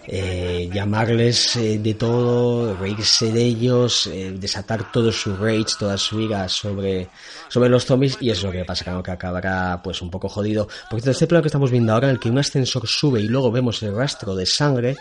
eh, 0.08 0.70
llamarles 0.72 1.56
eh, 1.56 1.80
de 1.80 1.94
todo, 1.94 2.76
reírse 2.76 3.32
de 3.32 3.42
ellos, 3.42 4.08
eh, 4.08 4.34
desatar 4.38 4.92
todo 4.92 5.12
su 5.12 5.36
rage, 5.36 5.76
toda 5.80 5.98
su 5.98 6.20
ira 6.20 6.50
sobre, 6.50 7.10
sobre 7.48 7.70
los 7.70 7.86
zombies, 7.86 8.18
y 8.20 8.30
eso 8.30 8.40
es 8.40 8.44
lo 8.46 8.52
que 8.52 8.66
pasa, 8.66 8.84
claro, 8.84 9.02
que 9.02 9.12
acabará 9.12 9.82
pues 9.84 10.02
un 10.02 10.10
poco 10.10 10.28
jodido. 10.28 10.68
Porque 10.90 11.10
este 11.10 11.28
plano 11.28 11.42
que 11.42 11.48
estamos 11.48 11.72
viendo 11.72 11.94
ahora, 11.94 12.08
en 12.08 12.16
el 12.16 12.20
que 12.20 12.30
un 12.30 12.38
ascensor 12.38 12.88
sube 12.88 13.22
y 13.22 13.28
luego 13.28 13.52
vemos 13.52 13.82
el 13.84 13.96
rastro 13.96 14.36
de 14.36 14.46
sangre, 14.46 14.96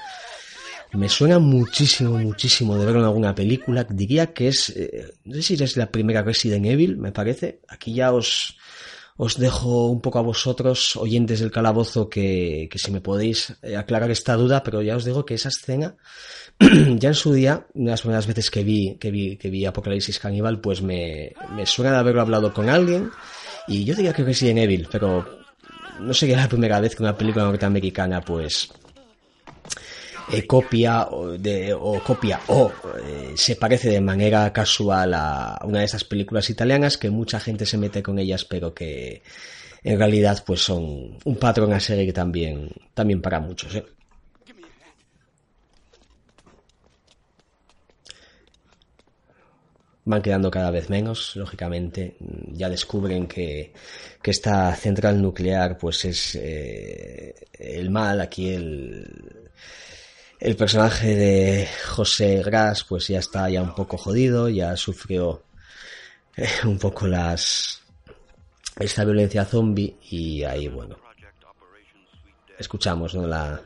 me 0.92 1.08
suena 1.08 1.38
muchísimo, 1.38 2.18
muchísimo 2.18 2.76
de 2.76 2.84
verlo 2.84 3.00
en 3.00 3.06
alguna 3.06 3.34
película. 3.34 3.84
Diría 3.84 4.32
que 4.32 4.48
es, 4.48 4.68
eh, 4.70 5.14
no 5.24 5.34
sé 5.36 5.42
si 5.42 5.54
es 5.54 5.76
la 5.76 5.90
primera 5.90 6.22
Resident 6.22 6.66
Evil, 6.66 6.98
me 6.98 7.12
parece. 7.12 7.60
Aquí 7.68 7.94
ya 7.94 8.12
os, 8.12 8.58
os 9.22 9.38
dejo 9.38 9.86
un 9.86 10.00
poco 10.00 10.18
a 10.18 10.22
vosotros, 10.22 10.96
oyentes 10.96 11.38
del 11.38 11.52
calabozo, 11.52 12.08
que, 12.08 12.66
que 12.68 12.76
si 12.76 12.90
me 12.90 13.00
podéis 13.00 13.54
eh, 13.62 13.76
aclarar 13.76 14.10
esta 14.10 14.34
duda, 14.34 14.64
pero 14.64 14.82
ya 14.82 14.96
os 14.96 15.04
digo 15.04 15.24
que 15.24 15.34
esa 15.34 15.48
escena, 15.48 15.94
ya 16.58 17.10
en 17.10 17.14
su 17.14 17.32
día, 17.32 17.64
una 17.74 17.84
de 17.84 17.90
las 17.92 18.00
primeras 18.00 18.26
veces 18.26 18.50
que 18.50 18.64
vi, 18.64 18.96
que 18.98 19.12
vi, 19.12 19.36
que 19.36 19.48
vi 19.48 19.64
Apocalipsis 19.64 20.18
Caníbal, 20.18 20.60
pues 20.60 20.82
me, 20.82 21.34
me 21.54 21.66
suena 21.66 21.92
de 21.92 21.98
haberlo 21.98 22.20
hablado 22.20 22.52
con 22.52 22.68
alguien, 22.68 23.12
y 23.68 23.84
yo 23.84 23.94
diría 23.94 24.12
que 24.12 24.24
Resident 24.24 24.58
Evil, 24.58 24.88
pero 24.90 25.24
no 26.00 26.12
sería 26.12 26.38
la 26.38 26.48
primera 26.48 26.80
vez 26.80 26.96
que 26.96 27.04
una 27.04 27.16
película 27.16 27.44
norteamericana, 27.44 28.22
pues, 28.22 28.70
eh, 30.30 30.46
copia 30.46 31.08
o, 31.10 32.00
copia 32.04 32.40
o 32.48 32.70
eh, 33.04 33.32
se 33.34 33.56
parece 33.56 33.90
de 33.90 34.00
manera 34.00 34.52
casual 34.52 35.14
a 35.14 35.58
una 35.64 35.80
de 35.80 35.84
esas 35.84 36.04
películas 36.04 36.48
italianas 36.50 36.96
que 36.96 37.10
mucha 37.10 37.40
gente 37.40 37.66
se 37.66 37.78
mete 37.78 38.02
con 38.02 38.18
ellas 38.18 38.44
pero 38.44 38.72
que 38.72 39.22
en 39.82 39.98
realidad 39.98 40.42
pues 40.46 40.60
son 40.62 41.18
un 41.24 41.36
patrón 41.36 41.72
a 41.72 41.80
seguir 41.80 42.12
también 42.12 42.70
también 42.94 43.20
para 43.20 43.40
muchos 43.40 43.74
¿eh? 43.74 43.84
van 50.04 50.20
quedando 50.20 50.50
cada 50.50 50.72
vez 50.72 50.90
menos, 50.90 51.36
lógicamente. 51.36 52.16
Ya 52.50 52.68
descubren 52.68 53.28
que, 53.28 53.72
que 54.20 54.30
esta 54.32 54.74
central 54.74 55.22
nuclear, 55.22 55.78
pues 55.78 56.04
es 56.04 56.34
el 56.34 57.88
mal. 57.88 58.20
Aquí 58.20 58.52
el, 58.52 59.41
el 60.42 60.56
personaje 60.56 61.14
de 61.14 61.68
José 61.86 62.42
Gras, 62.42 62.82
pues 62.82 63.06
ya 63.06 63.20
está 63.20 63.48
ya 63.48 63.62
un 63.62 63.76
poco 63.76 63.96
jodido, 63.96 64.48
ya 64.48 64.76
sufrió 64.76 65.44
eh, 66.36 66.48
un 66.64 66.80
poco 66.80 67.06
las 67.06 67.80
esta 68.76 69.04
violencia 69.04 69.44
zombie 69.44 69.96
y 70.10 70.42
ahí 70.42 70.66
bueno 70.66 70.96
escuchamos 72.58 73.14
¿no? 73.14 73.26
la, 73.26 73.60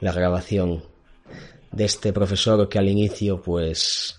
la 0.00 0.12
grabación 0.12 0.82
de 1.70 1.84
este 1.84 2.12
profesor 2.12 2.68
que 2.68 2.78
al 2.78 2.88
inicio 2.88 3.40
pues 3.40 4.18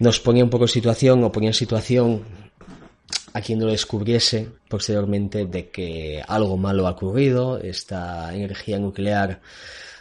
nos 0.00 0.18
ponía 0.18 0.42
un 0.42 0.50
poco 0.50 0.64
en 0.64 0.68
situación 0.68 1.22
o 1.22 1.30
ponía 1.30 1.50
en 1.50 1.54
situación 1.54 2.24
a 3.34 3.40
quien 3.40 3.60
no 3.60 3.66
lo 3.66 3.72
descubriese 3.72 4.48
posteriormente 4.68 5.46
de 5.46 5.70
que 5.70 6.22
algo 6.26 6.56
malo 6.56 6.88
ha 6.88 6.92
ocurrido, 6.92 7.58
esta 7.58 8.34
energía 8.34 8.78
nuclear 8.78 9.40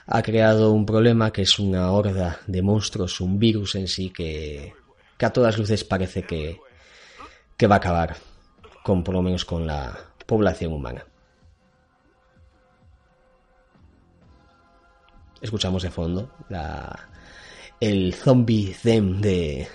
ha 0.08 0.22
creado 0.22 0.72
un 0.72 0.86
problema 0.86 1.32
que 1.32 1.42
es 1.42 1.60
una 1.60 1.92
horda 1.92 2.40
de 2.48 2.62
monstruos, 2.62 3.20
un 3.20 3.38
virus 3.38 3.76
en 3.76 3.88
sí 3.88 4.10
que, 4.10 4.74
que 5.18 5.26
a 5.26 5.34
todas 5.34 5.58
luces 5.58 5.84
parece 5.84 6.24
que, 6.24 6.60
que 7.58 7.68
va 7.68 7.76
a 7.76 7.80
acabar 7.80 8.16
con 8.84 9.04
por 9.04 9.16
lo 9.16 9.22
menos 9.22 9.44
con 9.44 9.68
la 9.68 9.98
población 10.26 10.72
humana. 10.72 11.06
Escuchamos 15.42 15.84
de 15.84 15.92
fondo 15.92 16.32
la, 16.48 17.10
el 17.82 18.14
zombie 18.14 18.74
them 18.82 19.20
de, 19.20 19.68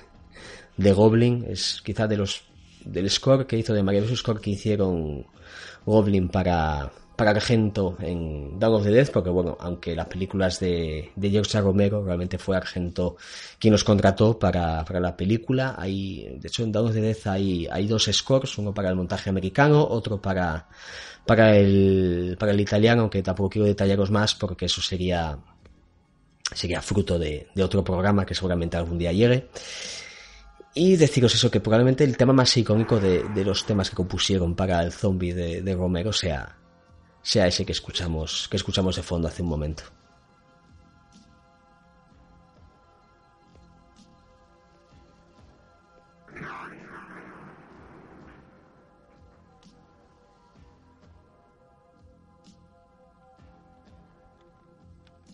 de 0.79 0.93
Goblin, 0.93 1.45
es 1.47 1.83
quizá 1.85 2.09
de 2.09 2.17
los 2.17 2.45
del 2.85 3.09
score 3.11 3.47
que 3.47 3.59
hizo 3.59 3.75
de 3.75 3.83
maravilloso 3.83 4.17
score 4.17 4.41
que 4.41 4.51
hicieron 4.51 5.27
Goblin 5.85 6.29
para 6.29 6.91
para 7.23 7.37
Argento 7.37 7.97
en 8.01 8.59
Dawn 8.59 8.75
of 8.75 8.83
the 8.83 8.91
Dead, 8.91 9.09
porque 9.13 9.31
bueno, 9.31 9.57
aunque 9.61 9.95
las 9.95 10.09
películas 10.09 10.59
de, 10.59 11.13
de 11.15 11.31
George 11.31 11.61
Romero 11.61 12.05
realmente 12.05 12.37
fue 12.37 12.57
Argento 12.57 13.17
quien 13.61 13.71
los 13.71 13.85
contrató 13.85 14.41
para, 14.41 14.85
para 14.85 14.99
la 14.99 15.17
película. 15.17 15.77
Hay, 15.79 16.37
de 16.41 16.49
hecho, 16.49 16.65
en 16.65 16.73
Dawn 16.73 16.89
of 16.89 16.95
the 16.95 17.01
Dead 17.01 17.17
hay, 17.27 17.69
hay 17.71 17.87
dos 17.87 18.11
scores, 18.13 18.59
uno 18.59 18.75
para 18.75 18.89
el 18.89 18.97
montaje 18.97 19.31
americano, 19.31 19.87
otro 19.89 20.21
para, 20.21 20.69
para 21.25 21.57
el, 21.57 22.37
para 22.41 22.51
el 22.51 22.61
italiano, 22.61 23.03
aunque 23.03 23.23
tampoco 23.23 23.51
quiero 23.51 23.69
detallaros 23.69 24.11
más 24.11 24.35
porque 24.35 24.65
eso 24.65 24.83
sería, 24.83 25.39
sería 26.53 26.83
fruto 26.83 27.21
de, 27.21 27.47
de 27.55 27.63
otro 27.63 27.85
programa 27.85 28.27
que 28.27 28.35
seguramente 28.35 28.77
algún 28.77 28.99
día 28.99 29.13
llegue. 29.13 29.49
Y 30.75 30.97
deciros 30.97 31.37
eso, 31.37 31.53
que 31.53 31.61
probablemente 31.61 32.03
el 32.03 32.17
tema 32.17 32.33
más 32.33 32.57
icónico 32.57 32.99
de, 32.99 33.23
de 33.29 33.45
los 33.45 33.65
temas 33.65 33.91
que 33.91 33.95
compusieron 33.95 34.57
para 34.57 34.83
el 34.83 34.91
zombie 34.91 35.33
de, 35.33 35.63
de 35.63 35.75
Romero 35.77 36.13
sea, 36.13 36.57
sea 37.23 37.47
ese 37.47 37.65
que 37.65 37.73
escuchamos, 37.73 38.49
que 38.49 38.57
escuchamos 38.57 38.97
de 38.97 39.03
fondo 39.03 39.29
hace 39.29 39.43
un 39.43 39.49
momento. 39.49 39.85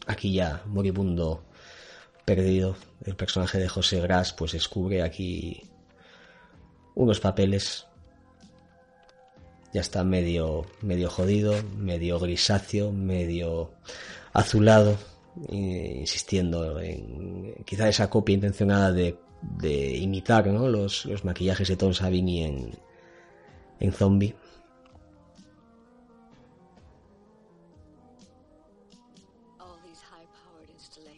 Aquí 0.06 0.32
ya, 0.32 0.62
moribundo, 0.66 1.44
perdido, 2.24 2.76
el 3.04 3.14
personaje 3.14 3.58
de 3.58 3.68
José 3.68 4.00
Gras 4.00 4.32
pues 4.32 4.52
descubre 4.52 5.02
aquí 5.02 5.62
unos 6.94 7.20
papeles 7.20 7.87
ya 9.72 9.80
está 9.80 10.02
medio, 10.02 10.64
medio 10.80 11.10
jodido, 11.10 11.54
medio 11.76 12.18
grisáceo, 12.18 12.90
medio 12.92 13.70
azulado, 14.32 14.96
insistiendo 15.50 16.80
en 16.80 17.54
quizá 17.64 17.88
esa 17.88 18.08
copia 18.08 18.34
intencionada 18.34 18.92
de, 18.92 19.18
de 19.42 19.96
imitar 19.96 20.46
¿no? 20.46 20.68
los, 20.68 21.04
los, 21.04 21.24
maquillajes 21.24 21.68
de 21.68 21.76
Tom 21.76 21.92
Savini 21.92 22.44
en, 22.44 22.78
en 23.80 23.92
Zombie. 23.92 24.34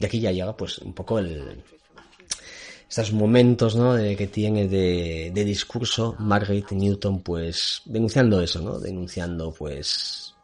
Y 0.00 0.04
aquí 0.06 0.18
ya 0.18 0.32
llega 0.32 0.56
pues 0.56 0.78
un 0.78 0.94
poco 0.94 1.18
el, 1.18 1.62
estos 2.90 3.12
momentos 3.12 3.76
¿no? 3.76 3.94
de, 3.94 4.16
que 4.16 4.26
tiene 4.26 4.66
de, 4.66 5.30
de, 5.32 5.44
discurso 5.44 6.16
Margaret 6.18 6.72
Newton 6.72 7.20
pues 7.20 7.82
denunciando 7.84 8.40
eso, 8.40 8.60
¿no? 8.60 8.80
denunciando 8.80 9.52
pues 9.52 10.34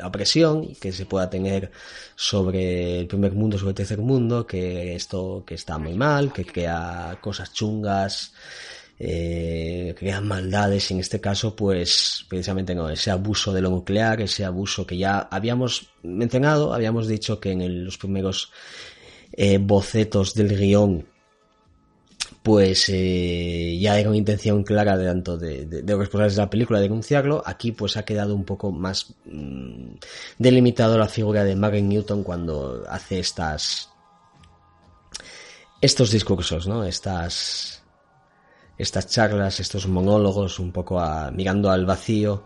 la 0.00 0.08
opresión 0.08 0.74
que 0.80 0.90
se 0.90 1.06
pueda 1.06 1.30
tener 1.30 1.70
sobre 2.16 2.98
el 2.98 3.06
primer 3.06 3.32
mundo, 3.32 3.56
sobre 3.56 3.70
el 3.70 3.76
tercer 3.76 3.98
mundo, 3.98 4.44
que 4.44 4.96
esto 4.96 5.44
que 5.46 5.54
está 5.54 5.78
muy 5.78 5.94
mal, 5.94 6.32
que 6.32 6.44
crea 6.44 7.16
cosas 7.20 7.52
chungas, 7.52 8.32
eh, 8.98 9.94
crea 9.96 10.20
maldades, 10.20 10.90
y 10.90 10.94
en 10.94 11.00
este 11.00 11.20
caso, 11.20 11.54
pues 11.54 12.24
precisamente 12.28 12.74
no, 12.74 12.90
ese 12.90 13.12
abuso 13.12 13.52
de 13.52 13.60
lo 13.60 13.70
nuclear, 13.70 14.20
ese 14.20 14.44
abuso 14.44 14.84
que 14.84 14.96
ya 14.96 15.28
habíamos 15.30 15.92
mencionado, 16.02 16.74
habíamos 16.74 17.06
dicho 17.06 17.38
que 17.38 17.52
en 17.52 17.84
los 17.84 17.96
primeros 17.96 18.50
eh, 19.32 19.58
bocetos 19.58 20.34
del 20.34 20.56
guion 20.58 21.11
pues 22.42 22.88
eh, 22.88 23.78
ya 23.80 23.98
era 23.98 24.08
una 24.08 24.18
intención 24.18 24.64
clara 24.64 24.96
de 24.96 25.06
tanto 25.06 25.38
de, 25.38 25.64
de, 25.64 25.82
de, 25.82 25.92
los 25.92 26.00
responsables 26.00 26.36
de 26.36 26.42
la 26.42 26.50
película 26.50 26.80
denunciarlo. 26.80 27.42
Aquí 27.46 27.72
pues 27.72 27.96
ha 27.96 28.04
quedado 28.04 28.34
un 28.34 28.44
poco 28.44 28.72
más 28.72 29.14
mmm, 29.24 29.94
delimitado 30.38 30.98
la 30.98 31.08
figura 31.08 31.44
de 31.44 31.54
Margaret 31.54 31.84
Newton 31.84 32.24
cuando 32.24 32.84
hace 32.88 33.20
estas 33.20 33.90
estos 35.80 36.10
discursos, 36.10 36.66
¿no? 36.66 36.84
Estas 36.84 37.82
estas 38.78 39.06
charlas, 39.06 39.60
estos 39.60 39.86
monólogos 39.86 40.58
un 40.58 40.72
poco 40.72 40.98
a, 40.98 41.30
mirando 41.30 41.70
al 41.70 41.86
vacío 41.86 42.44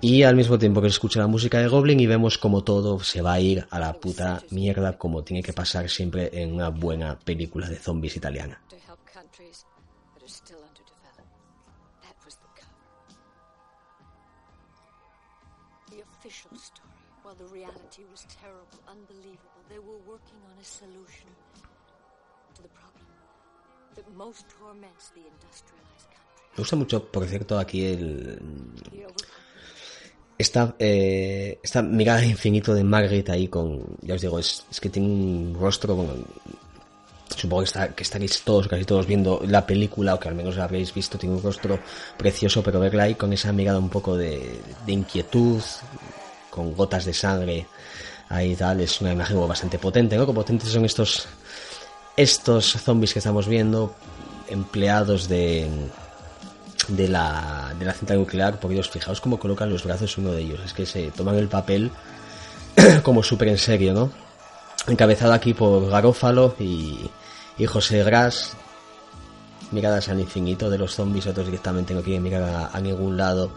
y 0.00 0.24
al 0.24 0.36
mismo 0.36 0.58
tiempo 0.58 0.82
que 0.82 0.88
se 0.88 0.94
escucha 0.94 1.20
la 1.20 1.26
música 1.26 1.58
de 1.58 1.68
Goblin 1.68 2.00
y 2.00 2.06
vemos 2.06 2.38
como 2.38 2.64
todo 2.64 3.00
se 3.00 3.22
va 3.22 3.34
a 3.34 3.40
ir 3.40 3.66
a 3.70 3.78
la 3.78 3.92
puta 3.94 4.42
mierda 4.50 4.98
como 4.98 5.22
tiene 5.22 5.42
que 5.42 5.52
pasar 5.52 5.88
siempre 5.88 6.30
en 6.32 6.54
una 6.54 6.70
buena 6.70 7.18
película 7.18 7.68
de 7.68 7.76
zombies 7.76 8.16
italiana. 8.16 8.60
Me 26.52 26.62
gusta 26.62 26.76
mucho, 26.76 27.04
por 27.04 27.26
cierto, 27.26 27.58
aquí 27.58 27.84
el 27.84 28.38
esta, 30.38 30.74
eh, 30.78 31.58
esta 31.62 31.82
mirada 31.82 32.20
de 32.20 32.26
infinito 32.26 32.74
de 32.74 32.84
Margaret 32.84 33.28
ahí 33.30 33.48
con, 33.48 33.84
ya 34.02 34.14
os 34.14 34.20
digo, 34.20 34.38
es, 34.38 34.64
que 34.80 34.90
tiene 34.90 35.08
un 35.08 35.56
rostro, 35.58 35.96
supongo 37.34 37.62
que, 37.62 37.66
está, 37.66 37.88
que 37.94 38.02
estaréis 38.02 38.42
todos, 38.42 38.68
casi 38.68 38.84
todos 38.84 39.06
viendo 39.06 39.40
la 39.46 39.66
película, 39.66 40.14
o 40.14 40.20
que 40.20 40.28
al 40.28 40.34
menos 40.34 40.56
la 40.56 40.64
habréis 40.64 40.92
visto, 40.92 41.18
tiene 41.18 41.36
un 41.36 41.42
rostro 41.42 41.78
precioso, 42.18 42.62
pero 42.62 42.80
verla 42.80 43.04
ahí 43.04 43.14
con 43.14 43.32
esa 43.32 43.52
mirada 43.52 43.78
un 43.78 43.88
poco 43.88 44.16
de, 44.16 44.60
de 44.84 44.92
inquietud, 44.92 45.62
con 46.50 46.74
gotas 46.74 47.06
de 47.06 47.14
sangre, 47.14 47.66
ahí 48.28 48.54
tal, 48.54 48.80
es 48.80 49.00
una 49.00 49.12
imagen 49.12 49.46
bastante 49.48 49.78
potente, 49.78 50.16
¿no? 50.16 50.26
Como 50.26 50.40
potentes 50.40 50.68
son 50.68 50.84
estos, 50.84 51.26
estos 52.16 52.72
zombies 52.72 53.12
que 53.12 53.18
estamos 53.18 53.46
viendo, 53.46 53.94
empleados 54.48 55.28
de, 55.28 55.68
de 56.88 57.08
la, 57.08 57.74
de 57.78 57.84
la 57.84 57.92
central 57.92 58.20
nuclear, 58.20 58.58
porque 58.60 58.74
Dios, 58.74 58.90
fijaos 58.90 59.20
cómo 59.20 59.38
colocan 59.38 59.70
los 59.70 59.84
brazos 59.84 60.16
uno 60.18 60.32
de 60.32 60.42
ellos, 60.42 60.60
es 60.64 60.72
que 60.72 60.86
se 60.86 61.10
toman 61.10 61.36
el 61.36 61.48
papel 61.48 61.90
como 63.02 63.22
súper 63.22 63.48
en 63.48 63.58
serio, 63.58 63.92
¿no? 63.92 64.10
Encabezado 64.86 65.32
aquí 65.32 65.52
por 65.52 65.88
Garófalo 65.90 66.54
y, 66.58 67.10
y 67.58 67.66
José 67.66 68.02
Gras, 68.04 68.56
miradas 69.72 70.08
al 70.08 70.20
infinito 70.20 70.70
de 70.70 70.78
los 70.78 70.94
zombies, 70.94 71.26
otros 71.26 71.46
directamente 71.46 71.92
no 71.92 72.02
quieren 72.02 72.22
mirar 72.22 72.70
a 72.72 72.80
ningún 72.80 73.16
lado, 73.16 73.50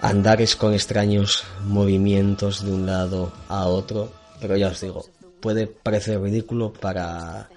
andares 0.00 0.56
con 0.56 0.72
extraños 0.72 1.44
movimientos 1.64 2.64
de 2.64 2.72
un 2.72 2.86
lado 2.86 3.30
a 3.48 3.66
otro, 3.66 4.10
pero 4.40 4.56
ya 4.56 4.68
os 4.68 4.80
digo, 4.80 5.04
puede 5.42 5.66
parecer 5.66 6.18
ridículo 6.22 6.72
para 6.72 7.50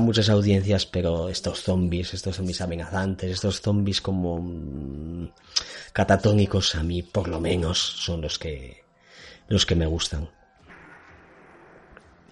muchas 0.00 0.28
audiencias, 0.28 0.86
pero 0.86 1.28
estos 1.28 1.62
zombies, 1.62 2.14
estos 2.14 2.34
zombies 2.34 2.60
amenazantes, 2.60 3.30
estos 3.30 3.60
zombies 3.60 4.00
como 4.00 4.40
mmm, 4.40 5.28
catatónicos 5.92 6.74
a 6.74 6.82
mí 6.82 7.02
por 7.02 7.28
lo 7.28 7.38
menos 7.38 7.78
son 7.78 8.22
los 8.22 8.40
que 8.40 8.82
los 9.48 9.64
que 9.64 9.76
me 9.76 9.86
gustan. 9.86 10.28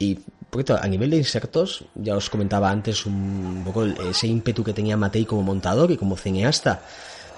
Y 0.00 0.18
porque 0.50 0.72
a 0.72 0.86
nivel 0.88 1.10
de 1.10 1.18
insectos, 1.18 1.84
ya 1.94 2.16
os 2.16 2.30
comentaba 2.30 2.70
antes 2.70 3.06
un 3.06 3.62
poco 3.64 3.84
ese 3.84 4.26
ímpetu 4.26 4.64
que 4.64 4.72
tenía 4.72 4.96
Matei 4.96 5.24
como 5.24 5.42
montador 5.42 5.90
y 5.90 5.96
como 5.96 6.16
cineasta. 6.16 6.82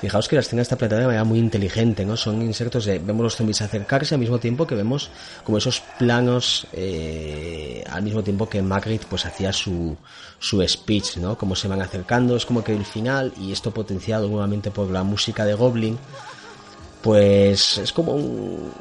Fijaos 0.00 0.28
que 0.28 0.36
la 0.36 0.40
escena 0.40 0.60
está 0.60 0.76
planteada 0.76 1.02
de 1.02 1.06
manera 1.06 1.24
muy 1.24 1.38
inteligente, 1.38 2.04
¿no? 2.04 2.18
Son 2.18 2.42
insectos 2.42 2.84
de, 2.84 2.98
vemos 2.98 3.22
los 3.22 3.36
zombies 3.36 3.62
acercarse 3.62 4.14
al 4.14 4.20
mismo 4.20 4.38
tiempo 4.38 4.66
que 4.66 4.74
vemos 4.74 5.10
como 5.42 5.56
esos 5.56 5.82
planos, 5.98 6.66
eh, 6.74 7.82
al 7.90 8.02
mismo 8.02 8.22
tiempo 8.22 8.46
que 8.46 8.60
Magritte 8.60 9.06
pues 9.08 9.24
hacía 9.24 9.54
su, 9.54 9.96
su 10.38 10.66
speech, 10.68 11.16
¿no? 11.16 11.38
Como 11.38 11.56
se 11.56 11.66
van 11.66 11.80
acercando, 11.80 12.36
es 12.36 12.44
como 12.44 12.62
que 12.62 12.74
el 12.74 12.84
final, 12.84 13.32
y 13.40 13.52
esto 13.52 13.72
potenciado 13.72 14.28
nuevamente 14.28 14.70
por 14.70 14.90
la 14.90 15.02
música 15.02 15.46
de 15.46 15.54
Goblin, 15.54 15.98
pues 17.02 17.78
es 17.78 17.92
como 17.92 18.12
un, 18.12 18.72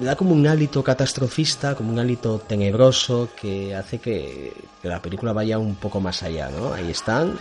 da 0.00 0.14
como 0.14 0.32
un 0.32 0.46
hálito 0.46 0.84
catastrofista, 0.84 1.74
como 1.74 1.90
un 1.90 1.98
hálito 1.98 2.38
tenebroso 2.46 3.30
que 3.40 3.74
hace 3.74 3.98
que 3.98 4.52
la 4.82 5.02
película 5.02 5.32
vaya 5.32 5.58
un 5.58 5.74
poco 5.74 6.00
más 6.00 6.22
allá, 6.22 6.48
¿no? 6.50 6.72
Ahí 6.72 6.90
están, 6.90 7.38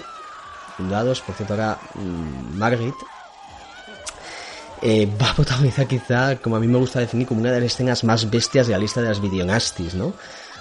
fundados, 0.78 1.22
por 1.22 1.36
cierto 1.36 1.56
ahora 1.56 1.80
mmm, 1.96 2.58
Margaret 2.58 2.96
eh, 4.82 5.10
va 5.22 5.32
a 5.32 5.36
protagonizar 5.36 5.88
quizá, 5.88 6.38
como 6.38 6.56
a 6.56 6.60
mí 6.60 6.68
me 6.68 6.78
gusta 6.78 7.00
definir, 7.00 7.28
como 7.28 7.42
una 7.42 7.52
de 7.52 7.62
las 7.62 7.74
escenas 7.74 8.04
más 8.04 8.30
bestias 8.30 8.68
de 8.68 8.74
la 8.74 8.80
lista 8.80 9.02
de 9.02 9.10
las 9.10 9.22
videonastis, 9.22 9.96
¿no? 9.96 10.14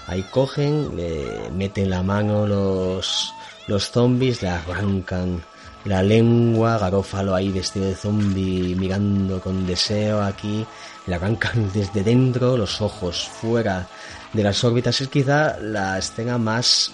Ahí 0.07 0.23
cogen, 0.23 0.97
le 0.97 1.51
meten 1.51 1.91
la 1.91 2.03
mano 2.03 2.47
los, 2.47 3.35
los 3.67 3.91
zombies, 3.91 4.41
le 4.43 4.49
arrancan 4.49 5.43
la 5.85 6.03
lengua, 6.03 6.79
Garófalo 6.79 7.35
ahí 7.35 7.51
vestido 7.51 7.87
de 7.87 7.95
zombie 7.95 8.75
mirando 8.77 9.41
con 9.41 9.67
deseo 9.67 10.23
aquí, 10.23 10.67
le 11.07 11.15
arrancan 11.15 11.71
desde 11.75 12.03
dentro, 12.03 12.57
los 12.57 12.81
ojos 12.81 13.29
fuera 13.29 13.87
de 14.33 14.43
las 14.43 14.63
órbitas, 14.65 15.01
es 15.01 15.09
quizá 15.09 15.59
la 15.61 15.99
escena 15.99 16.39
más 16.39 16.93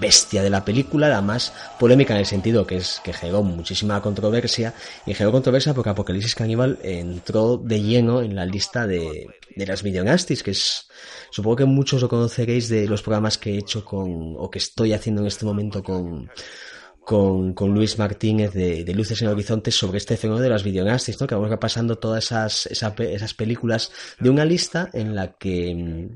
bestia 0.00 0.42
de 0.42 0.50
la 0.50 0.64
película, 0.64 1.08
la 1.08 1.22
más 1.22 1.52
polémica 1.78 2.14
en 2.14 2.20
el 2.20 2.26
sentido 2.26 2.66
que 2.66 2.76
es 2.76 3.00
que 3.04 3.12
generó 3.12 3.42
muchísima 3.42 4.00
controversia 4.02 4.74
y 5.06 5.14
generó 5.14 5.32
controversia 5.32 5.74
porque 5.74 5.90
Apocalipsis 5.90 6.34
Caníbal 6.34 6.78
entró 6.82 7.56
de 7.56 7.80
lleno 7.82 8.22
en 8.22 8.34
la 8.34 8.44
lista 8.44 8.86
de, 8.86 9.26
de 9.54 9.66
las 9.66 9.82
videonastis, 9.82 10.42
que 10.42 10.52
es 10.52 10.88
supongo 11.30 11.56
que 11.56 11.64
muchos 11.64 12.02
lo 12.02 12.08
conoceréis 12.08 12.68
de 12.68 12.86
los 12.86 13.02
programas 13.02 13.38
que 13.38 13.54
he 13.54 13.58
hecho 13.58 13.84
con 13.84 14.34
o 14.36 14.50
que 14.50 14.58
estoy 14.58 14.92
haciendo 14.92 15.22
en 15.22 15.28
este 15.28 15.44
momento 15.44 15.82
con 15.82 16.30
con, 17.08 17.54
con 17.54 17.72
Luis 17.72 17.98
Martínez 17.98 18.52
de, 18.52 18.84
de, 18.84 18.94
Luces 18.94 19.22
en 19.22 19.28
Horizonte 19.28 19.70
sobre 19.70 19.96
este 19.96 20.18
fenómeno 20.18 20.42
de 20.42 20.50
las 20.50 20.62
videonastis, 20.62 21.18
¿no? 21.18 21.26
que 21.26 21.34
vamos 21.34 21.48
repasando 21.48 21.96
todas 21.96 22.26
esas, 22.26 22.66
esa, 22.66 22.94
esas 22.98 23.32
películas 23.32 23.90
de 24.20 24.28
una 24.28 24.44
lista 24.44 24.90
en 24.92 25.14
la 25.14 25.32
que 25.32 26.10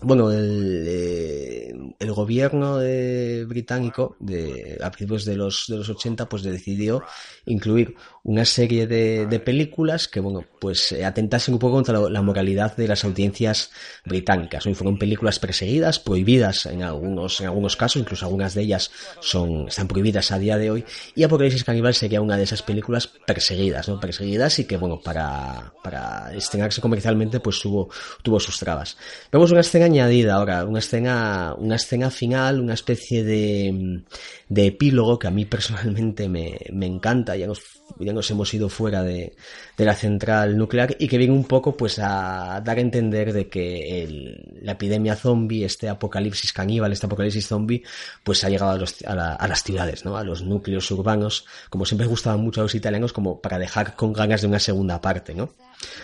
bueno, 0.00 0.30
el, 0.30 0.84
eh, 0.86 1.74
el 1.98 2.12
gobierno 2.12 2.78
de, 2.78 3.44
británico 3.46 4.16
de, 4.20 4.78
a 4.82 4.90
principios 4.90 5.24
de 5.24 5.36
los, 5.36 5.66
de 5.68 5.76
los 5.76 5.88
80 5.88 6.28
pues 6.28 6.42
decidió 6.42 7.02
incluir 7.46 7.94
una 8.24 8.44
serie 8.44 8.86
de, 8.86 9.26
de 9.26 9.40
películas 9.40 10.06
que, 10.06 10.20
bueno, 10.20 10.44
pues 10.60 10.92
eh, 10.92 11.04
atentasen 11.04 11.54
un 11.54 11.58
poco 11.58 11.74
contra 11.74 11.98
la, 12.08 12.22
moralidad 12.22 12.76
de 12.76 12.86
las 12.86 13.04
audiencias 13.04 13.72
británicas. 14.04 14.64
¿no? 14.64 14.74
fueron 14.76 14.96
películas 14.96 15.40
perseguidas, 15.40 15.98
prohibidas 15.98 16.66
en 16.66 16.84
algunos, 16.84 17.40
en 17.40 17.48
algunos 17.48 17.76
casos, 17.76 18.00
incluso 18.00 18.24
algunas 18.26 18.54
de 18.54 18.62
ellas 18.62 18.92
son, 19.20 19.66
están 19.66 19.88
prohibidas 19.88 20.30
a 20.30 20.38
día 20.38 20.56
de 20.56 20.70
hoy, 20.70 20.84
y 21.16 21.24
Apocalipsis 21.24 21.64
Caníbal 21.64 21.94
sería 21.94 22.20
una 22.20 22.36
de 22.36 22.44
esas 22.44 22.62
películas 22.62 23.08
perseguidas, 23.08 23.88
¿no? 23.88 23.98
Perseguidas 23.98 24.56
y 24.60 24.66
que, 24.66 24.76
bueno, 24.76 25.00
para, 25.00 25.72
para 25.82 26.32
estrenarse 26.32 26.80
comercialmente, 26.80 27.40
pues 27.40 27.58
tuvo, 27.58 27.90
tuvo 28.22 28.38
sus 28.38 28.56
trabas. 28.60 28.96
Vemos 29.32 29.50
una 29.50 29.62
escena 29.62 29.86
añadida 29.86 30.34
ahora, 30.34 30.64
una 30.64 30.78
escena, 30.78 31.56
una 31.58 31.74
escena 31.74 32.08
final, 32.08 32.60
una 32.60 32.74
especie 32.74 33.24
de, 33.24 34.04
de 34.48 34.66
epílogo 34.66 35.18
que 35.18 35.26
a 35.26 35.32
mí 35.32 35.44
personalmente 35.44 36.28
me, 36.28 36.56
me 36.72 36.86
encanta, 36.86 37.34
ya 37.34 37.48
nos, 37.48 37.62
ya 37.98 38.11
nos 38.12 38.30
hemos 38.30 38.52
ido 38.54 38.68
fuera 38.68 39.02
de, 39.02 39.34
de, 39.76 39.84
la 39.84 39.94
central 39.94 40.56
nuclear 40.56 40.96
y 40.98 41.08
que 41.08 41.18
viene 41.18 41.32
un 41.32 41.44
poco 41.44 41.76
pues 41.76 41.98
a 41.98 42.60
dar 42.64 42.78
a 42.78 42.80
entender 42.80 43.32
de 43.32 43.48
que 43.48 44.02
el, 44.02 44.58
la 44.62 44.72
epidemia 44.72 45.16
zombie, 45.16 45.64
este 45.64 45.88
apocalipsis 45.88 46.52
caníbal, 46.52 46.92
este 46.92 47.06
apocalipsis 47.06 47.46
zombie, 47.46 47.82
pues 48.22 48.44
ha 48.44 48.48
llegado 48.48 48.72
a, 48.72 48.78
los, 48.78 49.02
a, 49.02 49.14
la, 49.14 49.34
a, 49.34 49.48
las 49.48 49.62
ciudades, 49.62 50.04
¿no? 50.04 50.16
A 50.16 50.24
los 50.24 50.42
núcleos 50.42 50.90
urbanos, 50.90 51.46
como 51.70 51.84
siempre 51.84 52.06
gustaban 52.06 52.40
mucho 52.40 52.60
a 52.60 52.64
los 52.64 52.74
italianos, 52.74 53.12
como 53.12 53.40
para 53.40 53.58
dejar 53.58 53.96
con 53.96 54.12
ganas 54.12 54.40
de 54.42 54.46
una 54.46 54.58
segunda 54.58 55.00
parte, 55.00 55.34
¿no? 55.34 55.54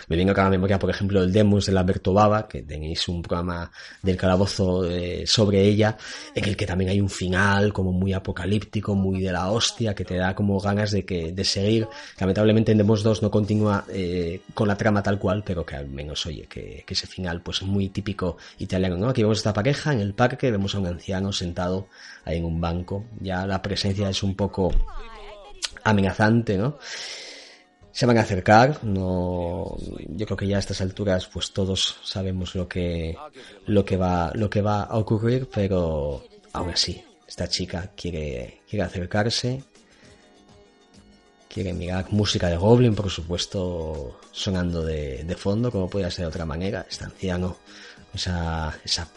Me 0.07 0.15
viene 0.15 0.31
acá 0.31 0.43
la 0.43 0.49
memoria, 0.49 0.79
por 0.79 0.89
ejemplo, 0.89 1.21
el 1.21 1.31
Demos 1.31 1.65
de 1.65 1.77
Alberto 1.77 2.13
Baba, 2.13 2.47
que 2.47 2.63
tenéis 2.63 3.07
un 3.07 3.21
programa 3.21 3.71
del 4.01 4.17
calabozo 4.17 4.85
eh, 4.89 5.23
sobre 5.25 5.63
ella, 5.63 5.97
en 6.33 6.45
el 6.45 6.57
que 6.57 6.65
también 6.65 6.89
hay 6.89 7.01
un 7.01 7.09
final 7.09 7.71
como 7.73 7.91
muy 7.91 8.13
apocalíptico, 8.13 8.95
muy 8.95 9.21
de 9.21 9.31
la 9.31 9.51
hostia, 9.51 9.93
que 9.93 10.05
te 10.05 10.15
da 10.15 10.35
como 10.35 10.59
ganas 10.59 10.91
de 10.91 11.05
que 11.05 11.31
de 11.31 11.43
seguir. 11.43 11.87
Lamentablemente 12.19 12.71
en 12.71 12.79
Demos 12.79 13.03
2 13.03 13.21
no 13.21 13.31
continúa 13.31 13.85
eh, 13.89 14.41
con 14.53 14.67
la 14.67 14.77
trama 14.77 15.03
tal 15.03 15.19
cual, 15.19 15.43
pero 15.45 15.65
que 15.65 15.75
al 15.75 15.87
menos, 15.87 16.25
oye, 16.25 16.47
que, 16.47 16.83
ese 16.89 17.07
final 17.07 17.41
pues 17.41 17.61
muy 17.61 17.89
típico 17.89 18.37
italiano, 18.57 18.97
¿no? 18.97 19.09
Aquí 19.09 19.21
vemos 19.21 19.37
esta 19.37 19.53
pareja 19.53 19.93
en 19.93 19.99
el 19.99 20.13
parque, 20.13 20.51
vemos 20.51 20.73
a 20.73 20.79
un 20.79 20.87
anciano 20.87 21.31
sentado 21.31 21.87
ahí 22.25 22.37
en 22.37 22.45
un 22.45 22.59
banco, 22.59 23.05
ya 23.19 23.45
la 23.45 23.61
presencia 23.61 24.09
es 24.09 24.23
un 24.23 24.35
poco 24.35 24.73
amenazante, 25.83 26.57
¿no? 26.57 26.77
Se 27.99 28.05
van 28.05 28.17
a 28.17 28.21
acercar, 28.21 28.81
no, 28.85 29.75
yo 30.07 30.25
creo 30.25 30.37
que 30.37 30.47
ya 30.47 30.55
a 30.55 30.59
estas 30.61 30.79
alturas 30.79 31.27
pues 31.27 31.51
todos 31.51 31.97
sabemos 32.01 32.55
lo 32.55 32.65
que, 32.65 33.17
lo 33.65 33.83
que 33.83 33.97
va, 33.97 34.31
lo 34.35 34.49
que 34.49 34.61
va 34.61 34.83
a 34.83 34.97
ocurrir, 34.97 35.49
pero 35.53 36.23
aún 36.53 36.69
así, 36.69 37.03
esta 37.27 37.49
chica 37.49 37.91
quiere, 37.97 38.61
quiere 38.69 38.85
acercarse, 38.85 39.61
quiere 41.49 41.73
mirar 41.73 42.05
música 42.11 42.47
de 42.47 42.55
Goblin, 42.55 42.95
por 42.95 43.09
supuesto, 43.09 44.21
sonando 44.31 44.81
de, 44.81 45.25
de 45.25 45.35
fondo, 45.35 45.69
como 45.69 45.89
podría 45.89 46.09
ser 46.09 46.23
de 46.23 46.29
otra 46.29 46.45
manera, 46.45 46.85
este 46.89 47.03
anciano, 47.03 47.57
esa, 48.13 48.79
esa 48.85 49.09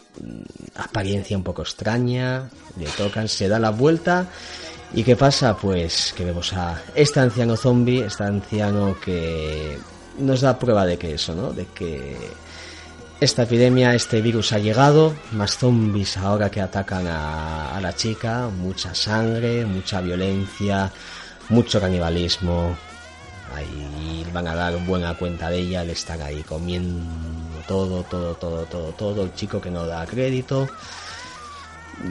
apariencia 0.74 1.36
un 1.36 1.44
poco 1.44 1.62
extraña, 1.62 2.50
le 2.76 2.86
tocan, 2.86 3.28
se 3.28 3.46
da 3.46 3.60
la 3.60 3.70
vuelta 3.70 4.28
¿Y 4.94 5.04
qué 5.04 5.16
pasa? 5.16 5.56
Pues 5.56 6.12
que 6.14 6.24
vemos 6.24 6.52
a 6.52 6.82
este 6.94 7.20
anciano 7.20 7.56
zombie, 7.56 8.04
este 8.04 8.24
anciano 8.24 8.94
que 9.00 9.78
nos 10.18 10.42
da 10.42 10.58
prueba 10.58 10.84
de 10.84 10.98
que 10.98 11.14
eso, 11.14 11.34
¿no? 11.34 11.52
De 11.52 11.64
que 11.66 12.14
esta 13.18 13.44
epidemia, 13.44 13.94
este 13.94 14.20
virus 14.20 14.52
ha 14.52 14.58
llegado, 14.58 15.14
más 15.30 15.56
zombies 15.56 16.18
ahora 16.18 16.50
que 16.50 16.60
atacan 16.60 17.06
a, 17.06 17.78
la 17.80 17.94
chica, 17.94 18.48
mucha 18.48 18.94
sangre, 18.94 19.64
mucha 19.64 20.02
violencia, 20.02 20.92
mucho 21.48 21.80
canibalismo. 21.80 22.76
Ahí 23.54 24.26
van 24.32 24.48
a 24.48 24.54
dar 24.54 24.76
buena 24.84 25.16
cuenta 25.16 25.48
de 25.48 25.60
ella, 25.60 25.84
le 25.84 25.92
están 25.92 26.20
ahí 26.20 26.42
comiendo 26.42 27.62
todo, 27.66 28.02
todo, 28.02 28.34
todo, 28.34 28.64
todo, 28.64 28.92
todo, 28.92 29.22
el 29.22 29.34
chico 29.34 29.60
que 29.60 29.70
no 29.70 29.86
da 29.86 30.04
crédito. 30.04 30.68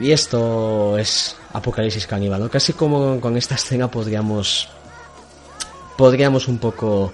Y 0.00 0.10
esto 0.10 0.96
es 0.98 1.36
Apocalipsis 1.52 2.06
Caníbal, 2.06 2.48
Casi 2.50 2.72
como 2.72 3.20
con 3.20 3.36
esta 3.36 3.54
escena 3.54 3.90
podríamos 3.90 4.68
podríamos 5.96 6.48
un 6.48 6.58
poco 6.58 7.12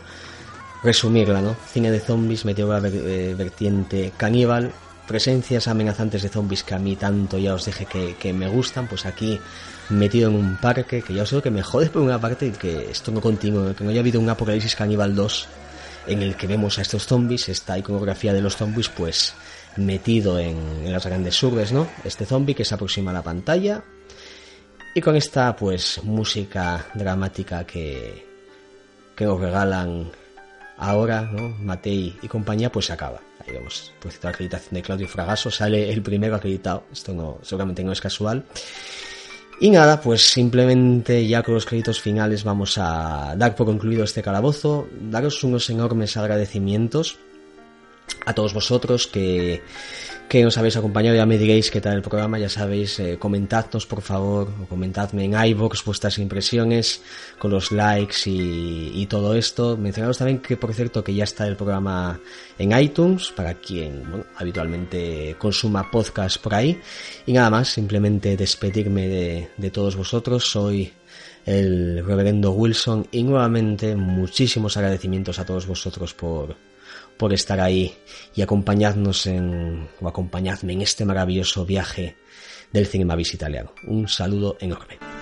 resumirla, 0.82 1.40
¿no? 1.40 1.56
Cine 1.72 1.90
de 1.90 2.00
zombies, 2.00 2.44
metió 2.44 2.68
la 2.68 2.86
eh, 2.88 3.34
vertiente 3.36 4.12
caníbal, 4.16 4.72
presencias 5.06 5.68
amenazantes 5.68 6.22
de 6.22 6.28
zombies 6.28 6.62
que 6.62 6.74
a 6.74 6.78
mí 6.78 6.96
tanto 6.96 7.38
ya 7.38 7.54
os 7.54 7.64
dije 7.64 7.86
que, 7.86 8.32
me 8.32 8.48
gustan, 8.48 8.86
pues 8.86 9.06
aquí 9.06 9.40
metido 9.88 10.28
en 10.28 10.36
un 10.36 10.56
parque, 10.56 11.02
que 11.02 11.14
ya 11.14 11.22
os 11.22 11.30
digo 11.30 11.42
que 11.42 11.50
me 11.50 11.62
jode 11.62 11.90
por 11.90 12.02
una 12.02 12.20
parte 12.20 12.52
que 12.52 12.90
esto 12.90 13.10
no 13.10 13.20
continúe, 13.20 13.74
que 13.74 13.84
no 13.84 13.90
haya 13.90 14.00
habido 14.00 14.20
un 14.20 14.28
Apocalipsis 14.28 14.76
Caníbal 14.76 15.14
2 15.14 15.48
en 16.08 16.22
el 16.22 16.36
que 16.36 16.46
vemos 16.46 16.78
a 16.78 16.82
estos 16.82 17.06
zombies, 17.06 17.48
esta 17.48 17.78
iconografía 17.78 18.32
de 18.32 18.40
los 18.40 18.56
zombies, 18.56 18.88
pues 18.88 19.34
metido 19.76 20.38
en, 20.38 20.90
las 20.90 21.04
grandes 21.04 21.42
urbes, 21.42 21.72
¿no? 21.72 21.88
Este 22.04 22.24
zombie 22.24 22.54
que 22.54 22.64
se 22.64 22.74
aproxima 22.74 23.10
a 23.10 23.14
la 23.14 23.22
pantalla 23.22 23.82
y 24.98 25.00
con 25.00 25.14
esta 25.14 25.54
pues 25.54 26.02
música 26.02 26.86
dramática 26.92 27.64
que, 27.64 28.26
que 29.14 29.24
nos 29.24 29.40
regalan 29.40 30.10
ahora, 30.76 31.22
¿no? 31.22 31.50
Matei 31.60 32.18
y 32.20 32.26
compañía, 32.26 32.72
pues 32.72 32.86
se 32.86 32.94
acaba. 32.94 33.20
Ahí 33.38 33.52
vemos, 33.52 33.92
pues 34.00 34.18
la 34.24 34.30
acreditación 34.30 34.74
de 34.74 34.82
Claudio 34.82 35.06
Fragaso, 35.06 35.52
sale 35.52 35.92
el 35.92 36.02
primero 36.02 36.34
acreditado, 36.34 36.82
esto 36.92 37.14
no, 37.14 37.38
seguramente 37.42 37.84
no 37.84 37.92
es 37.92 38.00
casual. 38.00 38.44
Y 39.60 39.70
nada, 39.70 40.00
pues 40.00 40.32
simplemente 40.32 41.24
ya 41.28 41.44
con 41.44 41.54
los 41.54 41.64
créditos 41.64 42.00
finales 42.00 42.42
vamos 42.42 42.76
a 42.76 43.34
dar 43.36 43.54
por 43.54 43.66
concluido 43.66 44.02
este 44.02 44.22
calabozo, 44.22 44.88
daros 45.00 45.44
unos 45.44 45.70
enormes 45.70 46.16
agradecimientos 46.16 47.18
a 48.26 48.34
todos 48.34 48.52
vosotros 48.52 49.06
que, 49.06 49.62
que 50.28 50.44
nos 50.44 50.58
habéis 50.58 50.76
acompañado, 50.76 51.16
ya 51.16 51.24
me 51.24 51.38
diréis 51.38 51.70
qué 51.70 51.80
tal 51.80 51.94
el 51.94 52.02
programa, 52.02 52.38
ya 52.38 52.50
sabéis, 52.50 52.98
eh, 53.00 53.16
comentadnos 53.18 53.86
por 53.86 54.02
favor, 54.02 54.48
o 54.62 54.66
comentadme 54.66 55.24
en 55.24 55.32
iVoox 55.32 55.84
vuestras 55.84 56.18
impresiones 56.18 57.00
con 57.38 57.50
los 57.50 57.72
likes 57.72 58.16
y, 58.26 58.92
y, 58.94 59.06
todo 59.06 59.34
esto. 59.34 59.76
Mencionaros 59.76 60.18
también 60.18 60.40
que, 60.40 60.56
por 60.56 60.74
cierto, 60.74 61.02
que 61.02 61.14
ya 61.14 61.24
está 61.24 61.46
el 61.46 61.56
programa 61.56 62.20
en 62.58 62.78
iTunes, 62.78 63.32
para 63.34 63.54
quien 63.54 64.04
habitualmente 64.36 65.34
consuma 65.38 65.90
podcast 65.90 66.40
por 66.42 66.54
ahí. 66.54 66.78
Y 67.24 67.32
nada 67.32 67.48
más, 67.48 67.68
simplemente 67.68 68.36
despedirme 68.36 69.08
de, 69.08 69.48
de 69.56 69.70
todos 69.70 69.96
vosotros, 69.96 70.44
soy 70.44 70.92
el 71.46 72.04
reverendo 72.04 72.52
Wilson 72.52 73.08
y 73.10 73.22
nuevamente 73.22 73.96
muchísimos 73.96 74.76
agradecimientos 74.76 75.38
a 75.38 75.46
todos 75.46 75.66
vosotros 75.66 76.12
por 76.12 76.54
por 77.18 77.34
estar 77.34 77.60
ahí 77.60 77.94
y 78.34 78.42
acompañarnos 78.42 79.26
en, 79.26 79.88
o 80.00 80.08
acompañadme 80.08 80.72
en 80.72 80.82
este 80.82 81.04
maravilloso 81.04 81.66
viaje 81.66 82.16
del 82.72 82.86
cinema 82.86 83.16
italiano. 83.18 83.72
Un 83.86 84.08
saludo 84.08 84.56
enorme. 84.60 85.17